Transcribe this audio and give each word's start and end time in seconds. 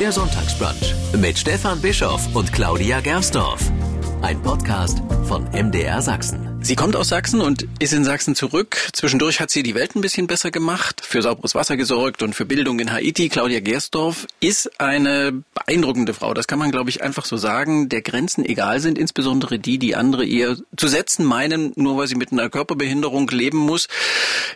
Der 0.00 0.12
Sonntagsbrunch 0.12 0.94
mit 1.16 1.38
Stefan 1.38 1.80
Bischoff 1.80 2.34
und 2.34 2.52
Claudia 2.52 3.00
Gerstorf. 3.00 3.72
Ein 4.20 4.42
Podcast 4.42 5.00
von 5.24 5.44
MDR 5.52 6.02
Sachsen. 6.02 6.55
Sie 6.62 6.74
kommt 6.74 6.96
aus 6.96 7.10
Sachsen 7.10 7.40
und 7.40 7.66
ist 7.78 7.92
in 7.92 8.04
Sachsen 8.04 8.34
zurück. 8.34 8.88
Zwischendurch 8.92 9.38
hat 9.38 9.50
sie 9.50 9.62
die 9.62 9.76
Welt 9.76 9.94
ein 9.94 10.00
bisschen 10.00 10.26
besser 10.26 10.50
gemacht, 10.50 11.00
für 11.04 11.22
sauberes 11.22 11.54
Wasser 11.54 11.76
gesorgt 11.76 12.24
und 12.24 12.34
für 12.34 12.44
Bildung 12.44 12.80
in 12.80 12.92
Haiti. 12.92 13.28
Claudia 13.28 13.60
Gersdorf 13.60 14.26
ist 14.40 14.80
eine 14.80 15.44
beeindruckende 15.54 16.12
Frau. 16.12 16.34
Das 16.34 16.48
kann 16.48 16.58
man, 16.58 16.72
glaube 16.72 16.90
ich, 16.90 17.04
einfach 17.04 17.24
so 17.24 17.36
sagen. 17.36 17.88
Der 17.88 18.02
Grenzen 18.02 18.44
egal 18.44 18.80
sind, 18.80 18.98
insbesondere 18.98 19.60
die, 19.60 19.78
die 19.78 19.94
andere 19.94 20.24
ihr 20.24 20.56
zu 20.76 20.88
setzen 20.88 21.24
meinen, 21.24 21.72
nur 21.76 21.98
weil 21.98 22.08
sie 22.08 22.16
mit 22.16 22.32
einer 22.32 22.50
Körperbehinderung 22.50 23.28
leben 23.28 23.58
muss. 23.58 23.86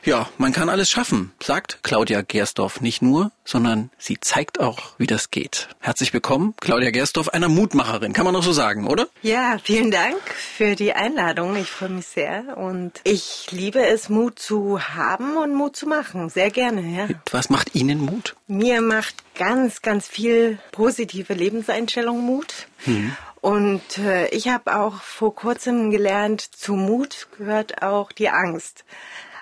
Ja, 0.04 0.28
man 0.36 0.52
kann 0.52 0.68
alles 0.68 0.90
schaffen, 0.90 1.30
sagt 1.40 1.78
Claudia 1.82 2.22
Gersdorf 2.22 2.80
nicht 2.80 3.02
nur, 3.02 3.30
sondern 3.44 3.90
sie 3.98 4.18
zeigt 4.20 4.58
auch, 4.58 4.94
wie 4.98 5.06
das 5.06 5.30
geht. 5.30 5.68
Herzlich 5.78 6.12
willkommen, 6.12 6.54
Claudia 6.60 6.90
Gersdorf, 6.90 7.28
einer 7.28 7.48
Mutmacherin, 7.48 8.12
kann 8.12 8.24
man 8.24 8.34
auch 8.34 8.42
so 8.42 8.52
sagen, 8.52 8.88
oder? 8.88 9.06
Ja, 9.22 9.58
vielen 9.62 9.90
Dank 9.90 10.16
für 10.56 10.74
die 10.74 10.92
Einladung. 10.92 11.54
Ich 11.56 11.68
freue 11.68 11.90
mich 12.00 12.06
sehr 12.06 12.56
und 12.56 12.92
ich 13.04 13.48
liebe 13.50 13.86
es, 13.86 14.08
Mut 14.08 14.38
zu 14.38 14.80
haben 14.80 15.36
und 15.36 15.54
Mut 15.54 15.76
zu 15.76 15.86
machen. 15.86 16.30
Sehr 16.30 16.50
gerne, 16.50 16.80
ja. 16.80 17.08
Was 17.30 17.50
macht 17.50 17.74
Ihnen 17.74 18.00
Mut? 18.00 18.36
Mir 18.46 18.80
macht 18.80 19.16
ganz, 19.34 19.82
ganz 19.82 20.08
viel 20.08 20.58
positive 20.72 21.34
Lebenseinstellung 21.34 22.24
Mut. 22.24 22.68
Mhm. 22.86 23.14
Und 23.42 23.98
äh, 23.98 24.28
ich 24.28 24.48
habe 24.48 24.76
auch 24.76 25.02
vor 25.02 25.34
kurzem 25.34 25.90
gelernt, 25.90 26.40
zu 26.40 26.72
Mut 26.74 27.28
gehört 27.36 27.82
auch 27.82 28.12
die 28.12 28.30
Angst. 28.30 28.84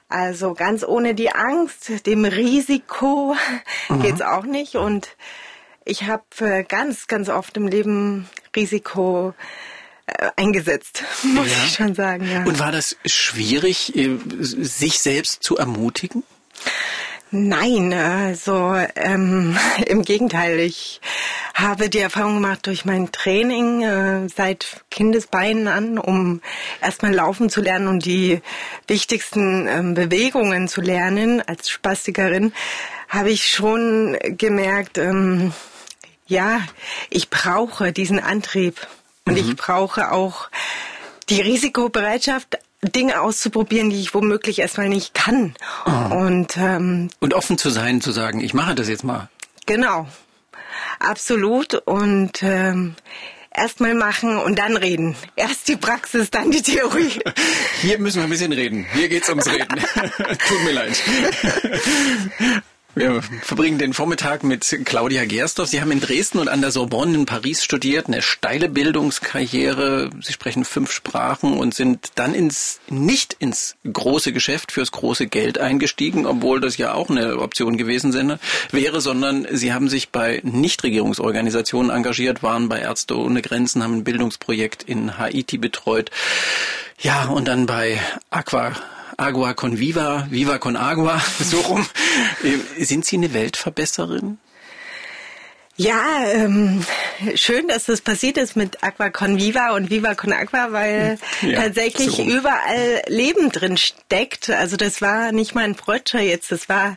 Also 0.09 0.55
ganz 0.55 0.83
ohne 0.85 1.15
die 1.15 1.31
Angst, 1.31 2.07
dem 2.07 2.25
Risiko 2.25 3.37
mhm. 3.89 4.03
geht's 4.03 4.23
auch 4.23 4.45
nicht. 4.45 4.75
Und 4.75 5.17
ich 5.85 6.05
habe 6.05 6.25
äh, 6.41 6.65
ganz, 6.65 7.07
ganz 7.07 7.29
oft 7.29 7.57
im 7.57 7.69
Leben 7.69 8.29
Risiko 8.57 9.31
äh, 9.31 9.33
eingesetzt, 10.37 11.03
muss 11.23 11.49
ja. 11.49 11.65
ich 11.65 11.75
schon 11.75 11.95
sagen. 11.95 12.29
Ja. 12.31 12.45
Und 12.45 12.59
war 12.59 12.73
das 12.73 12.97
schwierig, 13.07 13.97
äh, 13.97 14.19
sich 14.41 15.01
selbst 15.01 15.43
zu 15.43 15.57
ermutigen? 15.57 16.23
Nein, 17.31 17.93
also 17.93 18.75
ähm, 18.97 19.59
im 19.87 20.03
Gegenteil. 20.03 20.61
Ich 20.61 21.01
habe 21.55 21.91
die 21.91 21.99
Erfahrung 21.99 22.37
gemacht 22.37 22.67
durch 22.67 22.87
mein 22.87 23.13
Training 23.13 23.83
äh, 23.83 24.29
seit 24.35 24.85
Kindesbeinen 24.91 25.69
an, 25.69 25.99
um 25.99 26.41
erstmal 26.81 27.13
laufen 27.13 27.51
zu 27.51 27.61
lernen 27.61 27.89
und 27.89 28.07
die 28.07 28.41
wichtigsten 28.87 29.67
ähm, 29.69 29.95
Bewegungen 29.95 30.69
zu 30.69 30.81
lernen 30.81 31.43
als 31.47 31.69
Spastikerin, 31.69 32.55
habe 33.09 33.31
ich 33.31 33.51
schon 33.51 34.17
gemerkt, 34.23 34.97
ähm, 34.97 35.53
ja, 36.27 36.61
ich 37.11 37.29
brauche 37.29 37.93
diesen 37.93 38.21
Antrieb. 38.21 38.87
Und 39.29 39.35
mhm. 39.35 39.51
ich 39.51 39.57
brauche 39.57 40.11
auch 40.11 40.49
die 41.29 41.41
Risikobereitschaft, 41.41 42.59
Dinge 42.83 43.21
auszuprobieren, 43.21 43.91
die 43.91 44.01
ich 44.01 44.15
womöglich 44.15 44.61
erstmal 44.61 44.89
nicht 44.89 45.13
kann. 45.13 45.55
Oh. 45.85 46.15
Und, 46.15 46.57
ähm, 46.57 47.11
und 47.19 47.35
offen 47.35 47.59
zu 47.59 47.71
sein, 47.71 48.01
zu 48.01 48.13
sagen, 48.13 48.41
ich 48.41 48.55
mache 48.55 48.75
das 48.75 48.89
jetzt 48.89 49.05
mal. 49.05 49.29
Genau, 49.67 50.07
absolut. 51.01 51.75
Und 51.75 52.43
ähm, 52.43 52.95
erstmal 53.55 53.95
machen 53.95 54.39
und 54.39 54.59
dann 54.59 54.77
reden. 54.77 55.17
Erst 55.37 55.69
die 55.69 55.77
Praxis, 55.77 56.31
dann 56.31 56.51
die 56.51 56.63
Theorie. 56.63 57.21
Hier 57.83 57.99
müssen 57.99 58.19
wir 58.19 58.25
ein 58.25 58.31
bisschen 58.31 58.53
reden. 58.53 58.87
Hier 58.95 59.09
geht's 59.09 59.29
ums 59.29 59.47
Reden. 59.47 59.69
Tut 60.49 60.65
mir 60.65 60.73
leid. 60.73 61.03
Wir 62.99 63.23
verbringen 63.43 63.79
den 63.79 63.95
Vormittag 63.95 64.43
mit 64.43 64.77
Claudia 64.85 65.25
Gerstorf. 65.25 65.69
Sie 65.69 65.81
haben 65.81 65.93
in 65.93 66.01
Dresden 66.01 66.41
und 66.41 66.49
an 66.49 66.61
der 66.61 66.73
Sorbonne 66.73 67.15
in 67.15 67.27
Paris 67.27 67.63
studiert, 67.63 68.09
eine 68.09 68.23
steile 68.23 68.69
Bildungskarriere. 68.69 70.11
Sie 70.21 70.33
sprechen 70.33 70.65
fünf 70.65 70.91
Sprachen 70.91 71.53
und 71.53 71.75
sind 71.75 72.11
dann 72.17 72.35
ins, 72.35 72.81
nicht 72.91 73.37
ins 73.39 73.77
große 73.85 74.33
Geschäft 74.33 74.73
fürs 74.73 74.91
große 74.91 75.29
Geld 75.29 75.59
eingestiegen, 75.59 76.27
obwohl 76.27 76.61
das 76.61 76.77
ja 76.77 76.93
auch 76.93 77.09
eine 77.09 77.39
Option 77.39 77.77
gewesen 77.77 78.39
wäre, 78.73 79.01
sondern 79.01 79.47
Sie 79.53 79.73
haben 79.73 79.89
sich 79.89 80.09
bei 80.09 80.41
Nichtregierungsorganisationen 80.43 81.93
engagiert, 81.93 82.43
waren 82.43 82.69
bei 82.69 82.81
Ärzte 82.81 83.17
ohne 83.17 83.43
Grenzen, 83.43 83.85
haben 83.85 83.99
ein 83.99 84.05
Bildungsprojekt 84.05 84.83
in 84.83 85.19
Haiti 85.19 85.57
betreut. 85.57 86.11
Ja, 86.99 87.27
und 87.27 87.47
dann 87.47 87.67
bei 87.67 88.01
Aqua 88.31 88.73
Agua 89.21 89.53
con 89.55 89.81
Viva, 89.81 90.29
Viva 90.31 90.59
con 90.59 90.77
Agua, 90.77 91.21
so 91.41 91.59
rum. 91.61 91.85
Ähm, 92.45 92.63
sind 92.79 93.05
Sie 93.05 93.17
eine 93.17 93.35
Weltverbesserin? 93.35 94.39
Ja, 95.77 96.25
ähm, 96.33 96.85
schön, 97.35 97.67
dass 97.67 97.87
das 97.87 98.01
passiert 98.01 98.37
ist 98.37 98.55
mit 98.55 98.83
Aqua 98.85 99.11
con 99.11 99.39
Viva 99.39 99.75
und 99.75 99.91
Viva 99.91 100.15
con 100.15 100.33
Aqua, 100.33 100.71
weil 100.71 101.19
ja, 101.43 101.63
tatsächlich 101.63 102.11
so 102.11 102.23
überall 102.23 103.03
Leben 103.09 103.51
drin 103.51 103.77
steckt. 103.77 104.51
Also 104.51 104.77
das 104.77 105.03
war 105.03 105.33
nicht 105.33 105.55
mal 105.55 105.65
ein 105.65 105.75
Freudscher 105.75 106.21
jetzt, 106.21 106.53
das 106.53 106.69
war 106.69 106.97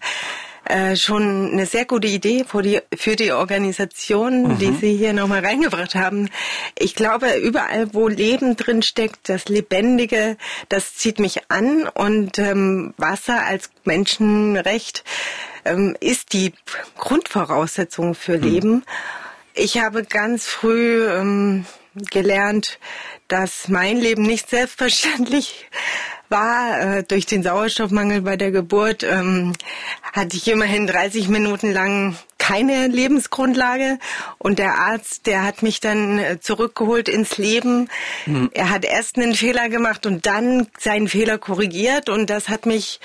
äh, 0.72 0.96
schon 0.96 1.52
eine 1.52 1.66
sehr 1.66 1.84
gute 1.84 2.08
Idee 2.08 2.46
für 2.48 2.62
die, 2.62 2.80
für 2.96 3.18
die 3.18 3.34
Organisation, 3.34 4.44
mhm. 4.44 4.58
die 4.58 4.72
Sie 4.72 4.96
hier 4.96 5.12
nochmal 5.12 5.46
reingebracht 5.46 5.96
haben. 5.96 6.30
Ich 6.80 6.96
glaube, 6.96 7.34
überall, 7.34 7.94
wo 7.94 8.08
Leben 8.08 8.56
drin 8.56 8.82
steckt, 8.82 9.28
das 9.28 9.50
Lebendige, 9.50 10.38
das 10.70 10.96
zieht 10.96 11.20
mich 11.20 11.52
an 11.52 11.90
und 11.90 12.40
ähm, 12.40 12.94
Wasser 12.96 13.46
als 13.46 13.70
Menschenrecht 13.84 15.04
ähm, 15.66 15.98
ist 16.00 16.32
die 16.32 16.54
Grundvoraussetzung 16.98 18.16
für 18.16 18.38
mhm. 18.38 18.44
Leben. 18.44 18.84
Ich 19.54 19.78
habe 19.78 20.06
ganz 20.06 20.46
früh 20.46 21.06
ähm, 21.06 21.66
gelernt, 21.96 22.80
dass 23.28 23.68
mein 23.68 23.98
Leben 23.98 24.24
nicht 24.24 24.50
selbstverständlich 24.50 25.68
war. 26.32 26.80
Äh, 26.80 27.04
durch 27.04 27.26
den 27.26 27.44
Sauerstoffmangel 27.44 28.22
bei 28.22 28.38
der 28.38 28.52
Geburt 28.52 29.04
ähm, 29.04 29.54
hatte 30.14 30.38
ich 30.38 30.48
immerhin 30.48 30.88
30 30.88 31.28
Minuten 31.28 31.72
lang 31.72 32.16
keine 32.38 32.88
Lebensgrundlage 32.88 34.00
und 34.40 34.58
der 34.58 34.80
Arzt, 34.80 35.28
der 35.28 35.44
hat 35.44 35.62
mich 35.62 35.80
dann 35.80 36.18
äh, 36.18 36.40
zurückgeholt 36.40 37.08
ins 37.08 37.38
Leben. 37.38 37.88
Mhm. 38.26 38.50
Er 38.54 38.72
hat 38.72 38.84
erst 38.84 39.18
einen 39.18 39.36
Fehler 39.36 39.70
gemacht 39.70 40.08
und 40.08 40.26
dann 40.26 40.68
seinen 40.80 41.08
Fehler 41.08 41.38
korrigiert 41.38 42.10
und 42.10 42.30
das 42.32 42.50
hat 42.50 42.66
mich 42.66 43.00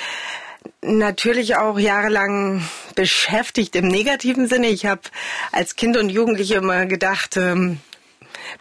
natürlich 0.83 1.57
auch 1.57 1.79
jahrelang 1.79 2.67
beschäftigt 2.95 3.77
im 3.77 3.89
negativen 3.89 4.49
Sinne. 4.49 4.69
Ich 4.69 4.87
habe 4.87 5.03
als 5.53 5.77
Kind 5.77 5.97
und 5.97 6.09
Jugendliche 6.09 6.55
immer 6.55 6.87
gedacht, 6.87 7.37
ähm, 7.37 7.81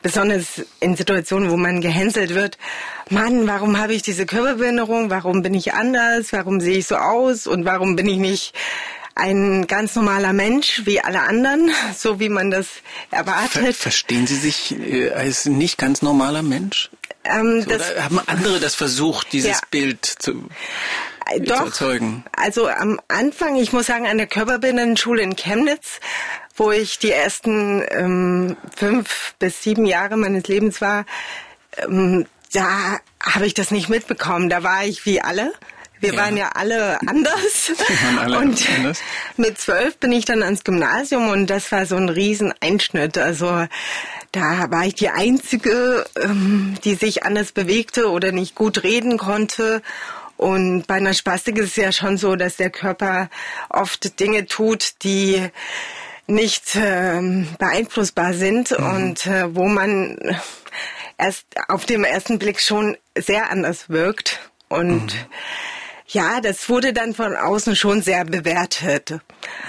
besonders 0.02 0.64
in 0.80 0.96
Situationen, 0.96 1.50
wo 1.50 1.58
man 1.58 1.82
gehänselt 1.82 2.34
wird, 2.36 2.58
Mann, 3.10 3.48
warum 3.48 3.80
habe 3.80 3.94
ich 3.94 4.02
diese 4.02 4.26
Körperbehinderung? 4.26 5.10
Warum 5.10 5.42
bin 5.42 5.54
ich 5.54 5.74
anders? 5.74 6.34
Warum 6.34 6.60
sehe 6.60 6.78
ich 6.78 6.88
so 6.88 6.96
aus? 6.96 7.48
Und 7.48 7.66
warum 7.66 7.96
bin 7.96 8.08
ich 8.08 8.18
nicht 8.18 8.54
ein 9.16 9.66
ganz 9.68 9.96
normaler 9.96 10.34
Mensch 10.34 10.82
wie 10.86 11.00
alle 11.00 11.22
anderen, 11.22 11.72
so 11.98 12.20
wie 12.20 12.30
man 12.30 12.52
das 12.52 12.68
erwartet. 13.12 13.64
Ver 13.64 13.74
verstehen 13.74 14.28
Sie 14.28 14.36
sich 14.36 14.78
äh, 14.78 15.12
als 15.12 15.46
nicht 15.46 15.78
ganz 15.78 16.02
normaler 16.02 16.44
Mensch? 16.44 16.90
Ähm, 17.24 17.66
so, 17.68 18.04
haben 18.04 18.20
andere 18.28 18.60
das 18.60 18.76
versucht, 18.76 19.34
dieses 19.34 19.52
ja. 19.52 19.60
Bild 19.72 20.06
zu, 20.06 20.48
Doch, 21.42 21.72
zu 21.72 21.86
erzeugen? 21.86 22.24
Also 22.36 22.68
am 22.68 23.00
Anfang, 23.08 23.56
ich 23.56 23.74
muss 23.74 23.88
sagen, 23.88 24.08
an 24.08 24.18
der 24.18 24.28
Körperbehindertenschule 24.28 25.22
in 25.22 25.36
Chemnitz 25.36 26.00
wo 26.56 26.72
ich 26.72 27.00
die 27.00 27.12
ersten 27.12 27.84
ähm, 27.90 28.58
fünf 28.76 29.36
bis 29.40 29.62
sieben 29.62 29.86
Jahre 29.86 30.18
meines 30.18 30.48
Lebens 30.48 30.82
war, 30.82 31.06
ähm, 31.78 32.26
da 32.54 33.00
habe 33.22 33.46
ich 33.46 33.54
das 33.54 33.72
nicht 33.72 33.90
mitbekommen. 33.90 34.50
Da 34.50 34.64
war 34.64 34.86
ich 34.86 35.06
wie 35.06 35.22
alle. 35.22 35.52
Wir 36.00 36.14
ja. 36.14 36.22
waren 36.22 36.38
ja 36.38 36.50
alle 36.54 37.00
anders. 37.08 37.72
Alle 38.20 38.38
und 38.38 38.70
anders. 38.78 39.00
mit 39.38 39.58
zwölf 39.58 39.98
bin 39.98 40.12
ich 40.12 40.26
dann 40.26 40.44
ans 40.44 40.64
Gymnasium 40.64 41.30
und 41.30 41.48
das 41.48 41.72
war 41.72 41.86
so 41.86 41.96
ein 41.96 42.10
Rieseneinschnitt. 42.10 43.18
Also 43.18 43.66
da 44.32 44.72
war 44.72 44.86
ich 44.86 44.96
die 44.96 45.10
Einzige, 45.10 46.06
ähm, 46.22 46.76
die 46.84 46.96
sich 46.96 47.24
anders 47.24 47.54
bewegte 47.54 48.10
oder 48.10 48.32
nicht 48.34 48.56
gut 48.56 48.84
reden 48.84 49.18
konnte. 49.18 49.82
Und 50.38 50.86
bei 50.88 50.96
einer 50.96 51.14
Spastik 51.14 51.58
ist 51.58 51.70
es 51.70 51.76
ja 51.76 51.92
schon 51.92 52.18
so, 52.18 52.36
dass 52.36 52.58
der 52.58 52.70
Körper 52.70 53.30
oft 53.70 54.20
Dinge 54.20 54.46
tut, 54.48 55.04
die 55.04 55.50
nicht 56.28 56.76
ähm, 56.76 57.48
beeinflussbar 57.60 58.34
sind 58.34 58.78
mhm. 58.78 58.86
und 58.86 59.28
äh, 59.28 59.56
wo 59.56 59.66
man 59.66 60.18
erst 61.18 61.46
auf 61.68 61.86
dem 61.86 62.04
ersten 62.04 62.40
Blick 62.40 62.60
schon 62.60 62.98
sehr 63.18 63.50
anders 63.50 63.90
wirkt. 63.90 64.52
Und 64.68 65.14
mhm. 65.14 65.26
ja, 66.08 66.42
das 66.42 66.68
wurde 66.70 66.94
dann 66.94 67.14
von 67.14 67.36
außen 67.36 67.76
schon 67.76 68.02
sehr 68.02 68.26
bewertet. 68.26 69.12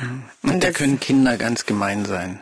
Mhm. 0.00 0.24
Und, 0.42 0.50
und 0.50 0.64
da 0.64 0.70
können 0.72 0.98
Kinder 0.98 1.36
ganz 1.36 1.66
gemein 1.66 2.04
sein. 2.04 2.40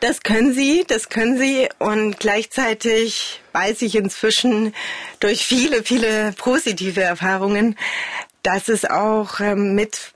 Das 0.00 0.22
können 0.22 0.52
sie, 0.52 0.84
das 0.86 1.08
können 1.08 1.38
sie. 1.38 1.68
Und 1.78 2.18
gleichzeitig 2.18 3.40
weiß 3.52 3.82
ich 3.82 3.96
inzwischen 3.96 4.74
durch 5.20 5.44
viele, 5.44 5.82
viele 5.82 6.32
positive 6.32 7.02
Erfahrungen, 7.02 7.76
dass 8.42 8.68
es 8.68 8.84
auch 8.84 9.40
ähm, 9.40 9.74
mit 9.74 10.12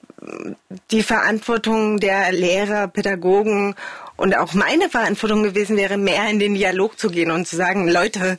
die 0.90 1.02
Verantwortung 1.02 2.00
der 2.00 2.32
Lehrer, 2.32 2.88
Pädagogen 2.88 3.74
und 4.16 4.36
auch 4.36 4.54
meine 4.54 4.88
Verantwortung 4.88 5.42
gewesen 5.42 5.76
wäre, 5.76 5.96
mehr 5.96 6.28
in 6.28 6.38
den 6.38 6.54
Dialog 6.54 6.98
zu 6.98 7.10
gehen 7.10 7.30
und 7.30 7.46
zu 7.46 7.56
sagen, 7.56 7.88
Leute, 7.88 8.38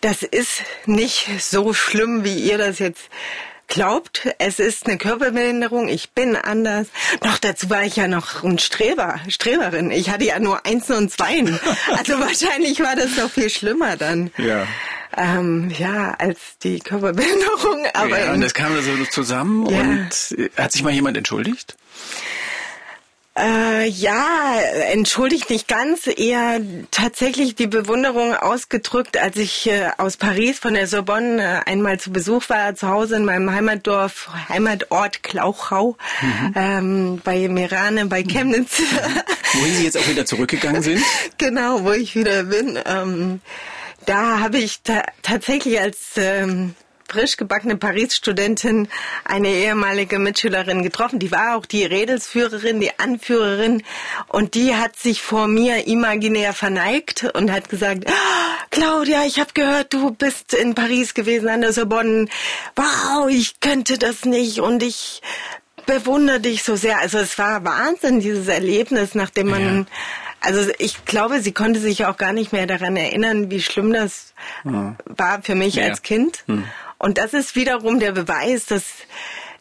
das 0.00 0.22
ist 0.22 0.62
nicht 0.86 1.28
so 1.40 1.72
schlimm, 1.74 2.24
wie 2.24 2.38
ihr 2.38 2.58
das 2.58 2.78
jetzt 2.78 3.08
glaubt, 3.72 4.28
es 4.38 4.58
ist 4.58 4.86
eine 4.86 4.98
Körperbehinderung, 4.98 5.88
ich 5.88 6.10
bin 6.10 6.36
anders. 6.36 6.88
Doch 7.22 7.38
dazu 7.38 7.70
war 7.70 7.82
ich 7.84 7.96
ja 7.96 8.06
noch 8.06 8.44
ein 8.44 8.58
Streber, 8.58 9.18
Streberin. 9.28 9.90
Ich 9.90 10.10
hatte 10.10 10.24
ja 10.24 10.38
nur 10.38 10.66
Einsen 10.66 10.96
und 10.96 11.10
Zweien. 11.10 11.58
Also 11.96 12.18
wahrscheinlich 12.18 12.80
war 12.80 12.96
das 12.96 13.16
noch 13.16 13.30
viel 13.30 13.48
schlimmer 13.48 13.96
dann. 13.96 14.30
Ja. 14.36 14.66
Ähm, 15.16 15.72
ja, 15.78 16.14
als 16.18 16.38
die 16.62 16.80
Körperbehinderung. 16.80 17.86
Aber 17.94 18.18
ja, 18.18 18.32
und 18.32 18.40
das 18.40 18.54
kam 18.54 18.80
so 18.82 19.04
zusammen 19.06 19.66
ja. 19.66 19.80
und 19.80 20.50
hat 20.56 20.72
sich 20.72 20.82
mal 20.82 20.92
jemand 20.92 21.16
entschuldigt? 21.16 21.76
Äh, 23.34 23.88
ja, 23.88 24.60
entschuldigt 24.90 25.48
nicht 25.48 25.66
ganz, 25.66 26.06
eher 26.06 26.60
tatsächlich 26.90 27.54
die 27.54 27.66
Bewunderung 27.66 28.34
ausgedrückt, 28.34 29.16
als 29.16 29.38
ich 29.38 29.66
äh, 29.70 29.88
aus 29.96 30.18
Paris 30.18 30.58
von 30.58 30.74
der 30.74 30.86
Sorbonne 30.86 31.42
äh, 31.42 31.70
einmal 31.70 31.98
zu 31.98 32.12
Besuch 32.12 32.50
war, 32.50 32.74
zu 32.74 32.88
Hause 32.88 33.16
in 33.16 33.24
meinem 33.24 33.50
Heimatdorf, 33.50 34.28
Heimatort 34.50 35.22
Klauchau, 35.22 35.96
mhm. 36.20 36.54
ähm, 36.56 37.22
bei 37.24 37.48
Merane, 37.48 38.04
bei 38.04 38.22
Chemnitz. 38.22 38.80
Mhm. 38.80 39.20
Wohin 39.60 39.74
Sie 39.76 39.84
jetzt 39.84 39.96
auch 39.96 40.08
wieder 40.08 40.26
zurückgegangen 40.26 40.82
sind? 40.82 41.02
genau, 41.38 41.84
wo 41.84 41.92
ich 41.92 42.14
wieder 42.14 42.44
bin. 42.44 42.78
Ähm, 42.84 43.40
da 44.04 44.40
habe 44.40 44.58
ich 44.58 44.82
ta 44.82 45.04
tatsächlich 45.22 45.80
als 45.80 45.98
ähm, 46.16 46.74
frisch 47.12 47.36
gebackene 47.36 47.76
Paris-Studentin 47.76 48.88
eine 49.24 49.48
ehemalige 49.48 50.18
Mitschülerin 50.18 50.82
getroffen. 50.82 51.18
Die 51.18 51.30
war 51.30 51.56
auch 51.56 51.66
die 51.66 51.84
Redelsführerin, 51.84 52.80
die 52.80 52.98
Anführerin. 52.98 53.82
Und 54.28 54.54
die 54.54 54.74
hat 54.74 54.96
sich 54.96 55.20
vor 55.20 55.46
mir 55.46 55.86
imaginär 55.86 56.52
verneigt 56.54 57.24
und 57.34 57.52
hat 57.52 57.68
gesagt, 57.68 58.04
oh, 58.06 58.66
Claudia, 58.70 59.24
ich 59.26 59.38
habe 59.38 59.50
gehört, 59.52 59.92
du 59.92 60.12
bist 60.12 60.54
in 60.54 60.74
Paris 60.74 61.14
gewesen 61.14 61.48
an 61.48 61.60
der 61.60 61.72
Sorbonne. 61.72 62.28
Wow, 62.76 63.28
ich 63.28 63.60
könnte 63.60 63.98
das 63.98 64.24
nicht 64.24 64.60
und 64.60 64.82
ich 64.82 65.20
bewundere 65.84 66.40
dich 66.40 66.62
so 66.62 66.76
sehr. 66.76 66.98
Also 66.98 67.18
es 67.18 67.36
war 67.38 67.64
Wahnsinn, 67.64 68.20
dieses 68.20 68.48
Erlebnis, 68.48 69.14
nachdem 69.14 69.48
man 69.48 69.78
ja. 69.78 69.84
Also 70.44 70.72
ich 70.78 71.04
glaube, 71.04 71.40
sie 71.40 71.52
konnte 71.52 71.78
sich 71.78 72.04
auch 72.04 72.16
gar 72.16 72.32
nicht 72.32 72.52
mehr 72.52 72.66
daran 72.66 72.96
erinnern, 72.96 73.50
wie 73.50 73.62
schlimm 73.62 73.92
das 73.92 74.34
ja. 74.64 74.96
war 75.04 75.40
für 75.42 75.54
mich 75.54 75.76
ja. 75.76 75.84
als 75.84 76.02
Kind. 76.02 76.42
Hm. 76.46 76.64
Und 77.02 77.18
das 77.18 77.34
ist 77.34 77.56
wiederum 77.56 77.98
der 77.98 78.12
Beweis, 78.12 78.64
dass 78.66 78.84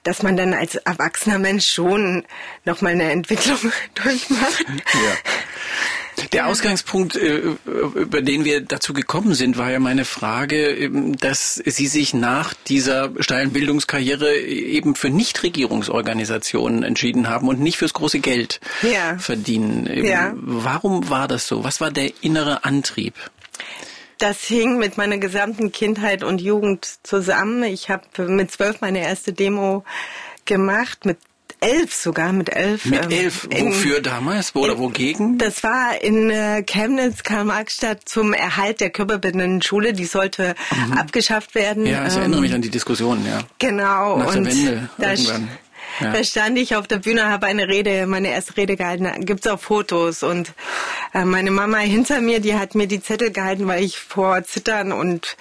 dass 0.04 0.24
man 0.24 0.36
dann 0.36 0.56
als 0.56 0.76
erwachsener 0.76 1.38
Mensch 1.38 1.68
schon 1.68 2.24
nochmal 2.66 2.94
eine 2.94 3.12
Entwicklung 3.12 3.60
durchmacht. 3.94 4.66
Ja. 4.68 6.28
Der 6.34 6.48
Ausgangspunkt, 6.48 7.16
äh, 7.16 7.42
über 7.66 8.22
den 8.22 8.46
wir 8.46 8.62
dazu 8.62 8.94
gekommen 8.94 9.36
sind, 9.36 9.58
war 9.58 9.72
ja 9.72 9.80
meine 9.80 10.06
Frage, 10.06 10.70
ähm, 10.70 11.18
dass 11.18 11.56
Sie 11.56 11.88
sich 11.88 12.14
nach 12.14 12.54
dieser 12.68 13.12
steilen 13.20 13.52
Bildungskarriere 13.52 14.38
eben 14.38 14.96
für 14.96 15.10
Nichtregierungsorganisationen 15.10 16.84
entschieden 16.84 17.30
haben 17.30 17.48
und 17.48 17.60
nicht 17.60 17.78
fürs 17.78 17.94
große 17.94 18.20
Geld 18.20 18.60
ja. 18.82 19.18
verdienen. 19.20 19.88
Ähm, 19.88 20.06
ja. 20.06 20.34
Warum 20.36 21.10
war 21.10 21.28
das 21.28 21.48
so? 21.48 21.64
Was 21.64 21.80
war 21.80 21.92
der 21.92 22.12
innere 22.22 22.66
Antrieb? 22.66 23.14
Das 24.22 24.44
hing 24.44 24.78
mit 24.78 24.98
meiner 24.98 25.18
gesamten 25.18 25.72
Kindheit 25.72 26.24
und 26.24 26.42
Jugend 26.42 27.00
zusammen. 27.02 27.64
Ich 27.64 27.90
habe 27.90 28.04
mit 28.28 28.52
zwölf 28.52 28.80
meine 28.80 29.00
erste 29.00 29.34
Demo 29.34 29.84
gemacht, 30.46 31.06
mit 31.06 31.18
elf 31.60 31.92
sogar, 31.92 32.32
mit 32.32 32.50
elf. 32.56 32.86
Mit 32.86 33.06
ähm, 33.06 33.10
elf? 33.10 33.48
In, 33.50 33.70
Wofür 33.70 34.00
damals? 34.00 34.54
Wo 34.54 34.60
oder 34.60 34.78
wogegen? 34.78 35.40
Das 35.40 35.64
war 35.64 36.00
in 36.04 36.30
äh, 36.30 36.62
Chemnitz, 36.62 37.24
Karl-Marx-Stadt 37.24 38.08
zum 38.08 38.34
Erhalt 38.34 38.80
der 38.80 38.92
körperbindenden 38.92 39.64
Schule. 39.64 39.94
Die 39.94 40.06
sollte 40.06 40.54
mhm. 40.70 41.00
abgeschafft 41.00 41.56
werden. 41.56 41.88
Ja, 41.88 42.06
ich 42.06 42.16
erinnere 42.16 42.42
mich 42.42 42.52
ähm, 42.52 42.58
an 42.58 42.62
die 42.62 42.70
Diskussion, 42.70 43.26
ja. 43.26 43.40
Genau. 43.58 44.20
Nach 44.20 44.36
der 44.36 44.46
Wende 44.46 44.90
irgendwann. 45.00 45.50
Ja. 46.02 46.12
Da 46.12 46.24
stand 46.24 46.58
ich 46.58 46.76
auf 46.76 46.88
der 46.88 46.98
Bühne, 46.98 47.30
habe 47.30 47.46
eine 47.46 47.68
Rede, 47.68 48.08
meine 48.08 48.30
erste 48.30 48.58
Rede 48.58 48.76
gehalten. 48.76 49.26
Gibt's 49.26 49.48
auch 49.48 49.60
Fotos 49.60 50.24
und 50.24 50.54
äh, 51.14 51.26
meine 51.26 51.52
Mama 51.52 51.78
hinter 51.78 52.22
mir, 52.22 52.40
die 52.40 52.56
hat 52.56 52.76
mir 52.76 52.88
die 52.88 53.02
Zettel 53.02 53.32
gehalten, 53.32 53.68
weil 53.68 53.84
ich 53.84 54.00
vor 54.00 54.44
Zittern 54.44 54.92
und 54.92 55.38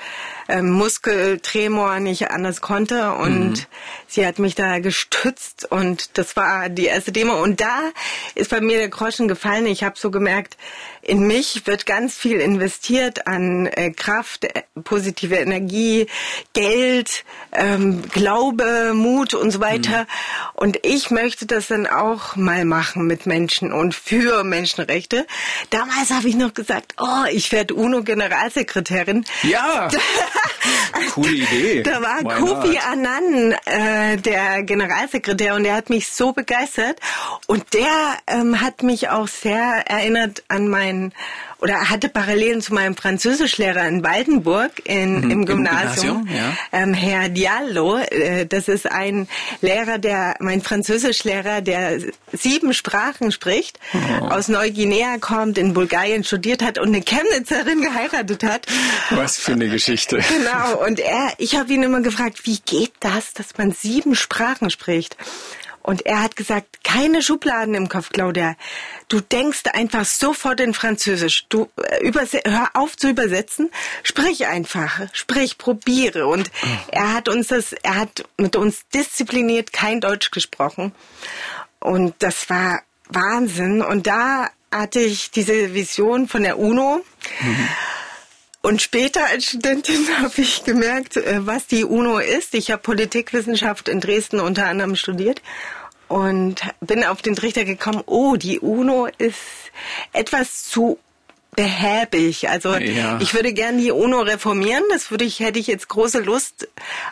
ähm, 0.50 0.70
Muskeltremor 0.70 2.00
nicht 2.00 2.30
anders 2.30 2.60
konnte 2.60 3.12
und 3.12 3.50
mhm. 3.50 3.66
sie 4.08 4.26
hat 4.26 4.38
mich 4.38 4.54
da 4.54 4.80
gestützt 4.80 5.70
und 5.70 6.18
das 6.18 6.36
war 6.36 6.68
die 6.68 6.86
erste 6.86 7.12
Demo 7.12 7.40
und 7.40 7.60
da 7.60 7.90
ist 8.34 8.50
bei 8.50 8.60
mir 8.60 8.78
der 8.78 8.88
Groschen 8.88 9.28
gefallen. 9.28 9.66
Ich 9.66 9.84
habe 9.84 9.98
so 9.98 10.10
gemerkt, 10.10 10.56
in 11.02 11.26
mich 11.26 11.66
wird 11.66 11.86
ganz 11.86 12.14
viel 12.14 12.40
investiert 12.40 13.26
an 13.26 13.66
äh, 13.66 13.90
Kraft, 13.90 14.44
äh, 14.44 14.62
positive 14.84 15.36
Energie, 15.36 16.06
Geld, 16.52 17.24
ähm, 17.52 18.02
Glaube, 18.10 18.92
Mut 18.94 19.34
und 19.34 19.50
so 19.50 19.60
weiter. 19.60 20.02
Mhm. 20.02 20.06
Und 20.54 20.78
ich 20.82 21.10
möchte 21.10 21.46
das 21.46 21.68
dann 21.68 21.86
auch 21.86 22.36
mal 22.36 22.64
machen 22.64 23.06
mit 23.06 23.26
Menschen 23.26 23.72
und 23.72 23.94
für 23.94 24.44
Menschenrechte. 24.44 25.26
Damals 25.70 26.10
habe 26.10 26.28
ich 26.28 26.36
noch 26.36 26.52
gesagt, 26.52 26.94
oh, 26.98 27.24
ich 27.30 27.50
werde 27.52 27.74
UNO-Generalsekretärin. 27.74 29.24
Ja. 29.42 29.88
Coole 31.14 31.30
Idee. 31.30 31.82
Da 31.82 32.02
war 32.02 32.20
Why 32.22 32.40
Kofi 32.40 32.74
not? 32.74 32.86
Annan, 32.86 33.52
äh, 33.64 34.16
der 34.16 34.62
Generalsekretär, 34.62 35.54
und 35.54 35.64
der 35.64 35.74
hat 35.74 35.90
mich 35.90 36.08
so 36.08 36.32
begeistert. 36.32 37.00
Und 37.46 37.74
der 37.74 38.16
ähm, 38.26 38.60
hat 38.60 38.82
mich 38.82 39.08
auch 39.08 39.28
sehr 39.28 39.84
erinnert 39.86 40.44
an 40.48 40.68
meinen 40.68 41.12
oder 41.60 41.90
hatte 41.90 42.08
Parallelen 42.08 42.62
zu 42.62 42.74
meinem 42.74 42.96
Französischlehrer 42.96 43.86
in 43.86 44.02
Waldenburg 44.02 44.72
in, 44.84 45.20
mhm, 45.20 45.30
im 45.30 45.46
Gymnasium, 45.46 46.20
im 46.20 46.26
Gymnasium 46.26 46.28
ja. 46.28 46.56
ähm, 46.72 46.94
Herr 46.94 47.28
Diallo. 47.28 47.98
Äh, 47.98 48.46
das 48.46 48.68
ist 48.68 48.90
ein 48.90 49.28
Lehrer, 49.60 49.98
der 49.98 50.36
mein 50.40 50.62
Französischlehrer, 50.62 51.60
der 51.60 52.00
sieben 52.32 52.72
Sprachen 52.74 53.32
spricht, 53.32 53.78
oh. 53.94 54.26
aus 54.26 54.48
Neuguinea 54.48 55.18
kommt, 55.18 55.58
in 55.58 55.74
Bulgarien 55.74 56.24
studiert 56.24 56.62
hat 56.62 56.78
und 56.78 56.88
eine 56.88 57.02
Chemnitzerin 57.02 57.82
geheiratet 57.82 58.42
hat. 58.42 58.66
Was 59.10 59.38
für 59.38 59.52
eine 59.52 59.68
Geschichte. 59.68 60.20
Genau. 60.40 60.82
Und 60.86 61.00
er, 61.00 61.34
ich 61.38 61.56
habe 61.56 61.72
ihn 61.72 61.82
immer 61.82 62.00
gefragt, 62.00 62.46
wie 62.46 62.60
geht 62.64 62.92
das, 63.00 63.34
dass 63.34 63.58
man 63.58 63.72
sieben 63.72 64.14
Sprachen 64.14 64.70
spricht? 64.70 65.16
Und 65.82 66.04
er 66.04 66.22
hat 66.22 66.36
gesagt, 66.36 66.84
keine 66.84 67.22
Schubladen 67.22 67.74
im 67.74 67.88
Kopf, 67.88 68.10
Claudia. 68.10 68.56
Du 69.08 69.20
denkst 69.20 69.62
einfach 69.72 70.04
sofort 70.04 70.60
in 70.60 70.74
Französisch. 70.74 71.46
Du 71.48 71.70
äh, 71.82 72.12
hör 72.44 72.70
auf 72.74 72.96
zu 72.96 73.08
übersetzen, 73.08 73.70
sprich 74.02 74.46
einfach, 74.46 75.00
sprich, 75.12 75.58
probiere. 75.58 76.26
Und 76.26 76.50
er 76.88 77.14
hat 77.14 77.28
uns 77.28 77.48
das, 77.48 77.72
er 77.72 77.96
hat 77.96 78.24
mit 78.36 78.56
uns 78.56 78.86
diszipliniert 78.94 79.72
kein 79.72 80.00
Deutsch 80.00 80.30
gesprochen. 80.30 80.92
Und 81.78 82.14
das 82.18 82.50
war 82.50 82.82
Wahnsinn. 83.08 83.82
Und 83.82 84.06
da 84.06 84.50
hatte 84.70 85.00
ich 85.00 85.30
diese 85.30 85.74
Vision 85.74 86.28
von 86.28 86.42
der 86.42 86.58
UNO. 86.58 87.02
Mhm. 87.40 87.68
Und 88.62 88.82
später 88.82 89.26
als 89.26 89.46
Studentin 89.46 90.06
habe 90.18 90.40
ich 90.40 90.64
gemerkt, 90.64 91.16
äh, 91.16 91.46
was 91.46 91.66
die 91.66 91.84
UNO 91.84 92.18
ist. 92.18 92.54
Ich 92.54 92.70
habe 92.70 92.82
Politikwissenschaft 92.82 93.88
in 93.88 94.00
Dresden 94.00 94.40
unter 94.40 94.66
anderem 94.66 94.96
studiert 94.96 95.42
und 96.08 96.62
bin 96.80 97.04
auf 97.04 97.22
den 97.22 97.36
Trichter 97.36 97.64
gekommen, 97.64 98.02
oh, 98.06 98.36
die 98.36 98.58
UNO 98.58 99.08
ist 99.18 99.38
etwas 100.12 100.64
zu 100.64 100.98
behäbig. 101.56 102.48
Also 102.48 102.74
ja. 102.76 103.18
ich 103.20 103.34
würde 103.34 103.52
gern 103.52 103.78
die 103.78 103.90
UNO 103.90 104.20
reformieren. 104.20 104.84
Das 104.90 105.10
würde 105.10 105.24
ich, 105.24 105.40
hätte 105.40 105.58
ich 105.58 105.66
jetzt 105.66 105.88
große 105.88 106.20
Lust, 106.20 106.68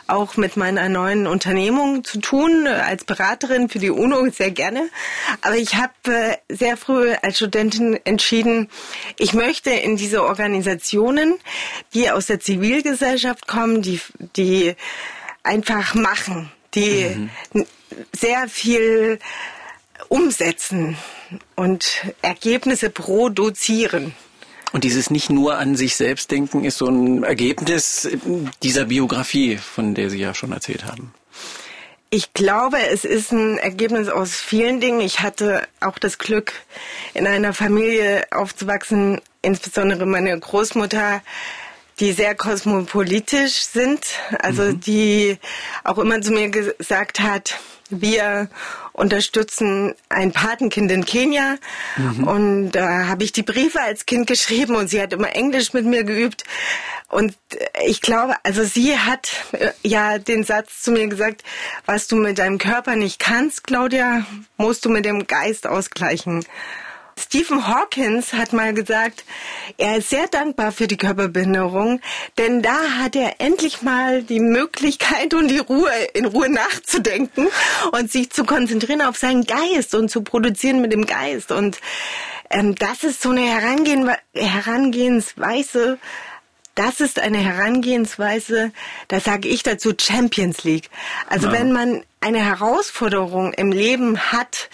auch 0.07 0.37
mit 0.37 0.57
meiner 0.57 0.87
neuen 0.89 1.27
Unternehmung 1.27 2.03
zu 2.03 2.19
tun, 2.19 2.67
als 2.67 3.03
Beraterin 3.03 3.69
für 3.69 3.79
die 3.79 3.89
UNO 3.89 4.29
sehr 4.29 4.51
gerne. 4.51 4.89
Aber 5.41 5.55
ich 5.55 5.75
habe 5.75 5.93
äh, 6.07 6.37
sehr 6.47 6.77
früh 6.77 7.13
als 7.21 7.37
Studentin 7.37 7.99
entschieden, 8.05 8.69
ich 9.17 9.33
möchte 9.33 9.71
in 9.71 9.97
diese 9.97 10.23
Organisationen, 10.23 11.35
die 11.93 12.09
aus 12.09 12.27
der 12.27 12.39
Zivilgesellschaft 12.39 13.47
kommen, 13.47 13.81
die, 13.81 13.99
die 14.35 14.75
einfach 15.43 15.95
machen, 15.95 16.51
die 16.75 17.29
mhm. 17.53 17.65
sehr 18.13 18.47
viel 18.47 19.19
umsetzen 20.07 20.97
und 21.55 22.05
Ergebnisse 22.21 22.89
produzieren. 22.89 24.15
Und 24.71 24.83
dieses 24.83 25.09
nicht 25.09 25.29
nur 25.29 25.57
an 25.57 25.75
sich 25.75 25.95
selbst 25.95 26.31
denken 26.31 26.63
ist 26.63 26.77
so 26.77 26.87
ein 26.87 27.23
Ergebnis 27.23 28.07
dieser 28.61 28.85
Biografie, 28.85 29.57
von 29.57 29.95
der 29.95 30.09
Sie 30.09 30.19
ja 30.19 30.33
schon 30.33 30.51
erzählt 30.51 30.85
haben. 30.85 31.13
Ich 32.11 32.33
glaube, 32.33 32.77
es 32.87 33.05
ist 33.05 33.31
ein 33.31 33.59
Ergebnis 33.59 34.09
aus 34.09 34.33
vielen 34.33 34.81
Dingen. 34.81 34.99
Ich 35.01 35.19
hatte 35.19 35.67
auch 35.79 35.99
das 35.99 36.17
Glück, 36.17 36.53
in 37.13 37.27
einer 37.27 37.53
Familie 37.53 38.25
aufzuwachsen, 38.31 39.21
insbesondere 39.43 40.07
meine 40.07 40.37
Großmutter, 40.39 41.21
die 41.99 42.13
sehr 42.13 42.33
kosmopolitisch 42.33 43.61
sind, 43.67 44.05
also 44.39 44.63
mhm. 44.63 44.79
die 44.79 45.37
auch 45.83 45.99
immer 45.99 46.21
zu 46.21 46.31
mir 46.31 46.49
gesagt 46.49 47.19
hat, 47.19 47.59
Wir 47.91 48.49
unterstützen 48.99 49.95
ein 50.09 50.33
Patenkind 50.33 50.91
in 50.91 51.05
Kenia 51.05 51.55
mhm. 51.95 52.27
und 52.27 52.71
da 52.71 53.03
äh, 53.03 53.05
habe 53.05 53.23
ich 53.23 53.31
die 53.31 53.43
Briefe 53.43 53.81
als 53.81 54.05
Kind 54.05 54.27
geschrieben 54.27 54.75
und 54.75 54.89
sie 54.89 55.01
hat 55.01 55.13
immer 55.13 55.33
Englisch 55.33 55.71
mit 55.71 55.85
mir 55.85 56.03
geübt 56.03 56.43
und 57.07 57.35
ich 57.85 58.01
glaube, 58.01 58.35
also 58.43 58.63
sie 58.65 58.97
hat 58.97 59.29
äh, 59.53 59.69
ja 59.83 60.17
den 60.17 60.43
Satz 60.43 60.81
zu 60.83 60.91
mir 60.91 61.07
gesagt, 61.07 61.43
was 61.85 62.07
du 62.07 62.17
mit 62.17 62.39
deinem 62.39 62.57
Körper 62.57 62.97
nicht 62.97 63.19
kannst, 63.19 63.63
Claudia, 63.63 64.25
musst 64.57 64.83
du 64.83 64.89
mit 64.89 65.05
dem 65.05 65.27
Geist 65.27 65.65
ausgleichen. 65.65 66.45
Stephen 67.19 67.67
Hawkins 67.67 68.33
hat 68.33 68.53
mal 68.53 68.73
gesagt, 68.73 69.23
er 69.77 69.97
ist 69.97 70.09
sehr 70.09 70.27
dankbar 70.27 70.71
für 70.71 70.87
die 70.87 70.97
Körperbehinderung, 70.97 72.01
denn 72.37 72.61
da 72.61 72.77
hat 72.97 73.15
er 73.15 73.39
endlich 73.39 73.81
mal 73.81 74.23
die 74.23 74.39
Möglichkeit 74.39 75.33
und 75.33 75.49
die 75.49 75.59
Ruhe, 75.59 75.91
in 76.13 76.25
Ruhe 76.25 76.49
nachzudenken 76.49 77.47
und 77.91 78.11
sich 78.11 78.29
zu 78.31 78.45
konzentrieren 78.45 79.01
auf 79.01 79.17
seinen 79.17 79.45
Geist 79.45 79.93
und 79.95 80.09
zu 80.09 80.21
produzieren 80.21 80.81
mit 80.81 80.93
dem 80.93 81.05
Geist. 81.05 81.51
Und 81.51 81.79
ähm, 82.49 82.75
das 82.75 83.03
ist 83.03 83.21
so 83.21 83.31
eine 83.31 83.41
Herangehen 83.41 84.09
Herangehensweise, 84.33 85.99
das 86.75 87.01
ist 87.01 87.19
eine 87.19 87.39
Herangehensweise, 87.39 88.71
da 89.09 89.19
sage 89.19 89.49
ich 89.49 89.63
dazu 89.63 89.93
Champions 89.99 90.63
League. 90.63 90.89
Also 91.27 91.47
ja. 91.47 91.53
wenn 91.53 91.73
man 91.73 92.03
eine 92.21 92.39
Herausforderung 92.39 93.53
im 93.53 93.71
Leben 93.71 94.17
hat, 94.31 94.69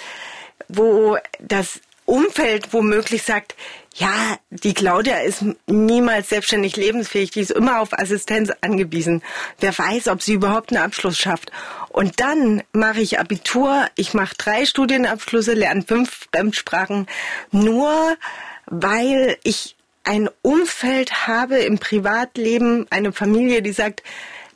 wo 0.67 1.17
das 1.39 1.79
Umfeld 2.05 2.71
womöglich 2.73 3.23
sagt, 3.23 3.55
ja, 3.95 4.37
die 4.49 4.73
Claudia 4.73 5.19
ist 5.19 5.43
niemals 5.67 6.29
selbstständig 6.29 6.75
lebensfähig, 6.75 7.31
die 7.31 7.39
ist 7.39 7.51
immer 7.51 7.79
auf 7.79 7.97
Assistenz 7.97 8.51
angewiesen. 8.61 9.23
Wer 9.59 9.77
weiß, 9.77 10.09
ob 10.09 10.21
sie 10.21 10.33
überhaupt 10.33 10.71
einen 10.71 10.83
Abschluss 10.83 11.17
schafft. 11.17 11.51
Und 11.89 12.19
dann 12.19 12.61
mache 12.73 12.99
ich 12.99 13.19
Abitur, 13.19 13.87
ich 13.95 14.13
mache 14.13 14.35
drei 14.37 14.65
Studienabschlüsse, 14.65 15.53
lerne 15.53 15.83
fünf 15.83 16.27
Fremdsprachen, 16.31 17.07
nur 17.51 18.17
weil 18.65 19.37
ich 19.43 19.75
ein 20.03 20.29
Umfeld 20.41 21.27
habe 21.27 21.57
im 21.59 21.79
Privatleben, 21.79 22.85
eine 22.89 23.11
Familie, 23.11 23.61
die 23.61 23.71
sagt, 23.71 24.03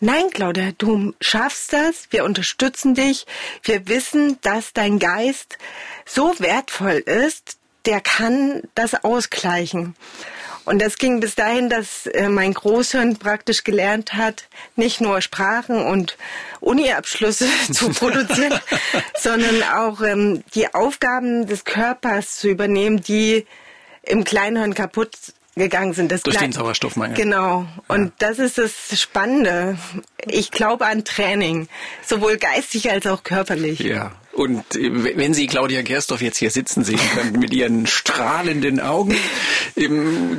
Nein, 0.01 0.29
Claudia, 0.31 0.71
du 0.77 1.13
schaffst 1.19 1.73
das. 1.73 2.07
Wir 2.09 2.23
unterstützen 2.23 2.95
dich. 2.95 3.25
Wir 3.63 3.87
wissen, 3.89 4.39
dass 4.41 4.71
dein 4.71 4.97
Geist 4.97 5.57
so 6.05 6.33
wertvoll 6.39 7.03
ist, 7.05 7.57
der 7.85 7.99
kann 7.99 8.61
das 8.75 9.03
ausgleichen. 9.03 9.95
Und 10.63 10.79
das 10.81 10.97
ging 10.97 11.19
bis 11.19 11.35
dahin, 11.35 11.69
dass 11.69 12.05
äh, 12.05 12.29
mein 12.29 12.53
Großhirn 12.53 13.17
praktisch 13.17 13.63
gelernt 13.63 14.13
hat, 14.13 14.47
nicht 14.75 15.01
nur 15.01 15.21
Sprachen 15.21 15.81
und 15.81 16.15
Uni-Abschlüsse 16.61 17.47
zu 17.73 17.89
produzieren, 17.89 18.57
sondern 19.19 19.63
auch 19.63 20.01
ähm, 20.01 20.43
die 20.53 20.73
Aufgaben 20.73 21.47
des 21.47 21.65
Körpers 21.65 22.37
zu 22.37 22.49
übernehmen, 22.49 23.01
die 23.01 23.47
im 24.03 24.23
Kleinhirn 24.23 24.73
kaputt 24.73 25.17
gegangen 25.59 25.93
sind. 25.93 26.11
Das 26.11 26.23
Durch 26.23 26.37
den 26.37 26.51
Sauerstoffmangel. 26.51 27.15
Genau. 27.15 27.67
Und 27.87 28.05
ja. 28.05 28.11
das 28.17 28.39
ist 28.39 28.57
das 28.57 28.99
Spannende. 28.99 29.77
Ich 30.25 30.49
glaube 30.51 30.87
an 30.87 31.05
Training, 31.05 31.67
sowohl 32.05 32.37
geistig 32.37 32.89
als 32.89 33.05
auch 33.05 33.23
körperlich. 33.23 33.79
Ja. 33.79 34.13
Und 34.31 34.63
wenn 34.73 35.33
Sie 35.33 35.47
Claudia 35.47 35.81
Gerstorf 35.81 36.21
jetzt 36.21 36.37
hier 36.37 36.49
sitzen 36.49 36.83
sehen 36.83 36.99
können 37.13 37.39
mit 37.39 37.53
ihren 37.53 37.87
strahlenden 37.87 38.79
Augen, 38.79 39.15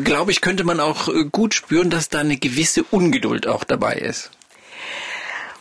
glaube 0.04 0.30
ich, 0.30 0.40
könnte 0.40 0.64
man 0.64 0.80
auch 0.80 1.08
gut 1.30 1.54
spüren, 1.54 1.90
dass 1.90 2.08
da 2.08 2.20
eine 2.20 2.38
gewisse 2.38 2.82
Ungeduld 2.84 3.46
auch 3.46 3.62
dabei 3.62 3.94
ist. 3.96 4.30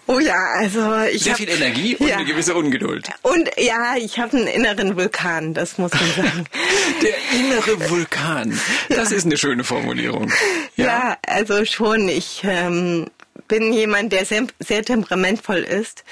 Oh 0.09 0.17
ja, 0.17 0.53
also 0.55 1.03
ich 1.03 1.21
sehr 1.21 1.33
hab, 1.33 1.37
viel 1.37 1.49
Energie 1.49 1.95
und 1.95 2.07
ja. 2.07 2.15
eine 2.15 2.25
gewisse 2.25 2.55
Ungeduld. 2.55 3.07
Und 3.21 3.47
ja, 3.59 3.95
ich 3.95 4.17
habe 4.17 4.37
einen 4.37 4.47
inneren 4.47 4.97
Vulkan, 4.97 5.53
das 5.53 5.77
muss 5.77 5.91
man 5.91 6.25
sagen. 6.25 6.45
Der 7.03 7.39
innere 7.39 7.91
Vulkan, 7.91 8.59
das 8.89 9.11
ist 9.11 9.27
eine 9.27 9.37
schöne 9.37 9.63
Formulierung. 9.63 10.31
Ja, 10.75 10.85
ja 10.85 11.17
also 11.27 11.63
schon. 11.63 12.09
Ich 12.09 12.41
ähm, 12.43 13.05
bin 13.47 13.71
jemand, 13.71 14.11
der 14.11 14.25
sehr, 14.25 14.47
sehr 14.57 14.83
temperamentvoll 14.83 15.59
ist. 15.59 16.03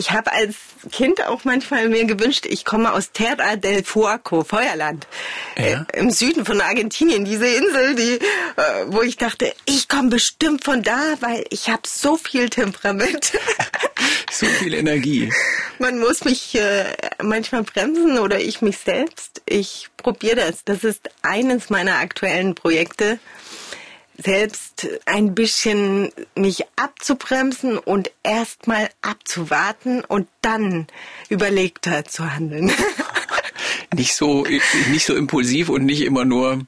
Ich 0.00 0.12
habe 0.12 0.32
als 0.32 0.54
Kind 0.92 1.26
auch 1.26 1.44
manchmal 1.44 1.88
mir 1.88 2.04
gewünscht, 2.04 2.46
ich 2.46 2.64
komme 2.64 2.92
aus 2.92 3.10
Terra 3.10 3.56
del 3.56 3.82
Fuoco, 3.82 4.44
Feuerland, 4.44 5.08
ja. 5.56 5.84
äh, 5.92 5.98
im 5.98 6.12
Süden 6.12 6.46
von 6.46 6.60
Argentinien, 6.60 7.24
diese 7.24 7.48
Insel, 7.48 7.96
die, 7.96 8.14
äh, 8.14 8.84
wo 8.86 9.02
ich 9.02 9.16
dachte, 9.16 9.52
ich 9.64 9.88
komme 9.88 10.08
bestimmt 10.08 10.62
von 10.62 10.84
da, 10.84 11.14
weil 11.18 11.44
ich 11.50 11.68
habe 11.68 11.82
so 11.84 12.16
viel 12.16 12.48
Temperament. 12.48 13.32
so 14.30 14.46
viel 14.46 14.74
Energie. 14.74 15.32
Man 15.80 15.98
muss 15.98 16.24
mich 16.24 16.54
äh, 16.54 16.84
manchmal 17.20 17.64
bremsen 17.64 18.18
oder 18.18 18.38
ich 18.38 18.62
mich 18.62 18.78
selbst. 18.78 19.42
Ich 19.46 19.88
probiere 19.96 20.36
das. 20.36 20.64
Das 20.64 20.84
ist 20.84 21.10
eines 21.22 21.70
meiner 21.70 21.98
aktuellen 21.98 22.54
Projekte 22.54 23.18
selbst 24.22 24.88
ein 25.06 25.34
bisschen 25.34 26.10
mich 26.34 26.64
abzubremsen 26.76 27.78
und 27.78 28.10
erstmal 28.22 28.90
abzuwarten 29.00 30.02
und 30.04 30.28
dann 30.42 30.88
überlegter 31.28 32.04
zu 32.04 32.34
handeln. 32.34 32.72
nicht 33.94 34.14
so 34.14 34.44
nicht 34.90 35.06
so 35.06 35.14
impulsiv 35.14 35.68
und 35.68 35.84
nicht 35.84 36.02
immer 36.02 36.24
nur 36.24 36.60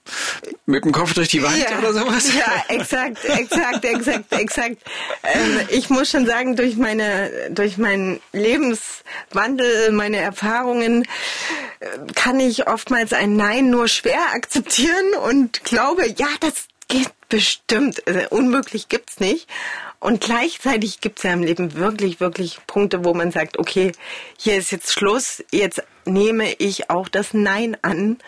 mit 0.65 0.85
dem 0.85 0.93
Kopf 0.93 1.13
durch 1.15 1.29
die 1.29 1.43
Wand 1.43 1.59
ja, 1.59 1.79
oder 1.79 1.93
sowas. 1.93 2.33
Ja, 2.35 2.65
exakt, 2.69 3.25
exakt, 3.25 3.85
exakt, 3.85 4.33
exakt. 4.33 4.77
Ähm, 5.25 5.61
ich 5.69 5.91
muss 5.91 6.11
schon 6.11 6.27
sagen, 6.27 6.57
durch 6.57 6.77
meine 6.77 7.51
durch 7.51 7.79
meinen 7.79 8.21
Lebenswandel, 8.33 9.91
meine 9.93 10.19
Erfahrungen 10.19 11.05
äh, 11.81 11.87
kann 12.15 12.39
ich 12.39 12.69
oftmals 12.69 13.13
ein 13.13 13.35
Nein 13.37 13.71
nur 13.71 13.89
schwer 13.89 14.33
akzeptieren 14.35 15.15
und 15.25 15.65
glaube, 15.65 16.07
ja, 16.17 16.29
das 16.41 16.69
geht 16.89 17.11
bestimmt. 17.31 18.07
Also 18.07 18.21
unmöglich 18.29 18.91
gibt's 18.91 19.19
nicht. 19.21 19.49
Und 19.99 20.21
gleichzeitig 20.21 21.01
gibt's 21.01 21.23
ja 21.23 21.33
im 21.33 21.43
Leben 21.43 21.75
wirklich, 21.75 22.21
wirklich 22.21 22.59
Punkte, 22.67 23.05
wo 23.05 23.15
man 23.15 23.33
sagt, 23.33 23.59
okay, 23.59 23.93
hier 24.39 24.57
ist 24.57 24.71
jetzt 24.73 24.93
Schluss, 24.93 25.43
jetzt 25.51 25.83
nehme 26.05 26.53
ich 26.55 26.91
auch 26.91 27.09
das 27.09 27.33
Nein 27.33 27.77
an. 27.83 28.19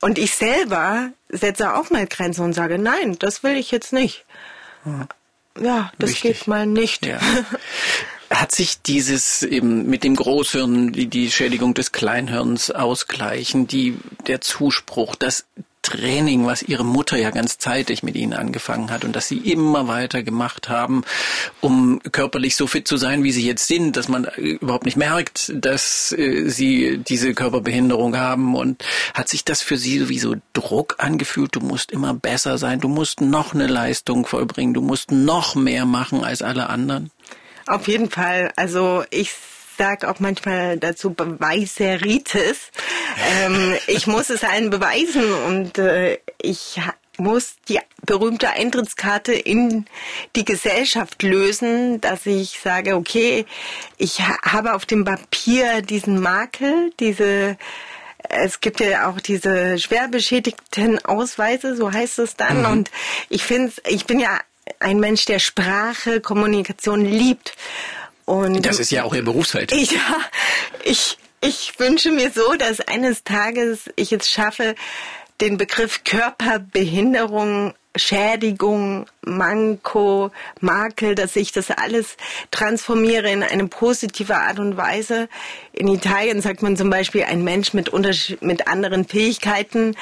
Und 0.00 0.18
ich 0.18 0.34
selber 0.34 1.10
setze 1.28 1.74
auch 1.74 1.90
mal 1.90 2.06
Grenzen 2.06 2.42
und 2.42 2.52
sage, 2.52 2.78
nein, 2.78 3.16
das 3.18 3.42
will 3.42 3.56
ich 3.56 3.70
jetzt 3.70 3.92
nicht. 3.92 4.24
Ja, 5.60 5.90
das 5.98 6.10
Wichtig. 6.10 6.38
geht 6.38 6.46
mal 6.48 6.66
nicht. 6.66 7.06
Ja. 7.06 7.18
Hat 8.30 8.52
sich 8.52 8.82
dieses 8.82 9.42
eben 9.42 9.86
mit 9.86 10.02
dem 10.04 10.16
Großhirn, 10.16 10.92
die, 10.92 11.06
die 11.06 11.30
Schädigung 11.30 11.74
des 11.74 11.92
Kleinhirns 11.92 12.70
ausgleichen, 12.70 13.68
die, 13.68 13.96
der 14.26 14.40
Zuspruch, 14.40 15.14
das 15.14 15.46
Training, 15.86 16.46
was 16.46 16.62
ihre 16.62 16.84
Mutter 16.84 17.16
ja 17.16 17.30
ganz 17.30 17.58
zeitig 17.58 18.02
mit 18.02 18.16
ihnen 18.16 18.32
angefangen 18.32 18.90
hat 18.90 19.04
und 19.04 19.14
dass 19.14 19.28
sie 19.28 19.38
immer 19.38 19.86
weiter 19.86 20.22
gemacht 20.22 20.68
haben, 20.68 21.04
um 21.60 22.00
körperlich 22.12 22.56
so 22.56 22.66
fit 22.66 22.88
zu 22.88 22.96
sein, 22.96 23.22
wie 23.22 23.30
sie 23.30 23.46
jetzt 23.46 23.68
sind, 23.68 23.96
dass 23.96 24.08
man 24.08 24.24
überhaupt 24.24 24.84
nicht 24.84 24.96
merkt, 24.96 25.52
dass 25.54 26.12
äh, 26.12 26.48
sie 26.48 26.98
diese 26.98 27.34
Körperbehinderung 27.34 28.16
haben 28.16 28.56
und 28.56 28.84
hat 29.14 29.28
sich 29.28 29.44
das 29.44 29.62
für 29.62 29.76
sie 29.76 30.00
sowieso 30.00 30.34
Druck 30.52 30.96
angefühlt, 30.98 31.54
du 31.54 31.60
musst 31.60 31.92
immer 31.92 32.14
besser 32.14 32.58
sein, 32.58 32.80
du 32.80 32.88
musst 32.88 33.20
noch 33.20 33.54
eine 33.54 33.68
Leistung 33.68 34.26
vollbringen, 34.26 34.74
du 34.74 34.82
musst 34.82 35.12
noch 35.12 35.54
mehr 35.54 35.86
machen 35.86 36.24
als 36.24 36.42
alle 36.42 36.68
anderen? 36.68 37.10
Auf 37.66 37.88
jeden 37.88 38.10
Fall. 38.10 38.52
Also 38.56 39.04
ich 39.10 39.32
sage 39.76 40.08
auch 40.08 40.20
manchmal 40.20 40.78
dazu 40.78 41.12
Beweiseritis. 41.12 42.70
Ähm, 43.28 43.74
ich 43.86 44.06
muss 44.06 44.30
es 44.30 44.44
allen 44.44 44.70
beweisen 44.70 45.32
und 45.46 45.78
äh, 45.78 46.18
ich 46.40 46.80
muss 47.18 47.56
die 47.68 47.80
berühmte 48.04 48.50
Eintrittskarte 48.50 49.32
in 49.32 49.86
die 50.36 50.44
Gesellschaft 50.44 51.22
lösen, 51.22 52.00
dass 52.00 52.26
ich 52.26 52.60
sage, 52.62 52.94
okay, 52.94 53.46
ich 53.96 54.20
habe 54.20 54.74
auf 54.74 54.84
dem 54.84 55.04
Papier 55.04 55.82
diesen 55.82 56.20
Makel, 56.20 56.92
diese 57.00 57.56
es 58.28 58.60
gibt 58.60 58.80
ja 58.80 59.08
auch 59.08 59.20
diese 59.20 59.78
schwer 59.78 60.08
beschädigten 60.08 61.04
Ausweise, 61.04 61.76
so 61.76 61.92
heißt 61.92 62.18
es 62.18 62.34
dann. 62.34 62.60
Mhm. 62.60 62.66
Und 62.66 62.90
ich 63.28 63.44
finde, 63.44 63.72
ich 63.86 64.06
bin 64.06 64.18
ja 64.18 64.40
ein 64.80 64.98
Mensch, 64.98 65.26
der 65.26 65.38
Sprache, 65.38 66.20
Kommunikation 66.20 67.04
liebt. 67.04 67.56
Und 68.26 68.66
das 68.66 68.80
ist 68.80 68.90
ja 68.90 69.04
auch 69.04 69.14
Ihr 69.14 69.24
Berufsfeld. 69.24 69.72
Ja, 69.76 70.20
ich, 70.84 71.16
ich 71.40 71.72
wünsche 71.78 72.10
mir 72.10 72.30
so, 72.30 72.54
dass 72.54 72.80
eines 72.80 73.24
Tages 73.24 73.90
ich 73.94 74.12
es 74.12 74.28
schaffe, 74.28 74.74
den 75.40 75.56
Begriff 75.56 76.02
Körperbehinderung, 76.04 77.74
Schädigung, 77.94 79.06
Manko, 79.22 80.30
Makel, 80.60 81.14
dass 81.14 81.36
ich 81.36 81.52
das 81.52 81.70
alles 81.70 82.16
transformiere 82.50 83.30
in 83.30 83.42
eine 83.42 83.68
positive 83.68 84.36
Art 84.36 84.58
und 84.58 84.76
Weise. 84.76 85.28
In 85.72 85.88
Italien 85.88 86.42
sagt 86.42 86.62
man 86.62 86.76
zum 86.76 86.90
Beispiel 86.90 87.24
ein 87.24 87.44
Mensch 87.44 87.74
mit, 87.74 87.92
mit 88.42 88.68
anderen 88.68 89.06
Fähigkeiten. 89.06 89.94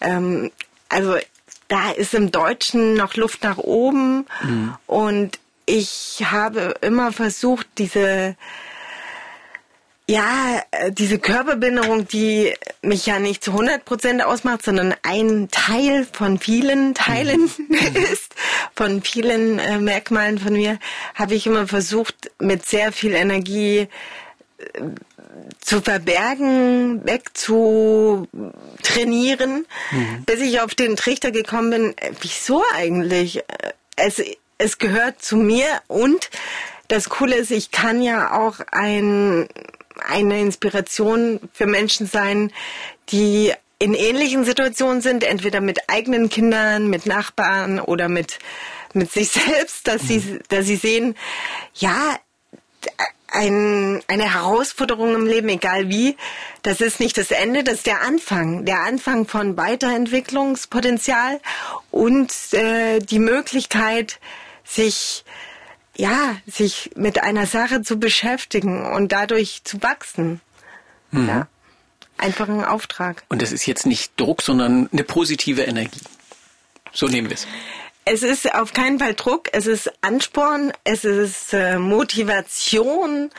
Ähm, 0.00 0.50
also 0.88 1.16
da 1.68 1.90
ist 1.90 2.14
im 2.14 2.30
Deutschen 2.30 2.94
noch 2.94 3.16
Luft 3.16 3.42
nach 3.42 3.58
oben. 3.58 4.26
Mhm. 4.42 4.74
Und 4.86 5.38
ich 5.72 6.22
habe 6.30 6.74
immer 6.82 7.10
versucht, 7.12 7.66
diese 7.78 8.36
Ja, 10.06 10.62
äh, 10.72 10.92
diese 10.92 11.18
Körperbehinderung, 11.18 12.06
die 12.08 12.52
mich 12.82 13.06
ja 13.06 13.18
nicht 13.18 13.42
zu 13.42 13.52
100 13.52 13.86
Prozent 13.86 14.22
ausmacht, 14.22 14.62
sondern 14.64 14.94
ein 15.02 15.48
Teil 15.50 16.06
von 16.12 16.38
vielen 16.38 16.92
Teilen 16.92 17.50
mhm. 17.56 17.70
ist, 18.12 18.34
von 18.74 19.00
vielen 19.02 19.58
äh, 19.58 19.78
Merkmalen 19.78 20.38
von 20.38 20.52
mir, 20.52 20.78
habe 21.14 21.32
ich 21.34 21.46
immer 21.46 21.66
versucht, 21.66 22.30
mit 22.38 22.66
sehr 22.66 22.92
viel 22.92 23.14
Energie 23.14 23.88
äh, 24.58 24.82
zu 25.60 25.80
verbergen, 25.80 27.06
wegzutrainieren, 27.06 29.64
mhm. 29.90 30.24
bis 30.26 30.40
ich 30.40 30.60
auf 30.60 30.74
den 30.74 30.96
Trichter 30.96 31.30
gekommen 31.30 31.70
bin, 31.70 31.96
äh, 31.96 32.12
wieso 32.20 32.62
eigentlich? 32.74 33.42
Es, 33.96 34.20
es 34.58 34.78
gehört 34.78 35.22
zu 35.22 35.36
mir 35.36 35.66
und 35.88 36.30
das 36.88 37.08
Coole 37.08 37.36
ist, 37.36 37.50
ich 37.50 37.70
kann 37.70 38.02
ja 38.02 38.38
auch 38.38 38.60
ein 38.70 39.48
eine 40.08 40.40
Inspiration 40.40 41.40
für 41.52 41.66
Menschen 41.66 42.06
sein, 42.06 42.52
die 43.10 43.52
in 43.78 43.94
ähnlichen 43.94 44.44
Situationen 44.44 45.00
sind, 45.02 45.24
entweder 45.24 45.60
mit 45.60 45.88
eigenen 45.88 46.28
Kindern, 46.28 46.88
mit 46.88 47.06
Nachbarn 47.06 47.80
oder 47.80 48.08
mit, 48.08 48.38
mit 48.92 49.10
sich 49.10 49.28
selbst, 49.30 49.88
dass 49.88 50.02
sie, 50.02 50.18
mhm. 50.18 50.40
dass 50.48 50.66
sie 50.66 50.76
sehen, 50.76 51.16
ja, 51.74 52.16
ein, 53.28 54.02
eine 54.08 54.34
Herausforderung 54.34 55.14
im 55.14 55.26
Leben, 55.26 55.48
egal 55.48 55.88
wie, 55.88 56.16
das 56.62 56.80
ist 56.80 57.00
nicht 57.00 57.16
das 57.16 57.30
Ende, 57.30 57.64
das 57.64 57.76
ist 57.76 57.86
der 57.86 58.02
Anfang. 58.02 58.66
Der 58.66 58.80
Anfang 58.80 59.26
von 59.26 59.56
Weiterentwicklungspotenzial 59.56 61.40
und 61.90 62.30
äh, 62.52 62.98
die 62.98 63.18
Möglichkeit, 63.18 64.20
sich 64.72 65.24
ja, 65.96 66.36
sich 66.46 66.90
mit 66.96 67.22
einer 67.22 67.46
Sache 67.46 67.82
zu 67.82 67.98
beschäftigen 67.98 68.86
und 68.92 69.12
dadurch 69.12 69.62
zu 69.64 69.82
wachsen. 69.82 70.40
Mhm. 71.10 71.28
Ja. 71.28 71.48
Einfach 72.18 72.48
ein 72.48 72.64
Auftrag. 72.64 73.24
Und 73.28 73.42
das 73.42 73.52
ist 73.52 73.66
jetzt 73.66 73.86
nicht 73.86 74.18
Druck, 74.18 74.42
sondern 74.42 74.88
eine 74.92 75.04
positive 75.04 75.62
Energie. 75.62 76.00
So 76.92 77.06
nehmen 77.06 77.28
wir 77.28 77.34
es. 77.34 77.46
Es 78.04 78.22
ist 78.22 78.52
auf 78.54 78.72
keinen 78.72 78.98
Fall 78.98 79.14
Druck, 79.14 79.48
es 79.52 79.66
ist 79.66 79.92
Ansporn, 80.00 80.72
es 80.84 81.04
ist 81.04 81.52
äh, 81.52 81.78
Motivation, 81.78 83.30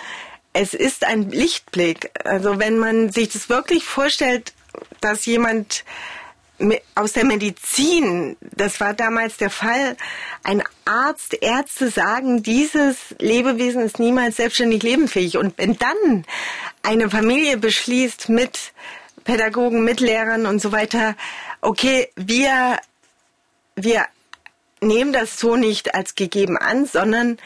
es 0.54 0.74
ist 0.74 1.04
ein 1.06 1.30
Lichtblick. 1.32 2.12
Also 2.24 2.60
wenn 2.60 2.78
man 2.78 3.12
sich 3.12 3.30
das 3.30 3.50
wirklich 3.50 3.84
vorstellt, 3.84 4.54
dass 5.02 5.26
jemand 5.26 5.84
aus 6.96 7.14
der 7.14 7.26
Medizin, 7.26 8.38
das 8.56 8.80
war 8.80 8.94
damals 8.94 9.38
der 9.38 9.50
Fall, 9.50 9.98
ein 10.44 10.64
Arzt, 10.86 11.36
Ärzte 11.42 11.90
sagen, 11.90 12.44
dieses 12.44 12.98
Lebewesen 13.20 13.82
ist 13.82 14.00
niemals 14.00 14.38
selbstständig 14.38 14.84
lebenfähig. 14.84 15.38
Und 15.38 15.58
wenn 15.58 15.78
dann 15.78 16.26
eine 16.84 17.10
Familie 17.10 17.58
beschließt 17.58 18.30
mit 18.30 18.72
Pädagogen, 19.24 19.84
mit 19.84 20.00
Lehrern 20.00 20.46
und 20.46 20.62
so 20.62 20.72
weiter, 20.72 21.16
okay, 21.62 22.10
wir, 22.16 22.78
wir 23.76 24.06
nehmen 24.80 25.14
das 25.14 25.40
so 25.40 25.56
nicht 25.56 25.96
als 25.96 26.16
gegeben 26.16 26.58
an, 26.58 26.86
sondern 26.86 27.38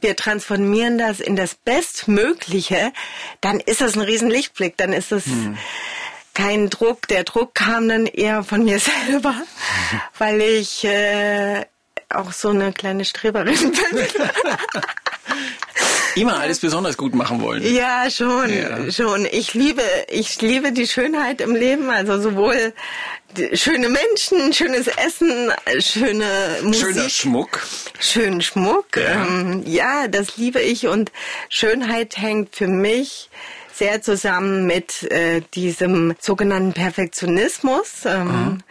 wir 0.00 0.16
transformieren 0.16 0.98
das 0.98 1.20
in 1.20 1.36
das 1.36 1.54
Bestmögliche, 1.54 2.92
dann 3.40 3.60
ist 3.60 3.80
das 3.80 3.94
ein 3.96 4.02
Riesenlichtblick, 4.02 4.76
dann 4.76 4.92
ist 4.92 5.12
das, 5.12 5.26
hm 5.26 5.56
kein 6.34 6.68
Druck. 6.70 7.08
Der 7.08 7.24
Druck 7.24 7.54
kam 7.54 7.88
dann 7.88 8.06
eher 8.06 8.44
von 8.44 8.64
mir 8.64 8.78
selber, 9.08 9.34
weil 10.18 10.40
ich 10.40 10.84
äh, 10.84 11.64
auch 12.10 12.32
so 12.32 12.50
eine 12.50 12.72
kleine 12.72 13.04
Streberin 13.04 13.72
bin. 13.72 14.06
Immer 16.16 16.38
alles 16.38 16.60
besonders 16.60 16.96
gut 16.96 17.14
machen 17.14 17.40
wollen. 17.40 17.62
Ja, 17.74 18.08
schon, 18.08 18.48
ja. 18.52 18.90
schon. 18.92 19.26
Ich 19.26 19.54
liebe, 19.54 19.82
ich 20.08 20.40
liebe 20.40 20.70
die 20.70 20.86
Schönheit 20.86 21.40
im 21.40 21.56
Leben, 21.56 21.90
also 21.90 22.20
sowohl 22.20 22.72
schöne 23.54 23.88
Menschen, 23.88 24.52
schönes 24.52 24.86
Essen, 24.86 25.52
schöne 25.80 26.58
Musik. 26.62 26.94
Schöner 26.94 27.08
Schmuck. 27.10 27.66
Schönen 27.98 28.40
Schmuck. 28.42 28.96
Ja. 28.96 29.26
Ähm, 29.26 29.64
ja, 29.66 30.06
das 30.06 30.36
liebe 30.36 30.60
ich 30.60 30.86
und 30.86 31.10
Schönheit 31.48 32.16
hängt 32.16 32.54
für 32.54 32.68
mich 32.68 33.28
sehr 33.74 34.02
zusammen 34.02 34.66
mit 34.66 35.02
äh, 35.10 35.42
diesem 35.54 36.14
sogenannten 36.20 36.72
Perfektionismus. 36.72 38.04
Ähm, 38.06 38.62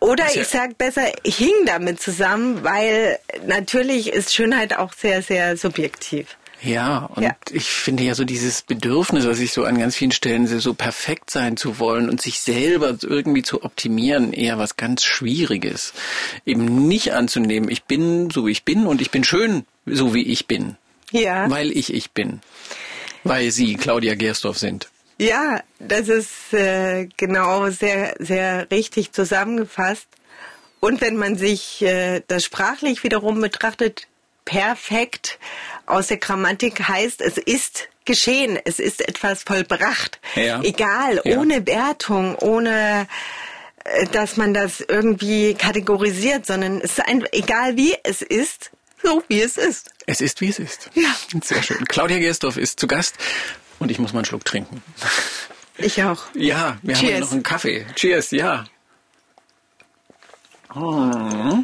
oder 0.00 0.26
ich 0.34 0.46
sage 0.46 0.74
besser, 0.74 1.10
hing 1.24 1.54
damit 1.64 2.00
zusammen, 2.00 2.62
weil 2.62 3.18
natürlich 3.46 4.12
ist 4.12 4.34
Schönheit 4.34 4.76
auch 4.76 4.92
sehr, 4.92 5.22
sehr 5.22 5.56
subjektiv. 5.56 6.36
Ja, 6.62 7.10
und 7.14 7.22
ja. 7.22 7.36
ich 7.52 7.64
finde 7.64 8.04
ja 8.04 8.14
so 8.14 8.24
dieses 8.24 8.62
Bedürfnis, 8.62 9.26
was 9.26 9.38
ich 9.38 9.52
so 9.52 9.64
an 9.64 9.78
ganz 9.78 9.96
vielen 9.96 10.12
Stellen 10.12 10.46
sehe, 10.46 10.60
so 10.60 10.72
perfekt 10.72 11.30
sein 11.30 11.56
zu 11.56 11.78
wollen 11.78 12.08
und 12.08 12.22
sich 12.22 12.40
selber 12.40 12.96
irgendwie 13.02 13.42
zu 13.42 13.64
optimieren, 13.64 14.32
eher 14.32 14.58
was 14.58 14.76
ganz 14.76 15.04
Schwieriges. 15.04 15.92
Eben 16.46 16.88
nicht 16.88 17.12
anzunehmen, 17.12 17.70
ich 17.70 17.84
bin 17.84 18.30
so 18.30 18.46
wie 18.46 18.50
ich 18.50 18.64
bin 18.64 18.86
und 18.86 19.02
ich 19.02 19.10
bin 19.10 19.24
schön 19.24 19.66
so 19.84 20.14
wie 20.14 20.22
ich 20.22 20.46
bin. 20.46 20.76
Ja. 21.10 21.50
Weil 21.50 21.70
ich 21.70 21.92
ich 21.92 22.12
bin. 22.12 22.40
Weil 23.24 23.50
Sie 23.50 23.74
Claudia 23.74 24.14
Gerstorf 24.14 24.58
sind. 24.58 24.88
Ja, 25.18 25.62
das 25.78 26.08
ist 26.08 26.52
äh, 26.52 27.08
genau 27.16 27.70
sehr, 27.70 28.14
sehr 28.18 28.70
richtig 28.70 29.12
zusammengefasst. 29.12 30.06
Und 30.80 31.00
wenn 31.00 31.16
man 31.16 31.36
sich 31.36 31.82
äh, 31.82 32.22
das 32.26 32.44
sprachlich 32.44 33.02
wiederum 33.04 33.40
betrachtet, 33.40 34.06
perfekt 34.44 35.38
aus 35.86 36.08
der 36.08 36.18
Grammatik 36.18 36.86
heißt, 36.86 37.20
es 37.20 37.38
ist 37.38 37.88
geschehen, 38.04 38.58
es 38.64 38.78
ist 38.78 39.06
etwas 39.06 39.44
vollbracht. 39.44 40.20
Ja. 40.34 40.60
Egal, 40.62 41.22
ja. 41.24 41.38
ohne 41.38 41.66
Wertung, 41.66 42.36
ohne 42.36 43.06
äh, 43.84 44.06
dass 44.12 44.36
man 44.36 44.52
das 44.52 44.80
irgendwie 44.80 45.54
kategorisiert, 45.54 46.44
sondern 46.46 46.80
es 46.80 46.98
ist 46.98 47.06
ein, 47.06 47.24
egal 47.32 47.76
wie 47.76 47.94
es 48.02 48.20
ist, 48.20 48.70
so 49.04 49.22
wie 49.28 49.42
es 49.42 49.56
ist. 49.56 49.90
Es 50.06 50.20
ist, 50.20 50.40
wie 50.40 50.48
es 50.48 50.58
ist. 50.58 50.90
Ja. 50.94 51.14
Sehr 51.42 51.62
schön. 51.62 51.84
Claudia 51.86 52.18
Gersdorf 52.18 52.56
ist 52.56 52.80
zu 52.80 52.86
Gast 52.86 53.16
und 53.78 53.90
ich 53.90 53.98
muss 53.98 54.12
mal 54.12 54.20
einen 54.20 54.24
Schluck 54.24 54.44
trinken. 54.44 54.82
Ich 55.76 56.02
auch. 56.02 56.22
Ja, 56.34 56.78
wir 56.82 56.94
Cheers. 56.94 57.12
haben 57.12 57.20
noch 57.20 57.32
einen 57.32 57.42
Kaffee. 57.42 57.86
Cheers, 57.94 58.30
ja. 58.30 58.64
Oh. 60.74 61.58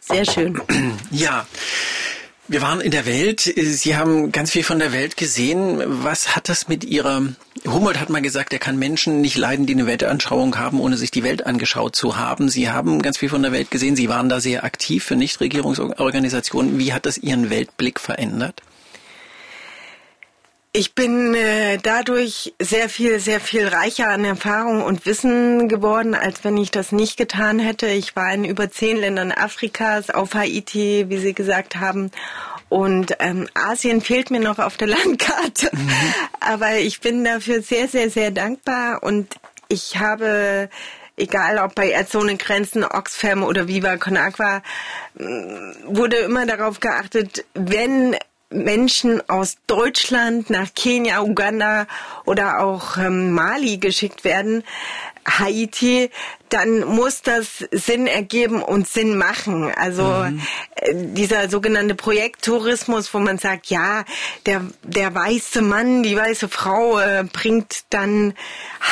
Sehr 0.00 0.24
schön. 0.24 0.60
Ja. 1.10 1.46
Wir 2.48 2.60
waren 2.60 2.80
in 2.80 2.90
der 2.90 3.06
Welt. 3.06 3.40
Sie 3.40 3.96
haben 3.96 4.32
ganz 4.32 4.50
viel 4.50 4.64
von 4.64 4.78
der 4.78 4.92
Welt 4.92 5.16
gesehen. 5.16 5.80
Was 6.04 6.34
hat 6.34 6.48
das 6.48 6.68
mit 6.68 6.84
Ihrer 6.84 7.22
Humboldt 7.64 8.00
hat 8.00 8.10
mal 8.10 8.20
gesagt, 8.20 8.52
er 8.52 8.58
kann 8.58 8.78
Menschen 8.78 9.20
nicht 9.20 9.36
leiden, 9.36 9.66
die 9.66 9.74
eine 9.74 9.86
Weltanschauung 9.86 10.58
haben, 10.58 10.80
ohne 10.80 10.96
sich 10.96 11.12
die 11.12 11.22
Welt 11.22 11.46
angeschaut 11.46 11.94
zu 11.94 12.16
haben. 12.16 12.48
Sie 12.48 12.70
haben 12.70 13.00
ganz 13.02 13.18
viel 13.18 13.28
von 13.28 13.42
der 13.42 13.52
Welt 13.52 13.70
gesehen. 13.70 13.94
Sie 13.94 14.08
waren 14.08 14.28
da 14.28 14.40
sehr 14.40 14.64
aktiv 14.64 15.04
für 15.04 15.14
Nichtregierungsorganisationen. 15.14 16.78
Wie 16.78 16.92
hat 16.92 17.06
das 17.06 17.18
Ihren 17.18 17.50
Weltblick 17.50 18.00
verändert? 18.00 18.62
Ich 20.74 20.94
bin 20.94 21.34
äh, 21.34 21.76
dadurch 21.76 22.54
sehr 22.58 22.88
viel, 22.88 23.20
sehr 23.20 23.40
viel 23.40 23.68
reicher 23.68 24.08
an 24.08 24.24
Erfahrung 24.24 24.82
und 24.82 25.04
Wissen 25.04 25.68
geworden, 25.68 26.14
als 26.14 26.44
wenn 26.44 26.56
ich 26.56 26.70
das 26.70 26.92
nicht 26.92 27.18
getan 27.18 27.58
hätte. 27.58 27.88
Ich 27.88 28.16
war 28.16 28.32
in 28.32 28.46
über 28.46 28.70
zehn 28.70 28.96
Ländern 28.96 29.32
Afrikas, 29.32 30.08
auf 30.08 30.32
Haiti, 30.32 31.10
wie 31.10 31.18
Sie 31.18 31.34
gesagt 31.34 31.76
haben. 31.76 32.10
Und 32.70 33.16
ähm, 33.18 33.48
Asien 33.52 34.00
fehlt 34.00 34.30
mir 34.30 34.40
noch 34.40 34.58
auf 34.58 34.78
der 34.78 34.88
Landkarte. 34.88 35.68
Mhm. 35.72 35.92
Aber 36.40 36.78
ich 36.78 37.02
bin 37.02 37.22
dafür 37.22 37.60
sehr, 37.60 37.86
sehr, 37.86 38.08
sehr 38.08 38.30
dankbar. 38.30 39.02
Und 39.02 39.34
ich 39.68 39.98
habe 39.98 40.70
egal 41.18 41.58
ob 41.58 41.74
bei 41.74 41.90
Ärzte 41.90 42.34
Grenzen, 42.36 42.82
Oxfam 42.82 43.42
oder 43.42 43.68
Viva 43.68 43.98
Con 43.98 44.16
Agua, 44.16 44.62
wurde 45.84 46.16
immer 46.16 46.46
darauf 46.46 46.80
geachtet, 46.80 47.44
wenn 47.52 48.16
Menschen 48.52 49.28
aus 49.28 49.56
Deutschland 49.66 50.50
nach 50.50 50.74
Kenia, 50.74 51.22
Uganda 51.22 51.86
oder 52.24 52.60
auch 52.60 52.96
ähm, 52.96 53.32
Mali 53.32 53.78
geschickt 53.78 54.24
werden, 54.24 54.64
Haiti, 55.26 56.10
dann 56.48 56.84
muss 56.84 57.22
das 57.22 57.64
Sinn 57.70 58.06
ergeben 58.06 58.62
und 58.62 58.86
Sinn 58.86 59.16
machen. 59.16 59.72
Also 59.74 60.04
mhm. 60.04 60.42
Äh, 60.74 60.94
dieser 60.94 61.48
sogenannte 61.48 61.94
Projekttourismus, 61.94 63.12
wo 63.14 63.18
man 63.18 63.38
sagt, 63.38 63.66
ja, 63.66 64.04
der, 64.46 64.62
der 64.82 65.14
weiße 65.14 65.62
Mann, 65.62 66.02
die 66.02 66.16
weiße 66.16 66.48
Frau 66.48 66.98
äh, 66.98 67.24
bringt 67.30 67.84
dann 67.90 68.34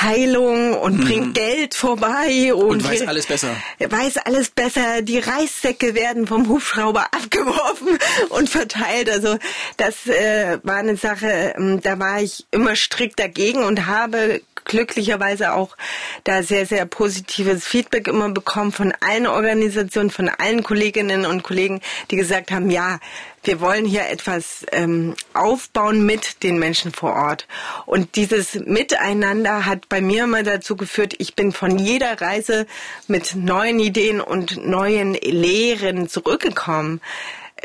Heilung 0.02 0.74
und 0.74 0.98
mhm. 0.98 1.04
bringt 1.04 1.34
Geld 1.34 1.74
vorbei. 1.74 2.54
Und, 2.54 2.68
und 2.68 2.84
weiß 2.84 3.06
alles 3.06 3.26
besser. 3.26 3.54
Weiß 3.78 4.16
alles 4.18 4.50
besser. 4.50 5.02
Die 5.02 5.18
Reissäcke 5.18 5.94
werden 5.94 6.26
vom 6.26 6.48
Hubschrauber 6.48 7.06
abgeworfen 7.12 7.98
und 8.30 8.48
verteilt. 8.48 9.10
Also 9.10 9.36
das 9.76 10.06
äh, 10.06 10.58
war 10.62 10.76
eine 10.76 10.96
Sache, 10.96 11.54
ähm, 11.56 11.80
da 11.82 11.98
war 11.98 12.22
ich 12.22 12.46
immer 12.50 12.76
strikt 12.76 13.18
dagegen 13.18 13.64
und 13.64 13.86
habe 13.86 14.40
glücklicherweise 14.64 15.52
auch 15.52 15.76
da 16.24 16.42
sehr, 16.42 16.66
sehr 16.66 16.86
positives 16.86 17.66
Feedback 17.66 18.08
immer 18.08 18.30
bekommen 18.30 18.72
von 18.72 18.92
allen 19.00 19.26
Organisationen, 19.26 20.10
von 20.10 20.28
allen 20.28 20.62
Kolleginnen 20.62 21.26
und 21.26 21.42
Kollegen, 21.42 21.80
die 22.10 22.16
gesagt 22.16 22.50
haben, 22.50 22.70
ja, 22.70 22.98
wir 23.42 23.60
wollen 23.60 23.86
hier 23.86 24.08
etwas 24.08 24.66
ähm, 24.70 25.14
aufbauen 25.32 26.04
mit 26.04 26.42
den 26.42 26.58
Menschen 26.58 26.92
vor 26.92 27.14
Ort. 27.14 27.46
Und 27.86 28.16
dieses 28.16 28.54
Miteinander 28.54 29.64
hat 29.64 29.88
bei 29.88 30.02
mir 30.02 30.24
immer 30.24 30.42
dazu 30.42 30.76
geführt, 30.76 31.14
ich 31.18 31.34
bin 31.34 31.52
von 31.52 31.78
jeder 31.78 32.20
Reise 32.20 32.66
mit 33.08 33.34
neuen 33.34 33.80
Ideen 33.80 34.20
und 34.20 34.64
neuen 34.66 35.14
Lehren 35.14 36.08
zurückgekommen. 36.08 37.00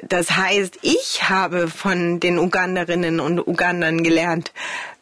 Das 0.03 0.31
heißt, 0.31 0.79
ich 0.81 1.29
habe 1.29 1.67
von 1.67 2.19
den 2.19 2.37
Uganderinnen 2.37 3.19
und 3.19 3.39
Ugandern 3.39 4.03
gelernt, 4.03 4.51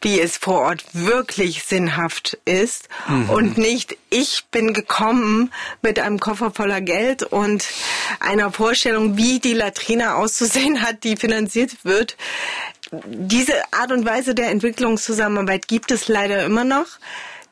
wie 0.02 0.20
es 0.20 0.38
vor 0.38 0.62
Ort 0.62 0.84
wirklich 0.94 1.64
sinnhaft 1.64 2.38
ist 2.46 2.90
mhm. 3.08 3.30
und 3.30 3.58
nicht 3.58 3.98
ich 4.10 4.46
bin 4.52 4.74
gekommen 4.74 5.52
mit 5.82 6.00
einem 6.00 6.20
Koffer 6.20 6.52
voller 6.52 6.82
Geld 6.82 7.24
und 7.24 7.66
einer 8.20 8.52
Vorstellung, 8.52 9.18
wie 9.18 9.40
die 9.40 9.54
Latrine 9.54 10.16
auszusehen 10.16 10.82
hat, 10.82 11.04
die 11.04 11.18
finanziert 11.18 11.84
wird. 11.84 12.16
Diese 13.06 13.54
Art 13.72 13.92
und 13.92 14.06
Weise 14.06 14.36
der 14.36 14.52
Entwicklungszusammenarbeit 14.52 15.68
gibt 15.68 15.90
es 15.92 16.08
leider 16.08 16.44
immer 16.46 16.64
noch 16.64 16.88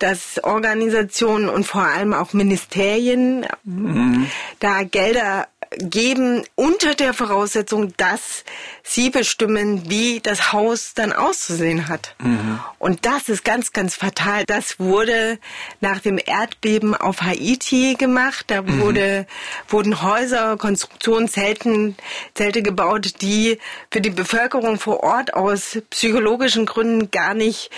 dass 0.02 0.44
Organisationen 0.44 1.48
und 1.48 1.66
vor 1.66 1.84
allem 1.84 2.14
auch 2.14 2.34
Ministerien 2.34 3.46
mhm. 3.64 4.26
da 4.60 4.82
Gelder 4.82 5.48
geben 5.78 6.44
unter 6.56 6.96
der 6.96 7.14
Voraussetzung, 7.14 7.94
dass 7.96 8.44
sie 8.84 9.10
bestimmen, 9.10 9.90
wie 9.90 10.20
das 10.20 10.52
Haus 10.52 10.94
dann 10.94 11.14
auszusehen 11.14 11.88
hat. 11.88 12.16
Mhm. 12.20 12.60
Und 12.78 13.06
das 13.06 13.30
ist 13.30 13.46
ganz, 13.46 13.72
ganz 13.72 13.96
fatal. 13.96 14.44
Das 14.46 14.80
wurde 14.80 15.40
nach 15.80 16.00
dem 16.00 16.20
Erdbeben 16.24 16.94
auf 16.94 17.22
Haiti 17.22 17.96
gemacht. 17.98 18.46
Da 18.48 18.64
mhm. 18.64 18.82
wurde, 18.82 19.28
wurden 19.70 20.02
Häuser, 20.02 20.58
Konstruktionen, 20.58 21.30
Zelten, 21.30 21.96
Zelte 22.34 22.62
gebaut, 22.62 23.22
die 23.22 23.58
für 23.90 24.02
die 24.02 24.10
Bevölkerung 24.10 24.78
vor 24.78 25.04
Ort 25.04 25.34
aus 25.34 25.82
psychologischen 25.90 26.66
Gründen 26.66 27.12
gar 27.12 27.34
nicht 27.34 27.70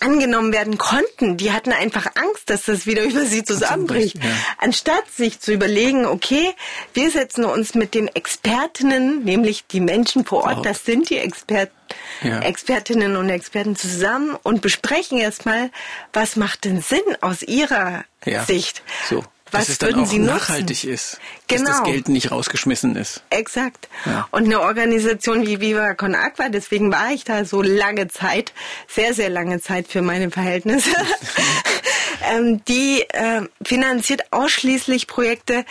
angenommen 0.00 0.52
werden 0.52 0.78
konnten. 0.78 1.36
Die 1.36 1.52
hatten 1.52 1.72
einfach 1.72 2.06
Angst, 2.14 2.50
dass 2.50 2.64
das 2.64 2.86
wieder 2.86 3.02
über 3.04 3.24
sie 3.24 3.44
zusammenbricht. 3.44 4.16
Ja. 4.16 4.30
Anstatt 4.58 5.10
sich 5.10 5.40
zu 5.40 5.52
überlegen, 5.52 6.06
okay, 6.06 6.54
wir 6.94 7.10
setzen 7.10 7.44
uns 7.44 7.74
mit 7.74 7.94
den 7.94 8.08
Expertinnen, 8.08 9.24
nämlich 9.24 9.66
die 9.66 9.80
Menschen 9.80 10.24
vor 10.24 10.44
Ort, 10.44 10.64
das 10.64 10.84
sind 10.84 11.10
die 11.10 11.18
Experten, 11.18 11.74
ja. 12.22 12.40
Expertinnen 12.40 13.16
und 13.16 13.30
Experten 13.30 13.76
zusammen 13.76 14.36
und 14.42 14.60
besprechen 14.60 15.18
erstmal, 15.18 15.70
was 16.12 16.36
macht 16.36 16.64
denn 16.64 16.82
Sinn 16.82 17.00
aus 17.20 17.42
ihrer 17.42 18.04
ja. 18.24 18.44
Sicht. 18.44 18.82
So 19.08 19.24
was 19.50 19.66
dass 19.66 19.68
es 19.70 19.78
dann 19.78 19.94
auch 19.94 20.12
nachhaltig 20.12 20.84
ist, 20.84 21.18
genau. 21.46 21.62
dass 21.62 21.70
das 21.70 21.78
genau. 21.78 21.92
Geld 21.92 22.08
nicht 22.08 22.30
rausgeschmissen 22.30 22.96
ist. 22.96 23.22
Exakt. 23.30 23.88
Ja. 24.04 24.28
Und 24.30 24.44
eine 24.44 24.60
Organisation 24.60 25.46
wie 25.46 25.60
Viva 25.60 25.94
Con 25.94 26.14
Aqua, 26.14 26.48
deswegen 26.48 26.92
war 26.92 27.10
ich 27.12 27.24
da 27.24 27.44
so 27.44 27.62
lange 27.62 28.08
Zeit, 28.08 28.52
sehr, 28.88 29.14
sehr 29.14 29.30
lange 29.30 29.60
Zeit 29.60 29.88
für 29.88 30.02
meine 30.02 30.30
Verhältnisse, 30.30 30.90
ähm, 32.30 32.64
die 32.66 33.02
äh, 33.10 33.42
finanziert 33.64 34.32
ausschließlich 34.32 35.06
Projekte, 35.06 35.64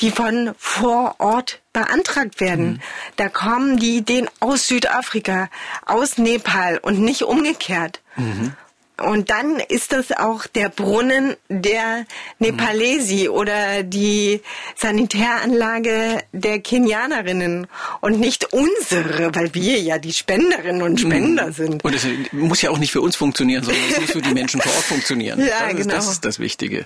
die 0.00 0.10
von 0.10 0.54
vor 0.58 1.16
Ort 1.18 1.60
beantragt 1.72 2.40
werden. 2.40 2.72
Mhm. 2.72 2.80
Da 3.16 3.28
kommen 3.28 3.78
die 3.78 3.96
Ideen 3.98 4.28
aus 4.40 4.66
Südafrika, 4.66 5.48
aus 5.86 6.18
Nepal 6.18 6.78
und 6.78 7.00
nicht 7.00 7.22
umgekehrt. 7.22 8.00
Mhm. 8.16 8.54
Und 9.02 9.30
dann 9.30 9.60
ist 9.60 9.92
das 9.92 10.10
auch 10.10 10.46
der 10.46 10.70
Brunnen 10.70 11.36
der 11.48 12.04
Nepalesi 12.40 13.28
oder 13.28 13.84
die 13.84 14.40
Sanitäranlage 14.76 16.18
der 16.32 16.58
Kenianerinnen 16.58 17.68
und 18.00 18.18
nicht 18.18 18.52
unsere, 18.52 19.32
weil 19.34 19.54
wir 19.54 19.78
ja 19.78 19.98
die 19.98 20.12
Spenderinnen 20.12 20.82
und 20.82 20.98
Spender 20.98 21.46
mhm. 21.46 21.52
sind. 21.52 21.84
Und 21.84 21.94
es 21.94 22.06
muss 22.32 22.60
ja 22.60 22.70
auch 22.70 22.78
nicht 22.78 22.90
für 22.90 23.00
uns 23.00 23.14
funktionieren, 23.14 23.62
sondern 23.62 23.82
es 23.88 24.00
muss 24.00 24.10
für 24.10 24.22
die 24.22 24.34
Menschen 24.34 24.60
vor 24.60 24.72
Ort 24.72 24.84
funktionieren. 24.84 25.38
Ja, 25.48 25.72
das, 25.72 25.76
genau. 25.76 25.80
ist, 25.80 25.88
das 25.88 26.10
ist 26.10 26.24
das 26.24 26.38
Wichtige. 26.40 26.84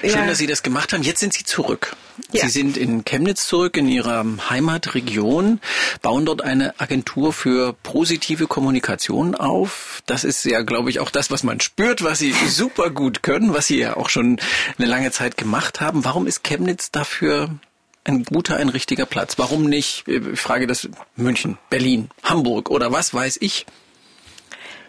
Schön, 0.00 0.10
ja. 0.10 0.26
dass 0.26 0.38
Sie 0.38 0.46
das 0.46 0.62
gemacht 0.62 0.92
haben. 0.92 1.02
Jetzt 1.02 1.20
sind 1.20 1.32
Sie 1.32 1.44
zurück. 1.44 1.96
Ja. 2.32 2.42
Sie 2.42 2.50
sind 2.50 2.76
in 2.76 3.04
Chemnitz 3.04 3.46
zurück, 3.46 3.76
in 3.76 3.88
Ihrer 3.88 4.24
Heimatregion, 4.50 5.60
bauen 6.02 6.26
dort 6.26 6.42
eine 6.42 6.78
Agentur 6.78 7.32
für 7.32 7.74
positive 7.82 8.46
Kommunikation 8.46 9.34
auf. 9.34 10.02
Das 10.06 10.24
ist 10.24 10.44
ja, 10.44 10.62
glaube 10.62 10.90
ich, 10.90 11.00
auch 11.00 11.10
das, 11.10 11.30
was 11.30 11.42
man 11.42 11.51
man 11.52 11.60
spürt, 11.60 12.02
was 12.02 12.18
sie 12.18 12.32
super 12.48 12.88
gut 12.88 13.22
können, 13.22 13.52
was 13.52 13.66
sie 13.66 13.78
ja 13.78 13.98
auch 13.98 14.08
schon 14.08 14.40
eine 14.78 14.88
lange 14.88 15.10
Zeit 15.10 15.36
gemacht 15.36 15.82
haben. 15.82 16.02
Warum 16.02 16.26
ist 16.26 16.42
Chemnitz 16.42 16.90
dafür 16.90 17.50
ein 18.04 18.24
guter, 18.24 18.56
ein 18.56 18.70
richtiger 18.70 19.04
Platz? 19.04 19.36
Warum 19.36 19.64
nicht, 19.64 20.08
ich 20.08 20.40
frage 20.40 20.66
das 20.66 20.88
München, 21.14 21.58
Berlin, 21.68 22.08
Hamburg 22.22 22.70
oder 22.70 22.90
was 22.90 23.12
weiß 23.12 23.36
ich? 23.42 23.66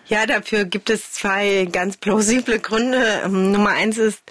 Ja, 0.07 0.25
dafür 0.25 0.63
gibt 0.63 0.89
es 0.89 1.11
zwei 1.11 1.67
ganz 1.69 1.97
plausible 1.97 2.59
Gründe. 2.59 3.23
Ähm, 3.25 3.51
Nummer 3.51 3.71
eins 3.71 3.97
ist, 3.97 4.21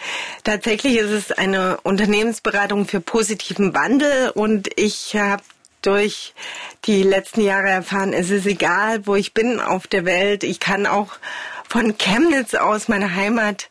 tatsächlich 0.43 0.97
ist 0.97 1.11
es 1.11 1.33
eine 1.33 1.81
Unternehmensberatung 1.83 2.87
für 2.87 3.03
positiven 3.03 3.75
Wandel 3.75 4.31
und 4.31 4.71
ich 4.77 5.15
habe 5.17 5.43
durch 5.83 6.33
die 6.87 7.03
letzten 7.03 7.43
Jahre 7.43 7.69
erfahren, 7.69 8.15
es 8.15 8.31
ist 8.31 8.47
egal, 8.47 9.07
wo 9.07 9.17
ich 9.17 9.35
bin 9.35 9.61
auf 9.61 9.87
der 9.87 10.07
Welt. 10.07 10.45
Ich 10.45 10.61
kann 10.61 10.87
auch 10.87 11.19
von 11.73 11.97
Chemnitz 11.97 12.53
aus, 12.53 12.89
meine 12.89 13.15
Heimat, 13.15 13.71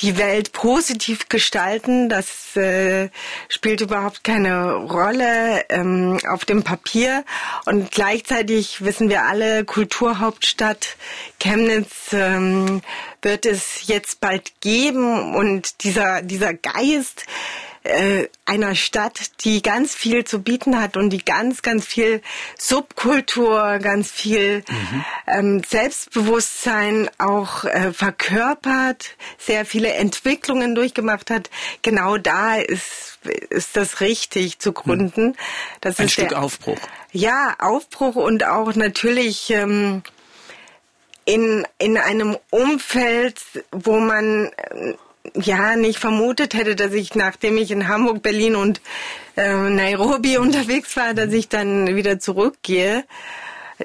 die 0.00 0.18
Welt 0.18 0.52
positiv 0.52 1.30
gestalten. 1.30 2.10
Das 2.10 2.54
äh, 2.54 3.08
spielt 3.48 3.80
überhaupt 3.80 4.24
keine 4.24 4.74
Rolle 4.74 5.64
ähm, 5.70 6.18
auf 6.28 6.44
dem 6.44 6.64
Papier. 6.64 7.24
Und 7.64 7.90
gleichzeitig 7.92 8.84
wissen 8.84 9.08
wir 9.08 9.22
alle, 9.22 9.64
Kulturhauptstadt 9.64 10.98
Chemnitz 11.38 12.12
ähm, 12.12 12.82
wird 13.22 13.46
es 13.46 13.86
jetzt 13.86 14.20
bald 14.20 14.60
geben. 14.60 15.34
Und 15.34 15.82
dieser, 15.82 16.20
dieser 16.20 16.52
Geist, 16.52 17.24
äh, 17.82 18.28
einer 18.44 18.74
Stadt, 18.74 19.42
die 19.44 19.62
ganz 19.62 19.94
viel 19.94 20.24
zu 20.24 20.42
bieten 20.42 20.80
hat 20.80 20.96
und 20.96 21.10
die 21.10 21.24
ganz, 21.24 21.62
ganz 21.62 21.86
viel 21.86 22.20
Subkultur, 22.58 23.78
ganz 23.78 24.10
viel 24.10 24.64
mhm. 24.68 25.04
ähm, 25.26 25.62
Selbstbewusstsein 25.66 27.10
auch 27.18 27.64
äh, 27.64 27.92
verkörpert, 27.92 29.16
sehr 29.38 29.64
viele 29.64 29.92
Entwicklungen 29.94 30.74
durchgemacht 30.74 31.30
hat. 31.30 31.48
Genau 31.82 32.18
da 32.18 32.56
ist, 32.56 33.18
ist 33.48 33.76
das 33.76 34.00
richtig 34.00 34.58
zu 34.58 34.72
gründen. 34.72 35.28
Mhm. 35.28 35.34
Das 35.80 35.98
Ein 35.98 36.06
ist 36.06 36.12
Stück 36.12 36.30
der, 36.30 36.42
Aufbruch. 36.42 36.78
Ja, 37.12 37.56
Aufbruch 37.58 38.16
und 38.16 38.44
auch 38.44 38.74
natürlich 38.74 39.50
ähm, 39.50 40.02
in, 41.24 41.66
in 41.78 41.96
einem 41.96 42.36
Umfeld, 42.50 43.40
wo 43.72 44.00
man 44.00 44.50
ja 45.34 45.76
nicht 45.76 45.98
vermutet 45.98 46.54
hätte, 46.54 46.76
dass 46.76 46.92
ich, 46.92 47.14
nachdem 47.14 47.56
ich 47.58 47.70
in 47.70 47.88
Hamburg, 47.88 48.22
Berlin 48.22 48.56
und 48.56 48.80
äh, 49.36 49.52
Nairobi 49.52 50.38
unterwegs 50.38 50.96
war, 50.96 51.14
dass 51.14 51.32
ich 51.32 51.48
dann 51.48 51.94
wieder 51.94 52.18
zurückgehe. 52.18 53.04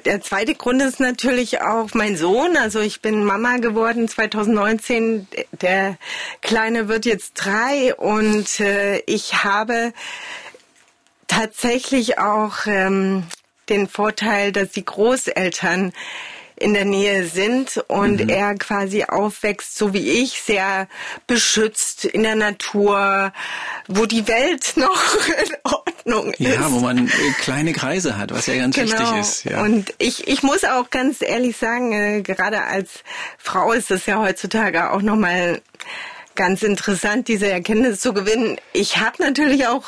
Der 0.03 0.19
zweite 0.19 0.55
Grund 0.55 0.81
ist 0.81 0.99
natürlich 0.99 1.61
auch 1.61 1.93
mein 1.93 2.17
Sohn. 2.17 2.57
Also 2.57 2.81
ich 2.81 3.01
bin 3.01 3.23
Mama 3.23 3.57
geworden 3.57 4.09
2019. 4.09 5.27
Der 5.61 5.97
Kleine 6.41 6.89
wird 6.89 7.05
jetzt 7.05 7.33
drei 7.35 7.95
und 7.95 8.59
äh, 8.59 8.97
ich 9.05 9.45
habe 9.45 9.93
tatsächlich 11.27 12.19
auch 12.19 12.65
ähm, 12.65 13.23
den 13.69 13.87
Vorteil, 13.87 14.51
dass 14.51 14.71
die 14.71 14.83
Großeltern 14.83 15.93
in 16.57 16.73
der 16.73 16.85
Nähe 16.85 17.25
sind 17.25 17.83
und 17.87 18.21
mhm. 18.21 18.29
er 18.29 18.55
quasi 18.55 19.03
aufwächst, 19.03 19.77
so 19.77 19.93
wie 19.93 20.09
ich, 20.21 20.41
sehr 20.41 20.87
beschützt 21.27 22.05
in 22.05 22.23
der 22.23 22.35
Natur, 22.35 23.33
wo 23.87 24.05
die 24.05 24.27
Welt 24.27 24.73
noch 24.75 25.15
in 25.27 25.55
Ordnung 25.63 26.33
ist. 26.33 26.39
Ja, 26.39 26.71
wo 26.71 26.79
man 26.79 27.07
äh, 27.07 27.11
kleine 27.39 27.73
Kreise 27.73 28.17
hat, 28.17 28.31
was 28.31 28.45
ja 28.45 28.55
ganz 28.55 28.75
genau. 28.75 28.99
wichtig 28.99 29.19
ist. 29.19 29.43
Ja. 29.45 29.61
Und 29.61 29.93
ich, 29.97 30.27
ich 30.27 30.43
muss 30.43 30.63
auch 30.63 30.89
ganz 30.89 31.21
ehrlich 31.21 31.57
sagen, 31.57 31.91
äh, 31.91 32.21
gerade 32.21 32.63
als 32.63 33.03
Frau 33.37 33.73
ist 33.73 33.91
das 33.91 34.05
ja 34.05 34.19
heutzutage 34.19 34.91
auch 34.91 35.01
nochmal 35.01 35.61
ganz 36.35 36.63
interessant, 36.63 37.27
diese 37.27 37.47
Erkenntnis 37.47 37.99
zu 37.99 38.13
gewinnen. 38.13 38.57
Ich 38.73 38.97
habe 38.97 39.21
natürlich 39.21 39.67
auch 39.67 39.83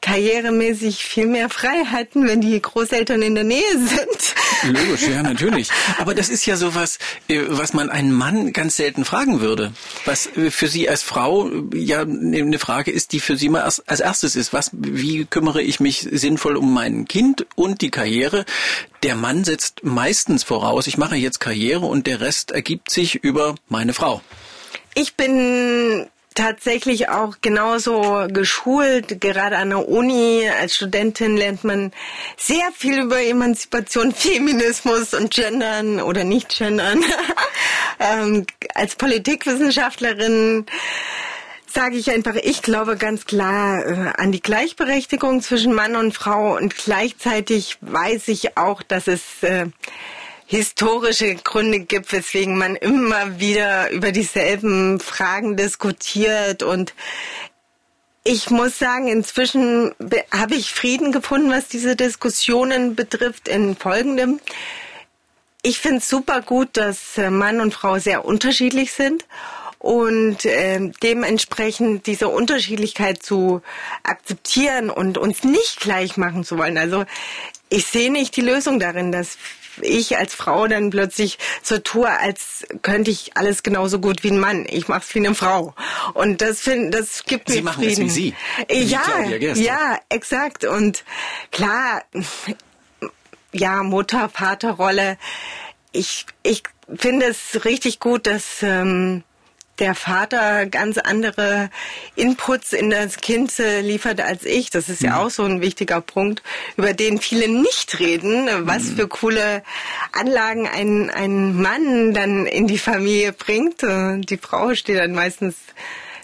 karrieremäßig 0.00 1.04
viel 1.04 1.26
mehr 1.26 1.50
Freiheiten, 1.50 2.26
wenn 2.26 2.40
die 2.40 2.60
Großeltern 2.60 3.22
in 3.22 3.34
der 3.34 3.44
Nähe 3.44 3.72
sind. 3.72 4.76
Logisch, 4.76 5.08
ja, 5.08 5.22
natürlich. 5.22 5.70
Aber 5.98 6.14
das 6.14 6.28
ist 6.28 6.46
ja 6.46 6.56
sowas, 6.56 6.98
äh, 7.28 7.40
was 7.48 7.72
man 7.72 7.90
einen 7.90 8.12
Mann 8.12 8.52
ganz 8.52 8.76
selten 8.76 9.04
fragen 9.04 9.40
würde. 9.40 9.72
Was 10.04 10.26
äh, 10.36 10.50
für 10.50 10.68
Sie 10.68 10.88
als 10.88 11.02
Frau 11.02 11.48
äh, 11.48 11.62
ja 11.74 12.02
eine 12.02 12.58
Frage 12.58 12.90
ist, 12.90 13.12
die 13.12 13.20
für 13.20 13.36
Sie 13.36 13.48
mal 13.48 13.62
als, 13.62 13.80
erstes 14.00 14.36
ist. 14.36 14.52
Was, 14.52 14.70
wie 14.72 15.24
kümmere 15.24 15.62
ich 15.62 15.80
mich 15.80 16.08
sinnvoll 16.10 16.56
um 16.56 16.72
mein 16.72 17.06
Kind 17.06 17.46
und 17.54 17.80
die 17.82 17.90
Karriere? 17.90 18.44
Der 19.02 19.16
Mann 19.16 19.44
setzt 19.44 19.82
meistens 19.82 20.44
voraus, 20.44 20.86
ich 20.86 20.98
mache 20.98 21.16
jetzt 21.16 21.40
Karriere 21.40 21.86
und 21.86 22.06
der 22.06 22.20
Rest 22.20 22.50
ergibt 22.50 22.90
sich 22.90 23.16
über 23.16 23.54
meine 23.68 23.94
Frau. 23.94 24.22
Ich 24.94 25.14
bin 25.14 26.08
tatsächlich 26.34 27.08
auch 27.08 27.36
genauso 27.42 28.26
geschult. 28.28 29.20
Gerade 29.20 29.56
an 29.56 29.70
der 29.70 29.88
Uni 29.88 30.48
als 30.60 30.76
Studentin 30.76 31.36
lernt 31.36 31.64
man 31.64 31.92
sehr 32.36 32.70
viel 32.74 33.00
über 33.00 33.20
Emanzipation, 33.22 34.12
Feminismus 34.14 35.14
und 35.14 35.32
Gendern 35.32 36.00
oder 36.00 36.24
nicht 36.24 36.56
Gendern. 36.56 37.02
ähm, 37.98 38.46
als 38.74 38.96
Politikwissenschaftlerin 38.96 40.66
sage 41.66 41.96
ich 41.96 42.10
einfach, 42.10 42.34
ich 42.34 42.62
glaube 42.62 42.96
ganz 42.96 43.26
klar 43.26 43.86
äh, 43.86 44.12
an 44.16 44.32
die 44.32 44.42
Gleichberechtigung 44.42 45.40
zwischen 45.42 45.72
Mann 45.72 45.94
und 45.94 46.12
Frau 46.12 46.56
und 46.56 46.76
gleichzeitig 46.76 47.78
weiß 47.80 48.28
ich 48.28 48.56
auch, 48.56 48.82
dass 48.82 49.06
es 49.06 49.42
äh, 49.42 49.66
historische 50.50 51.36
Gründe 51.36 51.78
gibt, 51.78 52.10
weswegen 52.10 52.58
man 52.58 52.74
immer 52.74 53.38
wieder 53.38 53.88
über 53.92 54.10
dieselben 54.10 54.98
Fragen 54.98 55.56
diskutiert 55.56 56.64
und 56.64 56.92
ich 58.24 58.50
muss 58.50 58.76
sagen, 58.76 59.06
inzwischen 59.06 59.94
habe 60.32 60.56
ich 60.56 60.72
Frieden 60.72 61.12
gefunden, 61.12 61.50
was 61.50 61.68
diese 61.68 61.94
Diskussionen 61.94 62.96
betrifft, 62.96 63.46
in 63.46 63.76
folgendem. 63.76 64.40
Ich 65.62 65.78
finde 65.78 65.98
es 65.98 66.08
super 66.08 66.42
gut, 66.42 66.70
dass 66.72 67.16
äh, 67.16 67.30
Mann 67.30 67.60
und 67.60 67.72
Frau 67.72 67.98
sehr 67.98 68.24
unterschiedlich 68.24 68.92
sind 68.92 69.26
und 69.78 70.44
äh, 70.46 70.90
dementsprechend 71.00 72.06
diese 72.06 72.26
Unterschiedlichkeit 72.28 73.22
zu 73.22 73.62
akzeptieren 74.02 74.90
und 74.90 75.16
uns 75.16 75.44
nicht 75.44 75.78
gleich 75.78 76.16
machen 76.16 76.42
zu 76.42 76.58
wollen. 76.58 76.76
Also 76.76 77.04
ich 77.68 77.86
sehe 77.86 78.10
nicht 78.10 78.36
die 78.36 78.42
Lösung 78.42 78.80
darin, 78.80 79.12
dass 79.12 79.38
ich 79.82 80.16
als 80.18 80.34
Frau 80.34 80.66
dann 80.66 80.90
plötzlich 80.90 81.38
so 81.62 81.78
tue, 81.78 82.08
als 82.08 82.66
könnte 82.82 83.10
ich 83.10 83.36
alles 83.36 83.62
genauso 83.62 83.98
gut 83.98 84.22
wie 84.22 84.30
ein 84.30 84.38
Mann. 84.38 84.66
Ich 84.68 84.88
mache 84.88 85.02
es 85.06 85.14
wie 85.14 85.20
eine 85.20 85.34
Frau. 85.34 85.74
Und 86.14 86.40
das 86.42 86.60
finde, 86.60 86.98
das 86.98 87.24
gibt 87.24 87.50
Sie 87.50 87.58
mir 87.58 87.64
machen 87.64 87.84
Frieden. 87.84 88.06
es 88.06 88.16
wie 88.16 88.32
Sie. 88.32 88.34
Wie 88.68 88.82
ja, 88.84 89.00
ja, 89.54 89.98
exakt. 90.08 90.64
Und 90.64 91.04
klar, 91.50 92.02
ja, 93.52 93.82
Mutter, 93.82 94.28
Vaterrolle. 94.28 95.18
Ich, 95.92 96.26
ich 96.42 96.62
finde 96.94 97.26
es 97.26 97.64
richtig 97.64 98.00
gut, 98.00 98.26
dass 98.26 98.62
ähm, 98.62 99.24
der 99.80 99.94
Vater 99.94 100.66
ganz 100.66 100.98
andere 100.98 101.70
Inputs 102.14 102.72
in 102.72 102.90
das 102.90 103.16
Kind 103.16 103.58
äh, 103.58 103.80
liefert 103.80 104.20
als 104.20 104.44
ich. 104.44 104.70
Das 104.70 104.88
ist 104.88 105.02
ja 105.02 105.12
mhm. 105.12 105.16
auch 105.16 105.30
so 105.30 105.42
ein 105.44 105.60
wichtiger 105.60 106.00
Punkt, 106.00 106.42
über 106.76 106.92
den 106.92 107.18
viele 107.18 107.48
nicht 107.48 107.98
reden, 107.98 108.48
was 108.66 108.84
mhm. 108.84 108.96
für 108.96 109.08
coole 109.08 109.62
Anlagen 110.12 110.68
ein, 110.68 111.10
ein 111.10 111.60
Mann 111.60 112.14
dann 112.14 112.46
in 112.46 112.66
die 112.66 112.78
Familie 112.78 113.32
bringt. 113.32 113.82
Äh, 113.82 114.20
die 114.20 114.36
Frau 114.36 114.74
steht 114.74 114.98
dann 114.98 115.12
meistens 115.12 115.56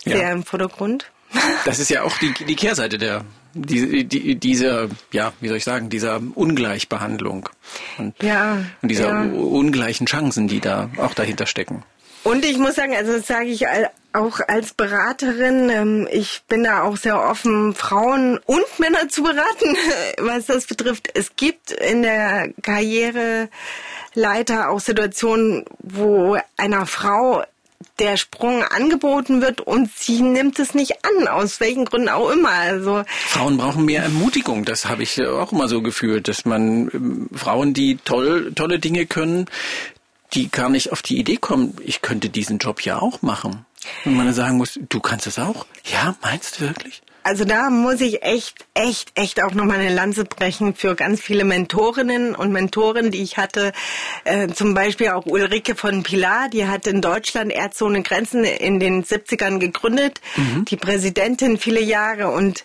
sehr 0.05 0.23
ja. 0.23 0.33
im 0.33 0.45
Vordergrund. 0.45 1.11
Das 1.65 1.81
ist 1.81 1.91
ja 1.91 2.03
auch 2.03 2.17
die, 2.19 2.33
die 2.33 2.55
Kehrseite 2.55 2.99
der 2.99 3.25
die, 3.57 4.05
die, 4.05 4.37
dieser, 4.37 4.89
ja, 5.13 5.33
wie 5.41 5.49
soll 5.49 5.57
ich 5.57 5.65
sagen, 5.65 5.89
dieser 5.89 6.21
Ungleichbehandlung 6.35 7.49
und, 7.97 8.23
ja, 8.23 8.59
und 8.83 8.89
dieser 8.91 9.09
ja. 9.09 9.23
ungleichen 9.23 10.07
Chancen, 10.07 10.47
die 10.47 10.61
da 10.61 10.91
auch 10.99 11.15
dahinter 11.15 11.47
stecken. 11.47 11.83
Und 12.27 12.45
ich 12.45 12.59
muss 12.59 12.75
sagen, 12.75 12.93
also 12.97 13.21
sage 13.21 13.51
ich 13.51 13.65
auch 14.13 14.41
als 14.49 14.75
Beraterin, 14.75 15.71
ähm, 15.71 16.09
ich 16.11 16.43
bin 16.49 16.65
da 16.65 16.83
auch 16.83 16.97
sehr 16.97 17.23
offen, 17.23 17.73
Frauen 17.73 18.41
und 18.47 18.65
Männer 18.81 19.09
zu 19.09 19.23
beraten, 19.23 19.77
was 20.19 20.47
das 20.47 20.67
betrifft. 20.67 21.09
Es 21.15 21.37
gibt 21.37 21.71
in 21.71 22.03
der 22.03 22.49
Karriereleiter 22.63 23.51
auch 24.71 24.81
Situationen, 24.81 25.67
wo 25.79 26.37
einer 26.57 26.87
Frau 26.87 27.45
der 28.01 28.17
Sprung 28.17 28.65
angeboten 28.65 29.41
wird 29.41 29.61
und 29.61 29.91
sie 29.97 30.21
nimmt 30.21 30.59
es 30.59 30.75
nicht 30.75 31.05
an, 31.05 31.29
aus 31.29 31.61
welchen 31.61 31.85
Gründen 31.85 32.09
auch 32.09 32.31
immer. 32.31 32.51
Also 32.51 33.05
Frauen 33.07 33.57
brauchen 33.57 33.85
mehr 33.85 34.03
Ermutigung, 34.03 34.65
das 34.65 34.87
habe 34.87 35.05
ich 35.05 35.25
auch 35.25 35.53
immer 35.53 35.69
so 35.69 35.81
gefühlt, 35.81 36.27
dass 36.27 36.45
man 36.45 36.91
ähm, 36.93 37.29
Frauen, 37.33 37.73
die 37.73 37.99
toll, 38.05 38.53
tolle 38.55 38.81
Dinge 38.81 39.07
können, 39.07 39.47
die 40.35 40.51
gar 40.51 40.69
nicht 40.69 40.93
auf 40.93 41.03
die 41.03 41.19
Idee 41.19 41.37
kommen, 41.37 41.77
ich 41.85 42.03
könnte 42.03 42.29
diesen 42.29 42.59
Job 42.59 42.83
ja 42.83 43.01
auch 43.01 43.23
machen. 43.23 43.65
Und 44.05 44.15
man 44.15 44.33
sagen 44.33 44.57
muss, 44.57 44.79
du 44.89 45.01
kannst 45.01 45.27
es 45.27 45.39
auch? 45.39 45.67
Ja, 45.85 46.17
meinst 46.23 46.61
du 46.61 46.67
wirklich? 46.67 47.03
Also 47.27 47.45
da 47.45 47.71
muss 47.71 48.01
ich 48.03 48.23
echt, 48.23 48.67
echt, 48.75 49.11
echt 49.17 49.43
auch 49.43 49.53
nochmal 49.53 49.81
eine 49.81 49.93
Lanze 49.93 50.25
brechen 50.25 50.77
für 50.77 50.95
ganz 50.95 51.21
viele 51.21 51.43
Mentorinnen 51.43 52.37
und 52.37 52.53
Mentoren, 52.53 53.11
die 53.11 53.21
ich 53.21 53.37
hatte. 53.37 53.73
Äh, 54.23 54.47
zum 54.53 54.75
Beispiel 54.75 55.09
auch 55.09 55.27
Ulrike 55.27 55.75
von 55.75 56.05
Pilar, 56.05 56.49
die 56.49 56.69
hat 56.69 56.87
in 56.87 57.01
Deutschland 57.01 57.53
ohne 57.81 58.03
Grenzen 58.03 58.45
in 58.45 58.79
den 58.79 59.03
70ern 59.03 59.59
gegründet, 59.59 60.21
mhm. 60.37 60.67
die 60.67 60.77
Präsidentin 60.77 61.59
viele 61.59 61.81
Jahre 61.81 62.31
und 62.31 62.65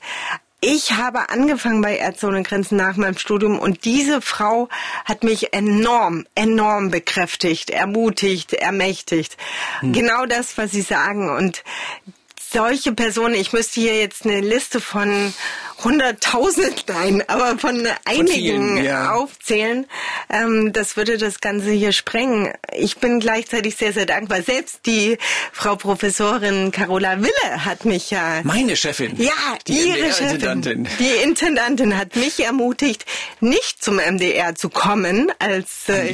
ich 0.64 0.94
habe 0.94 1.30
angefangen 1.30 1.82
bei 1.82 1.98
Ärzte 1.98 2.28
ohne 2.28 2.44
Grenzen 2.44 2.78
nach 2.78 2.96
meinem 2.96 3.18
Studium 3.18 3.58
und 3.58 3.84
diese 3.84 4.22
Frau 4.22 4.70
hat 5.06 5.24
mich 5.24 5.54
enorm, 5.54 6.28
enorm 6.36 6.92
bekräftigt, 6.92 7.72
ermutigt, 7.72 8.54
ermächtigt. 8.54 9.38
Hm. 9.80 9.92
Genau 9.92 10.28
das, 10.28 10.60
was 10.60 10.70
Sie 10.70 10.84
sagen. 10.84 11.36
Und 11.36 11.64
solche 12.40 12.92
Personen, 12.92 13.34
ich 13.34 13.54
müsste 13.54 13.82
hier 13.82 13.98
jetzt 13.98 14.24
eine 14.26 14.40
Liste 14.40 14.80
von 14.80 15.34
100.000, 15.84 16.84
nein, 16.88 17.24
aber 17.28 17.58
von 17.58 17.88
einigen 18.06 18.28
von 18.28 18.28
vielen, 18.28 18.84
ja. 18.84 19.12
aufzählen, 19.12 19.88
ähm, 20.30 20.74
das 20.74 20.96
würde 20.96 21.18
das 21.18 21.42
Ganze 21.42 21.72
hier 21.72 21.92
sprengen. 21.92 22.54
Ich 22.74 22.98
bin 22.98 23.20
gleichzeitig 23.20 23.76
sehr, 23.76 23.92
sehr 23.92 24.06
dankbar. 24.06 24.44
Selbst 24.44 24.86
die 24.86 25.18
Frau 25.52 25.76
Professorin 25.76 26.72
Carola 26.72 27.20
Wille 27.20 27.66
hat 27.66 27.86
mich 27.86 28.12
ja... 28.12 28.42
Meine 28.44 28.76
Chefin. 28.76 29.16
Ja, 29.18 29.32
die 29.68 29.90
ihre 29.90 30.08
Chefin. 30.12 30.28
Intendantin. 30.30 30.88
Die 31.00 31.24
Intendantin 31.24 31.98
hat 31.98 32.16
mich 32.16 32.44
ermutigt, 32.44 33.06
nicht 33.40 33.84
zum 33.84 33.96
MDR 33.96 34.56
zu 34.56 34.70
kommen 34.70 35.32
als 35.40 35.90
äh, 35.90 36.14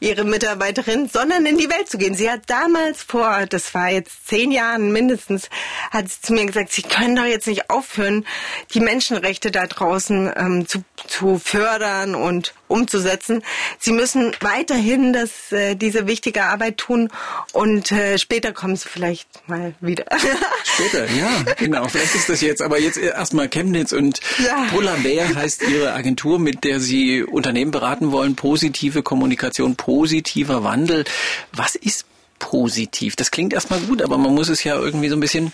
ihre 0.00 0.24
Mitarbeiterin, 0.24 1.08
sondern 1.08 1.46
in 1.46 1.56
die 1.56 1.70
Welt 1.70 1.88
zu 1.88 1.98
gehen. 1.98 2.14
Sie 2.14 2.30
hat 2.30 2.42
damals 2.46 3.02
vor, 3.02 3.46
das 3.48 3.72
war 3.74 3.90
jetzt 3.90 4.28
zehn 4.28 4.52
Jahren 4.52 4.92
mindestens, 4.92 5.48
hat 5.90 6.08
sie 6.08 6.20
zu 6.20 6.32
mir 6.32 6.44
gesagt, 6.46 6.72
Sie 6.72 6.82
können 6.82 7.16
doch 7.16 7.24
jetzt 7.24 7.46
nicht 7.46 7.70
aufhören, 7.70 8.26
die 8.74 8.80
Menschenrechte 8.98 9.52
da 9.52 9.68
draußen 9.68 10.28
ähm, 10.34 10.66
zu, 10.66 10.82
zu 11.06 11.38
fördern 11.38 12.16
und 12.16 12.52
umzusetzen. 12.66 13.44
Sie 13.78 13.92
müssen 13.92 14.32
weiterhin 14.40 15.12
das, 15.12 15.52
äh, 15.52 15.76
diese 15.76 16.08
wichtige 16.08 16.42
Arbeit 16.42 16.78
tun 16.78 17.08
und 17.52 17.92
äh, 17.92 18.18
später 18.18 18.52
kommen 18.52 18.74
Sie 18.74 18.88
vielleicht 18.88 19.28
mal 19.48 19.72
wieder. 19.80 20.04
Später, 20.64 21.04
ja, 21.12 21.44
genau. 21.58 21.86
Vielleicht 21.86 22.16
ist 22.16 22.28
das 22.28 22.40
jetzt, 22.40 22.60
aber 22.60 22.80
jetzt 22.80 22.98
erstmal 22.98 23.48
Chemnitz 23.48 23.92
und 23.92 24.18
ja. 24.44 24.66
Polar 24.72 24.96
Bear 24.96 25.32
heißt 25.32 25.62
Ihre 25.68 25.92
Agentur, 25.92 26.40
mit 26.40 26.64
der 26.64 26.80
Sie 26.80 27.22
Unternehmen 27.22 27.70
beraten 27.70 28.10
wollen. 28.10 28.34
Positive 28.34 29.04
Kommunikation, 29.04 29.76
positiver 29.76 30.64
Wandel. 30.64 31.04
Was 31.52 31.76
ist 31.76 32.04
positiv. 32.40 33.14
Das 33.14 33.30
klingt 33.30 33.52
erstmal 33.52 33.80
gut, 33.80 34.02
aber 34.02 34.18
man 34.18 34.34
muss 34.34 34.48
es 34.48 34.64
ja 34.64 34.76
irgendwie 34.76 35.08
so 35.08 35.16
ein 35.16 35.20
bisschen 35.20 35.52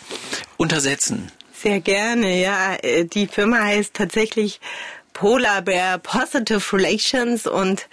untersetzen. 0.56 1.30
Sehr 1.64 1.80
gerne, 1.80 2.42
ja. 2.42 2.76
Äh, 2.82 3.06
die 3.06 3.26
Firma 3.26 3.64
heißt 3.64 3.94
tatsächlich 3.94 4.60
Polar 5.14 5.62
Bear 5.62 5.96
Positive 5.96 6.60
Relations 6.76 7.46
und 7.46 7.88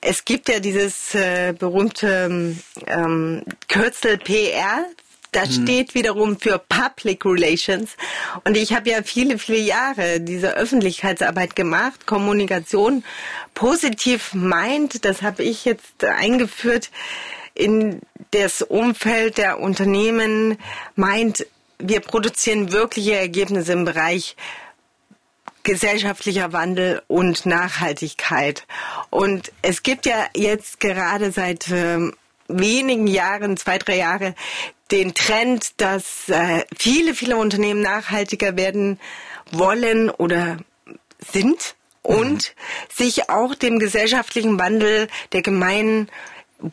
es 0.00 0.24
gibt 0.24 0.48
ja 0.48 0.58
dieses 0.58 1.14
äh, 1.14 1.54
berühmte 1.56 2.56
ähm, 2.84 3.44
Kürzel 3.68 4.18
PR. 4.18 4.86
Das 5.30 5.50
hm. 5.50 5.62
steht 5.62 5.94
wiederum 5.94 6.36
für 6.36 6.58
Public 6.58 7.24
Relations. 7.24 7.90
Und 8.42 8.56
ich 8.56 8.74
habe 8.74 8.90
ja 8.90 9.04
viele, 9.04 9.38
viele 9.38 9.60
Jahre 9.60 10.18
diese 10.18 10.56
Öffentlichkeitsarbeit 10.56 11.54
gemacht, 11.54 12.08
Kommunikation 12.08 13.04
positiv 13.54 14.34
meint, 14.34 15.04
das 15.04 15.22
habe 15.22 15.44
ich 15.44 15.64
jetzt 15.64 16.04
eingeführt, 16.04 16.90
in 17.54 18.00
das 18.32 18.62
Umfeld 18.62 19.38
der 19.38 19.60
Unternehmen 19.60 20.58
meint, 20.96 21.46
wir 21.82 22.00
produzieren 22.00 22.72
wirkliche 22.72 23.16
Ergebnisse 23.16 23.72
im 23.72 23.84
Bereich 23.84 24.36
gesellschaftlicher 25.64 26.52
Wandel 26.52 27.02
und 27.08 27.46
Nachhaltigkeit. 27.46 28.66
Und 29.10 29.52
es 29.62 29.82
gibt 29.82 30.06
ja 30.06 30.26
jetzt 30.34 30.80
gerade 30.80 31.30
seit 31.32 31.70
äh, 31.70 32.10
wenigen 32.48 33.06
Jahren, 33.06 33.56
zwei, 33.56 33.78
drei 33.78 33.96
Jahre, 33.96 34.34
den 34.90 35.14
Trend, 35.14 35.80
dass 35.80 36.28
äh, 36.28 36.64
viele, 36.76 37.14
viele 37.14 37.36
Unternehmen 37.36 37.80
nachhaltiger 37.80 38.56
werden 38.56 38.98
wollen 39.50 40.10
oder 40.10 40.58
sind 41.32 41.76
und 42.02 42.54
mhm. 42.54 42.92
sich 42.92 43.30
auch 43.30 43.54
dem 43.54 43.78
gesellschaftlichen 43.78 44.58
Wandel 44.58 45.08
der 45.32 45.42
gemeinen 45.42 46.10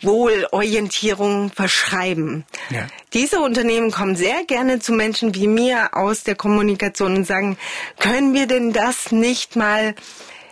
Wohlorientierung 0.01 1.51
verschreiben. 1.51 2.45
Ja. 2.69 2.87
Diese 3.13 3.39
Unternehmen 3.39 3.91
kommen 3.91 4.15
sehr 4.15 4.43
gerne 4.45 4.79
zu 4.79 4.93
Menschen 4.93 5.35
wie 5.35 5.47
mir 5.47 5.95
aus 5.95 6.23
der 6.23 6.35
Kommunikation 6.35 7.15
und 7.15 7.25
sagen, 7.25 7.57
können 7.99 8.33
wir 8.33 8.47
denn 8.47 8.71
das 8.71 9.11
nicht 9.11 9.55
mal 9.55 9.95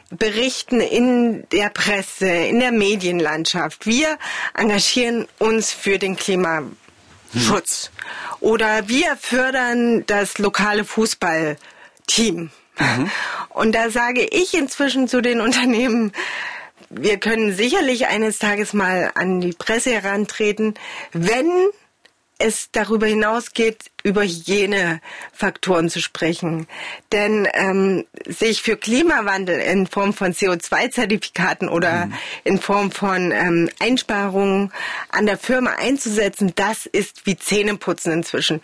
berichten 0.10 0.80
in 0.80 1.47
der 1.52 1.69
Presse, 1.69 2.28
in 2.28 2.60
der 2.60 2.71
Medienlandschaft? 2.71 3.86
Wir 3.86 4.17
engagieren 4.54 5.28
uns 5.38 5.71
für 5.71 6.00
den 6.00 6.15
Klimawandel. 6.15 6.76
Schutz. 7.36 7.91
Oder 8.39 8.88
wir 8.88 9.17
fördern 9.17 10.06
das 10.06 10.38
lokale 10.38 10.86
Fußballteam. 10.86 12.50
Mhm. 12.80 13.12
Und 13.50 13.73
da 13.73 13.89
sage 13.89 14.23
ich 14.23 14.54
inzwischen 14.54 15.08
zu 15.08 15.21
den 15.21 15.41
Unternehmen, 15.47 16.13
wir 16.89 17.17
können 17.17 17.54
sicherlich 17.54 18.08
eines 18.08 18.39
Tages 18.39 18.73
mal 18.73 19.12
an 19.15 19.41
die 19.41 19.54
Presse 19.54 19.91
herantreten, 19.91 20.76
wenn 21.13 21.50
es 22.39 22.69
darüber 22.71 23.08
hinausgeht, 23.08 23.86
über 24.04 24.23
Hygienefaktoren 24.23 25.89
zu 25.89 26.02
sprechen. 26.02 26.67
Denn 27.12 27.47
ähm, 27.54 28.06
sich 28.28 28.62
für 28.62 28.78
Klimawandel 28.78 29.60
in 29.60 29.88
Form 29.88 30.13
von 30.13 30.34
CO2-Zertifikaten 30.34 31.67
oder 31.67 32.06
mhm. 32.06 32.13
in 32.43 32.60
Form 32.60 32.91
von 32.91 33.32
ähm, 33.32 33.69
Einsparungen 33.80 34.71
an 35.10 35.26
der 35.26 35.38
Firma 35.38 35.71
einzusetzen, 35.80 36.54
das 36.56 36.86
ist 36.86 37.26
wie 37.26 37.38
Zähneputzen 37.38 38.12
inzwischen. 38.13 38.62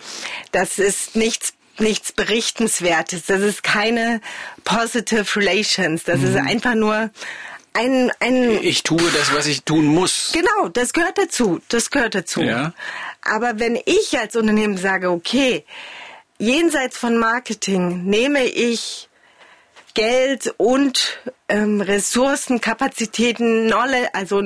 Das 0.52 0.78
ist 0.78 1.16
nichts 1.16 1.54
nichts 1.80 2.12
Berichtenswertes. 2.12 3.26
Das 3.26 3.42
ist 3.42 3.64
keine 3.64 4.22
positive 4.64 5.26
relations. 5.36 6.04
Das 6.04 6.20
mhm. 6.20 6.28
ist 6.28 6.36
einfach 6.36 6.76
nur 6.76 7.10
ein, 7.74 8.12
ein. 8.20 8.64
Ich 8.64 8.84
tue 8.84 9.02
das, 9.12 9.34
was 9.34 9.48
ich 9.48 9.64
tun 9.64 9.86
muss. 9.86 10.32
Genau, 10.34 10.70
das 10.70 10.94
gehört 10.94 11.18
dazu. 11.18 11.62
Das 11.70 11.90
gehört 11.90 12.16
dazu. 12.16 12.42
Ja. 12.42 12.74
Aber 13.22 13.60
wenn 13.60 13.80
ich 13.86 14.18
als 14.18 14.36
Unternehmen 14.36 14.78
sage, 14.78 15.10
okay, 15.10 15.66
jenseits 16.38 16.98
von 16.98 17.18
Marketing 17.18 18.04
nehme 18.06 18.44
ich 18.44 19.10
Geld 19.94 20.54
und 20.58 21.20
ähm, 21.50 21.80
Ressourcen, 21.82 22.62
Kapazitäten, 22.62 23.68
Knowledge, 23.68 24.10
also 24.14 24.44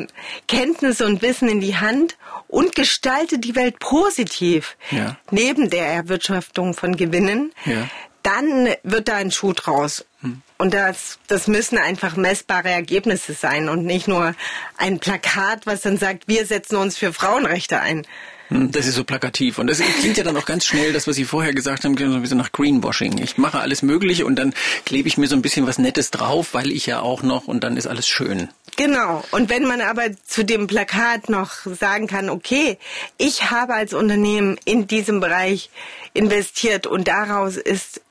Kenntnisse 0.47 1.05
und 1.05 1.21
Wissen 1.21 1.47
in 1.47 1.61
die 1.61 1.77
Hand 1.77 2.17
und 2.47 2.75
gestalte 2.75 3.39
die 3.39 3.55
Welt 3.55 3.79
positiv 3.79 4.77
ja. 4.91 5.17
neben 5.31 5.69
der 5.69 5.87
Erwirtschaftung 5.87 6.73
von 6.73 6.97
Gewinnen, 6.97 7.53
ja. 7.65 7.87
dann 8.23 8.69
wird 8.83 9.07
da 9.07 9.15
ein 9.15 9.31
Schuh 9.31 9.53
draus. 9.53 10.05
Hm. 10.21 10.41
Und 10.58 10.74
das, 10.74 11.20
das 11.28 11.48
müssen 11.48 11.78
einfach 11.78 12.15
messbare 12.15 12.70
Ergebnisse 12.70 13.34
sein 13.34 13.70
und 13.70 13.86
nicht 13.86 14.08
nur 14.08 14.34
ein 14.78 15.00
Plakat, 15.00 15.65
was 15.65 15.82
dann 15.82 15.98
sagt, 15.98 16.28
wir 16.28 16.46
setzen 16.46 16.78
uns 16.78 16.98
für 16.98 17.13
Frauenrechte 17.13 17.80
ein. 17.80 18.06
Hm, 18.50 18.72
das 18.72 18.88
ist 18.88 18.96
so 18.96 19.04
plakativ. 19.04 19.60
Und 19.60 19.67
das 19.67 19.80
klingt 19.80 20.17
ja 20.17 20.24
dann 20.24 20.38
auch 20.38 20.46
ganz 20.46 20.65
schnell, 20.65 20.93
das, 20.93 21.08
was 21.08 21.15
Sie 21.15 21.26
vorher 21.26 21.54
gesagt 21.54 21.84
haben, 21.84 21.96
klingt 21.96 22.12
so 22.12 22.17
ein 22.17 22.22
bisschen 22.22 22.38
nach 22.38 22.52
Greenwashing. 22.52 23.17
Ich 23.20 23.38
mache 23.38 23.60
alles 23.60 23.82
Mögliche 23.82 24.26
und 24.26 24.38
dann 24.38 24.54
klebe 24.86 25.08
ich 25.08 25.17
mir 25.17 25.28
so 25.28 25.36
ein 25.36 25.41
bisschen 25.41 25.67
was 25.67 25.78
Nettes 25.78 26.12
drauf, 26.12 26.54
weil 26.54 26.72
ich 26.72 26.86
ja 26.86 27.02
auch 27.02 27.24
noch 27.24 27.48
und 27.48 27.63
dann 27.63 27.78
ist 27.78 27.88
alles 27.88 28.08
schön. 28.08 28.50
Genau. 28.78 29.24
Und 29.32 29.50
wenn 29.50 29.65
man 29.65 29.82
aber 29.82 30.04
zu 30.26 30.46
dem 30.46 30.67
Plakat 30.67 31.30
noch 31.30 31.52
sagen 31.65 32.08
kann, 32.08 32.30
okay, 32.30 32.78
ich 33.17 33.52
habe 33.52 33.74
als 33.74 33.93
Unternehmen 33.93 34.58
in 34.65 34.88
diesem 34.88 35.20
Bereich 35.20 35.70
investiert 36.13 36.88
und 36.88 37.08
daraus 37.08 37.58
ist 37.58 38.02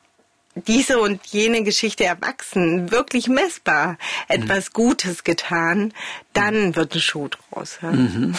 diese 0.57 0.99
und 0.99 1.25
jene 1.27 1.63
Geschichte 1.63 2.05
erwachsen, 2.05 2.91
wirklich 2.91 3.29
messbar 3.29 3.99
etwas 4.29 4.73
Gutes 4.73 5.23
getan, 5.25 5.93
dann 6.33 6.75
wird 6.77 6.95
ein 6.95 7.01
Schuh 7.01 7.29
draus. 7.29 7.79
Ja. 7.83 7.93
Mhm. 7.93 8.35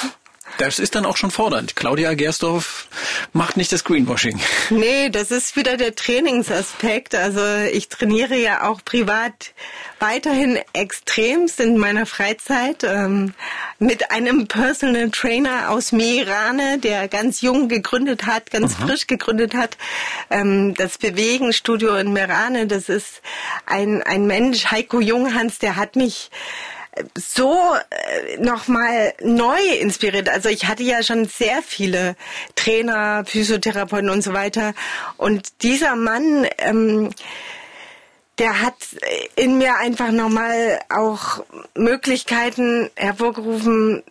Das 0.58 0.80
ist 0.80 0.96
dann 0.96 1.06
auch 1.06 1.18
schon 1.18 1.30
fordernd. 1.30 1.76
Claudia 1.76 2.14
Gersdorf 2.16 2.88
macht 3.32 3.58
nicht 3.58 3.72
das 3.72 3.84
Greenwashing. 3.84 4.40
Nee, 4.72 5.10
das 5.10 5.30
ist 5.30 5.56
wieder 5.56 5.78
der 5.78 5.96
Trainingsaspekt. 5.96 7.14
Also 7.14 7.42
ich 7.72 7.90
trainiere 7.90 8.36
ja 8.36 8.68
auch 8.68 8.84
privat 8.84 9.54
weiterhin 10.00 10.60
extremst 10.74 11.60
in 11.60 11.78
meiner 11.78 12.06
Freizeit 12.06 12.84
ähm, 12.84 13.34
mit 13.80 14.12
einem 14.12 14.48
Personal 14.48 15.10
Trainer 15.10 15.70
aus 15.70 15.92
Meerane, 15.92 16.80
der 16.80 17.08
ganz 17.08 17.42
jung 17.42 17.68
gegründet 17.68 18.26
hat, 18.26 18.52
ganz 18.52 18.76
Aha. 18.76 18.88
frisch 18.88 19.08
gegründet 19.08 19.54
hat. 19.54 19.78
Ähm, 20.30 20.74
das 20.76 20.98
Bewegenstudio 20.98 21.96
in 21.96 22.14
Meerane, 22.14 22.68
das 22.68 22.90
ist 22.90 23.22
ein, 23.66 24.02
ein 24.04 24.26
Mensch, 24.26 24.66
Heiko 24.72 25.00
Junghans, 25.00 25.60
der 25.60 25.76
hat 25.76 25.96
mich 25.96 26.30
so 27.16 27.56
äh, 27.90 28.38
nochmal 28.38 29.14
neu 29.22 29.60
inspiriert. 29.80 30.30
Also 30.30 30.50
ich 30.50 30.66
hatte 30.66 30.84
ja 30.84 31.04
schon 31.04 31.26
sehr 31.26 31.62
viele 31.62 32.16
Trainer, 32.56 33.24
Physiotherapeuten 33.26 34.10
und 34.10 34.24
so 34.24 34.34
weiter. 34.34 34.74
Und 35.18 35.64
dieser 35.64 35.96
Mann, 35.96 36.48
ähm, 36.58 37.12
der 38.40 38.62
hat 38.62 38.76
in 39.36 39.58
mir 39.58 39.78
einfach 39.78 40.12
nochmal 40.12 40.80
auch 40.90 41.44
Möglichkeiten 41.76 42.90
hervorgerufen, 42.96 44.04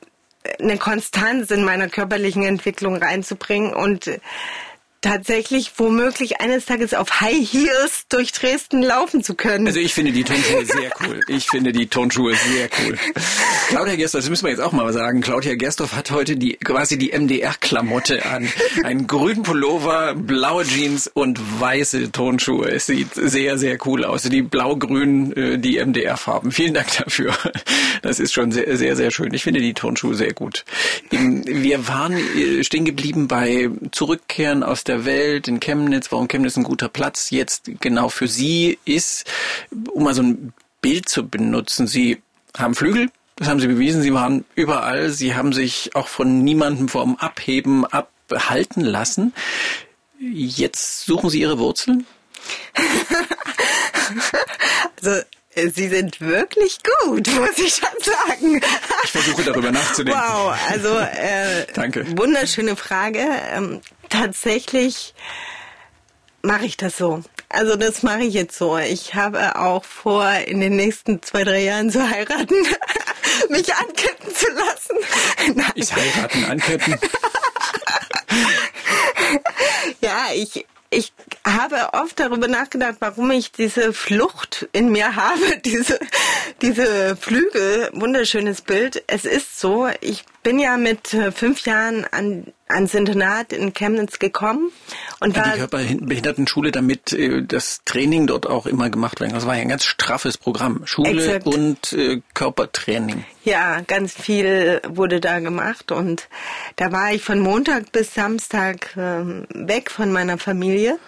eine 0.61 0.79
Konstanz 0.79 1.51
in 1.51 1.65
meiner 1.65 1.89
körperlichen 1.89 2.43
Entwicklung 2.43 2.97
reinzubringen 2.97 3.75
und 3.75 4.11
tatsächlich 5.01 5.73
womöglich 5.77 6.41
eines 6.41 6.67
Tages 6.67 6.95
auf 6.95 7.21
High 7.21 7.47
Heels 7.51 8.07
durch 8.09 8.33
Dresden 8.33 8.83
laufen 8.83 9.23
zu 9.23 9.35
können. 9.35 9.67
Also 9.67 9.81
ich 9.81 9.95
finde 9.95 10.13
die 10.13 10.25
Turnschuhe 10.25 10.65
sehr 10.65 10.91
cool. 11.01 11.21
Ich 11.29 11.49
finde 11.49 11.73
die 11.73 11.87
Turnschuhe 11.87 12.35
sehr 12.35 12.69
cool. 12.81 12.97
Claudia 13.69 13.97
Gerstorff, 13.97 14.23
das 14.23 14.31
müssen 14.31 14.45
wir 14.45 14.51
jetzt 14.51 14.61
auch 14.61 14.73
mal 14.73 14.93
sagen. 14.93 15.21
Claudia 15.21 15.55
Gerstorff 15.55 15.95
hat 15.95 16.11
heute 16.11 16.37
die 16.37 16.55
quasi 16.55 16.99
die 16.99 17.13
MDR-Klamotte 17.17 18.25
an. 18.27 18.49
Einen 18.85 19.07
grünen 19.07 19.43
Pullover, 19.43 20.15
blaue 20.15 20.65
Jeans 20.65 21.11
und 21.13 21.41
weiße 21.61 22.13
Turnschuhe. 22.13 22.71
Es 22.71 22.87
sieht 22.87 23.15
sehr, 23.15 23.59
sehr 23.59 23.79
cool 23.87 24.05
aus. 24.05 24.23
Die 24.23 24.43
blau-grün, 24.43 25.33
äh, 25.37 25.59
die 25.59 25.79
MDR-Farben. 25.79 26.53
Vielen 26.53 26.75
Dank 26.75 26.89
dafür. 26.99 27.35
Das 28.03 28.21
ist 28.21 28.33
schon 28.33 28.53
sehr, 28.53 28.77
sehr, 28.77 28.95
sehr 28.95 29.11
schön. 29.11 29.35
Ich 29.35 29.43
finde 29.43 29.61
die 29.61 29.75
Turnschuhe 29.75 30.15
sehr 30.15 30.33
gut. 30.33 30.65
Wir 31.11 31.89
waren 31.89 32.17
äh, 32.17 32.63
stehen 32.63 32.85
geblieben 32.85 33.29
bei 33.29 33.69
Zurückkehren 33.93 34.63
aus 34.63 34.85
der 34.89 35.05
Welt 35.05 35.49
in 35.49 35.61
Chemnitz, 35.61 36.11
warum 36.13 36.29
Chemnitz 36.29 36.57
ein 36.57 36.65
guter 36.65 36.89
Platz 36.89 37.31
jetzt 37.31 37.71
genau 37.81 38.09
für 38.09 38.29
Sie 38.29 38.79
ist, 38.85 39.27
um 39.93 40.05
mal 40.05 40.15
so 40.15 40.23
ein 40.23 40.53
Bild 40.81 41.09
zu 41.09 41.29
benutzen. 41.29 41.87
Sie 41.87 42.23
haben 42.57 42.75
Flügel, 42.75 43.11
das 43.37 43.49
haben 43.49 43.61
Sie 43.61 43.67
bewiesen, 43.67 44.03
Sie 44.03 44.15
waren 44.15 44.45
überall, 44.55 45.11
Sie 45.11 45.35
haben 45.35 45.53
sich 45.53 45.95
auch 45.95 46.09
von 46.09 46.43
niemandem 46.43 46.89
vom 46.89 47.17
Abheben 47.17 47.85
abhalten 47.85 48.83
lassen. 48.83 49.35
Jetzt 50.19 51.05
suchen 51.05 51.29
Sie 51.31 51.41
Ihre 51.41 51.59
Wurzeln? 51.59 52.07
also 54.97 55.23
Sie 55.73 55.89
sind 55.89 56.21
wirklich 56.21 56.79
gut, 57.03 57.27
muss 57.35 57.59
ich 57.59 57.75
schon 57.75 57.89
sagen. 58.03 58.61
Ich 59.05 59.11
versuche 59.11 59.43
darüber 59.43 59.73
nachzudenken. 59.73 60.21
Wow, 60.21 60.55
also 60.69 60.99
äh, 60.99 61.67
Danke. 61.73 62.07
wunderschöne 62.17 62.77
Frage. 62.77 63.21
Tatsächlich 64.09 65.15
mache 66.43 66.65
ich 66.65 66.77
das 66.77 66.97
so. 66.97 67.23
Also 67.49 67.77
das 67.77 68.03
mache 68.03 68.23
ich 68.23 68.35
jetzt 68.35 68.57
so. 68.57 68.77
Ich 68.79 69.15
habe 69.15 69.57
auch 69.57 69.85
vor, 69.85 70.29
in 70.31 70.61
den 70.61 70.77
nächsten 70.77 71.23
zwei, 71.23 71.45
drei 71.45 71.63
Jahren 71.63 71.91
zu 71.91 72.09
heiraten, 72.09 72.55
mich 73.51 73.75
anketten 73.75 74.35
zu 74.35 74.47
lassen. 74.53 75.55
Nein. 75.55 75.73
Ist 75.75 75.95
heiraten, 75.95 76.45
anketten? 76.45 76.99
ja, 80.01 80.27
ich, 80.35 80.67
ich 80.91 81.13
habe 81.47 81.93
oft 81.93 82.19
darüber 82.19 82.49
nachgedacht, 82.49 82.97
warum 83.01 83.31
ich 83.31 83.53
diese 83.53 83.93
Flucht 83.93 84.69
in 84.73 84.91
mir 84.91 85.17
habe, 85.17 85.59
diese, 85.65 85.99
diese 86.63 87.17
Flügel, 87.17 87.91
wunderschönes 87.93 88.63
Bild. 88.63 89.03
Es 89.07 89.25
ist 89.25 89.59
so, 89.59 89.89
ich 90.01 90.25
bin 90.47 90.61
ja 90.61 90.77
mit 90.77 91.13
äh, 91.13 91.33
fünf 91.33 91.67
Jahren 91.67 92.07
an, 92.13 92.45
ans 92.69 92.95
Internat 92.95 93.53
in 93.53 93.75
Chemnitz 93.75 94.21
gekommen. 94.21 94.71
Und 95.19 95.37
an 95.37 95.45
war, 95.45 95.53
die 95.53 95.59
Körperbehindertenschule, 95.59 96.71
damit 96.71 97.13
äh, 97.13 97.43
das 97.43 97.81
Training 97.85 98.29
dort 98.29 98.47
auch 98.47 98.67
immer 98.67 98.89
gemacht 98.89 99.19
werden. 99.19 99.33
Das 99.33 99.45
war 99.45 99.57
ja 99.57 99.63
ein 99.63 99.69
ganz 99.69 99.83
straffes 99.83 100.39
Programm. 100.39 100.83
Schule 100.85 101.11
exakt. 101.11 101.47
und 101.49 101.93
äh, 101.95 102.21
Körpertraining. 102.35 103.25
Ja, 103.43 103.81
ganz 103.81 104.15
viel 104.15 104.81
wurde 104.89 105.19
da 105.19 105.41
gemacht 105.41 105.91
und 105.91 106.29
da 106.77 106.93
war 106.93 107.13
ich 107.13 107.23
von 107.23 107.41
Montag 107.41 107.91
bis 107.91 108.15
Samstag 108.15 108.97
äh, 108.97 109.25
weg 109.67 109.91
von 109.91 110.13
meiner 110.13 110.39
Familie 110.39 111.01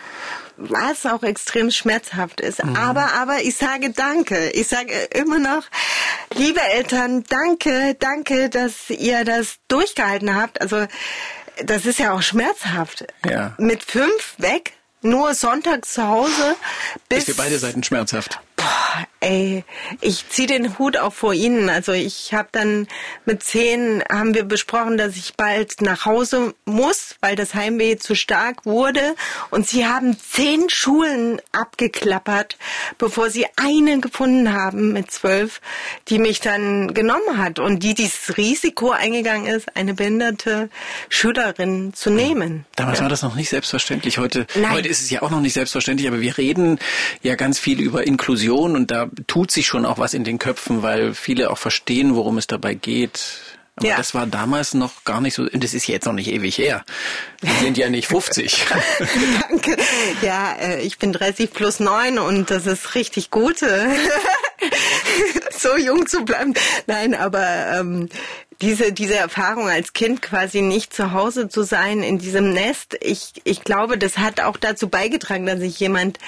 was 0.59 1.07
auch 1.07 1.23
extrem 1.23 1.71
schmerzhaft 1.71 2.41
ist. 2.41 2.63
Mhm. 2.65 2.77
Aber, 2.77 3.13
aber 3.15 3.43
ich 3.43 3.57
sage 3.57 3.91
Danke. 3.91 4.51
Ich 4.51 4.69
sage 4.69 4.93
immer 5.15 5.39
noch, 5.39 5.63
liebe 6.35 6.61
Eltern, 6.61 7.25
danke, 7.29 7.97
danke, 7.99 8.51
dass 8.51 8.91
ihr 8.91 9.25
das 9.25 9.59
durchgehalten 9.69 10.35
habt. 10.35 10.61
Also, 10.61 10.87
das 11.65 11.87
ist 11.87 11.99
ja 11.99 12.13
auch 12.13 12.23
schmerzhaft. 12.23 13.07
Ja. 13.29 13.55
Mit 13.59 13.83
fünf 13.83 14.35
weg, 14.39 14.73
nur 15.03 15.35
Sonntag 15.35 15.85
zu 15.87 16.07
Hause. 16.07 16.57
Bis 17.09 17.21
ist 17.21 17.37
für 17.37 17.43
beide 17.43 17.59
Seiten 17.59 17.83
schmerzhaft. 17.83 18.41
Ey, 19.21 19.65
ich 20.01 20.29
ziehe 20.29 20.47
den 20.47 20.79
Hut 20.79 20.97
auch 20.97 21.13
vor 21.13 21.35
Ihnen. 21.35 21.69
Also 21.69 21.91
ich 21.93 22.33
habe 22.33 22.49
dann 22.53 22.87
mit 23.25 23.43
zehn 23.43 24.03
haben 24.09 24.33
wir 24.35 24.45
besprochen, 24.45 24.97
dass 24.97 25.17
ich 25.17 25.35
bald 25.35 25.83
nach 25.83 26.07
Hause 26.07 26.55
muss, 26.65 27.17
weil 27.21 27.35
das 27.35 27.55
Heimweh 27.55 27.97
zu 27.97 28.15
stark 28.15 28.65
wurde. 28.65 29.17
Und 29.51 29.67
Sie 29.67 29.87
haben 29.87 30.17
zehn 30.19 30.71
Schulen 30.71 31.41
abgeklappert, 31.51 32.59
bevor 32.99 33.31
Sie 33.31 33.47
eine 33.57 33.99
gefunden 33.99 34.53
haben 34.53 34.93
mit 34.93 35.11
zwölf, 35.11 35.61
die 36.09 36.21
mich 36.21 36.41
dann 36.41 36.95
genommen 36.95 37.39
hat 37.39 37.59
und 37.59 37.83
die 37.83 37.95
dieses 37.95 38.37
Risiko 38.37 38.91
eingegangen 38.91 39.47
ist, 39.47 39.77
eine 39.77 39.95
behinderte 39.95 40.71
Schülerin 41.09 41.93
zu 41.93 42.11
nehmen. 42.11 42.67
Damals 42.77 42.99
ja. 42.99 43.03
war 43.03 43.11
das 43.11 43.23
noch 43.23 43.35
nicht 43.35 43.49
selbstverständlich. 43.49 44.19
Heute, 44.19 44.47
heute 44.71 44.89
ist 44.89 45.03
es 45.03 45.11
ja 45.11 45.23
auch 45.23 45.31
noch 45.31 45.41
nicht 45.41 45.55
selbstverständlich, 45.55 46.07
aber 46.07 46.21
wir 46.21 46.39
reden 46.39 46.79
ja 47.23 47.35
ganz 47.35 47.59
viel 47.59 47.81
über 47.81 48.07
Inklusion 48.07 48.58
und 48.59 48.91
da 48.91 49.09
tut 49.27 49.51
sich 49.51 49.67
schon 49.67 49.87
auch 49.87 49.99
was 49.99 50.15
in 50.15 50.25
den 50.25 50.39
Köpfen, 50.39 50.83
weil 50.83 51.15
viele 51.15 51.51
auch 51.51 51.59
verstehen, 51.59 52.15
worum 52.15 52.39
es 52.39 52.47
dabei 52.47 52.75
geht. 52.75 53.41
Aber 53.77 53.89
ja. 53.89 53.97
das 53.97 54.13
war 54.13 54.27
damals 54.27 54.75
noch 54.75 55.05
gar 55.05 55.21
nicht 55.21 55.35
so, 55.35 55.43
und 55.43 55.63
das 55.63 55.73
ist 55.73 55.87
jetzt 55.87 56.05
noch 56.05 56.13
nicht 56.13 56.29
ewig 56.29 56.59
her. 56.59 56.85
Wir 57.41 57.55
sind 57.61 57.79
ja 57.79 57.89
nicht 57.89 58.09
50. 58.09 58.67
Danke. 59.49 59.77
Ja, 60.21 60.53
äh, 60.55 60.81
ich 60.83 60.99
bin 60.99 61.13
30 61.13 61.53
plus 61.53 61.79
9 61.79 62.19
und 62.19 62.51
das 62.51 62.67
ist 62.67 62.97
richtig 62.97 63.31
gut, 63.31 63.59
so 65.57 65.77
jung 65.77 66.09
zu 66.09 66.25
bleiben. 66.25 66.55
Nein, 66.89 67.15
aber 67.15 67.47
ähm, 67.79 68.09
diese, 68.61 68.93
diese 68.93 69.17
Erfahrung 69.17 69.69
als 69.69 69.93
Kind 69.93 70.21
quasi 70.21 70.63
nicht 70.63 70.93
zu 70.93 71.13
Hause 71.13 71.49
zu 71.49 71.63
sein 71.63 72.03
in 72.03 72.19
diesem 72.19 72.53
Nest, 72.53 72.97
ich, 73.01 73.33
ich 73.45 73.63
glaube, 73.63 73.99
das 73.99 74.19
hat 74.19 74.41
auch 74.41 74.57
dazu 74.57 74.89
beigetragen, 74.89 75.47
dass 75.47 75.61
ich 75.61 75.79
jemand 75.79 76.19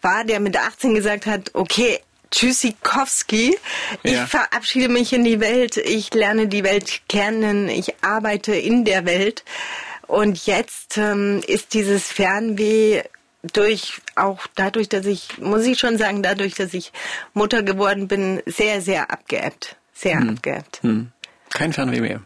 war, 0.00 0.24
der 0.24 0.40
mit 0.40 0.56
18 0.56 0.94
gesagt 0.94 1.26
hat, 1.26 1.50
okay, 1.54 1.98
Tschüssikowski. 2.30 3.56
Ich 4.04 4.12
ja. 4.12 4.26
verabschiede 4.26 4.88
mich 4.88 5.12
in 5.12 5.24
die 5.24 5.40
Welt. 5.40 5.76
Ich 5.76 6.14
lerne 6.14 6.46
die 6.46 6.62
Welt 6.62 7.02
kennen. 7.08 7.68
Ich 7.68 8.02
arbeite 8.02 8.54
in 8.54 8.84
der 8.84 9.04
Welt. 9.04 9.44
Und 10.06 10.46
jetzt 10.46 10.96
ähm, 10.96 11.42
ist 11.46 11.74
dieses 11.74 12.06
Fernweh 12.06 13.02
durch 13.52 14.00
auch 14.16 14.46
dadurch, 14.54 14.88
dass 14.88 15.06
ich, 15.06 15.38
muss 15.38 15.64
ich 15.64 15.78
schon 15.78 15.98
sagen, 15.98 16.22
dadurch, 16.22 16.54
dass 16.54 16.74
ich 16.74 16.92
Mutter 17.32 17.62
geworden 17.62 18.06
bin, 18.06 18.42
sehr, 18.46 18.80
sehr 18.80 19.10
abgeebbt. 19.10 19.76
Sehr 19.92 20.20
hm. 20.20 20.30
abgeebbt. 20.30 20.82
Hm. 20.82 21.12
Kein 21.50 21.72
Fernweh 21.72 22.00
mehr. 22.00 22.20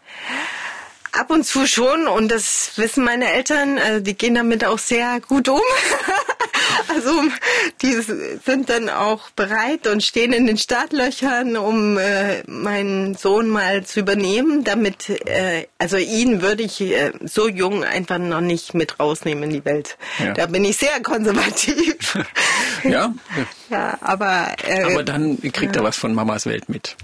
Ab 1.13 1.31
und 1.31 1.45
zu 1.45 1.67
schon 1.67 2.09
und 2.09 2.29
das 2.29 2.73
wissen 2.77 3.05
meine 3.05 3.33
Eltern, 3.33 3.79
also 3.79 4.01
die 4.01 4.17
gehen 4.17 4.35
damit 4.35 4.65
auch 4.65 4.79
sehr 4.79 5.21
gut 5.21 5.49
um. 5.49 5.61
Also 6.89 7.11
die 7.83 7.93
sind 8.45 8.69
dann 8.69 8.89
auch 8.89 9.31
bereit 9.31 9.87
und 9.87 10.03
stehen 10.03 10.33
in 10.33 10.47
den 10.47 10.59
Startlöchern, 10.59 11.57
um 11.57 11.99
äh, 11.99 12.43
meinen 12.47 13.15
Sohn 13.15 13.49
mal 13.49 13.85
zu 13.85 14.01
übernehmen. 14.01 14.65
Damit, 14.65 15.09
äh, 15.09 15.67
also 15.79 15.97
ihn 15.97 16.43
würde 16.43 16.63
ich 16.63 16.81
äh, 16.81 17.13
so 17.25 17.49
jung 17.49 17.85
einfach 17.85 18.19
noch 18.19 18.41
nicht 18.41 18.75
mit 18.75 19.01
rausnehmen 19.01 19.45
in 19.45 19.51
die 19.51 19.65
Welt. 19.65 19.97
Ja. 20.19 20.35
Da 20.35 20.47
bin 20.47 20.65
ich 20.65 20.77
sehr 20.77 21.03
konservativ. 21.03 22.19
ja. 22.85 23.13
Ja, 23.71 23.99
aber. 24.01 24.55
Äh, 24.65 24.85
aber 24.85 25.03
dann 25.03 25.41
kriegt 25.53 25.77
er 25.77 25.83
was 25.83 25.97
von 25.97 26.15
Mamas 26.15 26.47
Welt 26.47 26.69
mit 26.69 26.97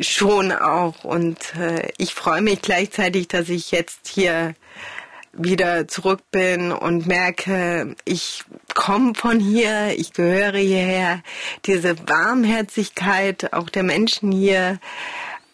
schon 0.00 0.52
auch. 0.52 1.04
Und 1.04 1.54
äh, 1.56 1.88
ich 1.98 2.14
freue 2.14 2.42
mich 2.42 2.62
gleichzeitig, 2.62 3.28
dass 3.28 3.48
ich 3.48 3.70
jetzt 3.70 4.08
hier 4.08 4.54
wieder 5.32 5.88
zurück 5.88 6.20
bin 6.30 6.70
und 6.70 7.06
merke, 7.06 7.96
ich 8.04 8.44
komme 8.74 9.14
von 9.14 9.40
hier, 9.40 9.98
ich 9.98 10.12
gehöre 10.12 10.56
hierher. 10.56 11.22
Diese 11.66 11.96
Warmherzigkeit 12.08 13.52
auch 13.52 13.68
der 13.68 13.82
Menschen 13.82 14.30
hier, 14.30 14.78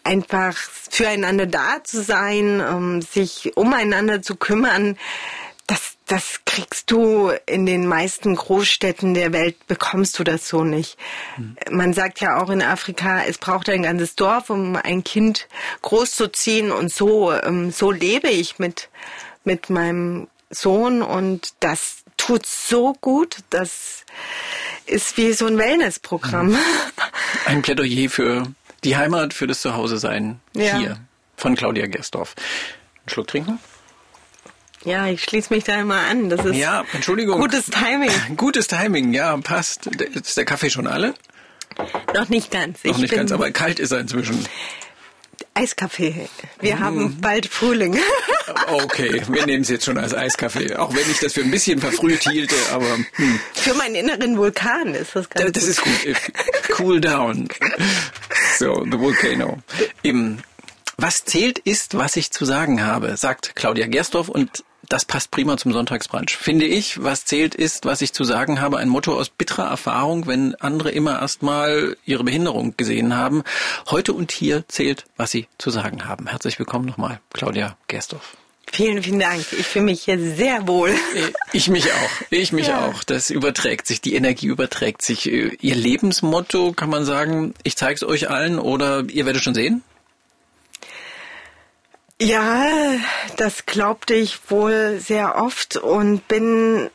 einfach 0.04 0.56
füreinander 0.56 1.46
da 1.46 1.82
zu 1.84 2.02
sein, 2.02 2.60
um 2.60 3.02
sich 3.02 3.56
umeinander 3.56 4.22
zu 4.22 4.36
kümmern, 4.36 4.96
das, 5.66 5.96
das 6.10 6.40
kriegst 6.44 6.90
du 6.90 7.30
in 7.46 7.66
den 7.66 7.86
meisten 7.86 8.34
Großstädten 8.34 9.14
der 9.14 9.32
Welt, 9.32 9.68
bekommst 9.68 10.18
du 10.18 10.24
das 10.24 10.48
so 10.48 10.64
nicht. 10.64 10.98
Mhm. 11.36 11.56
Man 11.70 11.92
sagt 11.92 12.20
ja 12.20 12.42
auch 12.42 12.50
in 12.50 12.62
Afrika, 12.62 13.22
es 13.22 13.38
braucht 13.38 13.68
ein 13.68 13.84
ganzes 13.84 14.16
Dorf, 14.16 14.50
um 14.50 14.74
ein 14.74 15.04
Kind 15.04 15.46
großzuziehen 15.82 16.72
und 16.72 16.92
so, 16.92 17.32
ähm, 17.32 17.70
so 17.70 17.92
lebe 17.92 18.28
ich 18.28 18.58
mit, 18.58 18.88
mit 19.44 19.70
meinem 19.70 20.26
Sohn 20.50 21.00
und 21.00 21.54
das 21.60 22.02
tut 22.16 22.44
so 22.44 22.94
gut, 23.00 23.36
das 23.50 24.04
ist 24.86 25.16
wie 25.16 25.32
so 25.32 25.46
ein 25.46 25.58
Wellnessprogramm. 25.58 26.48
Mhm. 26.48 26.58
Ein 27.46 27.62
Plädoyer 27.62 28.10
für 28.10 28.48
die 28.82 28.96
Heimat, 28.96 29.32
für 29.32 29.46
das 29.46 29.60
Zuhause-Sein 29.60 30.40
ja. 30.54 30.76
hier 30.76 31.00
von 31.36 31.54
Claudia 31.54 31.86
Gersdorf. 31.86 32.34
Einen 32.36 33.10
Schluck 33.10 33.28
trinken? 33.28 33.60
Ja, 34.84 35.06
ich 35.08 35.22
schließe 35.22 35.52
mich 35.52 35.64
da 35.64 35.78
immer 35.80 36.00
an. 36.00 36.30
Das 36.30 36.44
ist 36.44 36.56
ja, 36.56 36.84
Entschuldigung. 36.92 37.40
gutes 37.40 37.66
Timing. 37.66 38.10
Gutes 38.36 38.66
Timing, 38.66 39.12
ja, 39.12 39.36
passt. 39.36 39.86
Ist 39.86 40.36
der 40.36 40.44
Kaffee 40.44 40.70
schon 40.70 40.86
alle? 40.86 41.14
Noch 42.14 42.28
nicht 42.28 42.50
ganz. 42.50 42.82
Noch 42.84 42.92
ich 42.92 42.98
nicht 42.98 43.14
ganz, 43.14 43.30
aber 43.32 43.50
kalt 43.50 43.78
ist 43.78 43.92
er 43.92 44.00
inzwischen. 44.00 44.46
Eiskaffee. 45.54 46.28
Wir 46.60 46.76
mm. 46.76 46.80
haben 46.80 47.20
bald 47.20 47.46
Frühling. 47.46 47.98
okay, 48.68 49.22
wir 49.28 49.46
nehmen 49.46 49.62
es 49.62 49.68
jetzt 49.68 49.84
schon 49.84 49.98
als 49.98 50.14
Eiskaffee. 50.14 50.76
Auch 50.76 50.94
wenn 50.94 51.10
ich 51.10 51.18
das 51.18 51.34
für 51.34 51.42
ein 51.42 51.50
bisschen 51.50 51.80
verfrüht 51.80 52.22
hielte, 52.22 52.54
aber. 52.72 52.96
Hm. 53.14 53.40
Für 53.54 53.74
meinen 53.74 53.94
inneren 53.94 54.38
Vulkan 54.38 54.94
ist 54.94 55.14
das 55.14 55.28
ganz 55.28 55.52
Das, 55.52 55.66
das 55.66 55.76
gut. 55.78 56.04
ist 56.04 56.24
gut. 56.24 56.78
Cool 56.78 57.00
down. 57.00 57.48
So, 58.58 58.84
the 58.84 58.98
volcano. 58.98 59.58
Im 60.02 60.38
was 60.96 61.24
zählt 61.24 61.58
ist, 61.58 61.96
was 61.96 62.16
ich 62.16 62.30
zu 62.30 62.44
sagen 62.44 62.84
habe, 62.84 63.16
sagt 63.16 63.56
Claudia 63.56 63.86
Gerstorf 63.86 64.28
und 64.28 64.64
das 64.90 65.04
passt 65.04 65.30
prima 65.30 65.56
zum 65.56 65.72
Sonntagsbrunch. 65.72 66.36
Finde 66.36 66.66
ich, 66.66 67.02
was 67.02 67.24
zählt 67.24 67.54
ist, 67.54 67.84
was 67.84 68.02
ich 68.02 68.12
zu 68.12 68.24
sagen 68.24 68.60
habe, 68.60 68.78
ein 68.78 68.88
Motto 68.88 69.16
aus 69.16 69.30
bitterer 69.30 69.68
Erfahrung, 69.68 70.26
wenn 70.26 70.56
andere 70.56 70.90
immer 70.90 71.20
erstmal 71.20 71.96
ihre 72.04 72.24
Behinderung 72.24 72.76
gesehen 72.76 73.16
haben. 73.16 73.44
Heute 73.88 74.12
und 74.12 74.32
hier 74.32 74.64
zählt, 74.68 75.04
was 75.16 75.30
sie 75.30 75.46
zu 75.58 75.70
sagen 75.70 76.06
haben. 76.06 76.26
Herzlich 76.26 76.58
willkommen 76.58 76.86
nochmal, 76.86 77.20
Claudia 77.32 77.76
Gerstorf. 77.86 78.36
Vielen, 78.72 79.02
vielen 79.02 79.20
Dank. 79.20 79.44
Ich 79.52 79.66
fühle 79.66 79.84
mich 79.84 80.02
hier 80.02 80.18
sehr 80.18 80.66
wohl. 80.66 80.94
Ich 81.52 81.68
mich 81.68 81.92
auch. 81.92 82.10
Ich 82.30 82.52
mich 82.52 82.68
ja. 82.68 82.86
auch. 82.86 83.02
Das 83.02 83.30
überträgt 83.30 83.86
sich. 83.86 84.00
Die 84.00 84.14
Energie 84.14 84.46
überträgt 84.46 85.02
sich. 85.02 85.26
Ihr 85.26 85.74
Lebensmotto, 85.74 86.72
kann 86.72 86.88
man 86.88 87.04
sagen, 87.04 87.54
ich 87.64 87.76
zeige 87.76 87.94
es 87.94 88.04
euch 88.04 88.30
allen 88.30 88.60
oder 88.60 89.04
ihr 89.08 89.26
werdet 89.26 89.42
schon 89.42 89.54
sehen? 89.54 89.82
Ja, 92.22 92.68
das 93.38 93.64
glaubte 93.64 94.14
ich 94.14 94.50
wohl 94.50 95.00
sehr 95.00 95.42
oft 95.42 95.78
und 95.78 96.28
bin 96.28 96.90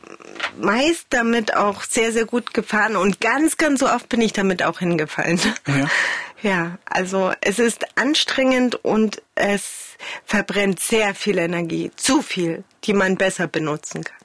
meist 0.56 1.06
damit 1.10 1.56
auch 1.56 1.82
sehr, 1.82 2.12
sehr 2.12 2.26
gut 2.26 2.54
gefahren 2.54 2.94
und 2.94 3.20
ganz, 3.20 3.56
ganz 3.56 3.80
so 3.80 3.88
oft 3.88 4.08
bin 4.08 4.20
ich 4.20 4.32
damit 4.32 4.62
auch 4.62 4.78
hingefallen. 4.78 5.40
Ja. 5.66 5.90
Ja, 6.42 6.78
also 6.84 7.32
es 7.40 7.58
ist 7.58 7.86
anstrengend 7.96 8.84
und 8.84 9.22
es 9.34 9.96
verbrennt 10.26 10.80
sehr 10.80 11.14
viel 11.14 11.38
Energie, 11.38 11.90
zu 11.96 12.20
viel, 12.20 12.62
die 12.84 12.92
man 12.92 13.16
besser 13.16 13.48
benutzen 13.48 14.04
kann. 14.04 14.18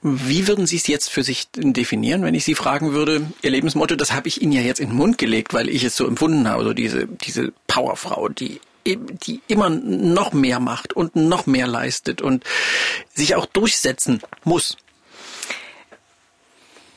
Wie 0.00 0.48
würden 0.48 0.66
Sie 0.66 0.76
es 0.76 0.86
jetzt 0.86 1.10
für 1.10 1.22
sich 1.22 1.48
definieren, 1.54 2.22
wenn 2.22 2.34
ich 2.34 2.44
Sie 2.44 2.54
fragen 2.54 2.94
würde, 2.94 3.30
Ihr 3.42 3.50
Lebensmotto, 3.50 3.96
das 3.96 4.12
habe 4.12 4.28
ich 4.28 4.40
Ihnen 4.40 4.52
ja 4.52 4.62
jetzt 4.62 4.80
in 4.80 4.88
den 4.88 4.96
Mund 4.96 5.18
gelegt, 5.18 5.52
weil 5.52 5.68
ich 5.68 5.84
es 5.84 5.94
so 5.94 6.06
empfunden 6.06 6.48
habe, 6.48 6.64
so 6.64 6.72
diese, 6.72 7.06
diese 7.06 7.52
Powerfrau, 7.66 8.28
die 8.30 8.60
die 8.96 9.40
immer 9.48 9.70
noch 9.70 10.32
mehr 10.32 10.60
macht 10.60 10.92
und 10.92 11.16
noch 11.16 11.46
mehr 11.46 11.66
leistet 11.66 12.22
und 12.22 12.44
sich 13.14 13.34
auch 13.34 13.46
durchsetzen 13.46 14.20
muss? 14.44 14.76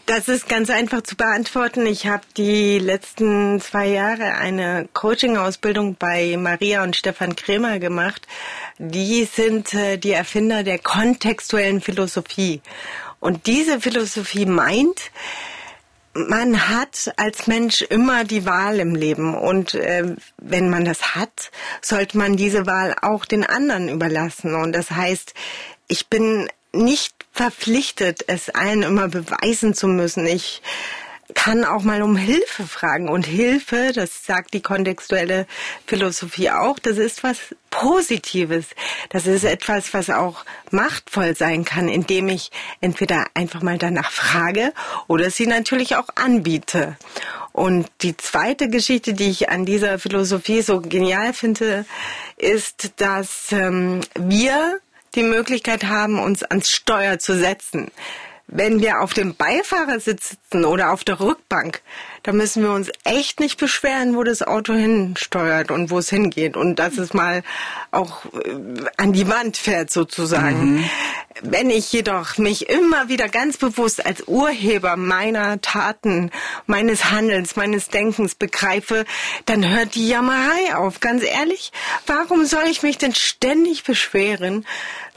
Das 0.07 0.27
ist 0.27 0.49
ganz 0.49 0.69
einfach 0.69 1.03
zu 1.03 1.15
beantworten. 1.15 1.85
Ich 1.85 2.05
habe 2.05 2.23
die 2.35 2.79
letzten 2.79 3.61
zwei 3.61 3.87
Jahre 3.87 4.33
eine 4.33 4.89
Coaching-Ausbildung 4.91 5.95
bei 5.97 6.35
Maria 6.37 6.83
und 6.83 6.97
Stefan 6.97 7.35
Kremer 7.37 7.79
gemacht. 7.79 8.27
Die 8.77 9.23
sind 9.23 9.73
äh, 9.73 9.95
die 9.97 10.11
Erfinder 10.11 10.63
der 10.63 10.79
kontextuellen 10.79 11.79
Philosophie. 11.79 12.61
Und 13.21 13.45
diese 13.45 13.79
Philosophie 13.79 14.45
meint, 14.45 14.99
man 16.13 16.69
hat 16.69 17.13
als 17.17 17.47
Mensch 17.47 17.81
immer 17.81 18.23
die 18.23 18.45
Wahl 18.45 18.79
im 18.79 18.95
Leben 18.95 19.35
und 19.35 19.73
äh, 19.75 20.15
wenn 20.37 20.69
man 20.69 20.85
das 20.85 21.15
hat, 21.15 21.51
sollte 21.81 22.17
man 22.17 22.35
diese 22.35 22.65
Wahl 22.65 22.95
auch 23.01 23.25
den 23.25 23.45
anderen 23.45 23.87
überlassen. 23.89 24.55
Und 24.55 24.73
das 24.73 24.91
heißt, 24.91 25.33
ich 25.87 26.07
bin 26.07 26.49
nicht 26.73 27.13
verpflichtet, 27.31 28.25
es 28.27 28.49
allen 28.49 28.83
immer 28.83 29.07
beweisen 29.07 29.73
zu 29.73 29.87
müssen. 29.87 30.25
Ich 30.25 30.61
kann 31.33 31.65
auch 31.65 31.83
mal 31.83 32.01
um 32.01 32.15
Hilfe 32.15 32.65
fragen. 32.65 33.09
Und 33.09 33.25
Hilfe, 33.25 33.91
das 33.93 34.25
sagt 34.25 34.53
die 34.53 34.61
kontextuelle 34.61 35.47
Philosophie 35.85 36.51
auch, 36.51 36.79
das 36.79 36.97
ist 36.97 37.23
was 37.23 37.37
Positives. 37.69 38.67
Das 39.09 39.27
ist 39.27 39.43
etwas, 39.43 39.93
was 39.93 40.09
auch 40.09 40.45
machtvoll 40.71 41.35
sein 41.35 41.65
kann, 41.65 41.87
indem 41.87 42.29
ich 42.29 42.51
entweder 42.81 43.25
einfach 43.33 43.61
mal 43.61 43.77
danach 43.77 44.11
frage 44.11 44.73
oder 45.07 45.29
sie 45.29 45.47
natürlich 45.47 45.95
auch 45.95 46.09
anbiete. 46.15 46.97
Und 47.53 47.87
die 48.01 48.15
zweite 48.15 48.69
Geschichte, 48.69 49.13
die 49.13 49.29
ich 49.29 49.49
an 49.49 49.65
dieser 49.65 49.99
Philosophie 49.99 50.61
so 50.61 50.79
genial 50.81 51.33
finde, 51.33 51.85
ist, 52.37 52.93
dass 52.97 53.51
ähm, 53.51 54.01
wir 54.15 54.79
die 55.15 55.23
Möglichkeit 55.23 55.85
haben, 55.85 56.19
uns 56.19 56.43
ans 56.43 56.69
Steuer 56.69 57.19
zu 57.19 57.37
setzen 57.37 57.91
wenn 58.51 58.81
wir 58.81 59.01
auf 59.01 59.13
dem 59.13 59.35
Beifahrersitz 59.35 60.37
sitzen 60.51 60.65
oder 60.65 60.91
auf 60.91 61.03
der 61.03 61.19
Rückbank, 61.19 61.81
da 62.23 62.33
müssen 62.33 62.61
wir 62.61 62.71
uns 62.71 62.91
echt 63.03 63.39
nicht 63.39 63.59
beschweren, 63.59 64.15
wo 64.15 64.23
das 64.23 64.43
Auto 64.43 64.73
hinsteuert 64.73 65.71
und 65.71 65.89
wo 65.89 65.97
es 65.97 66.09
hingeht 66.09 66.55
und 66.55 66.75
dass 66.75 66.97
es 66.97 67.13
mal 67.13 67.41
auch 67.89 68.25
äh, 68.25 68.85
an 68.97 69.13
die 69.13 69.27
Wand 69.27 69.57
fährt 69.57 69.89
sozusagen. 69.89 70.75
Mhm. 70.75 70.89
Wenn 71.41 71.69
ich 71.69 71.91
jedoch 71.91 72.37
mich 72.37 72.69
immer 72.69 73.07
wieder 73.07 73.27
ganz 73.29 73.57
bewusst 73.57 74.05
als 74.05 74.27
Urheber 74.27 74.97
meiner 74.97 75.61
Taten, 75.61 76.29
meines 76.67 77.09
Handelns, 77.09 77.55
meines 77.55 77.87
Denkens 77.87 78.35
begreife, 78.35 79.05
dann 79.45 79.67
hört 79.67 79.95
die 79.95 80.07
Jammerei 80.07 80.75
auf. 80.75 80.99
Ganz 80.99 81.23
ehrlich, 81.23 81.71
warum 82.05 82.45
soll 82.45 82.65
ich 82.69 82.83
mich 82.83 82.97
denn 82.97 83.15
ständig 83.15 83.83
beschweren, 83.83 84.65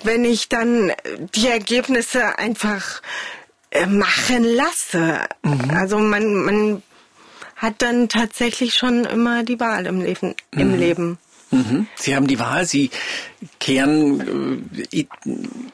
wenn 0.04 0.24
ich 0.24 0.48
dann 0.48 0.92
die 1.34 1.48
Ergebnisse 1.48 2.38
einfach 2.38 3.02
äh, 3.70 3.86
machen 3.86 4.44
lasse? 4.44 5.20
Mhm. 5.42 5.70
Also 5.70 5.98
man, 5.98 6.34
man 6.34 6.82
hat 7.56 7.82
dann 7.82 8.08
tatsächlich 8.08 8.74
schon 8.74 9.04
immer 9.04 9.42
die 9.42 9.60
Wahl 9.60 9.86
im 9.86 10.00
Leben. 10.00 10.34
Im 10.52 10.72
mhm. 10.72 10.78
Leben. 10.78 11.18
Mhm. 11.50 11.86
Sie 11.94 12.16
haben 12.16 12.26
die 12.26 12.38
Wahl, 12.38 12.66
Sie 12.66 12.90
kehren 13.60 14.66
äh, 14.92 15.06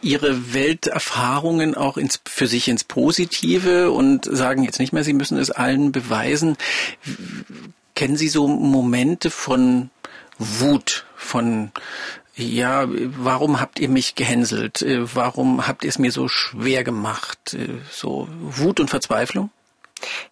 Ihre 0.02 0.52
Welterfahrungen 0.52 1.74
auch 1.74 1.96
ins, 1.96 2.20
für 2.26 2.46
sich 2.46 2.68
ins 2.68 2.84
Positive 2.84 3.90
und 3.90 4.24
sagen 4.24 4.64
jetzt 4.64 4.78
nicht 4.78 4.92
mehr, 4.92 5.04
Sie 5.04 5.14
müssen 5.14 5.38
es 5.38 5.50
allen 5.50 5.90
beweisen. 5.90 6.56
Kennen 7.94 8.16
Sie 8.16 8.28
so 8.28 8.46
Momente 8.46 9.30
von 9.30 9.90
Wut, 10.38 11.06
von 11.16 11.70
ja, 12.36 12.86
warum 12.88 13.60
habt 13.60 13.78
ihr 13.78 13.88
mich 13.88 14.14
gehänselt? 14.14 14.82
Äh, 14.82 15.14
warum 15.14 15.66
habt 15.66 15.84
ihr 15.84 15.90
es 15.90 15.98
mir 15.98 16.12
so 16.12 16.28
schwer 16.28 16.84
gemacht? 16.84 17.54
Äh, 17.54 17.78
so 17.90 18.28
Wut 18.40 18.80
und 18.80 18.90
Verzweiflung? 18.90 19.50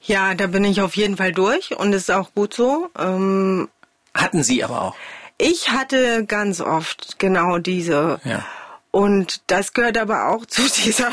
Ja, 0.02 0.34
da 0.34 0.46
bin 0.46 0.64
ich 0.64 0.80
auf 0.80 0.96
jeden 0.96 1.16
Fall 1.16 1.32
durch 1.32 1.76
und 1.76 1.92
ist 1.92 2.10
auch 2.10 2.32
gut 2.34 2.54
so. 2.54 2.88
Ähm, 2.98 3.68
Hatten 4.14 4.42
Sie 4.42 4.64
aber 4.64 4.82
auch? 4.82 4.96
Ich 5.36 5.70
hatte 5.70 6.24
ganz 6.24 6.60
oft 6.60 7.18
genau 7.18 7.58
diese. 7.58 8.20
Ja. 8.24 8.44
Und 8.90 9.42
das 9.48 9.74
gehört 9.74 9.98
aber 9.98 10.28
auch 10.28 10.46
zu 10.46 10.62
dieser 10.84 11.12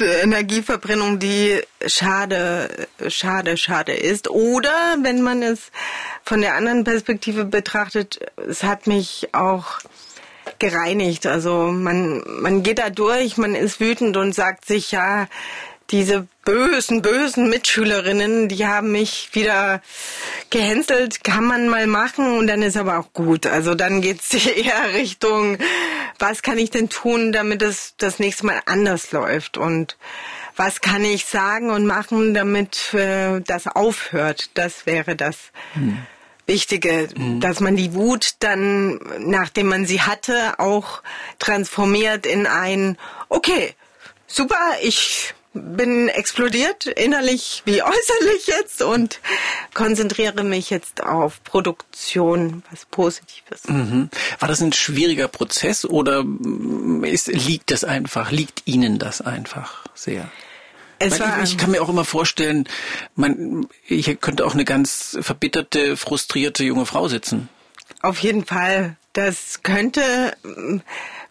Energieverbrennung, 0.00 1.18
die 1.18 1.60
schade, 1.86 2.88
schade, 3.08 3.56
schade 3.56 3.92
ist. 3.92 4.28
Oder 4.30 4.96
wenn 5.02 5.22
man 5.22 5.42
es 5.42 5.70
von 6.24 6.40
der 6.40 6.54
anderen 6.54 6.84
Perspektive 6.84 7.44
betrachtet, 7.44 8.20
es 8.48 8.62
hat 8.62 8.86
mich 8.86 9.28
auch 9.32 9.80
gereinigt. 10.58 11.26
Also 11.26 11.72
man, 11.72 12.22
man 12.40 12.62
geht 12.62 12.78
da 12.78 12.90
durch, 12.90 13.36
man 13.36 13.54
ist 13.54 13.80
wütend 13.80 14.16
und 14.16 14.34
sagt 14.34 14.64
sich, 14.64 14.92
ja, 14.92 15.28
diese 15.90 16.26
bösen, 16.44 17.02
bösen 17.02 17.48
Mitschülerinnen, 17.48 18.48
die 18.48 18.66
haben 18.66 18.92
mich 18.92 19.30
wieder 19.32 19.82
gehänselt, 20.50 21.24
kann 21.24 21.44
man 21.44 21.68
mal 21.68 21.86
machen 21.86 22.38
und 22.38 22.46
dann 22.46 22.62
ist 22.62 22.76
aber 22.76 22.98
auch 22.98 23.12
gut. 23.12 23.46
Also 23.46 23.74
dann 23.74 24.00
geht's 24.00 24.32
eher 24.46 24.94
Richtung, 24.94 25.58
was 26.18 26.42
kann 26.42 26.58
ich 26.58 26.70
denn 26.70 26.88
tun, 26.88 27.32
damit 27.32 27.62
es 27.62 27.94
das 27.98 28.18
nächste 28.18 28.46
Mal 28.46 28.60
anders 28.66 29.12
läuft 29.12 29.58
und 29.58 29.96
was 30.56 30.80
kann 30.80 31.04
ich 31.04 31.26
sagen 31.26 31.70
und 31.70 31.86
machen, 31.86 32.32
damit 32.32 32.94
äh, 32.94 33.40
das 33.40 33.66
aufhört. 33.66 34.50
Das 34.54 34.86
wäre 34.86 35.14
das. 35.14 35.36
Hm. 35.74 35.98
Wichtige, 36.46 37.08
mhm. 37.16 37.40
dass 37.40 37.58
man 37.58 37.74
die 37.74 37.92
Wut 37.92 38.36
dann, 38.38 39.00
nachdem 39.18 39.66
man 39.66 39.84
sie 39.84 40.02
hatte, 40.02 40.60
auch 40.60 41.02
transformiert 41.40 42.24
in 42.24 42.46
ein, 42.46 42.96
okay, 43.28 43.74
super, 44.28 44.56
ich 44.80 45.34
bin 45.56 46.08
explodiert, 46.08 46.86
innerlich 46.86 47.62
wie 47.64 47.82
äußerlich 47.82 48.46
jetzt 48.46 48.82
und 48.82 49.20
konzentriere 49.74 50.44
mich 50.44 50.70
jetzt 50.70 51.02
auf 51.02 51.42
Produktion, 51.44 52.62
was 52.70 52.86
Positives. 52.86 53.64
Mhm. 53.68 54.10
War 54.38 54.48
das 54.48 54.60
ein 54.60 54.72
schwieriger 54.72 55.28
Prozess 55.28 55.84
oder 55.84 56.24
ist, 57.02 57.28
liegt 57.28 57.70
das 57.70 57.84
einfach, 57.84 58.30
liegt 58.30 58.62
Ihnen 58.66 58.98
das 58.98 59.20
einfach 59.20 59.84
sehr? 59.94 60.30
Es 60.98 61.20
war, 61.20 61.42
ich, 61.42 61.52
ich 61.52 61.58
kann 61.58 61.70
mir 61.70 61.82
auch 61.82 61.88
immer 61.88 62.04
vorstellen, 62.04 62.68
man, 63.14 63.66
ich 63.86 64.20
könnte 64.20 64.46
auch 64.46 64.54
eine 64.54 64.64
ganz 64.64 65.18
verbitterte, 65.20 65.96
frustrierte 65.96 66.64
junge 66.64 66.86
Frau 66.86 67.08
sitzen. 67.08 67.48
Auf 68.02 68.20
jeden 68.20 68.44
Fall. 68.44 68.96
Das 69.12 69.62
könnte 69.62 70.36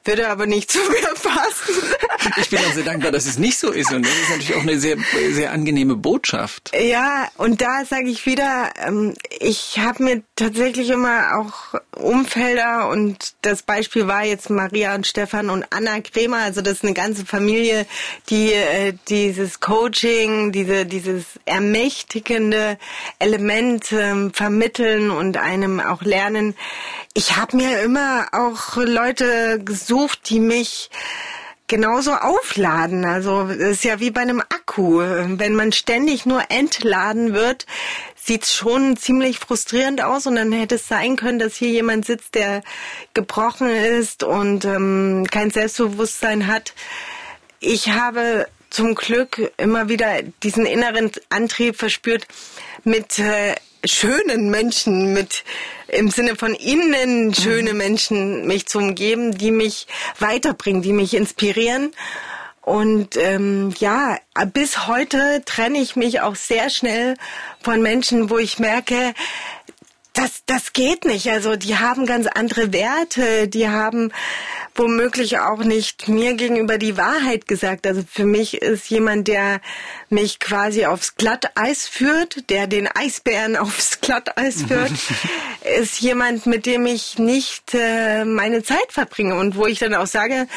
würde 0.06 0.30
aber 0.30 0.46
nicht 0.46 0.72
zu 0.72 0.80
mir 0.80 1.14
passen. 1.22 1.84
Ich 2.38 2.50
bin 2.50 2.60
auch 2.60 2.74
sehr 2.74 2.84
dankbar, 2.84 3.12
dass 3.12 3.28
es 3.28 3.38
nicht 3.38 3.60
so 3.60 3.72
ist 3.72 3.94
und 3.94 4.04
das 4.04 4.12
ist 4.12 4.30
natürlich 4.30 4.56
auch 4.56 4.62
eine 4.62 4.80
sehr, 4.80 4.98
sehr 5.32 5.52
angenehme 5.52 5.96
Botschaft. 5.96 6.72
Ja, 6.76 7.28
und 7.38 7.62
da 7.62 7.86
sage 7.86 8.10
ich 8.10 8.26
wieder, 8.26 8.72
ähm, 8.84 9.14
ich 9.40 9.78
habe 9.78 10.04
mir 10.04 10.24
tatsächlich 10.36 10.90
immer 10.90 11.38
auch 11.38 11.80
Umfelder 11.96 12.90
und 12.90 13.36
das 13.42 13.62
Beispiel 13.62 14.08
war 14.08 14.24
jetzt 14.24 14.50
Maria 14.50 14.96
und 14.96 15.06
Stefan 15.06 15.52
und 15.52 15.66
Anna 15.70 16.02
Kremer, 16.02 16.38
also 16.38 16.62
das 16.62 16.78
ist 16.78 16.84
eine 16.84 16.94
ganze 16.94 17.26
Familie, 17.26 17.86
die 18.30 18.54
äh, 18.54 18.94
dieses 19.08 19.60
Coaching, 19.60 20.52
diese, 20.52 20.86
dieses 20.88 21.26
ermächtigende 21.46 22.80
Element 23.20 23.92
ähm, 23.92 24.34
vermitteln 24.34 25.12
und 25.12 25.38
einem 25.38 25.80
auch 25.80 26.02
lernen. 26.02 26.56
Ich 27.18 27.38
habe 27.38 27.56
mir 27.56 27.80
immer 27.80 28.28
auch 28.34 28.76
Leute 28.76 29.62
gesucht, 29.64 30.30
die 30.30 30.42
mich 30.42 30.90
genauso 31.66 32.14
aufladen. 32.14 33.06
Also 33.06 33.44
es 33.44 33.78
ist 33.78 33.84
ja 33.86 34.02
wie 34.02 34.12
bei 34.12 34.20
einem 34.20 34.42
Akku. 34.42 35.00
Wenn 35.00 35.56
man 35.56 35.72
ständig 35.72 36.26
nur 36.26 36.52
entladen 36.52 37.34
wird, 37.34 37.68
sieht's 38.22 38.54
schon 38.54 38.98
ziemlich 38.98 39.40
frustrierend 39.40 40.02
aus 40.02 40.28
und 40.28 40.36
dann 40.36 40.52
hätte 40.52 40.76
es 40.76 40.90
sein 40.90 41.16
können, 41.16 41.40
dass 41.40 41.56
hier 41.56 41.70
jemand 41.70 42.06
sitzt, 42.06 42.36
der 42.36 42.64
gebrochen 43.14 43.70
ist 43.70 44.24
und 44.24 44.66
ähm, 44.66 45.26
kein 45.32 45.52
Selbstbewusstsein 45.52 46.48
hat. 46.48 46.74
Ich 47.62 47.92
habe 47.92 48.46
zum 48.70 48.94
Glück 48.94 49.54
immer 49.56 49.88
wieder 49.88 50.22
diesen 50.44 50.66
inneren 50.66 51.14
Antrieb 51.30 51.78
verspürt, 51.78 52.28
mit 52.84 53.20
äh, 53.20 53.56
schönen 53.88 54.50
Menschen, 54.50 55.14
mit 55.14 55.44
im 55.88 56.10
Sinne 56.10 56.36
von 56.36 56.54
innen 56.54 57.34
schöne 57.34 57.72
mhm. 57.72 57.78
Menschen 57.78 58.48
mich 58.48 58.68
zu 58.68 58.80
umgeben, 58.80 59.38
die 59.38 59.52
mich 59.52 59.88
weiterbringen, 60.20 60.82
die 60.82 60.94
mich 60.94 61.14
inspirieren. 61.14 61.94
Und 62.62 63.16
ähm, 63.18 63.76
ja, 63.78 64.18
bis 64.52 64.88
heute 64.88 65.44
trenne 65.46 65.78
ich 65.78 65.96
mich 65.96 66.22
auch 66.22 66.36
sehr 66.36 66.72
schnell 66.72 67.16
von 67.62 67.82
Menschen, 67.84 68.32
wo 68.32 68.40
ich 68.40 68.58
merke, 68.58 69.14
das, 70.16 70.44
das 70.46 70.74
geht 70.74 71.06
nicht. 71.06 71.30
Also 71.30 71.56
die 71.56 71.78
haben 71.78 72.06
ganz 72.06 72.28
andere 72.28 72.74
Werte, 72.74 73.48
die 73.48 73.68
haben 73.70 74.12
womöglich 74.74 75.40
auch 75.40 75.64
nicht 75.64 76.08
mir 76.08 76.34
gegenüber 76.34 76.78
die 76.78 76.98
Wahrheit 76.98 77.48
gesagt. 77.48 77.86
Also 77.86 78.02
für 78.10 78.26
mich 78.26 78.62
ist 78.62 78.90
jemand, 78.90 79.28
der 79.28 79.62
mich 80.10 80.40
quasi 80.40 80.86
aufs 80.86 81.16
Glatteis 81.16 81.88
führt, 81.88 82.50
der 82.50 82.68
den 82.68 82.88
Eisbären 82.88 83.56
aufs 83.58 84.02
Glatteis 84.02 84.64
führt, 84.64 84.92
ist 85.80 86.00
jemand, 86.00 86.46
mit 86.46 86.66
dem 86.66 86.86
ich 86.86 87.20
nicht 87.20 87.74
äh, 87.74 88.26
meine 88.26 88.64
Zeit 88.64 88.92
verbringe 88.92 89.36
und 89.36 89.56
wo 89.56 89.66
ich 89.68 89.80
dann 89.80 89.94
auch 89.94 90.08
sage, 90.08 90.48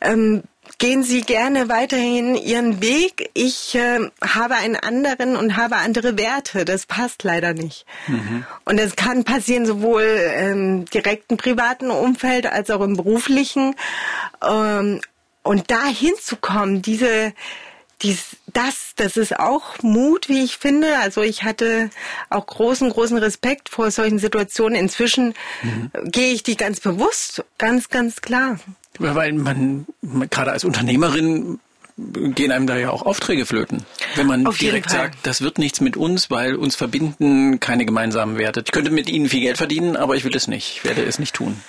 ähm, 0.00 0.42
gehen 0.78 1.02
Sie 1.02 1.22
gerne 1.22 1.68
weiterhin 1.68 2.34
Ihren 2.34 2.80
Weg. 2.80 3.30
Ich 3.34 3.74
äh, 3.74 4.10
habe 4.22 4.56
einen 4.56 4.76
anderen 4.76 5.36
und 5.36 5.56
habe 5.56 5.76
andere 5.76 6.18
Werte. 6.18 6.64
Das 6.64 6.86
passt 6.86 7.22
leider 7.22 7.54
nicht. 7.54 7.86
Mhm. 8.06 8.44
Und 8.64 8.78
das 8.78 8.96
kann 8.96 9.24
passieren 9.24 9.66
sowohl 9.66 10.02
im 10.02 10.84
direkten 10.86 11.36
privaten 11.36 11.90
Umfeld 11.90 12.46
als 12.46 12.70
auch 12.70 12.80
im 12.80 12.96
beruflichen. 12.96 13.74
Ähm, 14.42 15.00
und 15.42 15.70
da 15.70 15.86
hinzukommen, 15.86 16.82
diese 16.82 17.32
dies, 18.02 18.36
das, 18.52 18.92
das 18.96 19.16
ist 19.16 19.38
auch 19.38 19.82
Mut, 19.82 20.28
wie 20.28 20.44
ich 20.44 20.58
finde. 20.58 20.98
Also 20.98 21.22
ich 21.22 21.44
hatte 21.44 21.90
auch 22.28 22.46
großen, 22.46 22.90
großen 22.90 23.16
Respekt 23.16 23.68
vor 23.68 23.90
solchen 23.90 24.18
Situationen. 24.18 24.74
Inzwischen 24.74 25.34
mhm. 25.62 25.90
gehe 26.04 26.32
ich 26.32 26.42
die 26.42 26.56
ganz 26.56 26.80
bewusst, 26.80 27.44
ganz, 27.58 27.88
ganz 27.88 28.20
klar. 28.20 28.58
Weil 28.98 29.32
man, 29.32 29.86
gerade 30.30 30.52
als 30.52 30.64
Unternehmerin 30.64 31.58
gehen 31.96 32.52
einem 32.52 32.66
da 32.66 32.76
ja 32.76 32.90
auch 32.90 33.02
Aufträge 33.02 33.46
flöten. 33.46 33.84
Wenn 34.16 34.26
man 34.26 34.44
direkt 34.60 34.90
sagt, 34.90 35.18
das 35.22 35.40
wird 35.40 35.58
nichts 35.58 35.80
mit 35.80 35.96
uns, 35.96 36.30
weil 36.30 36.56
uns 36.56 36.76
verbinden 36.76 37.58
keine 37.58 37.86
gemeinsamen 37.86 38.36
Werte. 38.36 38.62
Ich 38.64 38.72
könnte 38.72 38.90
mit 38.90 39.08
ihnen 39.08 39.28
viel 39.28 39.40
Geld 39.40 39.56
verdienen, 39.56 39.96
aber 39.96 40.14
ich 40.14 40.24
will 40.24 40.36
es 40.36 40.46
nicht. 40.46 40.76
Ich 40.76 40.84
werde 40.84 41.02
es 41.02 41.18
nicht 41.18 41.34
tun. 41.34 41.60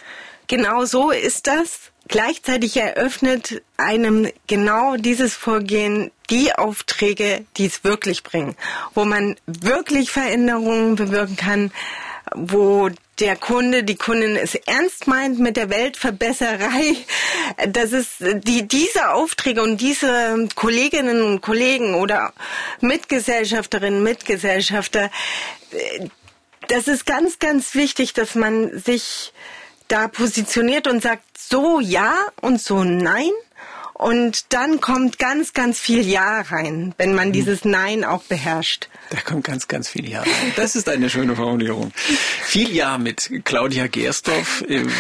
Genau 0.47 0.86
so 0.86 1.11
ist 1.11 1.47
das. 1.47 1.91
Gleichzeitig 2.09 2.78
eröffnet 2.78 3.61
einem 3.75 4.28
genau 4.47 4.95
dieses 4.95 5.34
Vorgehen 5.34 6.11
die 6.30 6.53
Aufträge, 6.53 7.45
die 7.57 7.65
es 7.65 7.84
wirklich 7.84 8.23
bringen, 8.23 8.55
wo 8.93 9.03
man 9.03 9.36
wirklich 9.45 10.11
Veränderungen 10.11 10.95
bewirken 10.95 11.36
kann, 11.36 11.71
wo 12.34 12.89
der 13.20 13.36
Kunde, 13.36 13.84
die 13.84 13.95
Kundin 13.95 14.36
es 14.36 14.55
ernst 14.55 15.07
meint 15.07 15.39
mit 15.39 15.57
der 15.57 15.70
Weltverbesserei, 15.70 16.97
dass 17.70 17.91
es 17.91 18.18
die, 18.20 18.68
diese 18.68 19.09
Aufträge 19.11 19.63
und 19.63 19.82
diese 19.82 20.47
Kolleginnen 20.55 21.24
und 21.24 21.41
Kollegen 21.41 21.95
oder 21.95 22.34
Mitgesellschafterinnen, 22.82 24.03
Mitgesellschafter, 24.03 25.09
das 26.68 26.88
ist 26.88 27.05
ganz, 27.05 27.39
ganz 27.39 27.74
wichtig, 27.76 28.13
dass 28.13 28.36
man 28.36 28.78
sich 28.80 29.34
da 29.88 30.07
positioniert 30.07 30.88
und 30.88 31.01
sagt 31.01 31.24
so 31.38 31.80
ja 31.80 32.13
und 32.41 32.61
so 32.61 32.84
nein 32.84 33.32
und 33.98 34.54
dann 34.54 34.80
kommt 34.80 35.18
ganz, 35.18 35.54
ganz 35.54 35.80
viel 35.80 36.08
Ja 36.08 36.41
rein, 36.41 36.93
wenn 37.00 37.16
man 37.16 37.30
mhm. 37.30 37.34
dieses 37.34 37.66
Nein 37.66 38.04
auch 38.04 38.22
beherrscht. 38.24 38.89
Da 39.10 39.18
kommt 39.22 39.45
ganz, 39.45 39.68
ganz 39.68 39.89
viel 39.89 40.08
Ja 40.08 40.22
rein. 40.22 40.54
Das 40.56 40.76
ist 40.76 40.88
eine 40.88 41.10
schöne 41.10 41.36
Formulierung. 41.36 41.91
viel 41.95 42.72
Ja 42.72 43.00
mit 43.00 43.32
Claudia 43.43 43.88
Gerstorff. 43.88 44.64
Ähm, 44.70 44.91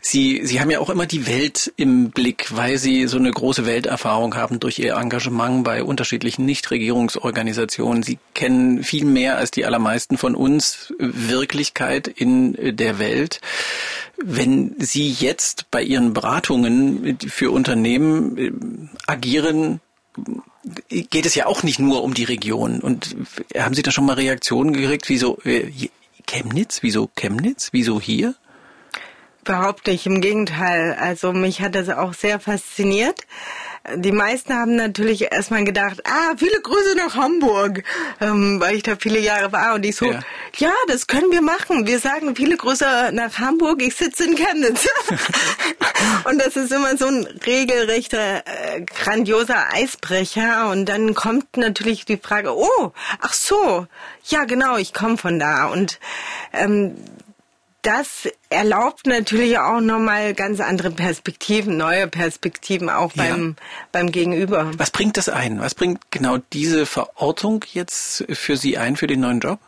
Sie, 0.00 0.40
Sie 0.44 0.60
haben 0.60 0.70
ja 0.70 0.80
auch 0.80 0.90
immer 0.90 1.06
die 1.06 1.28
Welt 1.28 1.72
im 1.76 2.10
Blick, 2.10 2.48
weil 2.50 2.78
Sie 2.78 3.06
so 3.06 3.16
eine 3.16 3.30
große 3.30 3.64
Welterfahrung 3.64 4.34
haben 4.34 4.58
durch 4.58 4.80
Ihr 4.80 4.96
Engagement 4.96 5.62
bei 5.62 5.84
unterschiedlichen 5.84 6.44
Nichtregierungsorganisationen. 6.44 8.02
Sie 8.02 8.18
kennen 8.34 8.82
viel 8.82 9.04
mehr 9.04 9.36
als 9.36 9.52
die 9.52 9.64
allermeisten 9.64 10.18
von 10.18 10.34
uns 10.34 10.92
Wirklichkeit 10.98 12.08
in 12.08 12.76
der 12.76 12.98
Welt. 12.98 13.40
Wenn 14.24 14.74
Sie 14.78 15.10
jetzt 15.10 15.70
bei 15.70 15.82
Ihren 15.82 16.12
Beratungen 16.12 17.18
für 17.28 17.50
Unternehmen 17.50 18.38
äh, 18.38 18.52
agieren, 19.06 19.80
geht 21.10 21.26
es 21.26 21.34
ja 21.34 21.46
auch 21.46 21.62
nicht 21.62 21.78
nur 21.78 22.02
um 22.02 22.14
die 22.14 22.24
Region. 22.24 22.80
Und 22.80 23.16
haben 23.56 23.74
Sie 23.74 23.82
da 23.82 23.90
schon 23.90 24.06
mal 24.06 24.14
Reaktionen 24.14 24.72
gekriegt? 24.72 25.08
Wieso 25.08 25.38
äh, 25.44 25.70
Chemnitz? 26.26 26.82
Wieso 26.82 27.10
Chemnitz? 27.14 27.70
Wieso 27.72 28.00
hier? 28.00 28.34
Überhaupt 29.44 29.88
nicht, 29.88 30.06
im 30.06 30.20
Gegenteil. 30.20 30.96
Also 31.00 31.32
mich 31.32 31.60
hat 31.60 31.74
das 31.74 31.88
auch 31.88 32.14
sehr 32.14 32.38
fasziniert. 32.38 33.26
Die 33.96 34.12
meisten 34.12 34.54
haben 34.54 34.76
natürlich 34.76 35.32
erstmal 35.32 35.64
gedacht, 35.64 36.02
ah, 36.04 36.34
viele 36.36 36.60
Grüße 36.60 36.94
nach 36.96 37.16
Hamburg, 37.16 37.82
ähm, 38.20 38.60
weil 38.60 38.76
ich 38.76 38.84
da 38.84 38.94
viele 38.96 39.18
Jahre 39.18 39.50
war. 39.50 39.74
Und 39.74 39.84
ich 39.84 39.96
so, 39.96 40.06
ja. 40.06 40.20
ja. 40.56 40.72
das 40.86 41.08
können 41.08 41.32
wir 41.32 41.42
machen. 41.42 41.84
Wir 41.86 41.98
sagen 41.98 42.36
viele 42.36 42.56
Grüße 42.56 43.10
nach 43.12 43.38
Hamburg, 43.38 43.82
ich 43.82 43.96
sitze 43.96 44.24
in 44.24 44.36
Chemnitz. 44.36 44.88
und 46.24 46.38
das 46.40 46.54
ist 46.54 46.70
immer 46.70 46.96
so 46.96 47.06
ein 47.06 47.26
regelrechter, 47.44 48.46
äh, 48.46 48.82
grandioser 48.82 49.72
Eisbrecher. 49.72 50.70
Und 50.70 50.86
dann 50.86 51.14
kommt 51.14 51.56
natürlich 51.56 52.04
die 52.04 52.18
Frage, 52.18 52.56
oh, 52.56 52.92
ach 53.20 53.32
so, 53.32 53.88
ja 54.26 54.44
genau, 54.44 54.76
ich 54.76 54.94
komme 54.94 55.18
von 55.18 55.40
da. 55.40 55.66
Und 55.66 55.98
ähm, 56.52 56.94
das 57.82 58.28
erlaubt 58.48 59.06
natürlich 59.06 59.58
auch 59.58 59.80
nochmal 59.80 60.34
ganz 60.34 60.60
andere 60.60 60.90
Perspektiven, 60.90 61.76
neue 61.76 62.06
Perspektiven 62.06 62.88
auch 62.88 63.12
beim, 63.12 63.56
ja. 63.58 63.64
beim 63.90 64.12
Gegenüber. 64.12 64.70
Was 64.76 64.90
bringt 64.90 65.16
das 65.16 65.28
ein? 65.28 65.60
Was 65.60 65.74
bringt 65.74 66.10
genau 66.10 66.38
diese 66.52 66.86
Verortung 66.86 67.64
jetzt 67.72 68.24
für 68.30 68.56
Sie 68.56 68.78
ein, 68.78 68.96
für 68.96 69.08
den 69.08 69.20
neuen 69.20 69.40
Job? 69.40 69.58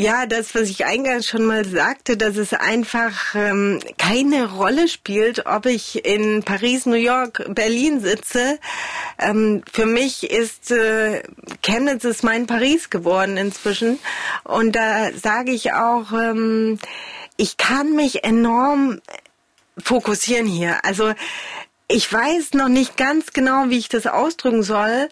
Ja, 0.00 0.24
das, 0.24 0.54
was 0.54 0.70
ich 0.70 0.86
eingangs 0.86 1.26
schon 1.26 1.44
mal 1.44 1.66
sagte, 1.66 2.16
dass 2.16 2.38
es 2.38 2.54
einfach 2.54 3.34
ähm, 3.34 3.80
keine 3.98 4.50
Rolle 4.50 4.88
spielt, 4.88 5.44
ob 5.44 5.66
ich 5.66 6.06
in 6.06 6.42
Paris, 6.42 6.86
New 6.86 6.94
York, 6.94 7.44
Berlin 7.48 8.00
sitze. 8.00 8.58
Ähm, 9.18 9.62
für 9.70 9.84
mich 9.84 10.30
ist 10.30 10.70
äh, 10.70 11.22
Chemnitz 11.62 12.04
ist 12.04 12.24
mein 12.24 12.46
Paris 12.46 12.88
geworden 12.88 13.36
inzwischen. 13.36 13.98
Und 14.44 14.74
da 14.74 15.12
sage 15.12 15.52
ich 15.52 15.74
auch, 15.74 16.12
ähm, 16.12 16.78
ich 17.36 17.58
kann 17.58 17.94
mich 17.94 18.24
enorm 18.24 19.02
fokussieren 19.76 20.46
hier. 20.46 20.82
Also 20.82 21.12
ich 21.88 22.10
weiß 22.10 22.54
noch 22.54 22.70
nicht 22.70 22.96
ganz 22.96 23.34
genau, 23.34 23.68
wie 23.68 23.76
ich 23.76 23.90
das 23.90 24.06
ausdrücken 24.06 24.62
soll, 24.62 25.10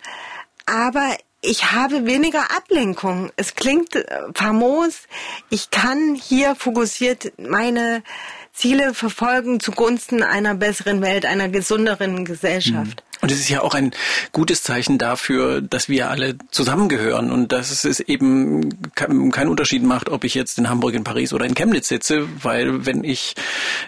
aber 0.65 1.15
ich 1.41 1.73
habe 1.73 2.07
weniger 2.07 2.57
Ablenkung. 2.57 3.31
Es 3.37 3.55
klingt 3.55 3.95
äh, 3.95 4.05
famos. 4.35 5.03
Ich 5.51 5.71
kann 5.71 6.15
hier 6.15 6.55
fokussiert 6.57 7.33
meine 7.39 8.03
Ziele 8.53 8.93
verfolgen 8.93 9.61
zugunsten 9.61 10.25
einer 10.25 10.55
besseren 10.55 11.01
Welt, 11.01 11.27
einer 11.27 11.49
gesünderen 11.49 12.25
Gesellschaft. 12.25 13.03
Mhm. 13.03 13.09
Und 13.21 13.33
es 13.33 13.39
ist 13.39 13.49
ja 13.49 13.63
auch 13.63 13.75
ein 13.75 13.93
gutes 14.33 14.63
Zeichen 14.63 14.99
dafür, 14.99 15.61
dass 15.61 15.89
wir 15.89 16.11
alle 16.11 16.37
zusammengehören 16.51 17.33
und 17.33 17.53
dass 17.53 17.85
es 17.85 18.01
eben 18.01 18.93
keinen 18.95 19.49
Unterschied 19.49 19.83
macht, 19.83 20.09
ob 20.09 20.25
ich 20.25 20.35
jetzt 20.35 20.59
in 20.59 20.69
Hamburg, 20.69 20.95
in 20.95 21.05
Paris 21.05 21.33
oder 21.33 21.45
in 21.45 21.55
Chemnitz 21.55 21.89
sitze, 21.89 22.29
weil 22.43 22.87
wenn 22.87 23.03
ich 23.03 23.35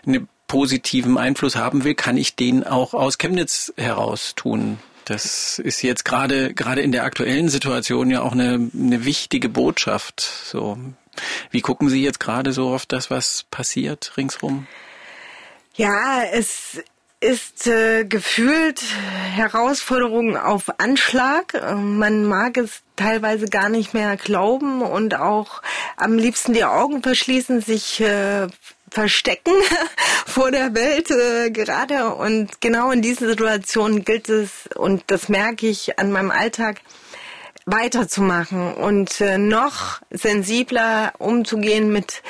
einen 0.05 0.29
positiven 0.49 1.17
Einfluss 1.17 1.55
haben 1.55 1.85
will, 1.85 1.95
kann 1.95 2.17
ich 2.17 2.35
den 2.35 2.65
auch 2.67 2.93
aus 2.93 3.19
Chemnitz 3.19 3.73
heraus 3.77 4.35
tun. 4.35 4.79
Das 5.11 5.59
ist 5.59 5.83
jetzt 5.83 6.05
gerade 6.05 6.55
gerade 6.55 6.83
in 6.83 6.93
der 6.93 7.03
aktuellen 7.03 7.49
Situation 7.49 8.13
ja 8.13 8.23
auch 8.23 8.31
eine, 8.31 8.71
eine 8.73 9.05
wichtige 9.05 9.49
Botschaft. 9.49 10.21
So, 10.21 10.79
wie 11.51 11.63
gucken 11.63 11.89
Sie 11.89 12.01
jetzt 12.01 12.21
gerade 12.21 12.53
so 12.53 12.69
auf 12.69 12.87
das, 12.87 13.11
was 13.11 13.45
passiert 13.51 14.13
ringsrum? 14.17 14.69
Ja, 15.75 16.23
es 16.33 16.81
ist 17.19 17.67
äh, 17.67 18.05
gefühlt 18.05 18.83
Herausforderungen 19.35 20.37
auf 20.37 20.79
Anschlag. 20.79 21.61
Man 21.75 22.25
mag 22.25 22.57
es 22.57 22.83
teilweise 22.95 23.47
gar 23.47 23.69
nicht 23.69 23.93
mehr 23.93 24.17
glauben 24.17 24.81
und 24.81 25.17
auch 25.17 25.61
am 25.97 26.19
liebsten 26.19 26.53
die 26.53 26.65
Augen 26.65 27.03
verschließen, 27.03 27.63
sich 27.63 28.01
äh, 28.01 28.47
verstecken 28.91 29.53
vor 30.27 30.51
der 30.51 30.75
Welt 30.75 31.11
äh, 31.11 31.51
gerade. 31.51 32.15
Und 32.15 32.61
genau 32.61 32.91
in 32.91 33.03
diesen 33.03 33.29
Situationen 33.29 34.05
gilt 34.05 34.29
es, 34.29 34.69
und 34.75 35.05
das 35.09 35.29
merke 35.29 35.67
ich 35.67 35.99
an 35.99 36.13
meinem 36.13 36.31
Alltag, 36.31 36.81
weiterzumachen 37.67 38.75
und 38.75 39.21
äh, 39.21 39.39
noch 39.39 40.01
sensibler 40.11 41.13
umzugehen 41.19 41.93
mit 41.93 42.23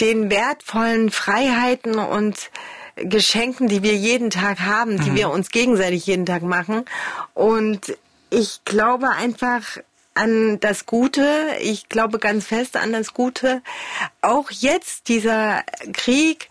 den 0.00 0.30
wertvollen 0.30 1.10
Freiheiten 1.10 1.98
und 1.98 2.50
Geschenken, 2.96 3.68
die 3.68 3.82
wir 3.82 3.94
jeden 3.94 4.30
Tag 4.30 4.60
haben, 4.60 5.00
die 5.00 5.10
mhm. 5.10 5.16
wir 5.16 5.30
uns 5.30 5.50
gegenseitig 5.50 6.06
jeden 6.06 6.24
Tag 6.24 6.42
machen. 6.42 6.84
Und 7.34 7.96
ich 8.30 8.60
glaube 8.64 9.10
einfach, 9.10 9.62
an 10.16 10.58
das 10.60 10.86
Gute. 10.86 11.56
Ich 11.60 11.88
glaube 11.88 12.18
ganz 12.18 12.46
fest 12.46 12.76
an 12.76 12.92
das 12.92 13.14
Gute. 13.14 13.62
Auch 14.22 14.50
jetzt 14.50 15.08
dieser 15.08 15.62
Krieg 15.92 16.48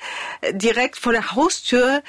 direkt 0.52 0.98
vor 0.98 1.12
der 1.12 1.32
Haustür 1.34 2.04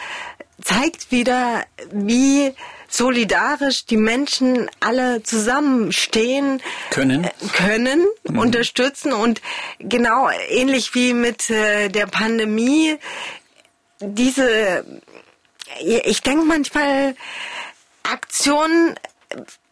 zeigt 0.63 1.11
wieder, 1.11 1.65
wie 1.91 2.55
solidarisch 2.89 3.87
die 3.87 3.97
Menschen 3.97 4.71
alle 4.81 5.23
zusammenstehen 5.23 6.63
können, 6.91 7.29
können 7.53 8.07
mhm. 8.25 8.39
unterstützen 8.39 9.13
und 9.13 9.43
genau 9.79 10.31
ähnlich 10.49 10.95
wie 10.95 11.13
mit 11.13 11.51
äh, 11.51 11.89
der 11.89 12.07
Pandemie 12.07 12.97
diese 14.01 14.85
ich 15.81 16.23
denke 16.23 16.45
manchmal 16.45 17.17
Aktionen 18.03 18.95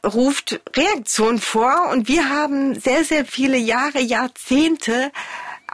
ruft 0.05 0.61
Reaktion 0.77 1.39
vor 1.39 1.91
und 1.93 2.09
wir 2.09 2.29
haben 2.29 2.79
sehr, 2.79 3.05
sehr 3.05 3.25
viele 3.25 3.57
Jahre, 3.57 4.01
Jahrzehnte 4.01 5.11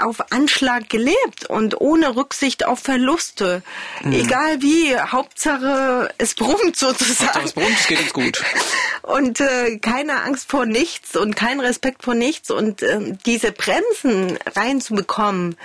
auf 0.03 0.33
Anschlag 0.33 0.89
gelebt 0.89 1.47
und 1.49 1.81
ohne 1.81 2.17
Rücksicht 2.17 2.67
auf 2.67 2.81
Verluste. 2.81 3.63
Mhm. 4.03 4.13
Egal 4.13 4.63
wie, 4.63 4.97
Hauptsache 4.97 6.13
es 6.19 6.35
brummt 6.35 6.77
sozusagen. 6.77 7.35
Hauptsache 7.35 7.47
es 7.47 7.53
brummt, 7.53 7.77
es 7.79 7.87
geht 7.87 8.01
uns 8.01 8.13
gut. 8.13 8.43
Und 9.03 9.41
äh, 9.41 9.79
keine 9.79 10.23
Angst 10.23 10.51
vor 10.51 10.67
nichts 10.67 11.17
und 11.17 11.35
kein 11.35 11.59
Respekt 11.59 12.05
vor 12.05 12.15
nichts 12.15 12.51
und 12.51 12.83
äh, 12.83 13.15
diese 13.25 13.51
Bremsen 13.51 14.39
reinzubekommen 14.55 15.57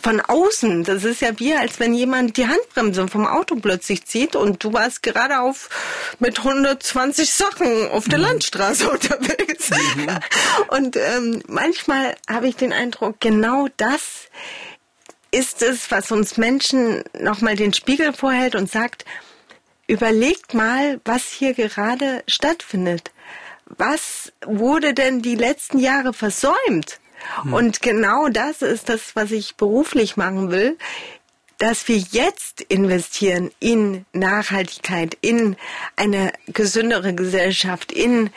von 0.00 0.20
außen, 0.20 0.84
das 0.84 1.04
ist 1.04 1.20
ja 1.20 1.38
wie, 1.38 1.54
als 1.54 1.80
wenn 1.80 1.92
jemand 1.92 2.36
die 2.36 2.46
Handbremse 2.46 3.08
vom 3.08 3.26
Auto 3.26 3.56
plötzlich 3.56 4.06
zieht 4.06 4.36
und 4.36 4.62
du 4.62 4.72
warst 4.72 5.02
gerade 5.02 5.40
auf 5.40 5.68
mit 6.18 6.38
120 6.38 7.32
Sachen 7.32 7.88
auf 7.90 8.08
der 8.08 8.18
mhm. 8.18 8.24
Landstraße 8.24 8.90
unterwegs. 8.90 9.70
Mhm. 9.70 10.08
Und 10.68 10.96
ähm, 10.96 11.42
manchmal 11.46 12.16
habe 12.28 12.48
ich 12.48 12.56
den 12.56 12.72
Eindruck, 12.72 13.20
genau 13.20 13.67
das 13.76 14.28
ist 15.30 15.62
es, 15.62 15.90
was 15.90 16.10
uns 16.10 16.36
Menschen 16.36 17.04
nochmal 17.18 17.56
den 17.56 17.72
Spiegel 17.74 18.12
vorhält 18.12 18.54
und 18.54 18.70
sagt, 18.70 19.04
überlegt 19.86 20.54
mal, 20.54 21.00
was 21.04 21.28
hier 21.28 21.54
gerade 21.54 22.22
stattfindet. 22.26 23.10
Was 23.66 24.32
wurde 24.44 24.94
denn 24.94 25.20
die 25.20 25.34
letzten 25.34 25.78
Jahre 25.78 26.14
versäumt? 26.14 27.00
Hm. 27.42 27.52
Und 27.52 27.82
genau 27.82 28.28
das 28.28 28.62
ist 28.62 28.88
das, 28.88 29.14
was 29.14 29.30
ich 29.30 29.56
beruflich 29.56 30.16
machen 30.16 30.50
will, 30.50 30.78
dass 31.58 31.88
wir 31.88 31.96
jetzt 31.96 32.60
investieren 32.62 33.50
in 33.58 34.06
Nachhaltigkeit, 34.12 35.18
in 35.20 35.56
eine 35.96 36.32
gesündere 36.46 37.14
Gesellschaft, 37.14 37.90
in 37.90 38.30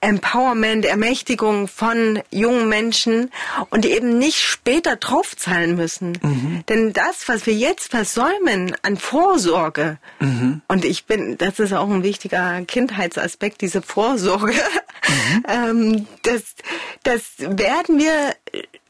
Empowerment, 0.00 0.84
Ermächtigung 0.84 1.66
von 1.66 2.20
jungen 2.30 2.68
Menschen 2.68 3.30
und 3.70 3.84
eben 3.84 4.18
nicht 4.18 4.40
später 4.40 4.96
draufzahlen 4.96 5.74
müssen. 5.74 6.18
Mhm. 6.22 6.64
Denn 6.68 6.92
das, 6.92 7.28
was 7.28 7.46
wir 7.46 7.54
jetzt 7.54 7.90
versäumen 7.90 8.76
an 8.82 8.96
Vorsorge, 8.96 9.98
mhm. 10.20 10.62
und 10.68 10.84
ich 10.84 11.06
bin, 11.06 11.36
das 11.38 11.58
ist 11.58 11.72
auch 11.72 11.88
ein 11.88 12.02
wichtiger 12.02 12.62
Kindheitsaspekt, 12.62 13.60
diese 13.60 13.82
Vorsorge, 13.82 14.54
mhm. 15.08 15.44
ähm, 15.48 16.06
das, 16.22 16.42
das 17.02 17.22
werden 17.38 17.98
wir 17.98 18.34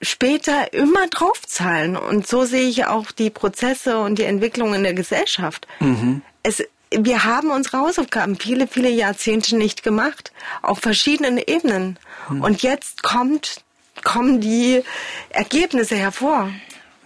später 0.03 0.73
immer 0.73 1.07
draufzahlen. 1.09 1.97
Und 1.97 2.27
so 2.27 2.45
sehe 2.45 2.69
ich 2.69 2.85
auch 2.87 3.11
die 3.11 3.31
Prozesse 3.31 3.99
und 3.99 4.19
die 4.19 4.25
Entwicklung 4.25 4.75
in 4.75 4.83
der 4.83 4.95
Gesellschaft. 4.95 5.67
Mhm. 5.81 6.23
Es 6.43 6.63
wir 6.91 7.25
haben 7.25 7.51
unsere 7.51 7.79
Hausaufgaben 7.79 8.37
viele, 8.39 8.67
viele 8.67 8.89
Jahrzehnte 8.89 9.57
nicht 9.57 9.83
gemacht, 9.83 10.33
auf 10.63 10.79
verschiedenen 10.79 11.39
Ebenen. 11.39 11.99
Hm. 12.29 12.43
Und 12.43 12.63
jetzt 12.63 13.03
kommt, 13.03 13.63
kommen 14.05 14.41
die 14.41 14.83
Ergebnisse 15.31 15.97
hervor. 15.97 16.51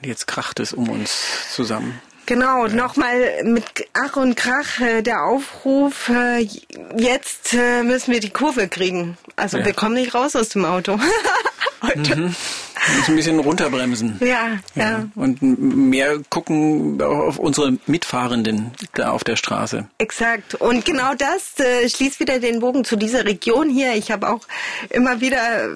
Jetzt 0.03 0.27
kracht 0.27 0.61
es 0.61 0.73
um 0.73 0.89
uns 0.89 1.53
zusammen. 1.55 2.01
Genau, 2.27 2.67
ja. 2.67 2.75
nochmal 2.75 3.43
mit 3.45 3.89
Ach 3.95 4.17
und 4.17 4.37
Krach 4.37 4.81
äh, 4.81 5.03
der 5.03 5.25
Aufruf, 5.25 6.09
äh, 6.09 6.47
jetzt 6.97 7.53
äh, 7.53 7.83
müssen 7.83 8.13
wir 8.13 8.21
die 8.21 8.31
Kurve 8.31 8.69
kriegen. 8.69 9.17
Also 9.37 9.59
ja. 9.59 9.65
wir 9.65 9.73
kommen 9.73 9.95
nicht 9.95 10.15
raus 10.15 10.37
aus 10.37 10.51
dem 10.51 10.65
Auto. 10.65 10.99
Heute. 11.83 12.17
Mhm. 12.17 12.35
Ein 13.07 13.17
bisschen 13.17 13.39
runterbremsen. 13.39 14.19
Ja, 14.21 14.59
ja, 14.75 14.83
ja. 14.83 15.09
Und 15.15 15.41
mehr 15.41 16.19
gucken 16.29 17.01
auf 17.01 17.39
unsere 17.39 17.79
Mitfahrenden 17.87 18.73
da 18.95 19.13
auf 19.13 19.23
der 19.23 19.37
Straße. 19.37 19.87
Exakt. 19.99 20.57
Und 20.57 20.85
genau 20.85 21.15
das 21.15 21.61
äh, 21.61 21.89
schließt 21.89 22.19
wieder 22.19 22.41
den 22.41 22.59
Bogen 22.59 22.85
zu 22.85 22.97
dieser 22.97 23.25
Region 23.25 23.71
hier. 23.71 23.95
Ich 23.95 24.11
habe 24.11 24.29
auch 24.29 24.41
immer 24.91 25.21
wieder 25.21 25.65
äh, 25.65 25.69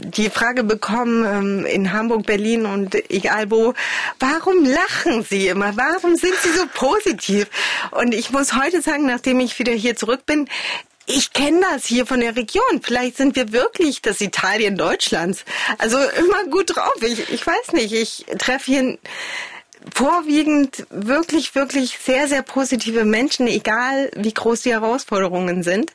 die 0.00 0.30
Frage 0.30 0.64
bekommen 0.64 1.24
ähm, 1.26 1.66
in 1.66 1.92
Hamburg, 1.92 2.24
Berlin 2.24 2.64
und 2.64 2.94
egal 3.10 3.50
wo, 3.50 3.74
warum 4.18 4.64
lachen 4.64 5.22
Sie 5.28 5.48
immer? 5.48 5.76
Warum 5.76 6.16
sind 6.16 6.34
Sie 6.42 6.50
so 6.50 6.64
positiv? 6.72 7.48
Und 7.90 8.14
ich 8.14 8.30
muss 8.30 8.54
heute 8.54 8.80
sagen, 8.80 9.06
nachdem 9.06 9.40
ich 9.40 9.58
wieder 9.58 9.72
hier 9.72 9.94
zurück 9.94 10.24
bin, 10.24 10.48
ich 11.06 11.32
kenne 11.32 11.60
das 11.72 11.86
hier 11.86 12.04
von 12.06 12.20
der 12.20 12.36
Region. 12.36 12.82
Vielleicht 12.82 13.16
sind 13.16 13.36
wir 13.36 13.52
wirklich 13.52 14.02
das 14.02 14.20
Italien 14.20 14.76
Deutschlands. 14.76 15.44
Also 15.78 15.98
immer 15.98 16.44
gut 16.50 16.76
drauf. 16.76 16.94
Ich, 17.00 17.30
ich 17.30 17.46
weiß 17.46 17.72
nicht. 17.72 17.92
Ich 17.92 18.26
treffe 18.38 18.70
hier 18.70 18.98
vorwiegend 19.94 20.86
wirklich, 20.90 21.54
wirklich 21.54 21.98
sehr, 21.98 22.28
sehr 22.28 22.42
positive 22.42 23.04
Menschen, 23.04 23.46
egal 23.46 24.10
wie 24.16 24.34
groß 24.34 24.62
die 24.62 24.72
Herausforderungen 24.72 25.62
sind. 25.62 25.92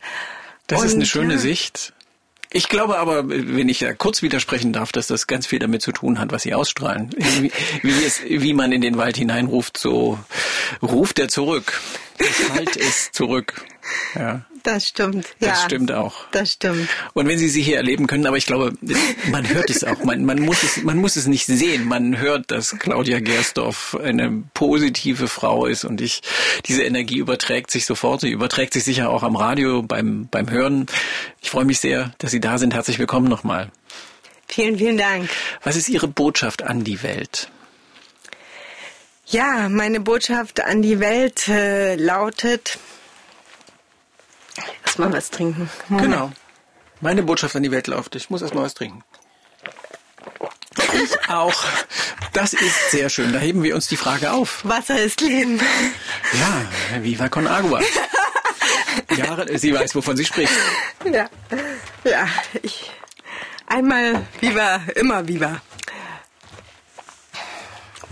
Das 0.68 0.82
Und, 0.82 0.88
ist 0.88 0.95
eine 0.95 1.05
schöne 1.05 1.34
ja. 1.34 1.39
Sicht. 1.39 1.93
Ich 2.53 2.68
glaube 2.68 2.97
aber, 2.97 3.30
wenn 3.30 3.70
ich 3.70 3.80
da 3.80 3.93
kurz 3.93 4.22
widersprechen 4.22 4.74
darf, 4.74 4.91
dass 4.91 5.07
das 5.07 5.26
ganz 5.26 5.47
viel 5.47 5.59
damit 5.59 5.82
zu 5.82 5.93
tun 5.93 6.20
hat, 6.20 6.34
was 6.34 6.43
sie 6.43 6.53
ausstrahlen. 6.53 7.09
Wie, 7.18 7.51
wie, 7.82 8.03
es, 8.03 8.22
wie 8.24 8.53
man 8.53 8.74
in 8.74 8.82
den 8.82 8.97
Wald 8.97 9.16
hineinruft, 9.16 9.78
so 9.78 10.20
ruft 10.82 11.18
er 11.20 11.30
zurück. 11.30 11.80
Halt 12.53 12.76
es 12.76 13.12
zurück. 13.12 13.66
Ja. 14.16 14.45
Das 14.64 14.88
stimmt. 14.88 15.26
Das 15.39 15.49
ja, 15.49 15.66
stimmt 15.66 15.91
auch. 15.91 16.26
Das 16.32 16.53
stimmt. 16.53 16.88
Und 17.14 17.28
wenn 17.28 17.39
Sie 17.39 17.49
sie 17.49 17.64
hier 17.64 17.78
erleben 17.78 18.05
können, 18.05 18.28
aber 18.28 18.38
ich 18.38 18.45
glaube, 18.45 18.74
man 19.32 19.47
hört 19.49 19.70
es 19.70 19.84
auch. 19.84 20.03
Man, 20.03 20.24
man, 20.26 20.39
muss 20.39 20.62
es, 20.62 20.84
man 20.84 20.97
muss 20.97 21.16
es 21.16 21.26
nicht 21.26 21.47
sehen. 21.47 21.86
Man 21.86 22.18
hört, 22.20 22.51
dass 22.51 22.78
Claudia 22.78 23.20
Gersdorf 23.20 23.97
eine 24.01 24.43
positive 24.53 25.28
Frau 25.28 25.66
ist 25.66 25.84
und 25.84 25.99
ich, 25.99 26.22
diese 26.66 26.84
Energie 26.84 27.18
überträgt 27.18 27.72
sich 27.72 27.86
sofort. 27.86 28.22
Sie 28.22 28.30
überträgt 28.30 28.74
sich 28.74 28.84
sicher 28.84 29.09
auch 29.09 29.24
am 29.24 29.36
Radio 29.36 29.82
beim, 29.82 30.28
beim 30.30 30.49
Hören. 30.49 30.86
Ich 31.41 31.49
freue 31.49 31.66
mich 31.66 31.80
sehr, 31.80 32.14
dass 32.20 32.32
Sie 32.32 32.39
da 32.39 32.57
sind. 32.57 32.74
Herzlich 32.74 32.99
willkommen 32.99 33.28
nochmal. 33.28 33.72
Vielen, 34.47 34.78
vielen 34.78 34.97
Dank. 34.97 35.30
Was 35.64 35.76
ist 35.76 35.89
Ihre 35.89 36.07
Botschaft 36.07 36.62
an 36.62 36.84
die 36.84 37.01
Welt? 37.03 37.49
Ja, 39.26 39.70
meine 39.70 40.01
Botschaft 40.01 40.59
an 40.59 40.82
die 40.82 40.99
Welt 40.99 41.47
äh, 41.47 41.95
lautet, 41.95 42.78
Erstmal 44.92 45.14
was 45.14 45.30
trinken. 45.30 45.70
Moment. 45.88 46.12
Genau. 46.12 46.32
Meine 47.00 47.24
Botschaft 47.24 47.56
an 47.56 47.64
die 47.64 47.72
Welt 47.72 47.88
läuft. 47.88 48.14
Ich 48.18 48.30
muss 48.30 48.42
erstmal 48.42 48.66
was 48.66 48.74
trinken. 48.74 49.06
Ich 51.02 51.30
auch. 51.30 51.64
Das 52.34 52.52
ist 52.52 52.92
sehr 52.92 53.10
schön. 53.10 53.32
Da 53.32 53.39
heben 53.39 53.64
wir 53.64 53.74
uns 53.74 53.88
die 53.88 53.96
Frage 53.96 54.34
auf. 54.34 54.66
Wasser 54.66 55.02
ist 55.02 55.22
Leben. 55.22 55.62
Ja, 56.34 57.02
viva 57.04 57.30
con 57.30 57.48
agua. 57.48 57.80
Jahre, 59.16 59.58
sie 59.58 59.74
weiß, 59.74 59.96
wovon 59.96 60.18
sie 60.18 60.26
spricht. 60.26 60.52
Ja, 61.06 61.30
ja. 62.04 62.28
Ich, 62.62 62.92
einmal 63.68 64.28
viva, 64.42 64.82
immer 64.96 65.26
viva. 65.26 65.62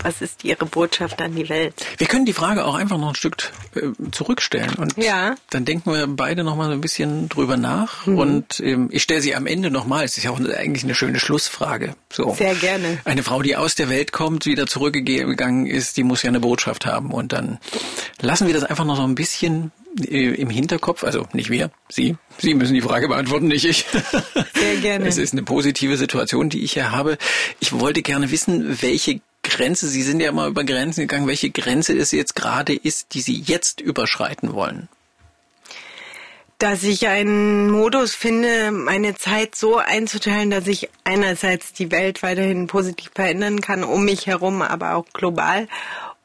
Was 0.02 0.22
ist 0.22 0.44
Ihre 0.44 0.66
Botschaft 0.66 1.20
an 1.20 1.34
die 1.34 1.48
Welt? 1.48 1.74
Wir 1.98 2.06
können 2.06 2.24
die 2.24 2.32
Frage 2.32 2.64
auch 2.64 2.74
einfach 2.74 2.98
noch 2.98 3.10
ein 3.10 3.14
Stück 3.14 3.52
äh, 3.74 4.10
zurückstellen 4.10 4.74
und 4.74 4.96
ja. 4.96 5.34
dann 5.50 5.64
denken 5.64 5.92
wir 5.92 6.06
beide 6.06 6.44
noch 6.44 6.56
mal 6.56 6.66
so 6.66 6.72
ein 6.72 6.80
bisschen 6.80 7.28
drüber 7.28 7.56
nach 7.56 8.06
mhm. 8.06 8.18
und 8.18 8.60
ähm, 8.60 8.88
ich 8.90 9.02
stelle 9.02 9.20
sie 9.20 9.34
am 9.34 9.46
Ende 9.46 9.70
noch 9.70 9.86
mal. 9.86 10.04
Es 10.04 10.16
ist 10.16 10.24
ja 10.24 10.30
auch 10.30 10.40
eigentlich 10.40 10.84
eine 10.84 10.94
schöne 10.94 11.20
Schlussfrage. 11.20 11.94
So. 12.12 12.34
Sehr 12.34 12.54
gerne. 12.54 12.98
Eine 13.04 13.22
Frau, 13.22 13.42
die 13.42 13.56
aus 13.56 13.74
der 13.74 13.88
Welt 13.88 14.12
kommt, 14.12 14.46
wieder 14.46 14.66
zurückgegangen 14.66 15.66
ist, 15.66 15.96
die 15.96 16.04
muss 16.04 16.22
ja 16.22 16.28
eine 16.28 16.40
Botschaft 16.40 16.86
haben 16.86 17.10
und 17.10 17.32
dann 17.32 17.58
lassen 18.20 18.46
wir 18.46 18.54
das 18.54 18.64
einfach 18.64 18.84
noch 18.84 18.96
so 18.96 19.02
ein 19.02 19.14
bisschen 19.14 19.72
äh, 20.08 20.34
im 20.34 20.50
Hinterkopf, 20.50 21.04
also 21.04 21.26
nicht 21.32 21.50
wir, 21.50 21.70
Sie. 21.88 22.16
Sie 22.38 22.54
müssen 22.54 22.74
die 22.74 22.80
Frage 22.80 23.08
beantworten, 23.08 23.48
nicht 23.48 23.64
ich. 23.64 23.84
Sehr 24.54 24.76
gerne. 24.80 25.04
Es 25.10 25.18
ist 25.18 25.32
eine 25.32 25.42
positive 25.42 25.96
Situation, 25.96 26.48
die 26.48 26.62
ich 26.62 26.72
hier 26.74 26.92
habe. 26.92 27.18
Ich 27.58 27.72
wollte 27.72 28.02
gerne 28.02 28.30
wissen, 28.30 28.80
welche 28.82 29.20
Grenze, 29.42 29.88
Sie 29.88 30.02
sind 30.02 30.20
ja 30.20 30.28
immer 30.28 30.46
über 30.46 30.64
Grenzen 30.64 31.02
gegangen, 31.02 31.26
welche 31.26 31.50
Grenze 31.50 31.96
es 31.96 32.12
jetzt 32.12 32.34
gerade 32.34 32.74
ist, 32.74 33.14
die 33.14 33.20
Sie 33.20 33.40
jetzt 33.40 33.80
überschreiten 33.80 34.52
wollen? 34.52 34.88
Dass 36.58 36.82
ich 36.82 37.08
einen 37.08 37.70
Modus 37.70 38.14
finde, 38.14 38.70
meine 38.70 39.14
Zeit 39.14 39.54
so 39.54 39.78
einzuteilen, 39.78 40.50
dass 40.50 40.66
ich 40.66 40.90
einerseits 41.04 41.72
die 41.72 41.90
Welt 41.90 42.22
weiterhin 42.22 42.66
positiv 42.66 43.10
verändern 43.14 43.62
kann, 43.62 43.82
um 43.82 44.04
mich 44.04 44.26
herum, 44.26 44.60
aber 44.60 44.94
auch 44.94 45.06
global 45.14 45.68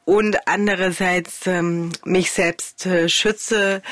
und 0.06 0.36
andererseits 0.46 1.46
ähm, 1.46 1.90
mich 2.04 2.30
selbst 2.30 2.86
äh, 2.86 3.08
schütze, 3.08 3.82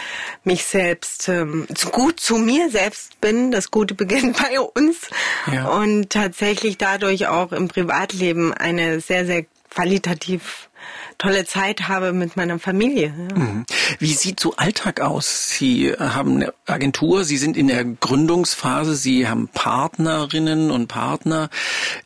mich 0.44 0.64
selbst 0.64 1.28
ähm, 1.28 1.66
gut 1.90 2.20
zu 2.20 2.38
mir 2.38 2.70
selbst 2.70 3.20
bin. 3.20 3.50
Das 3.50 3.70
Gute 3.70 3.94
beginnt 4.04 4.38
bei 4.38 4.60
uns 4.60 5.08
ja. 5.52 5.68
und 5.68 6.10
tatsächlich 6.10 6.78
dadurch 6.78 7.26
auch 7.26 7.52
im 7.52 7.68
Privatleben 7.68 8.54
eine 8.54 9.00
sehr, 9.00 9.26
sehr 9.26 9.44
qualitativ 9.70 10.70
tolle 11.18 11.46
Zeit 11.46 11.88
habe 11.88 12.12
mit 12.12 12.36
meiner 12.36 12.60
Familie. 12.60 13.12
Ja. 13.30 13.36
Mhm. 13.36 13.66
Wie 13.98 14.12
sieht 14.12 14.38
so 14.38 14.54
Alltag 14.54 15.00
aus? 15.00 15.50
Sie 15.50 15.92
haben 15.92 16.36
eine 16.36 16.54
Agentur, 16.66 17.24
Sie 17.24 17.38
sind 17.38 17.56
in 17.56 17.66
der 17.66 17.84
Gründungsphase, 17.84 18.94
Sie 18.94 19.26
haben 19.26 19.48
Partnerinnen 19.48 20.70
und 20.70 20.86
Partner, 20.86 21.50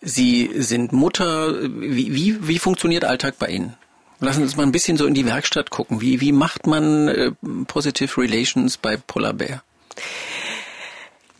Sie 0.00 0.50
sind 0.54 0.92
Mutter. 0.92 1.52
Wie, 1.62 2.14
wie, 2.14 2.48
wie 2.48 2.58
funktioniert 2.58 3.04
Alltag 3.04 3.38
bei 3.38 3.48
Ihnen? 3.48 3.74
Lassen 4.20 4.38
Sie 4.38 4.44
uns 4.44 4.56
mal 4.56 4.64
ein 4.64 4.72
bisschen 4.72 4.96
so 4.96 5.06
in 5.06 5.14
die 5.14 5.26
Werkstatt 5.26 5.70
gucken. 5.70 6.00
Wie, 6.00 6.20
wie 6.20 6.32
macht 6.32 6.66
man 6.66 7.08
äh, 7.08 7.30
Positive 7.66 8.20
Relations 8.20 8.76
bei 8.76 8.96
Polar 8.96 9.32
Bear? 9.32 9.62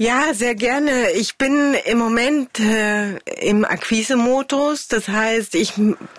Ja, 0.00 0.32
sehr 0.32 0.54
gerne. 0.54 1.10
Ich 1.16 1.38
bin 1.38 1.74
im 1.84 1.98
Moment 1.98 2.60
äh, 2.60 3.16
im 3.40 3.64
Akquise-Modus. 3.64 4.86
Das 4.86 5.08
heißt, 5.08 5.56
ich 5.56 5.72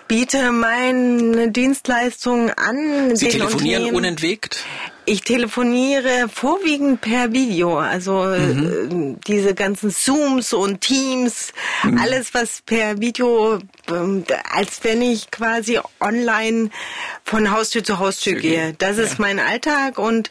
biete 0.06 0.52
meine 0.52 1.50
Dienstleistungen 1.50 2.50
an. 2.50 3.16
Sie 3.16 3.28
telefonieren 3.28 3.94
unentwegt? 3.94 4.64
Ich 5.06 5.22
telefoniere 5.22 6.28
vorwiegend 6.32 7.00
per 7.00 7.32
Video, 7.32 7.78
also 7.78 8.22
mhm. 8.22 9.16
Äh, 9.16 9.26
diese 9.26 9.54
ganzen 9.54 9.90
Zooms 9.90 10.52
und 10.52 10.80
Teams, 10.80 11.52
mhm. 11.82 11.98
alles 11.98 12.34
was 12.34 12.62
per 12.64 13.00
Video, 13.00 13.58
ähm, 13.88 14.24
als 14.52 14.80
wenn 14.82 15.02
ich 15.02 15.30
quasi 15.30 15.80
online 16.00 16.70
von 17.24 17.50
Haustür 17.50 17.82
zu 17.82 17.98
Haustür 17.98 18.34
gehe. 18.34 18.74
Das 18.78 18.98
ist 18.98 19.12
ja. 19.12 19.16
mein 19.20 19.38
Alltag 19.38 19.98
und 19.98 20.30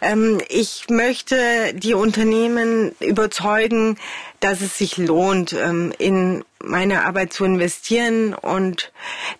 Ähm, 0.00 0.38
ich 0.48 0.84
möchte 0.88 1.36
die 1.74 1.94
Unternehmen 1.94 2.92
überzeugen, 3.00 3.98
dass 4.40 4.60
es 4.60 4.78
sich 4.78 4.96
lohnt, 4.96 5.52
ähm, 5.52 5.92
in 5.98 6.44
meine 6.62 7.04
Arbeit 7.04 7.32
zu 7.32 7.44
investieren. 7.44 8.34
Und 8.34 8.92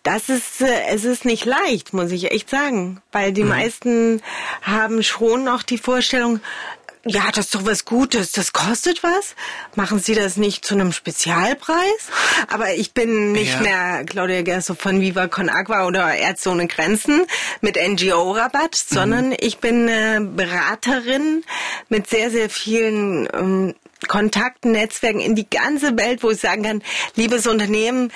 das 0.02 0.28
ist, 0.28 0.60
äh, 0.60 0.86
es 0.90 1.04
ist 1.04 1.24
nicht 1.24 1.44
leicht, 1.44 1.92
muss 1.92 2.10
ich 2.10 2.30
echt 2.30 2.50
sagen, 2.50 3.00
weil 3.12 3.32
die 3.32 3.42
mhm. 3.42 3.50
meisten 3.50 4.22
haben 4.62 5.02
schon 5.02 5.44
noch 5.44 5.62
die 5.62 5.78
Vorstellung, 5.78 6.40
ja, 7.04 7.30
das 7.30 7.46
ist 7.46 7.54
doch 7.54 7.64
was 7.64 7.84
Gutes, 7.84 8.32
das 8.32 8.52
kostet 8.52 9.02
was. 9.02 9.34
Machen 9.76 9.98
Sie 9.98 10.14
das 10.14 10.36
nicht 10.36 10.64
zu 10.64 10.74
einem 10.74 10.92
Spezialpreis? 10.92 12.08
Aber 12.48 12.74
ich 12.74 12.92
bin 12.92 13.32
nicht 13.32 13.54
ja. 13.54 13.60
mehr 13.60 14.04
Claudia 14.04 14.42
Gerso 14.42 14.74
von 14.74 15.00
Viva 15.00 15.26
Con 15.28 15.48
Agua 15.48 15.86
oder 15.86 16.14
Ärzte 16.14 16.50
ohne 16.50 16.66
Grenzen 16.66 17.24
mit 17.60 17.76
NGO-Rabatt, 17.76 18.74
sondern 18.74 19.28
mhm. 19.28 19.36
ich 19.40 19.58
bin 19.58 19.88
äh, 19.88 20.20
Beraterin 20.20 21.44
mit 21.88 22.08
sehr, 22.08 22.30
sehr 22.30 22.50
vielen 22.50 23.28
ähm, 23.32 23.74
Kontakten, 24.06 24.72
Netzwerken 24.72 25.20
in 25.20 25.34
die 25.34 25.48
ganze 25.48 25.96
Welt, 25.98 26.22
wo 26.22 26.30
ich 26.30 26.38
sagen 26.38 26.62
kann, 26.62 26.82
liebes 27.16 27.46
Unternehmen, 27.46 28.12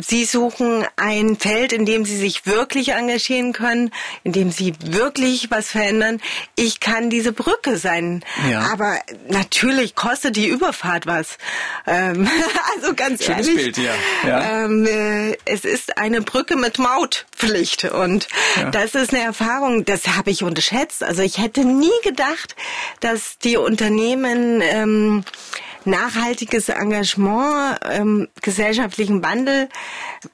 Sie 0.00 0.24
suchen 0.24 0.86
ein 0.96 1.36
Feld, 1.36 1.72
in 1.72 1.84
dem 1.84 2.04
Sie 2.04 2.16
sich 2.16 2.46
wirklich 2.46 2.90
engagieren 2.92 3.52
können, 3.52 3.90
in 4.24 4.32
dem 4.32 4.50
Sie 4.50 4.74
wirklich 4.80 5.50
was 5.50 5.68
verändern. 5.68 6.20
Ich 6.56 6.80
kann 6.80 7.10
diese 7.10 7.32
Brücke 7.32 7.76
sein. 7.76 8.24
Ja. 8.50 8.72
Aber 8.72 8.98
natürlich 9.28 9.94
kostet 9.94 10.36
die 10.36 10.48
Überfahrt 10.48 11.06
was. 11.06 11.36
Ähm, 11.86 12.28
also 12.76 12.94
ganz 12.94 13.24
Schönes 13.24 13.48
ehrlich. 13.48 13.74
Bild, 13.74 13.78
ja. 13.78 13.94
ja. 14.26 14.64
Ähm, 14.64 14.86
äh, 14.86 15.36
es 15.44 15.64
ist 15.64 15.98
eine 15.98 16.22
Brücke 16.22 16.56
mit 16.56 16.78
Mautpflicht. 16.78 17.84
Und 17.84 18.28
ja. 18.56 18.70
das 18.70 18.94
ist 18.94 19.14
eine 19.14 19.22
Erfahrung, 19.22 19.84
das 19.84 20.08
habe 20.08 20.30
ich 20.30 20.42
unterschätzt. 20.42 21.04
Also 21.04 21.22
ich 21.22 21.38
hätte 21.38 21.64
nie 21.64 21.90
gedacht, 22.02 22.56
dass 23.00 23.38
die 23.38 23.56
Unternehmen 23.56 24.60
ähm, 24.62 25.01
nachhaltiges 25.84 26.68
Engagement, 26.68 27.78
ähm, 27.90 28.28
gesellschaftlichen 28.40 29.22
Wandel 29.22 29.68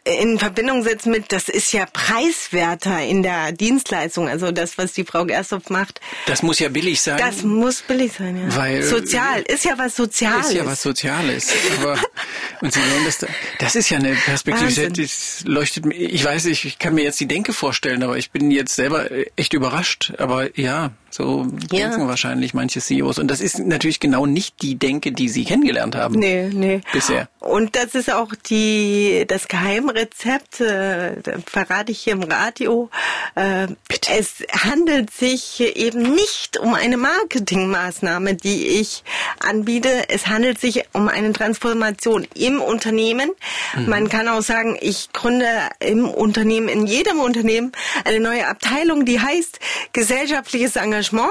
in 0.04 0.38
Verbindung 0.38 0.82
setzen 0.82 1.10
mit, 1.10 1.32
das 1.32 1.48
ist 1.48 1.72
ja 1.72 1.86
preiswerter 1.86 3.02
in 3.02 3.22
der 3.22 3.52
Dienstleistung, 3.52 4.28
also 4.28 4.52
das, 4.52 4.78
was 4.78 4.92
die 4.92 5.04
Frau 5.04 5.24
Gersthoff 5.24 5.70
macht. 5.70 6.00
Das 6.26 6.42
muss 6.42 6.58
ja 6.58 6.68
billig 6.68 7.00
sein. 7.00 7.18
Das 7.18 7.42
muss 7.42 7.82
billig 7.82 8.12
sein, 8.12 8.36
ja. 8.36 8.56
Weil, 8.56 8.82
Sozial, 8.82 9.42
ist 9.42 9.64
ja 9.64 9.78
was 9.78 9.96
Soziales. 9.96 10.48
Ist 10.48 10.54
ja 10.54 10.66
was 10.66 10.82
Soziales. 10.82 11.52
Aber, 11.80 11.98
und 12.60 12.72
Sie 12.72 12.80
sehen, 12.80 13.04
das, 13.04 13.26
das 13.58 13.76
ist 13.76 13.90
ja 13.90 13.98
eine 13.98 14.14
Perspektive, 14.14 14.90
das 14.90 15.42
leuchtet 15.44 15.86
mir, 15.86 15.94
ich 15.94 16.24
weiß, 16.24 16.46
ich, 16.46 16.64
ich 16.64 16.78
kann 16.78 16.94
mir 16.94 17.04
jetzt 17.04 17.20
die 17.20 17.28
Denke 17.28 17.52
vorstellen, 17.52 18.02
aber 18.02 18.18
ich 18.18 18.30
bin 18.30 18.50
jetzt 18.50 18.74
selber 18.74 19.08
echt 19.36 19.54
überrascht. 19.54 20.12
Aber 20.18 20.58
ja, 20.58 20.92
so 21.10 21.46
ja. 21.72 21.88
denken 21.88 22.06
wahrscheinlich 22.06 22.54
manche 22.54 22.80
CEOs. 22.80 23.18
Und 23.18 23.28
das 23.28 23.40
ist 23.40 23.58
natürlich 23.58 24.00
genau 24.00 24.26
nicht 24.26 24.60
die 24.62 24.76
Denke, 24.76 25.12
die 25.12 25.28
Sie 25.28 25.44
kennengelernt 25.44 25.96
haben. 25.96 26.18
Nee, 26.18 26.50
nee. 26.52 26.80
Bisher. 26.92 27.28
Und 27.40 27.76
das 27.76 27.94
ist 27.94 28.12
auch 28.12 28.34
die, 28.48 29.24
das 29.26 29.48
Geheimrezept, 29.48 30.60
äh, 30.60 31.16
verrate 31.46 31.92
ich 31.92 32.00
hier 32.00 32.12
im 32.12 32.22
Radio. 32.22 32.90
Äh, 33.34 33.68
Bitte. 33.88 34.12
Es 34.12 34.44
handelt 34.52 35.10
sich 35.10 35.60
eben 35.60 36.14
nicht 36.14 36.58
um 36.58 36.74
eine 36.74 36.98
Marketingmaßnahme, 36.98 38.34
die 38.34 38.66
ich 38.80 39.02
anbiete. 39.40 40.08
Es 40.08 40.26
handelt 40.26 40.60
sich 40.60 40.84
um 40.92 41.08
eine 41.08 41.32
Transformation 41.32 42.26
im 42.34 42.60
Unternehmen. 42.60 43.30
Mhm. 43.74 43.88
Man 43.88 44.08
kann 44.08 44.28
auch 44.28 44.42
sagen, 44.42 44.76
ich 44.80 45.10
gründe 45.12 45.46
im 45.80 46.06
Unternehmen, 46.08 46.68
in 46.68 46.86
jedem 46.86 47.20
Unternehmen 47.20 47.72
eine 48.04 48.20
neue 48.20 48.46
Abteilung, 48.46 49.04
die 49.04 49.20
heißt 49.20 49.58
gesellschaftliches 49.92 50.76
Engagement 50.76 50.97
Engagement 50.98 51.30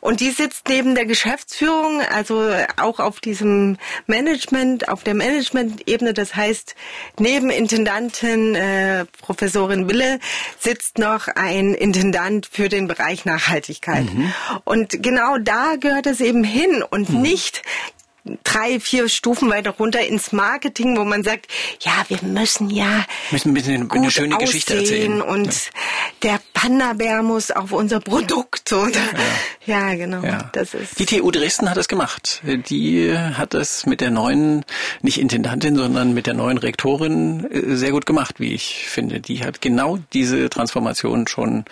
und 0.00 0.20
die 0.20 0.30
sitzt 0.30 0.68
neben 0.68 0.94
der 0.94 1.04
Geschäftsführung, 1.04 2.00
also 2.00 2.50
auch 2.76 3.00
auf 3.00 3.20
diesem 3.20 3.76
Management, 4.06 4.88
auf 4.88 5.04
der 5.04 5.14
Management-Ebene. 5.14 6.14
Das 6.14 6.34
heißt, 6.34 6.74
neben 7.18 7.50
Intendantin 7.50 8.54
äh, 8.54 9.04
Professorin 9.20 9.88
Wille 9.88 10.20
sitzt 10.58 10.98
noch 10.98 11.28
ein 11.28 11.74
Intendant 11.74 12.48
für 12.50 12.68
den 12.68 12.86
Bereich 12.86 13.24
Nachhaltigkeit. 13.24 14.12
Mhm. 14.12 14.32
Und 14.64 15.02
genau 15.02 15.38
da 15.38 15.76
gehört 15.78 16.06
es 16.06 16.20
eben 16.20 16.44
hin 16.44 16.82
und 16.88 17.10
mhm. 17.10 17.22
nicht 17.22 17.62
drei, 18.44 18.80
vier 18.80 19.08
Stufen 19.08 19.50
weiter 19.50 19.70
runter 19.70 20.00
ins 20.06 20.32
Marketing, 20.32 20.96
wo 20.96 21.04
man 21.04 21.22
sagt, 21.22 21.46
ja, 21.80 21.92
wir 22.08 22.18
müssen 22.22 22.70
ja 22.70 23.04
müssen 23.30 23.50
ein 23.50 23.54
bisschen 23.54 23.90
eine 23.90 24.10
schöne 24.10 24.36
Geschichte 24.38 24.76
erzählen 24.76 25.22
und 25.22 25.46
ja. 25.46 25.60
der 26.22 26.40
Panda-Bär 26.52 27.22
muss 27.22 27.50
auf 27.50 27.72
unser 27.72 28.00
Produkt 28.00 28.72
oder 28.72 29.00
ja, 29.66 29.90
ja 29.90 29.94
genau. 29.94 30.22
Ja. 30.22 30.50
Das 30.52 30.74
ist 30.74 30.98
die 30.98 31.06
TU 31.06 31.30
Dresden 31.30 31.68
hat 31.70 31.76
das 31.76 31.88
gemacht. 31.88 32.42
Die 32.44 33.16
hat 33.16 33.54
das 33.54 33.86
mit 33.86 34.00
der 34.00 34.10
neuen, 34.10 34.64
nicht 35.02 35.18
Intendantin, 35.18 35.76
sondern 35.76 36.14
mit 36.14 36.26
der 36.26 36.34
neuen 36.34 36.58
Rektorin 36.58 37.48
äh, 37.50 37.76
sehr 37.76 37.92
gut 37.92 38.06
gemacht, 38.06 38.40
wie 38.40 38.52
ich 38.52 38.86
finde. 38.86 39.20
Die 39.20 39.44
hat 39.44 39.60
genau 39.60 39.98
diese 40.12 40.50
Transformation 40.50 41.26
schon 41.26 41.64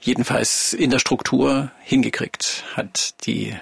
jedenfalls 0.00 0.72
in 0.72 0.90
der 0.90 0.98
Struktur 0.98 1.70
hingekriegt, 1.82 2.64
hat 2.74 3.14
die 3.26 3.54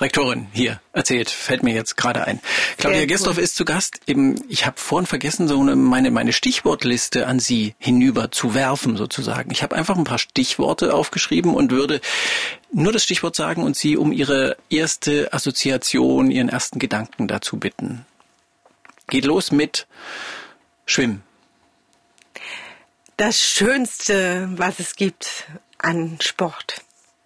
Rektorin 0.00 0.46
hier 0.52 0.80
erzählt, 0.92 1.28
fällt 1.28 1.62
mir 1.62 1.74
jetzt 1.74 1.96
gerade 1.96 2.26
ein. 2.26 2.40
Claudia 2.78 3.04
Gestorf 3.04 3.36
ist 3.36 3.54
zu 3.54 3.64
Gast. 3.64 4.00
Eben, 4.06 4.42
ich 4.48 4.64
habe 4.64 4.78
vorhin 4.78 5.06
vergessen, 5.06 5.46
so 5.46 5.60
eine, 5.60 5.76
meine, 5.76 6.10
meine 6.10 6.32
Stichwortliste 6.32 7.26
an 7.26 7.38
Sie 7.38 7.74
hinüber 7.78 8.30
zu 8.30 8.54
werfen, 8.54 8.96
sozusagen. 8.96 9.50
Ich 9.50 9.62
habe 9.62 9.76
einfach 9.76 9.98
ein 9.98 10.04
paar 10.04 10.18
Stichworte 10.18 10.94
aufgeschrieben 10.94 11.54
und 11.54 11.70
würde 11.70 12.00
nur 12.72 12.92
das 12.92 13.04
Stichwort 13.04 13.36
sagen 13.36 13.62
und 13.62 13.76
Sie 13.76 13.96
um 13.96 14.12
Ihre 14.12 14.56
erste 14.70 15.32
Assoziation, 15.32 16.30
Ihren 16.30 16.48
ersten 16.48 16.78
Gedanken 16.78 17.28
dazu 17.28 17.58
bitten. 17.58 18.06
Geht 19.08 19.26
los 19.26 19.52
mit 19.52 19.86
Schwimmen. 20.86 21.22
Das 23.16 23.38
Schönste, 23.38 24.48
was 24.56 24.80
es 24.80 24.96
gibt 24.96 25.44
an 25.76 26.16
Sport. 26.22 26.80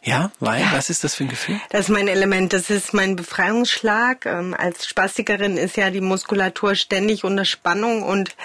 Ja, 0.05 0.31
weil? 0.39 0.61
Ja. 0.61 0.73
Was 0.73 0.91
ist 0.91 1.03
das 1.03 1.15
für 1.15 1.25
ein 1.25 1.29
Gefühl? 1.29 1.59
Das 1.71 1.83
ist 1.83 1.89
mein 1.89 2.09
Element, 2.09 2.53
das 2.53 2.69
ist 2.69 2.93
mein 2.93 3.17
Befreiungsschlag. 3.17 4.27
Ähm, 4.27 4.55
als 4.57 4.87
Spastikerin 4.87 5.57
ist 5.57 5.77
ja 5.79 5.91
die 5.91 6.03
Muskulatur 6.03 6.75
ständig 6.75 7.25
unter 7.25 7.47
Spannung 7.47 8.03
und 8.03 8.37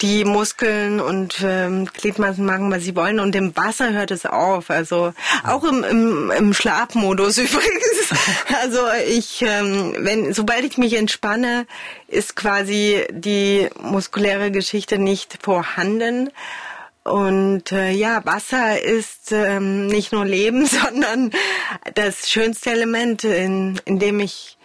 die 0.00 0.24
Muskeln 0.24 1.00
und 1.00 1.36
ähm, 1.44 1.86
Gliedmaßen 1.86 2.44
machen, 2.44 2.70
was 2.70 2.82
sie 2.82 2.96
wollen. 2.96 3.20
Und 3.20 3.36
im 3.36 3.56
Wasser 3.56 3.92
hört 3.92 4.10
es 4.10 4.26
auf. 4.26 4.70
Also 4.70 5.12
auch 5.44 5.62
im, 5.64 5.84
im, 5.84 6.30
im 6.30 6.54
Schlafmodus 6.54 7.38
übrigens. 7.38 8.10
Also 8.62 8.80
ich, 9.08 9.42
ähm, 9.42 9.94
wenn 9.98 10.32
sobald 10.32 10.64
ich 10.64 10.78
mich 10.78 10.94
entspanne, 10.96 11.66
ist 12.08 12.34
quasi 12.34 13.06
die 13.10 13.68
muskuläre 13.80 14.50
Geschichte 14.50 14.98
nicht 14.98 15.38
vorhanden. 15.42 16.30
Und 17.04 17.70
äh, 17.70 17.90
ja, 17.90 18.24
Wasser 18.24 18.80
ist 18.80 19.30
ähm, 19.30 19.86
nicht 19.86 20.12
nur 20.12 20.24
Leben, 20.24 20.66
sondern 20.66 21.30
das 21.94 22.30
schönste 22.30 22.70
Element, 22.70 23.24
in, 23.24 23.80
in 23.84 23.98
dem 23.98 24.20
ich 24.20 24.56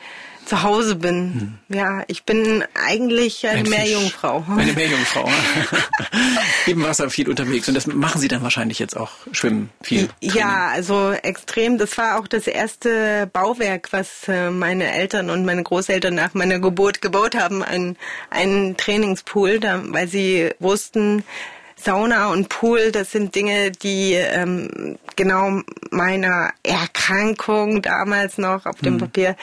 zu 0.49 0.63
Hause 0.63 0.95
bin. 0.95 1.59
Hm. 1.67 1.77
Ja, 1.77 2.03
ich 2.07 2.23
bin 2.23 2.63
eigentlich 2.73 3.45
eine 3.45 3.59
Ein 3.59 3.69
Meerjungfrau. 3.69 4.43
Eine 4.57 4.73
Meerjungfrau. 4.75 5.29
Im 6.65 6.83
Wasser 6.83 7.09
viel 7.11 7.29
unterwegs. 7.29 7.67
Und 7.67 7.75
das 7.75 7.85
machen 7.85 8.19
Sie 8.19 8.27
dann 8.27 8.41
wahrscheinlich 8.41 8.79
jetzt 8.79 8.97
auch, 8.97 9.11
schwimmen 9.31 9.69
viel. 9.83 10.07
Training. 10.07 10.37
Ja, 10.37 10.69
also 10.69 11.11
extrem. 11.11 11.77
Das 11.77 11.97
war 11.99 12.19
auch 12.19 12.27
das 12.27 12.47
erste 12.47 13.29
Bauwerk, 13.31 13.89
was 13.91 14.27
äh, 14.27 14.49
meine 14.49 14.91
Eltern 14.91 15.29
und 15.29 15.45
meine 15.45 15.61
Großeltern 15.61 16.15
nach 16.15 16.33
meiner 16.33 16.57
Geburt 16.57 17.01
gebaut 17.01 17.35
haben. 17.35 17.61
Ein, 17.61 17.95
ein 18.31 18.75
Trainingspool, 18.75 19.59
da, 19.59 19.83
weil 19.85 20.07
sie 20.07 20.49
wussten, 20.57 21.23
Sauna 21.81 22.31
und 22.31 22.49
Pool, 22.49 22.91
das 22.91 23.11
sind 23.11 23.35
Dinge, 23.35 23.71
die 23.71 24.13
ähm, 24.13 24.97
genau 25.15 25.61
meiner 25.91 26.51
Erkrankung 26.63 27.81
damals 27.81 28.37
noch 28.37 28.65
auf 28.65 28.79
dem 28.79 28.95
mhm. 28.95 28.99
Papier 28.99 29.35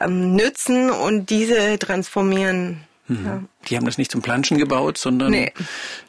ähm, 0.00 0.34
nützen 0.34 0.90
und 0.90 1.30
diese 1.30 1.78
transformieren. 1.78 2.84
Mhm. 3.08 3.26
Ja. 3.26 3.42
Die 3.68 3.76
haben 3.76 3.86
das 3.86 3.98
nicht 3.98 4.10
zum 4.10 4.22
Planschen 4.22 4.58
gebaut, 4.58 4.98
sondern 4.98 5.32
nee. 5.32 5.52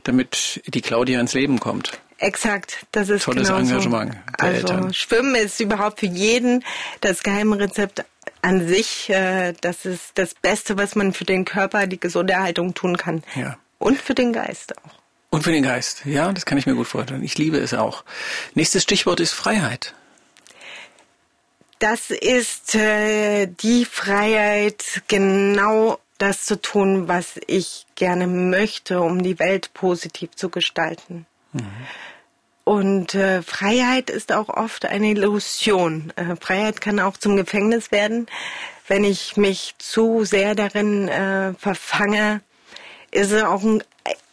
damit 0.03 0.61
die 0.67 0.81
Claudia 0.81 1.19
ins 1.19 1.33
Leben 1.33 1.59
kommt. 1.59 1.99
Exakt, 2.19 2.85
das 2.91 3.09
ist 3.09 3.23
tolles 3.23 3.47
genauso. 3.47 3.73
Engagement. 3.73 4.13
Der 4.39 4.45
also 4.45 4.57
Eltern. 4.57 4.93
Schwimmen 4.93 5.35
ist 5.35 5.59
überhaupt 5.59 5.99
für 5.99 6.05
jeden 6.05 6.63
das 7.01 7.23
geheime 7.23 7.59
Rezept 7.59 8.05
an 8.41 8.67
sich. 8.67 9.09
Äh, 9.09 9.53
das 9.59 9.85
ist 9.85 10.11
das 10.15 10.33
Beste, 10.35 10.77
was 10.77 10.95
man 10.95 11.13
für 11.13 11.25
den 11.25 11.43
Körper, 11.45 11.87
die 11.87 11.99
gesunde 11.99 12.33
Erhaltung 12.33 12.73
tun 12.73 12.95
kann. 12.97 13.23
Ja. 13.35 13.57
Und 13.79 13.99
für 13.99 14.13
den 14.13 14.31
Geist 14.31 14.77
auch. 14.77 15.02
Und 15.33 15.41
für 15.41 15.51
den 15.51 15.63
Geist, 15.63 16.05
ja, 16.05 16.31
das 16.31 16.45
kann 16.45 16.59
ich 16.59 16.67
mir 16.67 16.75
gut 16.75 16.85
vorstellen. 16.85 17.23
Ich 17.23 17.39
liebe 17.39 17.57
es 17.57 17.73
auch. 17.73 18.03
Nächstes 18.53 18.83
Stichwort 18.83 19.19
ist 19.19 19.31
Freiheit. 19.33 19.95
Das 21.79 22.11
ist 22.11 22.75
äh, 22.75 23.47
die 23.47 23.85
Freiheit, 23.85 25.01
genau 25.07 25.97
das 26.19 26.45
zu 26.45 26.61
tun, 26.61 27.07
was 27.07 27.39
ich 27.47 27.87
gerne 27.95 28.27
möchte, 28.27 29.01
um 29.01 29.23
die 29.23 29.39
Welt 29.39 29.73
positiv 29.73 30.35
zu 30.35 30.49
gestalten. 30.49 31.25
Mhm. 31.51 31.65
Und 32.63 33.15
äh, 33.15 33.41
Freiheit 33.41 34.11
ist 34.11 34.33
auch 34.33 34.49
oft 34.49 34.85
eine 34.85 35.07
Illusion. 35.07 36.13
Äh, 36.15 36.35
Freiheit 36.35 36.79
kann 36.79 36.99
auch 36.99 37.17
zum 37.17 37.37
Gefängnis 37.37 37.91
werden, 37.91 38.27
wenn 38.87 39.03
ich 39.03 39.35
mich 39.35 39.73
zu 39.79 40.25
sehr 40.25 40.53
darin 40.53 41.07
äh, 41.07 41.55
verfange. 41.55 42.41
Ist 43.09 43.31
es 43.31 43.41
auch 43.41 43.63
ein, 43.63 43.83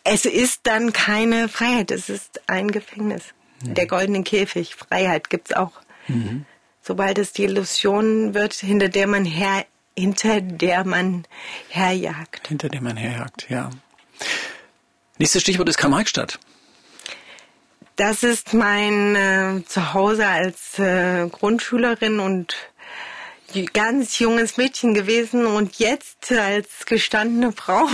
es 0.05 0.25
ist 0.25 0.61
dann 0.65 0.93
keine 0.93 1.49
Freiheit, 1.49 1.91
es 1.91 2.09
ist 2.09 2.43
ein 2.49 2.71
Gefängnis. 2.71 3.23
Mhm. 3.63 3.75
Der 3.75 3.87
goldene 3.87 4.23
Käfig, 4.23 4.75
Freiheit 4.75 5.31
gibt's 5.31 5.53
auch. 5.53 5.73
Mhm. 6.09 6.47
Sobald 6.83 7.19
es 7.19 7.33
die 7.33 7.45
Illusion 7.45 8.35
wird, 8.35 8.55
hinter 8.55 8.89
der 8.89 9.07
man 9.07 9.25
her, 9.25 9.67
hinter 9.97 10.41
der 10.41 10.85
man 10.85 11.27
herjagt. 11.69 12.49
Hinter 12.49 12.69
der 12.69 12.81
man 12.81 12.97
herjagt, 12.97 13.47
ja. 13.51 13.71
Nächstes 15.19 15.43
Stichwort 15.43 15.69
ist 15.69 15.77
Karl-Marx-Stadt. 15.77 16.39
Das 17.97 18.23
ist 18.23 18.55
mein 18.55 19.15
äh, 19.15 19.63
Zuhause 19.67 20.27
als 20.27 20.79
äh, 20.79 21.29
Grundschülerin 21.29 22.19
und 22.19 22.55
ganz 23.73 24.19
junges 24.19 24.57
Mädchen 24.57 24.95
gewesen 24.95 25.47
und 25.47 25.79
jetzt 25.79 26.33
als 26.33 26.87
gestandene 26.87 27.53
Frau, 27.57 27.87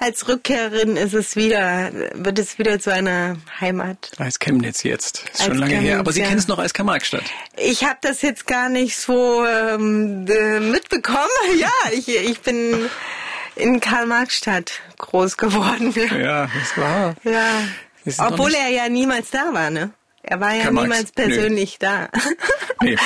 als 0.00 0.28
Rückkehrerin 0.28 0.96
ist 0.96 1.14
es 1.14 1.36
wieder, 1.36 1.90
wird 2.14 2.38
es 2.38 2.58
wieder 2.58 2.78
zu 2.78 2.92
einer 2.92 3.36
Heimat. 3.60 4.12
Als 4.18 4.38
Chemnitz 4.38 4.82
jetzt, 4.82 5.24
ist 5.32 5.40
als 5.40 5.48
schon 5.48 5.58
lange 5.58 5.74
Chemnitz, 5.74 5.90
her. 5.90 5.98
Aber 6.00 6.12
Sie 6.12 6.20
ja. 6.20 6.26
kennen 6.26 6.38
es 6.38 6.48
noch 6.48 6.58
als 6.58 6.74
Karl-Marx-Stadt. 6.74 7.24
Ich 7.56 7.84
habe 7.84 7.98
das 8.00 8.22
jetzt 8.22 8.46
gar 8.46 8.68
nicht 8.68 8.96
so 8.96 9.44
ähm, 9.44 10.24
mitbekommen. 10.24 11.18
Ja, 11.58 11.70
ich, 11.92 12.08
ich 12.08 12.40
bin 12.40 12.88
in 13.56 13.80
Karl-Marx-Stadt 13.80 14.80
groß 14.98 15.36
geworden. 15.36 15.94
Ja, 16.18 16.46
das 16.46 16.76
war. 16.76 17.14
Ja. 17.24 18.26
Obwohl 18.26 18.54
er 18.54 18.68
ja 18.68 18.88
niemals 18.88 19.30
da 19.30 19.52
war, 19.52 19.70
ne? 19.70 19.90
Er 20.22 20.40
war 20.40 20.54
ja 20.54 20.70
niemals 20.70 21.12
persönlich 21.12 21.78
Nö. 21.80 21.88
da. 21.88 22.08
Nee. 22.82 22.96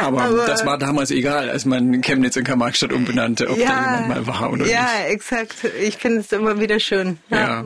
Aber, 0.00 0.22
Aber, 0.22 0.46
das 0.46 0.64
war 0.66 0.78
damals 0.78 1.10
egal, 1.10 1.50
als 1.50 1.64
man 1.64 2.00
Chemnitz 2.00 2.36
in 2.36 2.44
Karl-Marx-Stadt 2.44 2.92
umbenannte, 2.92 3.48
ob 3.48 3.58
ja, 3.58 3.68
da 3.68 4.00
jemand 4.00 4.08
mal 4.08 4.26
war 4.26 4.52
oder 4.52 4.66
ja, 4.66 4.82
nicht. 4.82 4.92
Ja, 4.92 5.06
exakt. 5.08 5.64
Ich 5.80 5.96
finde 5.96 6.20
es 6.20 6.32
immer 6.32 6.60
wieder 6.60 6.80
schön. 6.80 7.18
Ja. 7.30 7.38
ja. 7.38 7.64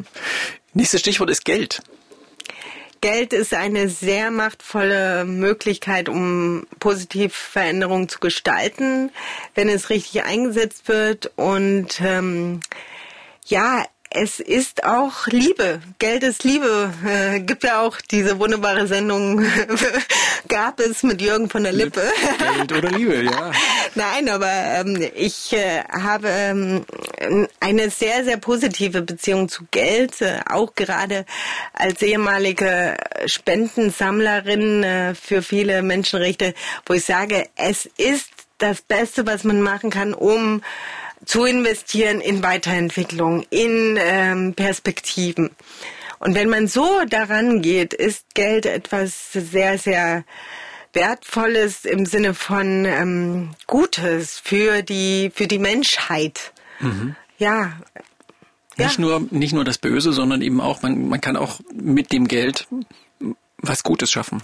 Nächstes 0.75 1.01
Stichwort 1.01 1.31
ist 1.31 1.45
Geld. 1.45 1.83
Geld 3.01 3.33
ist 3.33 3.55
eine 3.55 3.89
sehr 3.89 4.31
machtvolle 4.31 5.25
Möglichkeit, 5.25 6.11
um 6.11 6.67
positiv 6.81 7.35
Veränderungen 7.35 8.11
zu 8.11 8.21
gestalten, 8.21 9.11
wenn 9.55 9.71
es 9.71 9.89
richtig 9.89 10.25
eingesetzt 10.25 10.87
wird. 10.87 11.33
Und 11.37 12.01
ähm, 12.03 12.61
ja, 13.47 13.85
es 14.11 14.41
ist 14.41 14.85
auch 14.85 15.29
Liebe. 15.29 15.81
Geld 16.01 16.25
ist 16.25 16.43
Liebe. 16.43 16.93
Äh, 17.07 17.41
gibt 17.41 17.63
ja 17.63 17.81
auch 17.81 18.01
diese 18.01 18.41
wunderbare 18.41 18.89
Sendung, 18.89 19.45
gab 20.49 20.81
es 20.81 21.05
mit 21.05 21.23
Jürgen 21.23 21.49
von 21.49 21.63
der 21.63 21.73
Lippe. 21.73 22.03
Geld 22.39 22.73
oder 22.73 22.91
Liebe, 22.91 23.23
ja. 23.23 23.53
Nein, 23.95 24.29
aber 24.29 24.51
ähm, 24.51 25.09
ich 25.15 25.53
äh, 25.53 25.85
habe 25.85 26.29
ähm, 26.29 26.85
eine 27.61 27.91
sehr, 27.91 28.25
sehr 28.25 28.37
positive 28.37 29.03
Beziehung 29.03 29.49
zu 29.49 29.65
Geld, 29.71 30.21
äh, 30.21 30.41
auch 30.49 30.75
gerade 30.75 31.25
als 31.73 32.03
ehemalige 32.03 32.97
Spendensammlerin 33.27 34.83
äh, 34.83 35.15
für 35.15 35.41
viele 35.43 35.83
Menschenrechte, 35.83 36.55
wo 36.85 36.95
ich 36.95 37.05
sage, 37.05 37.47
es 37.55 37.87
ist 37.97 38.31
das 38.59 38.83
Beste, 38.83 39.25
was 39.27 39.45
man 39.45 39.63
machen 39.63 39.91
kann, 39.91 40.15
um 40.15 40.63
zu 41.25 41.45
investieren 41.45 42.21
in 42.21 42.43
Weiterentwicklung, 42.43 43.45
in 43.51 43.99
ähm, 44.01 44.55
Perspektiven. 44.55 45.51
Und 46.19 46.35
wenn 46.35 46.49
man 46.49 46.67
so 46.67 46.87
daran 47.09 47.63
geht, 47.63 47.95
ist 47.95 48.35
Geld 48.35 48.67
etwas 48.67 49.33
sehr, 49.33 49.79
sehr 49.79 50.25
Wertvolles 50.93 51.85
im 51.85 52.05
Sinne 52.05 52.35
von 52.35 52.85
ähm, 52.85 53.51
Gutes 53.67 54.39
für 54.39 54.83
die, 54.83 55.31
für 55.35 55.47
die 55.47 55.59
Menschheit. 55.59 56.53
Mhm. 56.81 57.17
Ja. 57.39 57.79
Nicht, 58.77 58.99
ja. 58.99 59.01
Nur, 59.01 59.27
nicht 59.31 59.53
nur 59.53 59.65
das 59.65 59.79
Böse, 59.79 60.13
sondern 60.13 60.43
eben 60.43 60.61
auch, 60.61 60.83
man, 60.83 61.09
man 61.09 61.21
kann 61.21 61.37
auch 61.37 61.61
mit 61.73 62.13
dem 62.13 62.29
Geld 62.29 62.67
was 63.59 63.83
Gutes 63.83 64.11
schaffen. 64.11 64.43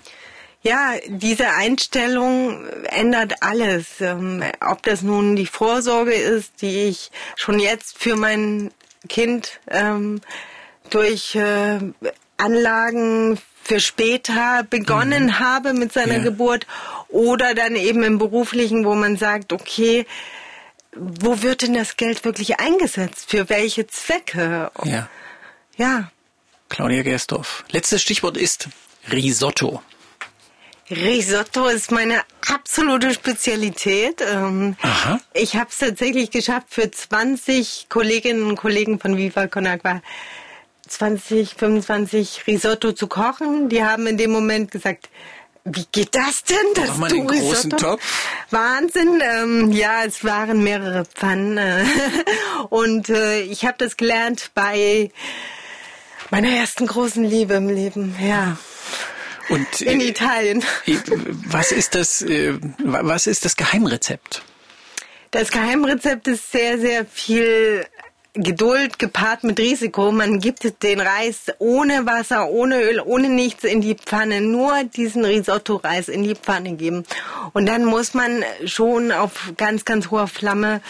Ja, 0.63 0.95
diese 1.07 1.51
Einstellung 1.51 2.67
ändert 2.85 3.43
alles. 3.43 4.01
Ähm, 4.01 4.43
ob 4.61 4.83
das 4.83 5.03
nun 5.03 5.37
die 5.37 5.47
Vorsorge 5.47 6.15
ist, 6.15 6.61
die 6.61 6.85
ich 6.89 7.11
schon 7.37 7.59
jetzt 7.59 7.99
für 7.99 8.17
mein 8.17 8.73
Kind 9.09 9.61
ähm, 9.69 10.21
durch 10.91 11.35
äh, 11.37 11.79
Anlagen 12.37 13.39
für 13.63 13.81
später 13.81 14.65
begonnen 14.69 15.27
mhm. 15.27 15.39
habe 15.41 15.73
mit 15.73 15.93
seiner 15.93 16.19
ja. 16.19 16.23
Geburt 16.23 16.67
oder 17.09 17.55
dann 17.55 17.75
eben 17.75 18.03
im 18.03 18.19
beruflichen, 18.19 18.85
wo 18.85 18.95
man 18.95 19.17
sagt, 19.17 19.53
okay, 19.53 20.07
wo 20.93 21.43
wird 21.43 21.63
denn 21.63 21.75
das 21.75 21.97
Geld 21.97 22.25
wirklich 22.25 22.59
eingesetzt? 22.59 23.31
Für 23.31 23.49
welche 23.49 23.87
Zwecke? 23.87 24.71
Ja. 24.85 25.09
Ja. 25.77 26.11
Claudia 26.69 27.03
Gerstorf. 27.03 27.65
Letztes 27.71 28.03
Stichwort 28.03 28.37
ist 28.37 28.69
Risotto. 29.11 29.83
Risotto 30.91 31.67
ist 31.67 31.91
meine 31.91 32.23
absolute 32.49 33.13
Spezialität. 33.13 34.21
Ähm, 34.21 34.77
Aha. 34.83 35.21
Ich 35.35 35.57
habe 35.57 35.69
es 35.71 35.79
tatsächlich 35.79 36.31
geschafft, 36.31 36.69
für 36.71 36.91
20 36.91 37.87
Kolleginnen 37.89 38.45
und 38.45 38.57
Kollegen 38.57 39.01
von 39.01 39.17
Viva 39.17 39.49
Con 39.49 39.67
Agua 39.67 40.01
20, 40.89 41.55
25 41.55 42.47
Risotto 42.47 42.93
zu 42.93 43.09
kochen. 43.09 43.69
Die 43.69 43.83
haben 43.83 44.07
in 44.07 44.17
dem 44.17 44.31
Moment 44.31 44.71
gesagt, 44.71 45.09
wie 45.65 45.87
geht 45.91 46.15
das 46.15 46.45
denn? 46.45 46.57
Das 46.77 46.97
Mach 46.97 47.09
du 47.09 47.27
Risotto? 47.27 47.77
Topf. 47.77 48.29
Wahnsinn. 48.51 49.21
Ähm, 49.21 49.73
ja, 49.73 50.05
es 50.05 50.23
waren 50.23 50.63
mehrere 50.63 51.05
Pfannen. 51.05 51.59
Äh, 51.59 51.85
und 52.71 53.09
äh, 53.09 53.41
ich 53.41 53.65
habe 53.65 53.75
das 53.79 53.97
gelernt 53.97 54.53
bei 54.55 55.11
meiner 56.31 56.51
ersten 56.51 56.87
großen 56.87 57.25
Liebe 57.25 57.55
im 57.55 57.69
Leben. 57.69 58.15
Ja. 58.23 58.57
Und, 59.49 59.81
in 59.81 60.01
äh, 60.01 60.09
Italien. 60.09 60.65
Was 61.47 61.73
ist 61.73 61.95
das, 61.95 62.23
äh, 62.23 62.59
was 62.79 63.27
ist 63.27 63.45
das 63.45 63.57
Geheimrezept? 63.57 64.43
Das 65.31 65.51
Geheimrezept 65.51 66.29
ist 66.29 66.51
sehr, 66.51 66.79
sehr 66.79 67.05
viel 67.05 67.85
Geduld 68.39 68.99
gepaart 68.99 69.45
mit 69.45 69.59
Risiko. 69.59 70.13
Man 70.13 70.41
gibt 70.41 70.83
den 70.83 71.01
Reis 71.01 71.47
ohne 71.59 72.05
Wasser, 72.07 72.49
ohne 72.49 72.83
Öl, 72.83 73.01
ohne 73.01 73.29
nichts 73.29 73.65
in 73.65 73.81
die 73.81 73.95
Pfanne. 73.95 74.41
Nur 74.41 74.85
diesen 74.85 75.25
Risotto-Reis 75.25 76.09
in 76.09 76.23
die 76.23 76.35
Pfanne 76.35 76.75
geben. 76.75 77.05
Und 77.55 77.67
dann 77.67 77.85
muss 77.85 78.13
man 78.13 78.45
schon 78.65 79.11
auf 79.11 79.53
ganz, 79.57 79.85
ganz 79.85 80.11
hoher 80.11 80.29
Flamme 80.29 80.83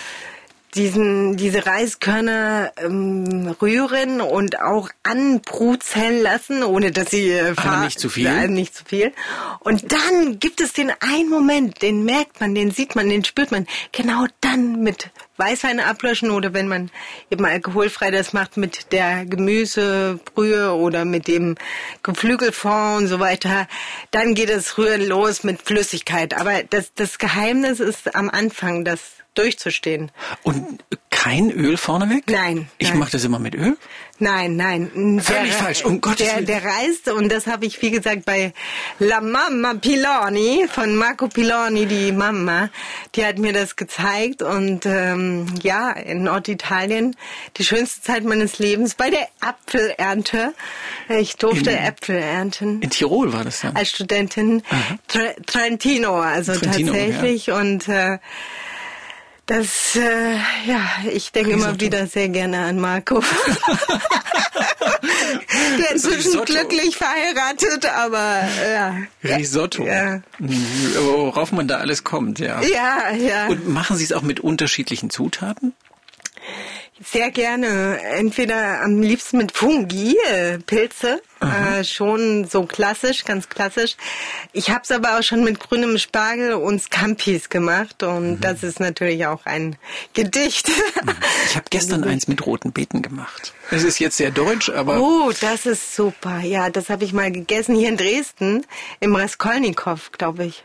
diesen, 0.77 1.37
diese 1.37 1.66
Reiskörner 1.66 2.72
ähm, 2.77 3.55
rühren 3.61 4.20
und 4.20 4.61
auch 4.61 4.91
anbruzeln 5.03 6.22
lassen, 6.22 6.62
ohne 6.62 6.93
dass 6.93 7.11
sie 7.11 7.31
äh, 7.31 7.55
Aber 7.57 7.85
nicht 7.85 7.99
zu 7.99 8.09
viel. 8.09 8.27
Äh, 8.27 8.49
nicht 8.49 8.74
zu 8.74 8.85
viel. 8.85 9.12
Und 9.61 9.93
dann 9.93 10.39
gibt 10.39 10.61
es 10.61 10.72
den 10.72 10.93
einen 11.01 11.31
Moment, 11.31 11.83
den 11.83 12.05
merkt 12.05 12.41
man, 12.41 12.55
den 12.55 12.70
sieht 12.70 12.95
man, 12.95 13.09
den 13.09 13.24
spürt 13.24 13.51
man. 13.51 13.66
Genau 13.93 14.27
dann 14.41 14.83
mit 14.83 15.11
Weißwein 15.39 15.81
ablöschen 15.81 16.31
oder 16.31 16.55
wenn 16.55 16.68
man 16.68 16.91
eben 17.31 17.45
alkoholfrei 17.45 18.11
das 18.11 18.33
macht 18.33 18.57
mit 18.57 18.93
der 18.93 19.27
Gemüsebrühe 19.27 20.72
oder 20.72 21.05
mit 21.05 21.29
dem 21.29 21.57
Geflügelfond 22.03 23.03
und 23.03 23.09
so 23.09 23.20
weiter, 23.20 23.66
dann 24.11 24.35
geht 24.35 24.51
das 24.51 24.79
Rühren 24.79 25.07
los 25.07 25.45
mit 25.45 25.62
Flüssigkeit. 25.62 26.35
Aber 26.39 26.62
das, 26.62 26.93
das 26.95 27.18
Geheimnis 27.18 27.81
ist 27.81 28.14
am 28.14 28.31
Anfang, 28.31 28.85
das 28.85 29.16
durchzustehen. 29.39 30.11
Und 30.43 30.84
kein 31.11 31.51
Öl 31.51 31.76
vorneweg? 31.76 32.24
Nein. 32.28 32.68
Ich 32.78 32.95
mache 32.95 33.12
das 33.12 33.24
immer 33.24 33.39
mit 33.39 33.55
Öl? 33.55 33.76
Nein, 34.18 34.57
nein. 34.57 35.20
Völlig 35.22 35.51
der, 35.51 35.59
falsch, 35.59 35.84
um 35.84 36.01
Gottes 36.01 36.26
der, 36.26 36.43
Der 36.43 36.64
reist, 36.64 37.09
und 37.09 37.30
das 37.30 37.47
habe 37.47 37.66
ich, 37.66 37.82
wie 37.82 37.91
gesagt, 37.91 38.24
bei 38.24 38.55
La 38.99 39.20
Mamma 39.20 39.74
Piloni 39.74 40.66
von 40.70 40.97
Marco 40.97 41.28
Piloni, 41.28 41.87
die 41.87 42.12
Mama, 42.12 42.70
die 43.14 43.26
hat 43.26 43.39
mir 43.39 43.53
das 43.53 43.76
gezeigt. 43.76 44.43
Und 44.43 44.87
ähm, 44.87 45.47
ja, 45.62 45.91
in 45.91 46.22
Norditalien, 46.22 47.16
die 47.57 47.64
schönste 47.64 48.03
Zeit 48.03 48.24
meines 48.24 48.59
Lebens 48.59 48.95
bei 48.95 49.11
der 49.11 49.28
Apfelernte. 49.41 50.55
Ich 51.09 51.37
durfte 51.37 51.70
in, 51.70 51.78
Äpfel 51.78 52.16
ernten. 52.16 52.80
In 52.80 52.91
Tirol 52.91 53.32
war 53.32 53.45
das 53.45 53.61
dann? 53.61 53.76
Als 53.76 53.91
Studentin. 53.91 54.62
Trentino, 55.47 56.20
also 56.20 56.55
Trentino, 56.55 56.93
tatsächlich. 56.93 57.47
Ja. 57.47 57.59
Und 57.59 57.89
äh, 57.89 58.18
das, 59.47 59.97
äh, 59.97 60.34
ja, 60.66 60.84
ich 61.11 61.32
denke 61.32 61.55
Risotto. 61.55 61.68
immer 61.70 61.80
wieder 61.80 62.07
sehr 62.07 62.28
gerne 62.28 62.64
an 62.64 62.78
Marco. 62.80 63.22
Der 65.78 65.92
inzwischen 65.92 66.44
glücklich 66.44 66.97
verheiratet, 66.97 67.86
aber 67.86 68.42
ja. 68.68 68.97
Risotto. 69.22 69.84
Ja. 69.84 70.20
Worauf 70.38 71.53
man 71.53 71.68
da 71.68 71.76
alles 71.78 72.03
kommt, 72.05 72.38
ja. 72.38 72.61
Ja, 72.62 73.12
ja. 73.12 73.47
Und 73.47 73.68
machen 73.68 73.97
Sie 73.97 74.05
es 74.05 74.12
auch 74.12 74.22
mit 74.22 74.40
unterschiedlichen 74.40 75.11
Zutaten? 75.11 75.74
Sehr 77.03 77.30
gerne. 77.30 78.01
Entweder 78.01 78.80
am 78.82 79.01
liebsten 79.01 79.38
mit 79.38 79.53
Fungi, 79.53 80.16
äh, 80.28 80.59
Pilze, 80.59 81.22
Äh, 81.41 81.84
schon 81.84 82.47
so 82.47 82.64
klassisch, 82.64 83.24
ganz 83.24 83.51
klassisch. 83.51 83.97
Ich 84.55 84.70
habe 84.70 84.80
es 84.84 84.91
aber 84.91 85.18
auch 85.18 85.22
schon 85.22 85.45
mit 85.45 85.61
grünem 85.61 85.99
Spargel 85.99 86.55
und 86.55 86.82
Scampis 86.82 87.51
gemacht 87.51 88.03
und 88.03 88.30
mhm. 88.30 88.41
das 88.41 88.62
ist 88.62 88.80
natürlich 88.80 89.26
auch 89.26 89.45
ein 89.45 89.76
Gedicht. 90.14 90.70
Ich 91.49 91.57
habe 91.57 91.66
gestern 91.68 92.05
eins 92.09 92.26
mit 92.26 92.47
roten 92.47 92.72
Beeten 92.72 93.03
gemacht. 93.03 93.53
Es 93.70 93.84
ist 93.84 93.99
jetzt 93.99 94.16
sehr 94.16 94.30
deutsch, 94.30 94.70
aber... 94.70 94.99
Oh, 95.01 95.30
das 95.39 95.66
ist 95.66 95.95
super. 95.95 96.41
Ja, 96.41 96.70
das 96.70 96.89
habe 96.89 97.05
ich 97.05 97.12
mal 97.12 97.30
gegessen 97.30 97.74
hier 97.74 97.91
in 97.91 97.99
Dresden 97.99 98.64
im 99.01 99.14
Raskolnikow, 99.14 100.12
glaube 100.12 100.47
ich. 100.47 100.64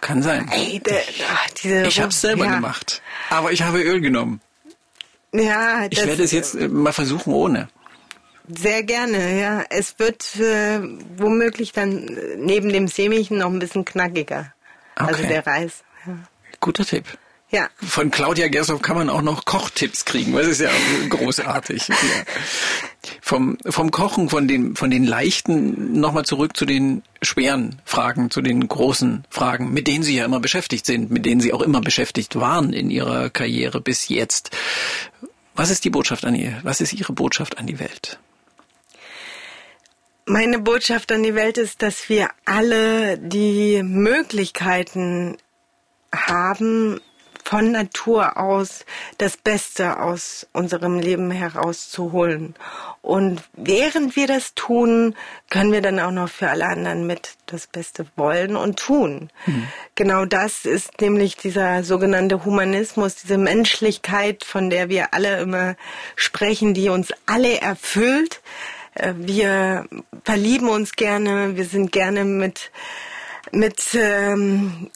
Kann 0.00 0.22
sein. 0.22 0.48
Ey, 0.52 0.78
de, 0.78 0.94
ach, 1.28 1.50
diese, 1.50 1.86
ich 1.86 1.98
habe 1.98 2.10
es 2.10 2.20
selber 2.20 2.44
ja. 2.44 2.54
gemacht, 2.54 3.02
aber 3.30 3.50
ich 3.50 3.62
habe 3.62 3.82
Öl 3.82 4.00
genommen. 4.00 4.40
Ja, 5.32 5.86
ich 5.90 6.06
werde 6.06 6.22
es 6.22 6.30
jetzt 6.30 6.54
äh, 6.54 6.68
mal 6.68 6.92
versuchen 6.92 7.32
ohne. 7.32 7.68
Sehr 8.46 8.82
gerne, 8.82 9.40
ja. 9.40 9.64
Es 9.70 9.98
wird 9.98 10.36
äh, 10.36 10.80
womöglich 11.16 11.72
dann 11.72 12.18
neben 12.38 12.68
dem 12.70 12.88
Sämigen 12.88 13.38
noch 13.38 13.50
ein 13.50 13.58
bisschen 13.58 13.84
knackiger. 13.84 14.52
Also 14.94 15.14
okay. 15.14 15.22
Also 15.22 15.28
der 15.28 15.46
Reis. 15.46 15.84
Ja. 16.06 16.18
Guter 16.60 16.84
Tipp. 16.84 17.04
Ja. 17.50 17.68
Von 17.76 18.10
Claudia 18.10 18.48
Gershoff 18.48 18.82
kann 18.82 18.96
man 18.96 19.08
auch 19.08 19.22
noch 19.22 19.44
Kochtipps 19.44 20.04
kriegen. 20.04 20.32
Das 20.32 20.46
ist 20.46 20.60
ja 20.60 20.70
großartig. 21.08 21.88
ja. 21.88 21.94
Vom, 23.20 23.58
vom 23.64 23.90
Kochen, 23.92 24.28
von 24.28 24.48
den, 24.48 24.74
von 24.74 24.90
den 24.90 25.04
leichten, 25.04 26.00
nochmal 26.00 26.24
zurück 26.24 26.56
zu 26.56 26.66
den 26.66 27.02
schweren 27.22 27.80
Fragen, 27.84 28.30
zu 28.30 28.42
den 28.42 28.66
großen 28.66 29.24
Fragen, 29.30 29.72
mit 29.72 29.86
denen 29.86 30.02
Sie 30.02 30.16
ja 30.16 30.24
immer 30.24 30.40
beschäftigt 30.40 30.84
sind, 30.84 31.10
mit 31.10 31.24
denen 31.26 31.40
Sie 31.40 31.52
auch 31.52 31.62
immer 31.62 31.80
beschäftigt 31.80 32.36
waren 32.36 32.72
in 32.72 32.90
Ihrer 32.90 33.30
Karriere 33.30 33.80
bis 33.80 34.08
jetzt. 34.08 34.50
Was 35.54 35.70
ist 35.70 35.84
die 35.84 35.90
Botschaft 35.90 36.24
an 36.24 36.34
ihr? 36.34 36.58
Was 36.64 36.80
ist 36.80 36.92
Ihre 36.92 37.12
Botschaft 37.12 37.58
an 37.58 37.66
die 37.66 37.78
Welt? 37.78 38.18
Meine 40.26 40.58
Botschaft 40.58 41.12
an 41.12 41.22
die 41.22 41.34
Welt 41.34 41.58
ist, 41.58 41.82
dass 41.82 42.08
wir 42.08 42.30
alle 42.46 43.18
die 43.18 43.82
Möglichkeiten 43.82 45.36
haben, 46.14 47.00
von 47.44 47.72
Natur 47.72 48.38
aus 48.38 48.86
das 49.18 49.36
Beste 49.36 50.00
aus 50.00 50.46
unserem 50.52 50.98
Leben 50.98 51.30
herauszuholen. 51.30 52.54
Und 53.02 53.42
während 53.52 54.16
wir 54.16 54.26
das 54.26 54.54
tun, 54.54 55.14
können 55.50 55.70
wir 55.70 55.82
dann 55.82 56.00
auch 56.00 56.10
noch 56.10 56.30
für 56.30 56.48
alle 56.48 56.66
anderen 56.66 57.06
mit 57.06 57.34
das 57.46 57.66
Beste 57.66 58.06
wollen 58.16 58.56
und 58.56 58.78
tun. 58.78 59.30
Mhm. 59.44 59.68
Genau 59.94 60.24
das 60.24 60.64
ist 60.64 61.02
nämlich 61.02 61.36
dieser 61.36 61.84
sogenannte 61.84 62.46
Humanismus, 62.46 63.16
diese 63.16 63.36
Menschlichkeit, 63.36 64.42
von 64.42 64.70
der 64.70 64.88
wir 64.88 65.12
alle 65.12 65.38
immer 65.40 65.76
sprechen, 66.16 66.72
die 66.72 66.88
uns 66.88 67.12
alle 67.26 67.60
erfüllt 67.60 68.40
wir 69.16 69.86
verlieben 70.24 70.68
uns 70.68 70.92
gerne, 70.92 71.56
wir 71.56 71.64
sind 71.64 71.92
gerne 71.92 72.24
mit, 72.24 72.70
mit 73.52 73.94
ähm, 73.94 74.90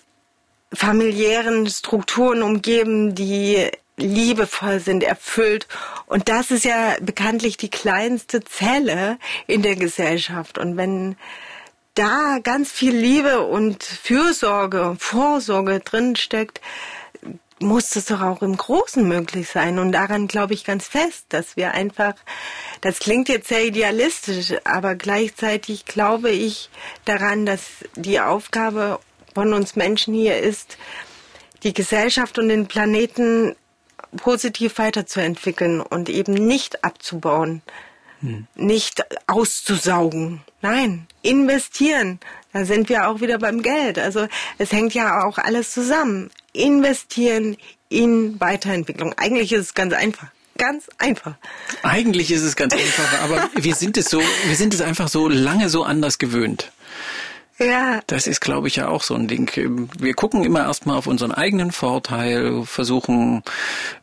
familiären 0.73 1.67
Strukturen 1.67 2.43
umgeben, 2.43 3.15
die 3.15 3.71
liebevoll 3.97 4.81
sind, 4.81 5.03
erfüllt. 5.03 5.67
Und 6.07 6.29
das 6.29 6.51
ist 6.51 6.65
ja 6.65 6.97
bekanntlich 7.01 7.57
die 7.57 7.71
kleinste 7.71 8.43
Zelle 8.43 9.19
in 9.47 9.63
der 9.63 9.77
Gesellschaft. 9.77 10.59
Und 10.59 10.77
wenn 10.77 11.17
da 11.95 12.39
ganz 12.43 12.71
viel 12.71 12.95
Liebe 12.97 13.41
und 13.41 13.83
Fürsorge, 13.83 14.97
Vorsorge 14.99 15.81
drinsteckt, 15.81 16.61
muss 17.61 17.97
es 17.97 18.07
doch 18.07 18.21
auch 18.21 18.43
im 18.43 18.57
Großen 18.57 19.07
möglich 19.07 19.49
sein. 19.49 19.79
Und 19.79 19.93
daran 19.93 20.29
glaube 20.29 20.55
ich 20.55 20.65
ganz 20.65 20.87
fest, 20.87 21.27
dass 21.31 21.57
wir 21.57 21.73
einfach, 21.73 22.15
das 22.81 22.99
klingt 22.99 23.29
jetzt 23.29 23.49
sehr 23.49 23.65
idealistisch, 23.65 24.55
aber 24.65 24.95
gleichzeitig 24.95 25.85
glaube 25.85 26.31
ich 26.31 26.71
daran, 27.05 27.47
dass 27.47 27.63
die 27.97 28.21
Aufgabe 28.21 29.01
von 29.35 29.53
uns 29.53 29.77
Menschen 29.77 30.15
hier 30.15 30.39
ist, 30.39 30.79
die 31.63 31.75
Gesellschaft 31.75 32.39
und 32.39 32.49
den 32.49 32.67
Planeten 32.67 33.57
positiv 34.17 34.79
weiterzuentwickeln 34.79 35.81
und 35.81 36.09
eben 36.09 36.35
nicht 36.35 36.85
abzubauen, 36.85 37.63
hm. 38.21 38.47
nicht 38.55 39.05
auszusaugen. 39.27 40.43
Nein, 40.61 41.07
investieren. 41.23 42.21
Da 42.53 42.65
sind 42.65 42.89
wir 42.89 43.09
auch 43.09 43.21
wieder 43.21 43.39
beim 43.39 43.63
Geld. 43.63 43.99
Also 43.99 44.27
es 44.57 44.73
hängt 44.73 44.95
ja 44.95 45.25
auch 45.25 45.39
alles 45.39 45.73
zusammen. 45.73 46.31
Investieren 46.59 47.57
in 47.89 48.41
Weiterentwicklung. 48.41 49.15
Eigentlich 49.17 49.53
ist 49.53 49.61
es 49.61 49.75
ganz 49.75 49.93
einfach. 49.95 50.29
Ganz 50.59 50.89
einfach. 50.99 51.35
Eigentlich 51.83 52.33
ist 52.33 52.43
es 52.43 52.57
ganz 52.57 52.73
einfach, 52.75 53.23
aber 53.23 53.49
wir 53.55 53.75
sind 53.75 53.97
es 53.97 54.11
so, 54.11 54.21
wir 54.47 54.57
sind 54.57 54.75
es 54.75 54.81
einfach 54.81 55.09
so 55.09 55.29
lange 55.29 55.69
so 55.69 55.85
anders 55.85 56.19
gewöhnt. 56.19 56.73
Ja. 57.61 58.01
Das 58.07 58.27
ist, 58.27 58.41
glaube 58.41 58.69
ich, 58.69 58.77
ja 58.77 58.89
auch 58.89 59.03
so 59.03 59.15
ein 59.15 59.27
Ding. 59.27 59.51
Wir 59.99 60.15
gucken 60.15 60.45
immer 60.45 60.61
erstmal 60.61 60.97
auf 60.97 61.09
unseren 61.09 61.33
eigenen 61.33 61.73
Vorteil, 61.73 62.65
versuchen 62.65 63.43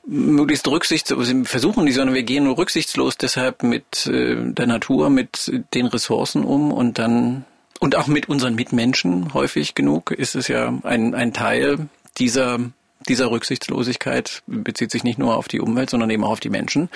möglichst 0.05 0.67
rücksichtslos, 0.67 1.33
versuchen 1.45 1.85
nicht, 1.85 1.95
sondern 1.95 2.15
wir 2.15 2.23
gehen 2.23 2.43
nur 2.43 2.57
rücksichtslos 2.57 3.17
deshalb 3.17 3.63
mit 3.63 4.07
äh, 4.07 4.35
der 4.37 4.67
Natur, 4.67 5.09
mit 5.09 5.51
den 5.73 5.85
Ressourcen 5.85 6.43
um 6.43 6.71
und 6.71 6.99
dann 6.99 7.45
und 7.79 7.95
auch 7.95 8.07
mit 8.07 8.29
unseren 8.29 8.55
Mitmenschen 8.55 9.33
häufig 9.33 9.75
genug 9.75 10.11
ist 10.11 10.35
es 10.35 10.47
ja 10.47 10.73
ein, 10.83 11.13
ein 11.13 11.33
Teil 11.33 11.89
dieser, 12.17 12.59
dieser 13.07 13.31
Rücksichtslosigkeit, 13.31 14.43
bezieht 14.47 14.91
sich 14.91 15.03
nicht 15.03 15.19
nur 15.19 15.37
auf 15.37 15.47
die 15.47 15.59
Umwelt, 15.59 15.89
sondern 15.89 16.09
eben 16.09 16.23
auch 16.23 16.31
auf 16.31 16.39
die 16.39 16.49
Menschen. 16.49 16.89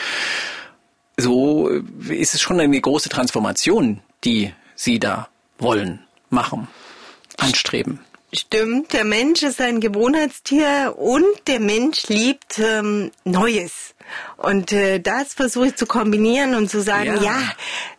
So 1.17 1.67
ist 2.07 2.33
es 2.33 2.41
schon 2.41 2.59
eine 2.59 2.79
große 2.79 3.09
Transformation, 3.09 4.01
die 4.23 4.53
Sie 4.75 4.99
da 4.99 5.27
wollen, 5.57 5.99
machen, 6.29 6.67
anstreben. 7.37 7.99
Stimmt, 8.31 8.93
der 8.93 9.05
Mensch 9.05 9.41
ist 9.41 9.59
ein 9.59 9.79
Gewohnheitstier 9.79 10.95
und 10.97 11.25
der 11.47 11.59
Mensch 11.59 12.07
liebt 12.09 12.59
ähm, 12.59 13.11
Neues. 13.23 13.95
Und 14.37 14.71
äh, 14.71 14.99
das 14.99 15.33
versuche 15.33 15.67
ich 15.67 15.75
zu 15.75 15.87
kombinieren 15.87 16.53
und 16.53 16.69
zu 16.69 16.81
sagen, 16.81 17.15
ja. 17.17 17.23
ja, 17.23 17.41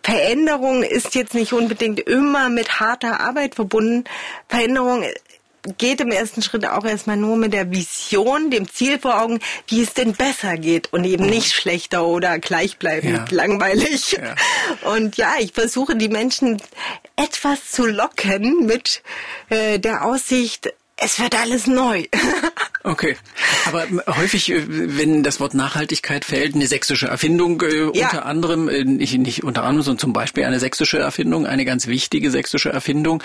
Veränderung 0.02 0.84
ist 0.84 1.16
jetzt 1.16 1.34
nicht 1.34 1.52
unbedingt 1.52 2.00
immer 2.00 2.48
mit 2.48 2.78
harter 2.78 3.20
Arbeit 3.20 3.56
verbunden. 3.56 4.04
Veränderung 4.48 5.04
geht 5.78 6.00
im 6.00 6.10
ersten 6.10 6.42
Schritt 6.42 6.66
auch 6.66 6.84
erstmal 6.84 7.16
nur 7.16 7.36
mit 7.36 7.52
der 7.52 7.70
Vision, 7.70 8.50
dem 8.50 8.68
Ziel 8.68 8.98
vor 8.98 9.20
Augen, 9.20 9.40
wie 9.68 9.82
es 9.82 9.94
denn 9.94 10.14
besser 10.14 10.56
geht 10.56 10.92
und 10.92 11.04
eben 11.04 11.24
mhm. 11.24 11.30
nicht 11.30 11.52
schlechter 11.52 12.06
oder 12.06 12.38
gleichbleibend 12.38 13.30
ja. 13.30 13.36
langweilig. 13.36 14.12
Ja. 14.12 14.34
Und 14.90 15.16
ja, 15.16 15.34
ich 15.38 15.52
versuche 15.52 15.96
die 15.96 16.08
Menschen 16.08 16.62
etwas 17.16 17.70
zu 17.70 17.86
locken 17.86 18.66
mit 18.66 19.02
äh, 19.48 19.78
der 19.78 20.04
Aussicht, 20.04 20.72
es 20.96 21.18
wird 21.18 21.34
alles 21.34 21.66
neu. 21.66 22.04
Okay, 22.82 23.14
aber 23.66 23.86
häufig, 24.06 24.50
äh, 24.50 24.64
wenn 24.68 25.22
das 25.22 25.40
Wort 25.40 25.54
Nachhaltigkeit 25.54 26.24
fällt, 26.24 26.54
eine 26.54 26.66
sächsische 26.66 27.06
Erfindung 27.06 27.60
äh, 27.62 27.90
ja. 27.98 28.06
unter 28.06 28.26
anderem, 28.26 28.68
äh, 28.68 28.84
nicht, 28.84 29.18
nicht 29.18 29.44
unter 29.44 29.62
anderem, 29.64 29.82
sondern 29.82 29.98
zum 29.98 30.12
Beispiel 30.12 30.44
eine 30.44 30.60
sächsische 30.60 30.98
Erfindung, 30.98 31.46
eine 31.46 31.64
ganz 31.64 31.86
wichtige 31.86 32.30
sächsische 32.30 32.70
Erfindung, 32.70 33.22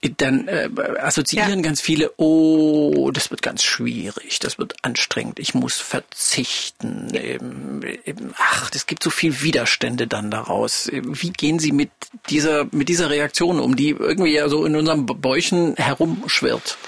äh, 0.00 0.10
dann 0.16 0.48
äh, 0.48 0.68
assoziieren 1.00 1.60
ja. 1.60 1.62
ganz 1.62 1.80
viele, 1.80 2.12
oh, 2.16 3.10
das 3.12 3.30
wird 3.30 3.42
ganz 3.42 3.62
schwierig, 3.62 4.38
das 4.40 4.58
wird 4.58 4.74
anstrengend, 4.82 5.38
ich 5.38 5.54
muss 5.54 5.80
verzichten. 5.80 7.08
Ähm, 7.14 7.80
ähm, 8.04 8.34
ach, 8.38 8.70
es 8.74 8.86
gibt 8.86 9.02
so 9.02 9.10
viel 9.10 9.42
Widerstände 9.42 10.06
dann 10.06 10.30
daraus. 10.30 10.90
Wie 10.92 11.30
gehen 11.30 11.58
Sie 11.58 11.72
mit 11.72 11.90
dieser, 12.30 12.66
mit 12.72 12.88
dieser 12.88 13.10
Reaktion 13.10 13.60
um, 13.60 13.76
die 13.76 13.90
irgendwie 13.90 14.34
ja 14.34 14.48
so 14.48 14.64
in 14.64 14.76
unserem 14.76 15.06
Bäuchen 15.06 15.74
herumschwirrt? 15.76 16.78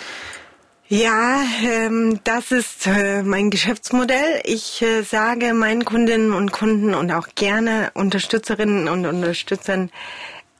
Ja, 0.89 1.43
ähm, 1.65 2.21
das 2.23 2.53
ist 2.53 2.87
äh, 2.87 3.25
mein 3.25 3.51
Geschäftsmodell. 3.51 4.41
Ich 4.45 4.83
äh, 4.83 5.03
sage 5.03 5.53
meinen 5.53 5.85
Kundinnen 5.85 6.33
und 6.33 6.53
Kunden 6.53 6.95
und 6.95 7.11
auch 7.11 7.27
gerne 7.35 7.91
Unterstützerinnen 7.95 8.87
und 8.89 9.05
Unterstützern, 9.05 9.91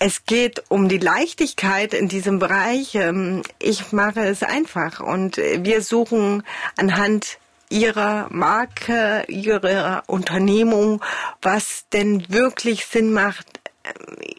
es 0.01 0.27
geht 0.27 0.65
um 0.69 0.89
die 0.89 0.99
Leichtigkeit 0.99 1.95
in 1.95 2.09
diesem 2.09 2.41
Bereich. 2.41 2.97
Ähm, 2.97 3.43
ich 3.61 3.93
mache 3.93 4.21
es 4.27 4.43
einfach 4.43 4.99
und 4.99 5.37
wir 5.37 5.81
suchen 5.81 6.43
anhand 6.77 7.39
ihrer 7.69 8.27
Marke, 8.31 9.25
ihrer 9.29 10.03
Unternehmung, 10.09 11.05
was 11.41 11.85
denn 11.93 12.29
wirklich 12.29 12.87
Sinn 12.87 13.13
macht 13.13 13.47
äh, 13.85 13.93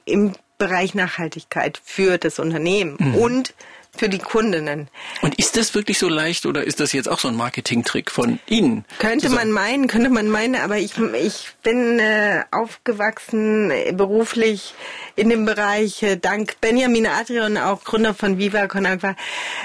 im 0.04 0.34
Bereich 0.58 0.96
Nachhaltigkeit 0.96 1.80
für 1.82 2.18
das 2.18 2.40
Unternehmen 2.40 2.98
mhm. 3.00 3.16
und 3.16 3.54
für 3.98 4.10
die 4.10 4.20
Kundinnen. 4.20 4.88
Und 5.22 5.38
ist 5.40 5.58
das 5.58 5.74
wirklich 5.76 6.00
so 6.00 6.10
leicht 6.10 6.46
oder 6.46 6.64
ist 6.64 6.80
das 6.80 6.94
jetzt 6.94 7.10
auch 7.10 7.20
so 7.20 7.28
ein 7.28 7.36
Marketingtrick 7.36 8.12
von 8.12 8.40
Ihnen? 8.48 8.86
Könnte 9.00 9.30
man 9.30 9.52
meinen, 9.52 9.88
könnte 9.88 10.10
man 10.10 10.28
meinen, 10.30 10.56
aber 10.56 10.78
ich, 10.78 10.98
ich 10.98 11.50
bin 11.64 12.00
äh, 12.00 12.44
aufgewachsen 12.52 13.72
äh, 13.72 13.92
beruflich 13.94 14.74
in 15.16 15.30
dem 15.30 15.46
Bereich, 15.46 16.04
äh, 16.04 16.18
dank 16.18 16.60
Benjamin 16.62 17.08
Adrian, 17.08 17.58
auch 17.58 17.84
Gründer 17.84 18.14
von 18.14 18.38
Viva 18.38 18.68
Con 18.68 18.86
Agua, 18.86 19.16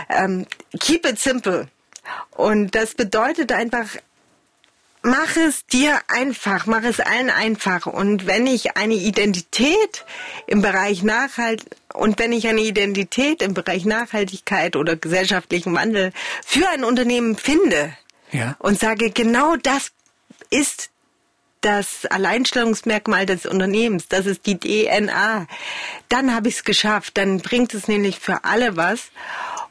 ähm, 0.09 0.46
keep 0.80 1.06
it 1.06 1.18
simple. 1.18 1.68
Und 2.30 2.74
das 2.74 2.94
bedeutet 2.94 3.52
einfach, 3.52 3.86
mach 5.02 5.36
es 5.36 5.66
dir 5.66 6.00
einfach, 6.08 6.66
mach 6.66 6.84
es 6.84 7.00
allen 7.00 7.30
einfach. 7.30 7.86
Und 7.86 8.26
wenn 8.26 8.46
ich 8.46 8.76
eine 8.76 8.94
Identität 8.94 10.04
im 10.46 10.62
Bereich 10.62 11.02
Nachhalt 11.02 11.64
und 11.92 12.18
wenn 12.18 12.32
ich 12.32 12.46
eine 12.48 12.60
Identität 12.60 13.42
im 13.42 13.54
Bereich 13.54 13.84
Nachhaltigkeit 13.84 14.76
oder 14.76 14.96
gesellschaftlichen 14.96 15.74
Wandel 15.74 16.12
für 16.44 16.68
ein 16.70 16.84
Unternehmen 16.84 17.36
finde 17.36 17.96
ja. 18.30 18.56
und 18.58 18.78
sage, 18.78 19.10
genau 19.10 19.56
das 19.56 19.92
ist 20.50 20.90
das 21.60 22.06
Alleinstellungsmerkmal 22.06 23.24
des 23.24 23.46
Unternehmens, 23.46 24.08
das 24.08 24.26
ist 24.26 24.46
die 24.46 24.58
DNA, 24.58 25.46
dann 26.08 26.34
habe 26.34 26.48
ich 26.48 26.56
es 26.56 26.64
geschafft. 26.64 27.16
Dann 27.16 27.38
bringt 27.38 27.72
es 27.72 27.86
nämlich 27.86 28.18
für 28.18 28.44
alle 28.44 28.76
was 28.76 29.10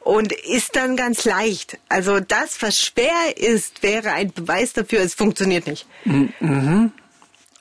und 0.01 0.31
ist 0.31 0.75
dann 0.75 0.95
ganz 0.95 1.25
leicht. 1.25 1.77
Also 1.89 2.19
das, 2.19 2.61
was 2.61 2.79
schwer 2.79 3.37
ist, 3.37 3.83
wäre 3.83 4.11
ein 4.11 4.33
Beweis 4.33 4.73
dafür, 4.73 5.01
es 5.01 5.13
funktioniert 5.13 5.67
nicht. 5.67 5.85
Mhm. 6.05 6.91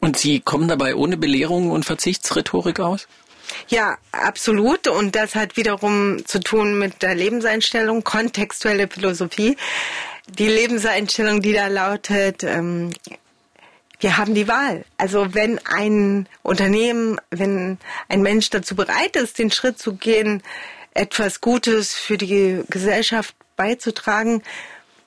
Und 0.00 0.16
Sie 0.16 0.40
kommen 0.40 0.66
dabei 0.66 0.94
ohne 0.94 1.16
Belehrung 1.18 1.70
und 1.70 1.84
Verzichtsrhetorik 1.84 2.80
aus? 2.80 3.06
Ja, 3.68 3.98
absolut. 4.12 4.88
Und 4.88 5.14
das 5.14 5.34
hat 5.34 5.56
wiederum 5.56 6.24
zu 6.24 6.40
tun 6.40 6.78
mit 6.78 7.02
der 7.02 7.14
Lebenseinstellung, 7.14 8.04
kontextuelle 8.04 8.88
Philosophie. 8.88 9.56
Die 10.26 10.48
Lebenseinstellung, 10.48 11.42
die 11.42 11.52
da 11.52 11.66
lautet, 11.66 12.44
ähm, 12.44 12.92
wir 13.98 14.16
haben 14.16 14.34
die 14.34 14.48
Wahl. 14.48 14.84
Also 14.96 15.34
wenn 15.34 15.60
ein 15.66 16.26
Unternehmen, 16.42 17.20
wenn 17.30 17.78
ein 18.08 18.22
Mensch 18.22 18.48
dazu 18.48 18.74
bereit 18.74 19.16
ist, 19.16 19.38
den 19.38 19.50
Schritt 19.50 19.78
zu 19.78 19.94
gehen, 19.94 20.42
etwas 20.94 21.40
Gutes 21.40 21.94
für 21.94 22.18
die 22.18 22.62
Gesellschaft 22.68 23.34
beizutragen, 23.56 24.42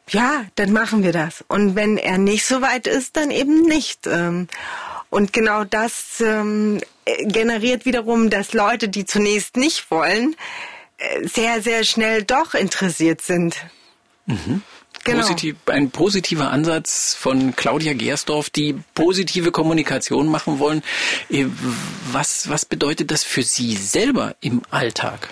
ja, 0.10 0.46
dann 0.56 0.72
machen 0.74 1.04
wir 1.04 1.14
das. 1.14 1.44
Und 1.48 1.76
wenn 1.76 1.98
er 1.98 2.18
nicht 2.18 2.46
so 2.46 2.62
weit 2.62 2.88
ist, 2.88 3.16
dann 3.16 3.32
eben 3.32 3.64
nicht. 3.64 4.06
Ähm, 4.08 4.48
und 5.10 5.32
genau 5.32 5.64
das 5.64 6.22
ähm, 6.22 6.82
generiert 7.06 7.86
wiederum, 7.86 8.30
dass 8.30 8.54
Leute, 8.54 8.90
die 8.90 9.06
zunächst 9.06 9.58
nicht 9.58 9.90
wollen, 9.92 10.36
äh, 10.98 11.28
sehr, 11.28 11.62
sehr 11.62 11.84
schnell 11.84 12.24
doch 12.24 12.54
interessiert 12.54 13.22
sind. 13.22 13.58
Mhm. 14.26 14.62
Genau. 15.06 15.20
Positiv, 15.20 15.58
ein 15.66 15.92
positiver 15.92 16.50
Ansatz 16.50 17.14
von 17.14 17.56
Claudia 17.56 17.94
Gersdorf, 17.94 18.50
die 18.50 18.80
positive 18.94 19.52
Kommunikation 19.52 20.28
machen 20.28 20.60
wollen. 20.60 20.82
Äh, 21.30 21.46
was, 22.12 22.50
was 22.50 22.66
bedeutet 22.66 23.12
das 23.12 23.24
für 23.24 23.44
Sie 23.44 23.76
selber 23.76 24.36
im 24.40 24.62
Alltag? 24.70 25.30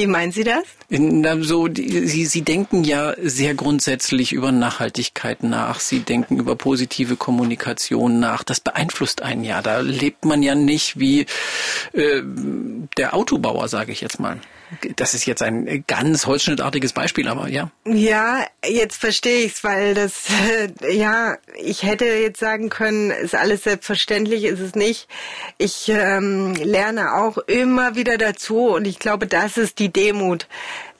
Wie 0.00 0.06
meinen 0.06 0.32
Sie 0.32 0.44
das? 0.44 0.64
So, 1.44 1.68
die, 1.68 2.06
Sie, 2.06 2.24
Sie 2.24 2.40
denken 2.40 2.84
ja 2.84 3.12
sehr 3.22 3.52
grundsätzlich 3.52 4.32
über 4.32 4.50
Nachhaltigkeit 4.50 5.42
nach. 5.42 5.78
Sie 5.78 6.00
denken 6.00 6.38
über 6.38 6.56
positive 6.56 7.16
Kommunikation 7.16 8.18
nach. 8.18 8.42
Das 8.42 8.60
beeinflusst 8.60 9.20
einen 9.20 9.44
ja. 9.44 9.60
Da 9.60 9.80
lebt 9.80 10.24
man 10.24 10.42
ja 10.42 10.54
nicht 10.54 10.98
wie 10.98 11.26
äh, 11.92 12.22
der 12.96 13.12
Autobauer, 13.12 13.68
sage 13.68 13.92
ich 13.92 14.00
jetzt 14.00 14.18
mal. 14.18 14.40
Das 14.96 15.14
ist 15.14 15.26
jetzt 15.26 15.42
ein 15.42 15.84
ganz 15.86 16.26
holzschnittartiges 16.26 16.92
Beispiel, 16.92 17.28
aber 17.28 17.48
ja. 17.48 17.70
Ja, 17.84 18.44
jetzt 18.64 18.96
verstehe 18.96 19.44
ich's, 19.44 19.64
weil 19.64 19.94
das, 19.94 20.24
äh, 20.82 20.96
ja, 20.96 21.36
ich 21.60 21.82
hätte 21.82 22.04
jetzt 22.04 22.40
sagen 22.40 22.68
können, 22.68 23.10
ist 23.10 23.34
alles 23.34 23.64
selbstverständlich, 23.64 24.44
ist 24.44 24.60
es 24.60 24.74
nicht. 24.74 25.08
Ich 25.58 25.88
ähm, 25.88 26.54
lerne 26.54 27.14
auch 27.14 27.38
immer 27.38 27.96
wieder 27.96 28.16
dazu 28.18 28.68
und 28.68 28.86
ich 28.86 28.98
glaube, 28.98 29.26
das 29.26 29.56
ist 29.56 29.78
die 29.78 29.92
Demut 29.92 30.46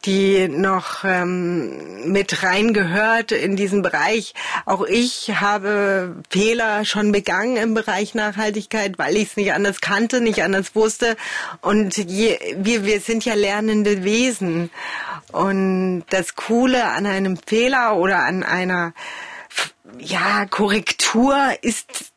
die 0.04 0.48
noch 0.48 1.04
ähm, 1.04 2.10
mit 2.10 2.42
reingehört 2.42 3.32
in 3.32 3.56
diesen 3.56 3.82
Bereich. 3.82 4.34
Auch 4.64 4.84
ich 4.84 5.40
habe 5.40 6.16
Fehler 6.30 6.84
schon 6.84 7.12
begangen 7.12 7.56
im 7.56 7.74
Bereich 7.74 8.14
Nachhaltigkeit, 8.14 8.98
weil 8.98 9.16
ich 9.16 9.30
es 9.30 9.36
nicht 9.36 9.52
anders 9.52 9.80
kannte, 9.80 10.20
nicht 10.20 10.42
anders 10.42 10.74
wusste. 10.74 11.16
Und 11.60 11.96
je, 11.96 12.38
wir, 12.56 12.84
wir 12.84 13.00
sind 13.00 13.24
ja 13.24 13.34
lernende 13.34 14.02
Wesen. 14.04 14.70
Und 15.32 16.04
das 16.10 16.34
Coole 16.34 16.86
an 16.86 17.06
einem 17.06 17.36
Fehler 17.36 17.96
oder 17.96 18.20
an 18.20 18.42
einer 18.42 18.94
ja, 19.98 20.46
Korrektur 20.46 21.36
ist 21.62 22.12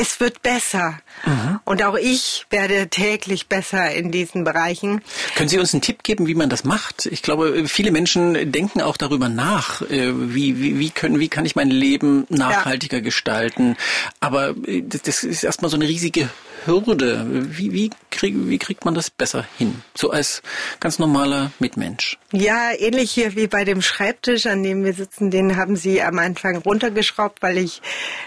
es 0.00 0.18
wird 0.20 0.42
besser. 0.42 0.98
Mhm. 1.26 1.60
Und 1.64 1.82
auch 1.82 1.96
ich 1.96 2.46
werde 2.50 2.88
täglich 2.88 3.48
besser 3.48 3.92
in 3.92 4.10
diesen 4.10 4.44
Bereichen. 4.44 5.02
Können 5.36 5.48
Sie 5.48 5.58
uns 5.58 5.74
einen 5.74 5.82
Tipp 5.82 6.02
geben, 6.02 6.26
wie 6.26 6.34
man 6.34 6.48
das 6.48 6.64
macht? 6.64 7.06
Ich 7.06 7.22
glaube, 7.22 7.68
viele 7.68 7.90
Menschen 7.90 8.50
denken 8.50 8.80
auch 8.80 8.96
darüber 8.96 9.28
nach, 9.28 9.82
äh, 9.82 10.12
wie, 10.34 10.60
wie, 10.60 10.78
wie, 10.78 10.90
können, 10.90 11.20
wie 11.20 11.28
kann 11.28 11.44
ich 11.44 11.54
mein 11.54 11.70
Leben 11.70 12.26
nachhaltiger 12.30 12.98
ja. 12.98 13.02
gestalten. 13.02 13.76
Aber 14.20 14.54
äh, 14.66 14.82
das 14.82 15.24
ist 15.24 15.44
erstmal 15.44 15.70
so 15.70 15.76
eine 15.76 15.86
riesige 15.86 16.30
Hürde. 16.66 17.26
Wie, 17.28 17.72
wie, 17.72 17.90
krieg, 18.10 18.34
wie 18.36 18.58
kriegt 18.58 18.84
man 18.84 18.94
das 18.94 19.10
besser 19.10 19.44
hin? 19.58 19.82
So 19.94 20.10
als 20.10 20.42
ganz 20.80 20.98
normaler 20.98 21.52
Mitmensch. 21.58 22.18
Ja, 22.32 22.72
ähnlich 22.78 23.10
hier 23.10 23.34
wie 23.36 23.46
bei 23.46 23.64
dem 23.64 23.82
Schreibtisch, 23.82 24.46
an 24.46 24.62
dem 24.62 24.84
wir 24.84 24.94
sitzen, 24.94 25.30
den 25.30 25.56
haben 25.56 25.76
Sie 25.76 26.02
am 26.02 26.18
Anfang 26.18 26.58
runtergeschraubt, 26.58 27.42
weil 27.42 27.58
ich 27.58 27.82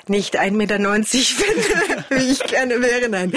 nicht 0.08 0.40
1,90 0.40 0.52
Meter 0.52 0.78
bin, 2.10 2.20
wie 2.20 2.32
ich 2.32 2.44
gerne 2.44 2.82
wäre. 2.82 3.10
Nein, 3.10 3.34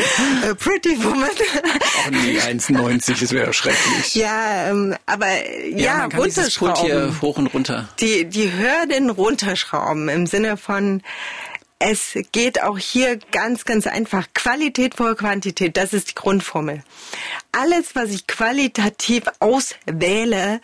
A 0.49 0.55
Pretty 0.55 1.03
Woman. 1.03 1.29
Auch 1.29 2.11
nie 2.11 2.39
1,90, 2.39 3.21
das 3.21 3.33
wäre 3.33 3.53
schrecklich. 3.53 4.15
Ja, 4.15 4.71
ähm, 4.71 4.97
aber 5.07 5.29
ja, 5.71 5.77
ja 5.77 5.99
man 5.99 6.11
kann 6.11 6.21
runterschrauben. 6.21 6.75
Pult 6.75 6.87
hier 6.87 7.21
hoch 7.21 7.39
und 7.39 7.47
runter. 7.49 7.89
Die, 8.01 8.25
die 8.25 8.51
Hürden 8.53 9.11
runterschrauben 9.11 10.09
im 10.09 10.27
Sinne 10.27 10.57
von 10.57 11.03
es 11.79 12.17
geht 12.33 12.63
auch 12.63 12.79
hier 12.79 13.19
ganz, 13.33 13.65
ganz 13.65 13.87
einfach. 13.87 14.27
Qualität 14.35 14.95
vor 14.95 15.15
Quantität, 15.15 15.77
das 15.77 15.93
ist 15.93 16.11
die 16.11 16.15
Grundformel. 16.15 16.83
Alles, 17.53 17.95
was 17.95 18.11
ich 18.11 18.27
qualitativ 18.27 19.25
auswähle, 19.41 20.61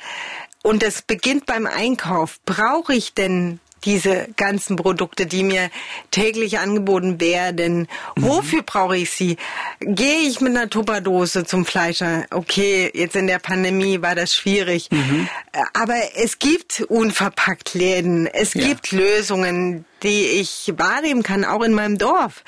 und 0.63 0.83
es 0.83 1.03
beginnt 1.03 1.47
beim 1.47 1.67
Einkauf, 1.67 2.39
brauche 2.47 2.95
ich 2.95 3.15
denn 3.15 3.59
diese 3.85 4.29
ganzen 4.37 4.77
Produkte, 4.77 5.27
die 5.27 5.43
mir 5.43 5.71
täglich 6.13 6.61
angeboten 6.61 7.21
werden. 7.21 7.89
Mhm. 8.15 8.23
Wofür 8.23 8.63
brauche 8.63 8.97
ich 8.97 9.11
sie? 9.11 9.37
Gehe 9.81 10.21
ich 10.21 10.41
mit 10.41 10.57
einer 10.57 10.71
Tupperdose 10.71 11.45
zum 11.45 11.65
Fleischer? 11.65 12.27
Okay, 12.31 12.93
jetzt 12.95 13.17
in 13.17 13.27
der 13.27 13.41
Pandemie 13.41 14.01
war 14.01 14.15
das 14.15 14.37
schwierig. 14.37 14.89
Mhm. 14.93 15.29
Aber 15.75 15.97
es 16.15 16.39
gibt 16.39 16.85
unverpackt 16.89 17.75
Läden. 17.75 18.29
Es 18.29 18.55
ja. 18.55 18.69
gibt 18.69 18.93
Lösungen, 18.93 19.85
die 20.03 20.27
ich 20.27 20.73
wahrnehmen 20.77 21.23
kann, 21.23 21.45
auch 21.45 21.63
in 21.63 21.75
meinem 21.75 21.99
Dorf. 21.99 22.45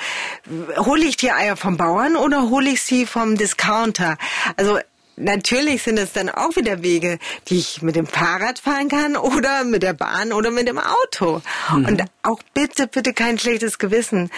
Hole 0.76 1.04
ich 1.04 1.16
die 1.16 1.32
Eier 1.32 1.56
vom 1.56 1.76
Bauern 1.76 2.16
oder 2.16 2.50
hole 2.50 2.70
ich 2.70 2.82
sie 2.82 3.06
vom 3.06 3.36
Discounter? 3.36 4.16
Also 4.56 4.78
Natürlich 5.16 5.82
sind 5.84 5.98
es 5.98 6.12
dann 6.12 6.28
auch 6.28 6.56
wieder 6.56 6.82
Wege, 6.82 7.18
die 7.46 7.58
ich 7.58 7.82
mit 7.82 7.94
dem 7.94 8.06
Fahrrad 8.06 8.58
fahren 8.58 8.88
kann 8.88 9.16
oder 9.16 9.62
mit 9.62 9.84
der 9.84 9.92
Bahn 9.92 10.32
oder 10.32 10.50
mit 10.50 10.66
dem 10.66 10.78
Auto. 10.78 11.40
Mhm. 11.70 11.86
Und 11.86 12.04
auch 12.22 12.40
bitte, 12.52 12.88
bitte 12.88 13.12
kein 13.12 13.38
schlechtes 13.38 13.78
Gewissen. 13.78 14.30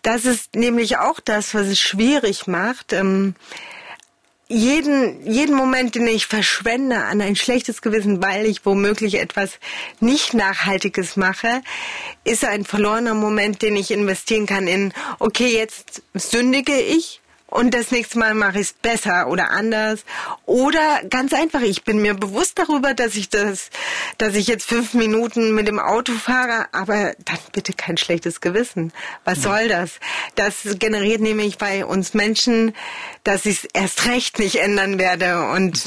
Das 0.00 0.24
ist 0.24 0.54
nämlich 0.54 0.96
auch 0.98 1.20
das, 1.20 1.54
was 1.54 1.66
es 1.66 1.78
schwierig 1.78 2.46
macht. 2.46 2.92
Ähm, 2.92 3.34
jeden, 4.48 5.26
jeden 5.30 5.56
Moment, 5.56 5.94
den 5.94 6.06
ich 6.06 6.26
verschwende 6.26 6.96
an 7.04 7.20
ein 7.20 7.36
schlechtes 7.36 7.82
Gewissen, 7.82 8.22
weil 8.22 8.46
ich 8.46 8.66
womöglich 8.66 9.14
etwas 9.14 9.58
nicht 10.00 10.34
Nachhaltiges 10.34 11.16
mache, 11.16 11.62
ist 12.24 12.44
ein 12.44 12.64
verlorener 12.64 13.14
Moment, 13.14 13.62
den 13.62 13.76
ich 13.76 13.90
investieren 13.90 14.46
kann 14.46 14.66
in, 14.66 14.92
okay, 15.18 15.48
jetzt 15.48 16.02
sündige 16.14 16.78
ich, 16.78 17.20
und 17.54 17.72
das 17.72 17.92
nächste 17.92 18.18
Mal 18.18 18.34
mache 18.34 18.58
ich 18.58 18.66
es 18.66 18.72
besser 18.72 19.28
oder 19.28 19.52
anders. 19.52 20.04
Oder 20.44 21.02
ganz 21.08 21.32
einfach, 21.32 21.60
ich 21.60 21.84
bin 21.84 22.02
mir 22.02 22.14
bewusst 22.14 22.58
darüber, 22.58 22.94
dass 22.94 23.14
ich 23.14 23.28
das, 23.28 23.70
dass 24.18 24.34
ich 24.34 24.48
jetzt 24.48 24.68
fünf 24.68 24.92
Minuten 24.92 25.54
mit 25.54 25.68
dem 25.68 25.78
Auto 25.78 26.14
fahre, 26.14 26.66
aber 26.72 27.14
dann 27.24 27.38
bitte 27.52 27.72
kein 27.72 27.96
schlechtes 27.96 28.40
Gewissen. 28.40 28.92
Was 29.24 29.42
soll 29.42 29.68
das? 29.68 30.00
Das 30.34 30.66
generiert 30.80 31.20
nämlich 31.20 31.56
bei 31.56 31.86
uns 31.86 32.12
Menschen, 32.12 32.74
dass 33.24 33.46
ich 33.46 33.64
es 33.64 33.70
erst 33.72 34.06
recht 34.06 34.38
nicht 34.38 34.56
ändern 34.56 34.98
werde 34.98 35.48
und 35.48 35.82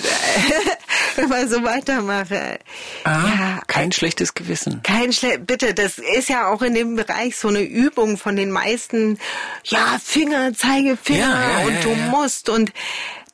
immer 1.18 1.48
so 1.48 1.64
weitermache. 1.64 2.60
Ah, 3.04 3.10
ja, 3.10 3.62
kein 3.68 3.92
schlechtes 3.92 4.34
Gewissen. 4.34 4.82
Kein 4.84 5.14
schle 5.14 5.38
bitte, 5.40 5.74
das 5.74 6.00
ist 6.00 6.30
ja 6.30 6.50
auch 6.50 6.62
in 6.64 6.74
dem 6.74 6.96
Bereich 6.96 7.38
so 7.38 7.48
eine 7.48 7.62
Übung 7.62 8.18
von 8.18 8.36
den 8.36 8.52
meisten. 8.52 9.20
Ja, 9.64 10.00
Finger, 10.04 10.54
Zeigefinger. 10.54 11.20
Ja, 11.20 11.60
ja 11.60 11.68
und 11.68 11.84
du 11.84 11.96
musst 12.10 12.50
und 12.50 12.74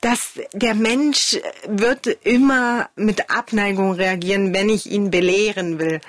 dass 0.02 0.34
der 0.52 0.76
Mensch 0.76 1.38
wird 1.66 2.08
immer 2.08 2.90
mit 2.98 3.30
Abneigung 3.30 3.94
reagieren, 3.94 4.54
wenn 4.54 4.68
ich 4.68 4.92
ihn 4.92 5.12
belehren 5.12 5.80
will. 5.80 6.02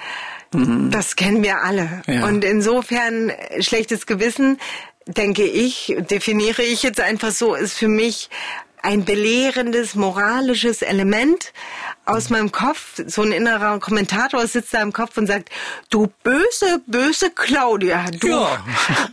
Mhm. 0.52 0.90
Das 0.90 1.14
kennen 1.14 1.44
wir 1.44 1.62
alle. 1.62 2.02
Und 2.24 2.44
insofern 2.44 3.32
schlechtes 3.60 4.06
Gewissen, 4.06 4.58
denke 5.06 5.44
ich, 5.44 5.94
definiere 6.10 6.62
ich 6.62 6.82
jetzt 6.82 7.00
einfach 7.00 7.30
so, 7.30 7.54
ist 7.54 7.78
für 7.78 7.88
mich 7.88 8.30
ein 8.84 9.04
belehrendes, 9.04 9.94
moralisches 9.94 10.82
Element 10.82 11.52
aus 12.04 12.28
meinem 12.28 12.52
Kopf, 12.52 13.00
so 13.06 13.22
ein 13.22 13.32
innerer 13.32 13.80
Kommentator 13.80 14.46
sitzt 14.46 14.74
da 14.74 14.82
im 14.82 14.92
Kopf 14.92 15.16
und 15.16 15.26
sagt, 15.26 15.48
du 15.88 16.08
böse, 16.22 16.82
böse 16.86 17.30
Claudia, 17.30 18.10
du. 18.10 18.28
Ja. 18.28 18.62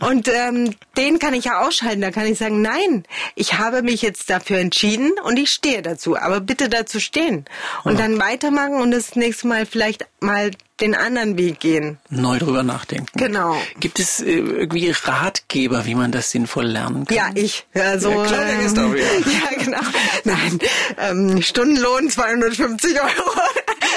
Und 0.06 0.28
ähm, 0.28 0.74
den 0.98 1.18
kann 1.18 1.32
ich 1.32 1.46
ja 1.46 1.60
ausschalten. 1.60 2.02
Da 2.02 2.10
kann 2.10 2.26
ich 2.26 2.38
sagen, 2.38 2.60
nein, 2.60 3.04
ich 3.34 3.54
habe 3.54 3.82
mich 3.82 4.02
jetzt 4.02 4.28
dafür 4.28 4.58
entschieden 4.58 5.12
und 5.24 5.38
ich 5.38 5.50
stehe 5.50 5.80
dazu. 5.80 6.18
Aber 6.18 6.40
bitte 6.40 6.68
dazu 6.68 7.00
stehen. 7.00 7.46
Und 7.84 7.98
ja. 7.98 8.02
dann 8.02 8.20
weitermachen 8.20 8.74
und 8.74 8.90
das 8.90 9.16
nächste 9.16 9.46
Mal 9.46 9.64
vielleicht 9.64 10.04
mal 10.20 10.50
den 10.80 10.94
anderen 10.94 11.38
Weg 11.38 11.60
gehen. 11.60 11.98
Neu 12.08 12.38
drüber 12.38 12.62
nachdenken. 12.62 13.18
Genau. 13.18 13.56
Gibt 13.78 13.98
es 13.98 14.20
äh, 14.20 14.38
irgendwie 14.38 14.90
Ratgeber, 14.90 15.84
wie 15.86 15.94
man 15.94 16.10
das 16.12 16.30
sinnvoll 16.30 16.66
lernen 16.66 17.04
kann? 17.04 17.16
Ja, 17.16 17.30
ich. 17.34 17.66
Also, 17.74 18.10
ja, 18.10 18.24
klar, 18.24 18.46
ähm, 18.48 18.66
ist 18.66 18.78
auch, 18.78 18.94
ja. 18.94 19.04
ja, 19.04 19.64
genau. 19.64 19.80
Nein, 20.24 20.58
ähm, 20.98 21.42
Stundenlohn 21.42 22.10
250 22.10 23.00
Euro. 23.00 23.30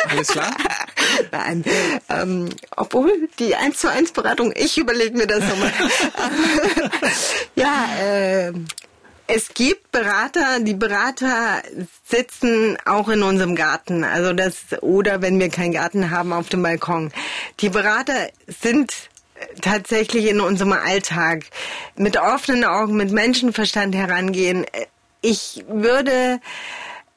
Alles 0.09 0.27
klar? 0.27 0.55
Nein, 1.31 1.63
ähm, 2.09 2.49
obwohl 2.75 3.29
die 3.39 3.55
1 3.55 3.77
zu 3.77 3.89
1 3.89 4.11
Beratung, 4.11 4.53
ich 4.55 4.77
überlege 4.77 5.17
mir 5.17 5.27
das 5.27 5.43
nochmal. 5.43 5.71
ja, 7.55 7.87
äh, 7.99 8.53
es 9.27 9.53
gibt 9.53 9.91
Berater, 9.91 10.59
die 10.59 10.73
Berater 10.73 11.61
sitzen 12.05 12.77
auch 12.85 13.09
in 13.09 13.23
unserem 13.23 13.55
Garten, 13.55 14.03
also 14.03 14.33
das 14.33 14.81
oder 14.81 15.21
wenn 15.21 15.39
wir 15.39 15.49
keinen 15.49 15.73
Garten 15.73 16.11
haben 16.11 16.31
auf 16.31 16.49
dem 16.49 16.61
Balkon. 16.61 17.11
Die 17.59 17.69
Berater 17.69 18.29
sind 18.61 18.93
tatsächlich 19.61 20.27
in 20.27 20.39
unserem 20.39 20.73
Alltag 20.73 21.45
mit 21.95 22.17
offenen 22.17 22.65
Augen, 22.65 22.95
mit 22.95 23.11
Menschenverstand 23.11 23.95
herangehen. 23.95 24.65
Ich 25.21 25.65
würde 25.67 26.39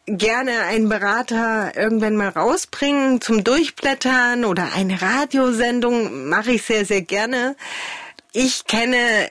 gerne 0.06 0.62
einen 0.62 0.89
Berater 0.89 1.72
irgendwann 1.76 2.16
mal 2.16 2.30
rausbringen 2.30 3.20
zum 3.20 3.44
Durchblättern 3.44 4.44
oder 4.44 4.72
eine 4.74 5.01
Radiosendung 5.01 6.28
mache 6.28 6.52
ich 6.52 6.62
sehr, 6.62 6.86
sehr 6.86 7.02
gerne. 7.02 7.56
Ich 8.32 8.64
kenne 8.66 9.28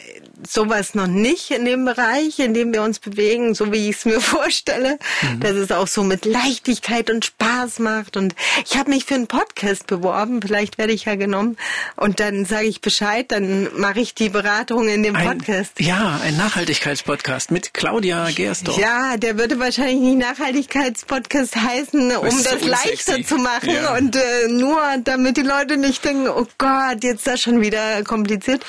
sowas 0.47 0.95
noch 0.95 1.07
nicht 1.07 1.51
in 1.51 1.65
dem 1.65 1.85
Bereich, 1.85 2.39
in 2.39 2.53
dem 2.53 2.73
wir 2.73 2.81
uns 2.81 2.99
bewegen, 2.99 3.55
so 3.55 3.71
wie 3.71 3.89
ich 3.89 3.97
es 3.97 4.05
mir 4.05 4.21
vorstelle, 4.21 4.99
mhm. 5.21 5.39
dass 5.39 5.53
es 5.53 5.71
auch 5.71 5.87
so 5.87 6.03
mit 6.03 6.25
Leichtigkeit 6.25 7.09
und 7.09 7.25
Spaß 7.25 7.79
macht. 7.79 8.17
Und 8.17 8.35
ich 8.65 8.77
habe 8.77 8.89
mich 8.89 9.05
für 9.05 9.15
einen 9.15 9.27
Podcast 9.27 9.87
beworben, 9.87 10.41
vielleicht 10.41 10.77
werde 10.77 10.93
ich 10.93 11.05
ja 11.05 11.15
genommen 11.15 11.57
und 11.95 12.19
dann 12.19 12.45
sage 12.45 12.67
ich 12.67 12.81
Bescheid, 12.81 13.31
dann 13.31 13.69
mache 13.77 13.99
ich 13.99 14.13
die 14.13 14.29
Beratung 14.29 14.87
in 14.87 15.03
dem 15.03 15.15
ein, 15.15 15.27
Podcast. 15.27 15.79
Ja, 15.79 16.19
ein 16.23 16.37
Nachhaltigkeitspodcast 16.37 17.51
mit 17.51 17.73
Claudia 17.73 18.29
Gerstorf. 18.31 18.77
Ja, 18.77 19.17
der 19.17 19.37
würde 19.37 19.59
wahrscheinlich 19.59 19.99
nicht 19.99 20.17
Nachhaltigkeitspodcast 20.17 21.55
heißen, 21.55 22.15
um 22.17 22.25
das, 22.25 22.43
das 22.43 22.63
leichter 22.63 23.23
zu 23.23 23.37
machen 23.37 23.71
ja. 23.73 23.95
und 23.95 24.15
äh, 24.15 24.47
nur 24.49 24.81
damit 25.03 25.37
die 25.37 25.41
Leute 25.41 25.77
nicht 25.77 26.03
denken, 26.03 26.27
oh 26.29 26.47
Gott, 26.57 27.03
jetzt 27.03 27.19
ist 27.19 27.27
das 27.27 27.41
schon 27.41 27.61
wieder 27.61 28.03
kompliziert 28.03 28.63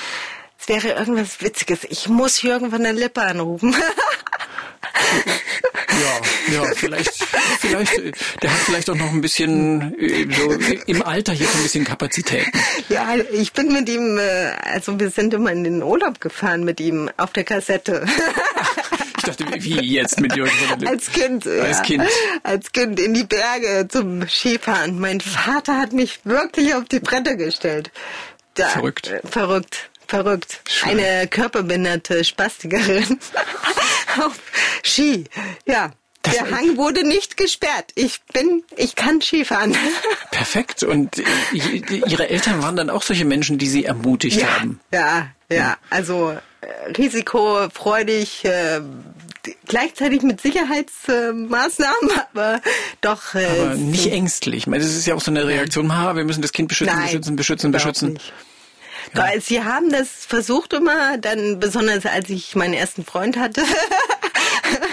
es 0.69 0.85
wäre 0.85 0.99
irgendwas 0.99 1.41
Witziges. 1.41 1.81
Ich 1.89 2.09
muss 2.09 2.37
hier 2.37 2.53
irgendwann 2.53 2.85
eine 2.85 2.99
Lippe 2.99 3.23
anrufen. 3.23 3.75
ja, 5.89 6.21
ja, 6.55 6.65
vielleicht, 6.75 7.25
vielleicht, 7.61 7.97
der 8.43 8.53
hat 8.53 8.59
vielleicht 8.61 8.91
auch 8.91 8.95
noch 8.95 9.11
ein 9.11 9.21
bisschen 9.21 9.99
äh, 9.99 10.27
so 10.31 10.53
im 10.87 11.03
Alter 11.03 11.33
hier 11.33 11.47
so 11.47 11.57
ein 11.59 11.63
bisschen 11.63 11.85
Kapazitäten. 11.85 12.53
Ja, 12.89 13.17
ich 13.17 13.53
bin 13.53 13.73
mit 13.73 13.89
ihm, 13.89 14.19
äh, 14.19 14.53
also 14.63 15.01
wir 15.01 15.11
sind 15.11 15.33
immer 15.35 15.53
in 15.53 15.65
den 15.65 15.83
Urlaub 15.83 16.21
gefahren 16.21 16.65
mit 16.65 16.81
ihm 16.81 17.11
auf 17.17 17.33
der 17.33 17.45
Kassette. 17.45 18.05
Ich 19.17 19.25
dachte, 19.25 19.47
wie 19.59 19.81
jetzt 19.81 20.21
mit 20.21 20.37
Jürgen 20.37 20.87
Als 20.87 21.11
Kind, 21.13 21.47
Als 21.47 21.83
Kind. 21.83 22.05
Als 22.43 22.73
Kind 22.73 23.01
in 23.01 23.15
die 23.15 23.25
Berge 23.25 23.89
zum 23.89 24.29
Skifahren. 24.29 24.99
Mein 25.01 25.21
Vater 25.21 25.77
hat 25.79 25.93
mich 25.93 26.21
wirklich 26.25 26.75
auf 26.75 26.85
die 26.85 27.01
Bretter 27.01 27.37
gestellt. 27.37 27.91
Da, 28.55 28.69
verrückt. 28.69 29.09
Äh, 29.09 29.21
verrückt. 29.27 29.91
Verrückt. 30.09 30.61
Schön. 30.67 30.99
Eine 30.99 31.29
körperbehinderte 31.29 32.25
Spastikerin 32.25 33.21
auf 34.19 34.41
Ski. 34.83 35.25
Ja. 35.67 35.93
Das 36.23 36.35
der 36.35 36.51
Hang 36.51 36.77
wurde 36.77 37.07
nicht 37.07 37.37
gesperrt. 37.37 37.93
Ich 37.95 38.21
bin, 38.33 38.65
ich 38.77 38.97
kann 38.97 39.21
Skifahren. 39.21 39.77
Perfekt. 40.33 40.83
Und 40.83 41.23
Ihre 41.53 42.29
Eltern 42.29 42.61
waren 42.61 42.75
dann 42.75 42.91
auch 42.91 43.03
solche 43.03 43.25
Menschen, 43.25 43.59
die 43.59 43.69
Sie 43.69 43.85
ermutigt 43.85 44.41
ja, 44.41 44.59
haben? 44.59 44.81
Ja, 44.93 45.29
ja. 45.49 45.77
Also 45.91 46.37
äh, 46.61 46.91
risikofreudig, 46.99 48.45
äh, 48.45 48.81
gleichzeitig 49.67 50.23
mit 50.23 50.41
Sicherheitsmaßnahmen, 50.41 52.11
aber 52.33 52.61
doch. 53.01 53.35
Äh, 53.35 53.47
aber 53.47 53.75
nicht 53.77 54.11
ängstlich. 54.11 54.57
Ich 54.57 54.67
meine, 54.67 54.83
das 54.83 54.95
ist 54.95 55.07
ja 55.07 55.15
auch 55.15 55.21
so 55.21 55.31
eine 55.31 55.47
Reaktion, 55.47 55.97
ha, 55.97 56.17
wir 56.17 56.25
müssen 56.25 56.43
das 56.43 56.53
Kind 56.53 56.69
beschützen, 56.69 56.97
Nein, 56.97 57.07
beschützen, 57.07 57.37
beschützen, 57.37 57.71
beschützen. 57.71 58.13
Nicht. 58.15 58.33
Ja. 59.15 59.41
Sie 59.41 59.63
haben 59.63 59.91
das 59.91 60.09
versucht 60.27 60.73
immer, 60.73 61.19
dann 61.19 61.61
besonders 61.61 62.07
als 62.07 62.31
ich 62.31 62.55
meinen 62.55 62.75
ersten 62.75 63.05
Freund 63.05 63.37
hatte. 63.37 63.63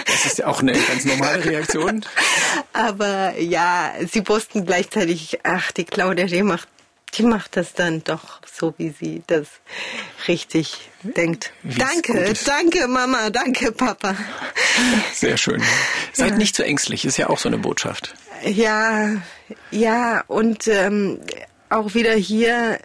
Das 0.06 0.24
ist 0.24 0.38
ja 0.38 0.46
auch 0.46 0.60
eine 0.60 0.72
ganz 0.72 1.04
normale 1.04 1.44
Reaktion. 1.44 2.04
Aber 2.72 3.38
ja, 3.38 3.92
sie 4.10 4.26
wussten 4.26 4.64
gleichzeitig, 4.64 5.40
ach, 5.42 5.72
die 5.72 5.84
Claudia, 5.84 6.26
die 6.26 6.42
macht, 6.42 6.68
die 7.14 7.22
macht 7.22 7.56
das 7.56 7.74
dann 7.74 8.02
doch 8.04 8.40
so, 8.50 8.74
wie 8.78 8.90
sie 8.98 9.22
das 9.26 9.46
richtig 10.28 10.90
denkt. 11.02 11.52
Wie's 11.62 11.78
danke, 11.78 12.34
danke 12.44 12.88
Mama, 12.88 13.30
danke 13.30 13.72
Papa. 13.72 14.16
Sehr 15.12 15.36
schön. 15.36 15.62
Seid 16.12 16.32
ja. 16.32 16.36
nicht 16.36 16.56
so 16.56 16.62
ängstlich, 16.62 17.04
ist 17.04 17.18
ja 17.18 17.28
auch 17.28 17.38
so 17.38 17.48
eine 17.48 17.58
Botschaft. 17.58 18.14
Ja, 18.44 19.10
ja, 19.70 20.24
und 20.26 20.68
ähm, 20.68 21.20
auch 21.68 21.94
wieder 21.94 22.14
hier 22.14 22.78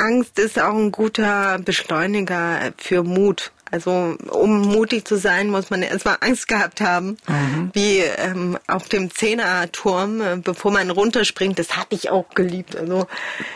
Angst 0.00 0.38
ist 0.38 0.58
auch 0.58 0.74
ein 0.74 0.92
guter 0.92 1.58
Beschleuniger 1.58 2.72
für 2.78 3.02
Mut. 3.02 3.52
Also 3.72 4.16
um 4.28 4.62
mutig 4.62 5.04
zu 5.04 5.16
sein, 5.16 5.48
muss 5.48 5.70
man 5.70 5.82
erstmal 5.82 6.16
Angst 6.20 6.48
gehabt 6.48 6.80
haben, 6.80 7.16
mhm. 7.28 7.70
wie 7.72 7.98
ähm, 7.98 8.58
auf 8.66 8.88
dem 8.88 9.14
Zehnerturm, 9.14 10.20
äh, 10.20 10.36
bevor 10.42 10.72
man 10.72 10.90
runterspringt. 10.90 11.56
Das 11.58 11.76
habe 11.76 11.94
ich 11.94 12.10
auch 12.10 12.28
geliebt. 12.30 12.74
Also 12.74 13.06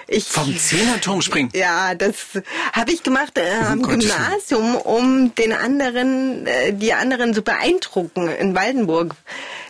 ich 0.07 0.29
vom 0.29 0.57
Zehnerturm 0.57 1.21
springen. 1.21 1.51
Ja, 1.53 1.97
das 1.97 2.15
habe 2.73 2.93
ich 2.93 3.03
gemacht 3.03 3.37
äh, 3.39 3.65
am 3.65 3.81
oh 3.81 3.89
Gymnasium, 3.89 4.77
um 4.77 5.35
den 5.35 5.53
anderen, 5.53 6.47
äh, 6.47 6.73
die 6.73 6.93
anderen 6.93 7.35
zu 7.35 7.43
beeindrucken 7.43 8.29
in 8.29 8.55
Waldenburg. 8.55 9.17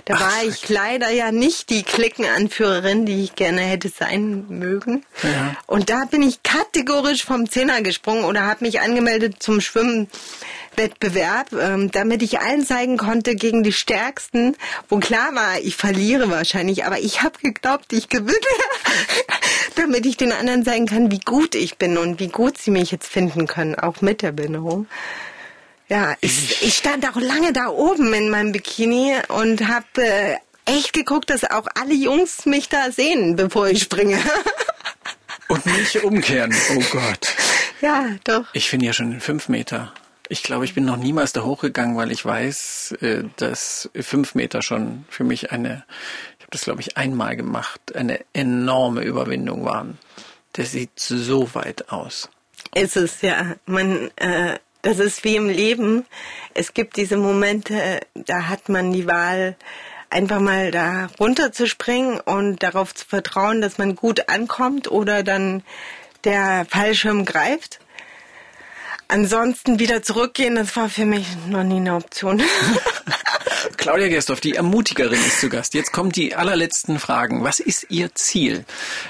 Da 0.06 0.14
Ach, 0.16 0.20
war 0.20 0.44
ich 0.44 0.68
leider 0.68 1.10
ja 1.10 1.32
nicht 1.32 1.70
die 1.70 1.82
Klickenanführerin, 1.82 3.06
die 3.06 3.24
ich 3.24 3.36
gerne 3.36 3.62
hätte 3.62 3.88
sein 3.88 4.44
mögen. 4.48 5.04
Ja. 5.22 5.56
Und 5.66 5.88
da 5.88 6.04
bin 6.04 6.22
ich 6.22 6.42
kategorisch 6.42 7.24
vom 7.24 7.48
Zehner 7.48 7.80
gesprungen 7.80 8.24
oder 8.24 8.42
habe 8.42 8.64
mich 8.64 8.80
angemeldet 8.80 9.36
zum 9.38 9.62
Schwimmwettbewerb, 9.62 11.52
ähm, 11.52 11.90
damit 11.90 12.22
ich 12.22 12.38
allen 12.40 12.66
zeigen 12.66 12.98
konnte 12.98 13.34
gegen 13.34 13.62
die 13.62 13.72
Stärksten, 13.72 14.56
wo 14.90 14.98
klar 14.98 15.34
war, 15.34 15.58
ich 15.60 15.76
verliere 15.76 16.28
wahrscheinlich, 16.30 16.84
aber 16.84 16.98
ich 16.98 17.22
habe 17.22 17.38
geglaubt, 17.38 17.92
ich 17.94 18.10
gewinne, 18.10 18.34
damit 19.76 20.04
ich 20.04 20.18
den 20.18 20.32
anderen 20.32 20.66
zeigen 20.66 20.86
kann, 20.86 21.10
wie 21.10 21.20
gut 21.20 21.54
ich 21.54 21.78
bin 21.78 21.96
und 21.96 22.20
wie 22.20 22.28
gut 22.28 22.58
sie 22.58 22.70
mich 22.70 22.90
jetzt 22.90 23.08
finden 23.08 23.46
können, 23.46 23.74
auch 23.74 24.02
mit 24.02 24.20
der 24.20 24.32
Behinderung. 24.32 24.86
Ja, 25.88 26.16
ich, 26.20 26.62
ich 26.62 26.74
stand 26.74 27.08
auch 27.08 27.20
lange 27.20 27.52
da 27.52 27.68
oben 27.68 28.12
in 28.14 28.30
meinem 28.30 28.52
Bikini 28.52 29.16
und 29.28 29.68
habe 29.68 29.84
äh, 29.96 30.36
echt 30.64 30.92
geguckt, 30.92 31.30
dass 31.30 31.44
auch 31.44 31.66
alle 31.74 31.94
Jungs 31.94 32.46
mich 32.46 32.68
da 32.68 32.90
sehen, 32.90 33.36
bevor 33.36 33.68
ich 33.68 33.82
springe. 33.82 34.18
und 35.48 35.66
nicht 35.66 36.02
umkehren. 36.02 36.54
Oh 36.74 36.82
Gott. 36.90 37.34
Ja, 37.80 38.08
doch. 38.24 38.46
Ich 38.54 38.70
finde 38.70 38.86
ja 38.86 38.92
schon 38.92 39.20
fünf 39.20 39.48
Meter. 39.48 39.92
Ich 40.28 40.42
glaube, 40.42 40.64
ich 40.64 40.74
bin 40.74 40.86
noch 40.86 40.96
niemals 40.96 41.34
da 41.34 41.42
hochgegangen, 41.42 41.96
weil 41.96 42.10
ich 42.10 42.24
weiß, 42.24 42.94
äh, 43.02 43.24
dass 43.36 43.90
fünf 43.94 44.34
Meter 44.34 44.62
schon 44.62 45.04
für 45.10 45.24
mich 45.24 45.52
eine, 45.52 45.84
ich 46.38 46.44
habe 46.44 46.50
das 46.50 46.62
glaube 46.62 46.80
ich 46.80 46.96
einmal 46.96 47.36
gemacht, 47.36 47.94
eine 47.94 48.20
enorme 48.32 49.02
Überwindung 49.02 49.66
waren. 49.66 49.98
Der 50.56 50.64
sieht 50.64 50.98
so 50.98 51.54
weit 51.54 51.90
aus. 51.90 52.30
Ist 52.74 52.96
es 52.96 53.20
ja. 53.20 53.56
Man 53.66 54.10
äh, 54.16 54.58
das 54.84 54.98
ist 54.98 55.24
wie 55.24 55.36
im 55.36 55.48
Leben. 55.48 56.06
Es 56.52 56.74
gibt 56.74 56.96
diese 56.96 57.16
Momente, 57.16 58.00
da 58.14 58.48
hat 58.48 58.68
man 58.68 58.92
die 58.92 59.06
Wahl, 59.06 59.56
einfach 60.10 60.38
mal 60.38 60.70
da 60.70 61.08
runterzuspringen 61.18 62.20
und 62.20 62.62
darauf 62.62 62.94
zu 62.94 63.04
vertrauen, 63.04 63.60
dass 63.60 63.78
man 63.78 63.96
gut 63.96 64.28
ankommt 64.28 64.88
oder 64.88 65.24
dann 65.24 65.64
der 66.22 66.66
Fallschirm 66.68 67.24
greift. 67.24 67.80
Ansonsten 69.08 69.78
wieder 69.78 70.02
zurückgehen, 70.02 70.54
das 70.54 70.76
war 70.76 70.88
für 70.88 71.04
mich 71.04 71.26
noch 71.48 71.64
nie 71.64 71.76
eine 71.76 71.96
Option. 71.96 72.40
Claudia 73.76 74.08
Gerstorf, 74.08 74.40
die 74.40 74.54
Ermutigerin 74.54 75.18
ist 75.18 75.40
zu 75.40 75.48
Gast. 75.48 75.74
Jetzt 75.74 75.92
kommen 75.92 76.10
die 76.10 76.34
allerletzten 76.34 76.98
Fragen. 76.98 77.44
Was 77.44 77.60
ist 77.60 77.86
Ihr 77.90 78.14
Ziel? 78.14 78.64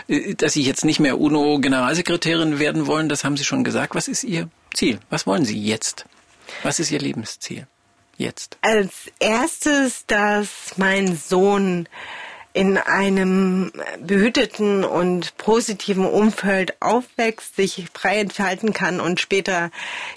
Äh, 0.08 0.34
dass 0.34 0.54
Sie 0.54 0.62
jetzt 0.62 0.84
nicht 0.84 1.00
mehr 1.00 1.20
UNO-Generalsekretärin 1.20 2.58
werden 2.58 2.86
wollen, 2.86 3.08
das 3.08 3.24
haben 3.24 3.36
Sie 3.36 3.44
schon 3.44 3.64
gesagt. 3.64 3.94
Was 3.94 4.08
ist 4.08 4.24
Ihr 4.24 4.48
Ziel? 4.72 4.98
Was 5.10 5.26
wollen 5.26 5.44
Sie 5.44 5.62
jetzt? 5.62 6.04
Was 6.62 6.78
ist 6.80 6.90
Ihr 6.90 6.98
Lebensziel? 6.98 7.66
jetzt? 8.16 8.58
Als 8.60 9.10
erstes, 9.18 10.06
dass 10.06 10.74
mein 10.76 11.16
Sohn 11.16 11.88
in 12.54 12.78
einem 12.78 13.72
behüteten 13.98 14.84
und 14.84 15.36
positiven 15.36 16.06
Umfeld 16.06 16.80
aufwächst, 16.80 17.56
sich 17.56 17.86
frei 17.92 18.18
entfalten 18.20 18.72
kann 18.72 19.00
und 19.00 19.20
später 19.20 19.72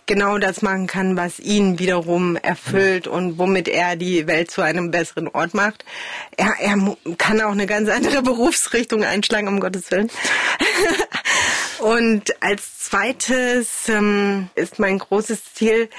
genau 0.05 0.37
das 0.37 0.61
machen 0.61 0.85
kann, 0.85 1.17
was 1.17 1.39
ihn 1.39 1.79
wiederum 1.79 2.35
erfüllt 2.35 3.07
und 3.07 3.39
womit 3.39 3.67
er 3.67 3.95
die 3.95 4.27
Welt 4.27 4.51
zu 4.51 4.61
einem 4.61 4.91
besseren 4.91 5.27
Ort 5.27 5.55
macht. 5.55 5.83
Er, 6.37 6.53
er 6.59 6.95
kann 7.17 7.41
auch 7.41 7.51
eine 7.51 7.65
ganz 7.65 7.89
andere 7.89 8.21
Berufsrichtung 8.21 9.03
einschlagen, 9.03 9.47
um 9.47 9.59
Gottes 9.59 9.89
Willen. 9.89 10.11
und 11.79 12.41
als 12.43 12.77
zweites 12.81 13.89
ähm, 13.89 14.51
ist 14.53 14.77
mein 14.77 14.99
großes 14.99 15.55
Ziel, 15.55 15.89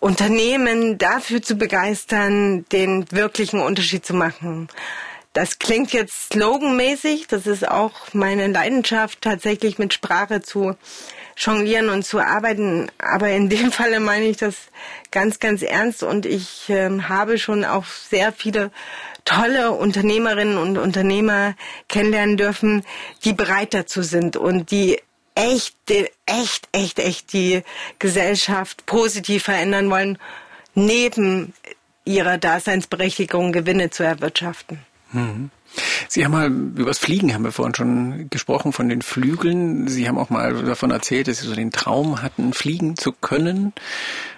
Unternehmen 0.00 0.98
dafür 0.98 1.40
zu 1.40 1.54
begeistern, 1.54 2.66
den 2.72 3.10
wirklichen 3.12 3.60
Unterschied 3.60 4.04
zu 4.04 4.12
machen. 4.12 4.68
Das 5.34 5.58
klingt 5.58 5.92
jetzt 5.92 6.32
sloganmäßig, 6.32 7.26
das 7.26 7.48
ist 7.48 7.68
auch 7.68 7.92
meine 8.12 8.46
Leidenschaft, 8.46 9.20
tatsächlich 9.20 9.78
mit 9.78 9.92
Sprache 9.92 10.42
zu 10.42 10.76
jonglieren 11.36 11.88
und 11.88 12.04
zu 12.04 12.20
arbeiten. 12.20 12.88
Aber 12.98 13.28
in 13.30 13.48
dem 13.48 13.72
Falle 13.72 13.98
meine 13.98 14.26
ich 14.26 14.36
das 14.36 14.54
ganz, 15.10 15.40
ganz 15.40 15.62
ernst 15.62 16.04
und 16.04 16.24
ich 16.24 16.70
äh, 16.70 16.88
habe 17.02 17.38
schon 17.38 17.64
auch 17.64 17.84
sehr 17.84 18.32
viele 18.32 18.70
tolle 19.24 19.72
Unternehmerinnen 19.72 20.56
und 20.56 20.78
Unternehmer 20.78 21.56
kennenlernen 21.88 22.36
dürfen, 22.36 22.84
die 23.24 23.32
bereit 23.32 23.74
dazu 23.74 24.02
sind 24.02 24.36
und 24.36 24.70
die 24.70 25.00
echt, 25.34 25.74
echt, 26.26 26.68
echt, 26.70 27.00
echt 27.00 27.32
die 27.32 27.64
Gesellschaft 27.98 28.86
positiv 28.86 29.42
verändern 29.42 29.90
wollen, 29.90 30.16
neben 30.76 31.54
ihrer 32.04 32.38
Daseinsberechtigung 32.38 33.50
Gewinne 33.50 33.90
zu 33.90 34.04
erwirtschaften. 34.04 34.78
Mhm. 35.14 35.50
Sie 36.08 36.24
haben 36.24 36.32
mal 36.32 36.46
über 36.46 36.90
das 36.90 36.98
Fliegen 36.98 37.32
haben 37.34 37.44
wir 37.44 37.52
vorhin 37.52 37.74
schon 37.74 38.30
gesprochen 38.30 38.72
von 38.72 38.88
den 38.88 39.02
Flügeln. 39.02 39.88
Sie 39.88 40.08
haben 40.08 40.18
auch 40.18 40.30
mal 40.30 40.62
davon 40.64 40.90
erzählt, 40.90 41.28
dass 41.28 41.40
Sie 41.40 41.48
so 41.48 41.54
den 41.54 41.72
Traum 41.72 42.22
hatten, 42.22 42.52
fliegen 42.52 42.96
zu 42.96 43.12
können. 43.12 43.72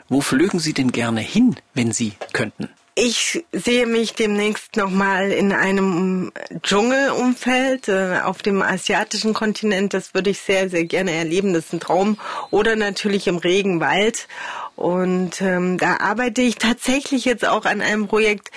Wo 0.08 0.20
flögen 0.20 0.60
Sie 0.60 0.72
denn 0.72 0.92
gerne 0.92 1.20
hin, 1.20 1.56
wenn 1.74 1.92
Sie 1.92 2.12
könnten? 2.32 2.68
Ich 2.98 3.44
sehe 3.52 3.84
mich 3.84 4.14
demnächst 4.14 4.76
nochmal 4.76 5.30
in 5.30 5.52
einem 5.52 6.32
Dschungelumfeld 6.62 7.88
äh, 7.88 8.20
auf 8.24 8.40
dem 8.40 8.62
asiatischen 8.62 9.34
Kontinent. 9.34 9.92
Das 9.92 10.14
würde 10.14 10.30
ich 10.30 10.40
sehr, 10.40 10.70
sehr 10.70 10.84
gerne 10.84 11.10
erleben. 11.10 11.52
Das 11.52 11.66
ist 11.66 11.74
ein 11.74 11.80
Traum. 11.80 12.16
Oder 12.50 12.74
natürlich 12.74 13.26
im 13.26 13.36
Regenwald. 13.36 14.28
Und 14.76 15.42
ähm, 15.42 15.76
da 15.76 15.98
arbeite 15.98 16.40
ich 16.40 16.56
tatsächlich 16.56 17.26
jetzt 17.26 17.46
auch 17.46 17.66
an 17.66 17.82
einem 17.82 18.08
Projekt, 18.08 18.50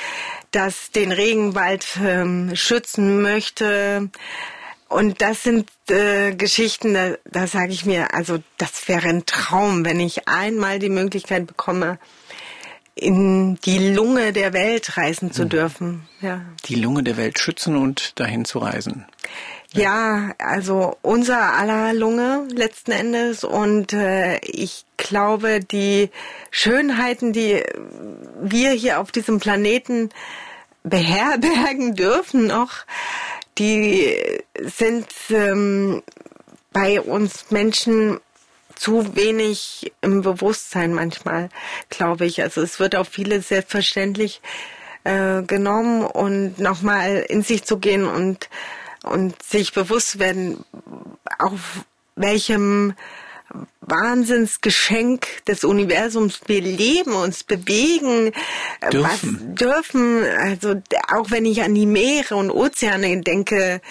das 0.52 0.92
den 0.92 1.12
Regenwald 1.12 1.86
ähm, 2.04 2.56
schützen 2.56 3.22
möchte. 3.22 4.10
Und 4.88 5.22
das 5.22 5.44
sind 5.44 5.70
äh, 5.90 6.34
Geschichten, 6.34 6.94
da, 6.94 7.16
da 7.26 7.46
sage 7.46 7.72
ich 7.72 7.86
mir, 7.86 8.14
also 8.14 8.40
das 8.58 8.88
wäre 8.88 9.08
ein 9.08 9.26
Traum, 9.26 9.86
wenn 9.86 10.00
ich 10.00 10.28
einmal 10.28 10.80
die 10.80 10.90
Möglichkeit 10.90 11.46
bekomme, 11.46 12.00
in 12.96 13.56
die 13.66 13.94
Lunge 13.94 14.34
der 14.34 14.52
Welt 14.54 14.98
reisen 14.98 15.32
zu 15.32 15.44
mhm. 15.46 15.50
dürfen. 15.50 16.10
Ja. 16.22 16.42
Die 16.66 16.76
Lunge 16.76 17.04
der 17.04 17.18
Welt 17.18 17.40
schützen 17.40 17.76
und 17.76 18.20
dahin 18.20 18.46
zu 18.46 18.60
reisen. 18.60 19.06
Ja, 19.72 20.34
also 20.40 20.98
unser 21.04 21.54
aller 21.54 21.94
Lunge 21.94 22.48
letzten 22.52 22.92
Endes 22.92 23.44
und 23.44 23.94
äh, 23.94 24.40
ich 24.40 24.86
glaube, 24.98 25.60
die 25.60 26.10
Schönheiten, 26.50 27.34
die 27.34 27.64
wir 28.42 28.72
hier 28.72 29.00
auf 29.00 29.12
diesem 29.12 29.40
Planeten 29.40 30.10
beherbergen 30.84 31.96
dürfen 31.96 32.48
noch, 32.48 32.86
die 33.60 34.18
sind 34.60 35.08
ähm, 35.30 36.02
bei 36.72 37.00
uns 37.00 37.52
Menschen 37.52 38.20
zu 38.76 39.16
wenig 39.16 39.92
im 40.02 40.22
Bewusstsein 40.22 40.94
manchmal, 40.94 41.50
glaube 41.90 42.26
ich. 42.26 42.42
Also 42.42 42.62
es 42.62 42.80
wird 42.80 42.96
auf 42.96 43.10
viele 43.10 43.42
selbstverständlich 43.42 44.42
äh, 45.04 45.44
genommen 45.44 46.04
und 46.04 46.60
nochmal 46.60 47.26
in 47.28 47.44
sich 47.44 47.66
zu 47.66 47.78
gehen 47.78 48.06
und, 48.06 48.50
und 49.04 49.42
sich 49.44 49.74
bewusst 49.74 50.20
werden, 50.20 50.64
auf 51.38 51.86
welchem 52.16 52.94
Wahnsinnsgeschenk 53.82 55.44
des 55.46 55.64
Universums. 55.64 56.42
Wir 56.46 56.62
leben 56.62 57.14
uns, 57.14 57.44
bewegen, 57.44 58.32
äh, 58.82 58.90
dürfen. 58.92 59.04
was 59.04 59.56
dürfen. 59.56 60.24
Also 60.24 60.76
auch 61.12 61.32
wenn 61.32 61.46
ich 61.46 61.64
an 61.64 61.74
die 61.74 61.88
Meere 61.88 62.36
und 62.36 62.52
Ozeane 62.52 63.22
denke, 63.22 63.82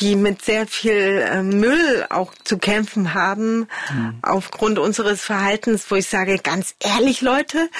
die 0.00 0.16
mit 0.16 0.42
sehr 0.42 0.66
viel 0.66 1.24
äh, 1.26 1.42
Müll 1.42 2.06
auch 2.10 2.34
zu 2.44 2.58
kämpfen 2.58 3.14
haben, 3.14 3.68
mhm. 3.90 4.18
aufgrund 4.22 4.78
unseres 4.78 5.22
Verhaltens, 5.22 5.90
wo 5.90 5.94
ich 5.94 6.08
sage, 6.08 6.38
ganz 6.38 6.74
ehrlich, 6.80 7.22
Leute, 7.22 7.70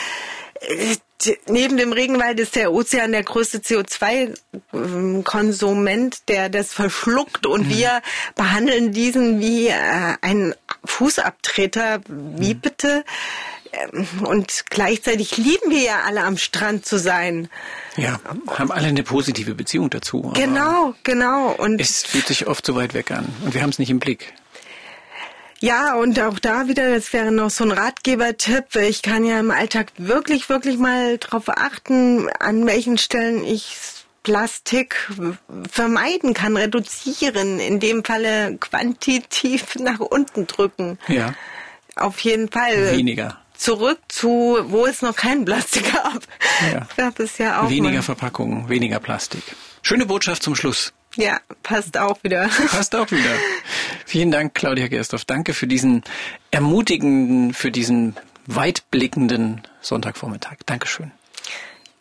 äh, 0.60 0.96
neben 1.48 1.76
dem 1.76 1.92
Regenwald 1.92 2.40
ist 2.40 2.56
der 2.56 2.72
Ozean 2.72 3.12
der 3.12 3.22
größte 3.22 3.58
CO2-Konsument, 3.58 6.26
der 6.28 6.48
das 6.48 6.72
verschluckt 6.72 7.44
und 7.46 7.66
mhm. 7.66 7.70
wir 7.70 8.00
behandeln 8.34 8.92
diesen 8.92 9.38
wie 9.40 9.68
äh, 9.68 10.16
ein 10.20 10.54
Fußabtreter. 10.84 12.00
Wie 12.08 12.54
mhm. 12.54 12.60
bitte? 12.60 13.04
Ähm, 13.72 14.06
und 14.24 14.64
gleichzeitig 14.70 15.36
lieben 15.36 15.70
wir 15.70 15.82
ja 15.82 16.02
alle 16.04 16.24
am 16.24 16.38
Strand 16.38 16.86
zu 16.86 16.98
sein. 16.98 17.48
Ja, 17.96 18.20
haben 18.48 18.70
alle 18.70 18.88
eine 18.88 19.02
positive 19.02 19.54
Beziehung 19.54 19.90
dazu. 19.90 20.32
Genau, 20.34 20.94
genau. 21.02 21.52
Und 21.52 21.80
es 21.80 22.04
fühlt 22.04 22.26
sich 22.26 22.46
oft 22.46 22.66
so 22.66 22.74
weit 22.74 22.94
weg 22.94 23.10
an 23.10 23.26
und 23.44 23.54
wir 23.54 23.62
haben 23.62 23.70
es 23.70 23.78
nicht 23.78 23.90
im 23.90 23.98
Blick. 23.98 24.32
Ja, 25.60 25.94
und 25.94 26.20
auch 26.20 26.38
da 26.38 26.68
wieder, 26.68 26.94
das 26.94 27.12
wäre 27.12 27.32
noch 27.32 27.50
so 27.50 27.64
ein 27.64 27.72
Ratgebertipp. 27.72 28.76
Ich 28.76 29.02
kann 29.02 29.24
ja 29.24 29.40
im 29.40 29.50
Alltag 29.50 29.92
wirklich, 29.96 30.48
wirklich 30.48 30.78
mal 30.78 31.18
darauf 31.18 31.48
achten, 31.48 32.28
an 32.38 32.66
welchen 32.66 32.98
Stellen 32.98 33.42
ich 33.44 33.76
Plastik 34.22 35.08
vermeiden 35.70 36.34
kann, 36.34 36.56
reduzieren, 36.56 37.60
in 37.60 37.78
dem 37.78 38.04
Falle 38.04 38.56
quantitativ 38.58 39.74
nach 39.78 40.00
unten 40.00 40.48
drücken. 40.48 40.98
Ja. 41.06 41.34
Auf 41.94 42.18
jeden 42.20 42.50
Fall. 42.50 42.96
Weniger. 42.96 43.38
Zurück 43.56 44.00
zu, 44.08 44.58
wo 44.64 44.84
es 44.84 45.00
noch 45.00 45.14
kein 45.16 45.44
Plastik 45.44 45.92
gab. 45.92 46.26
Ja. 46.72 46.88
Das 46.96 47.14
ist 47.20 47.38
ja 47.38 47.62
auch 47.62 47.70
weniger 47.70 48.02
Verpackungen, 48.02 48.68
weniger 48.68 48.98
Plastik. 48.98 49.42
Schöne 49.80 50.04
Botschaft 50.04 50.42
zum 50.42 50.56
Schluss. 50.56 50.92
Ja, 51.16 51.40
passt 51.62 51.96
auch 51.98 52.22
wieder. 52.22 52.48
Passt 52.70 52.94
auch 52.94 53.10
wieder. 53.10 53.30
Vielen 54.04 54.30
Dank, 54.30 54.54
Claudia 54.54 54.88
Gerstorf. 54.88 55.24
Danke 55.24 55.54
für 55.54 55.66
diesen 55.66 56.04
ermutigenden, 56.50 57.54
für 57.54 57.70
diesen 57.70 58.16
weitblickenden 58.46 59.62
Sonntagvormittag. 59.80 60.56
Dankeschön. 60.66 61.10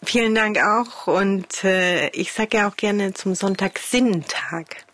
Vielen 0.04 0.36
Dank 0.36 0.60
auch. 0.60 1.08
Und 1.08 1.64
äh, 1.64 2.10
ich 2.10 2.34
sage 2.34 2.58
ja 2.58 2.68
auch 2.68 2.76
gerne 2.76 3.14
zum 3.14 3.36
Sonntag 3.36 3.80
Sinntag. 3.80 4.86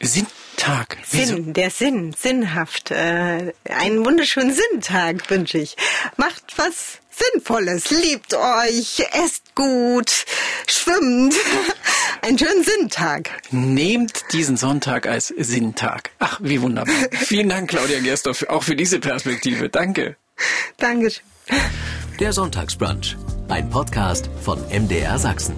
Sinntag? 0.00 0.98
Sinn, 1.04 1.52
der 1.52 1.70
Sinn, 1.70 2.12
sinnhaft. 2.12 2.90
Äh, 2.90 3.52
einen 3.64 4.04
wunderschönen 4.04 4.52
Sinntag 4.52 5.30
wünsche 5.30 5.58
ich. 5.58 5.76
Macht 6.16 6.54
was 6.56 6.98
Sinnvolles, 7.14 7.90
liebt 7.90 8.34
euch, 8.34 9.04
esst 9.12 9.54
gut, 9.54 10.24
schwimmt. 10.66 11.34
Einen 12.22 12.38
schönen 12.38 12.64
Sinntag. 12.64 13.30
Nehmt 13.50 14.24
diesen 14.32 14.56
Sonntag 14.56 15.06
als 15.06 15.28
Sinntag. 15.28 16.10
Ach, 16.18 16.40
wie 16.42 16.60
wunderbar. 16.62 16.94
Vielen 17.12 17.48
Dank, 17.48 17.70
Claudia 17.70 18.00
Gerstorff, 18.00 18.44
auch 18.48 18.62
für 18.62 18.76
diese 18.76 18.98
Perspektive. 19.00 19.68
Danke. 19.68 20.16
Dankeschön. 20.78 21.24
Der 22.20 22.32
Sonntagsbrunch, 22.32 23.16
ein 23.48 23.68
Podcast 23.68 24.30
von 24.42 24.60
MDR 24.70 25.18
Sachsen. 25.18 25.56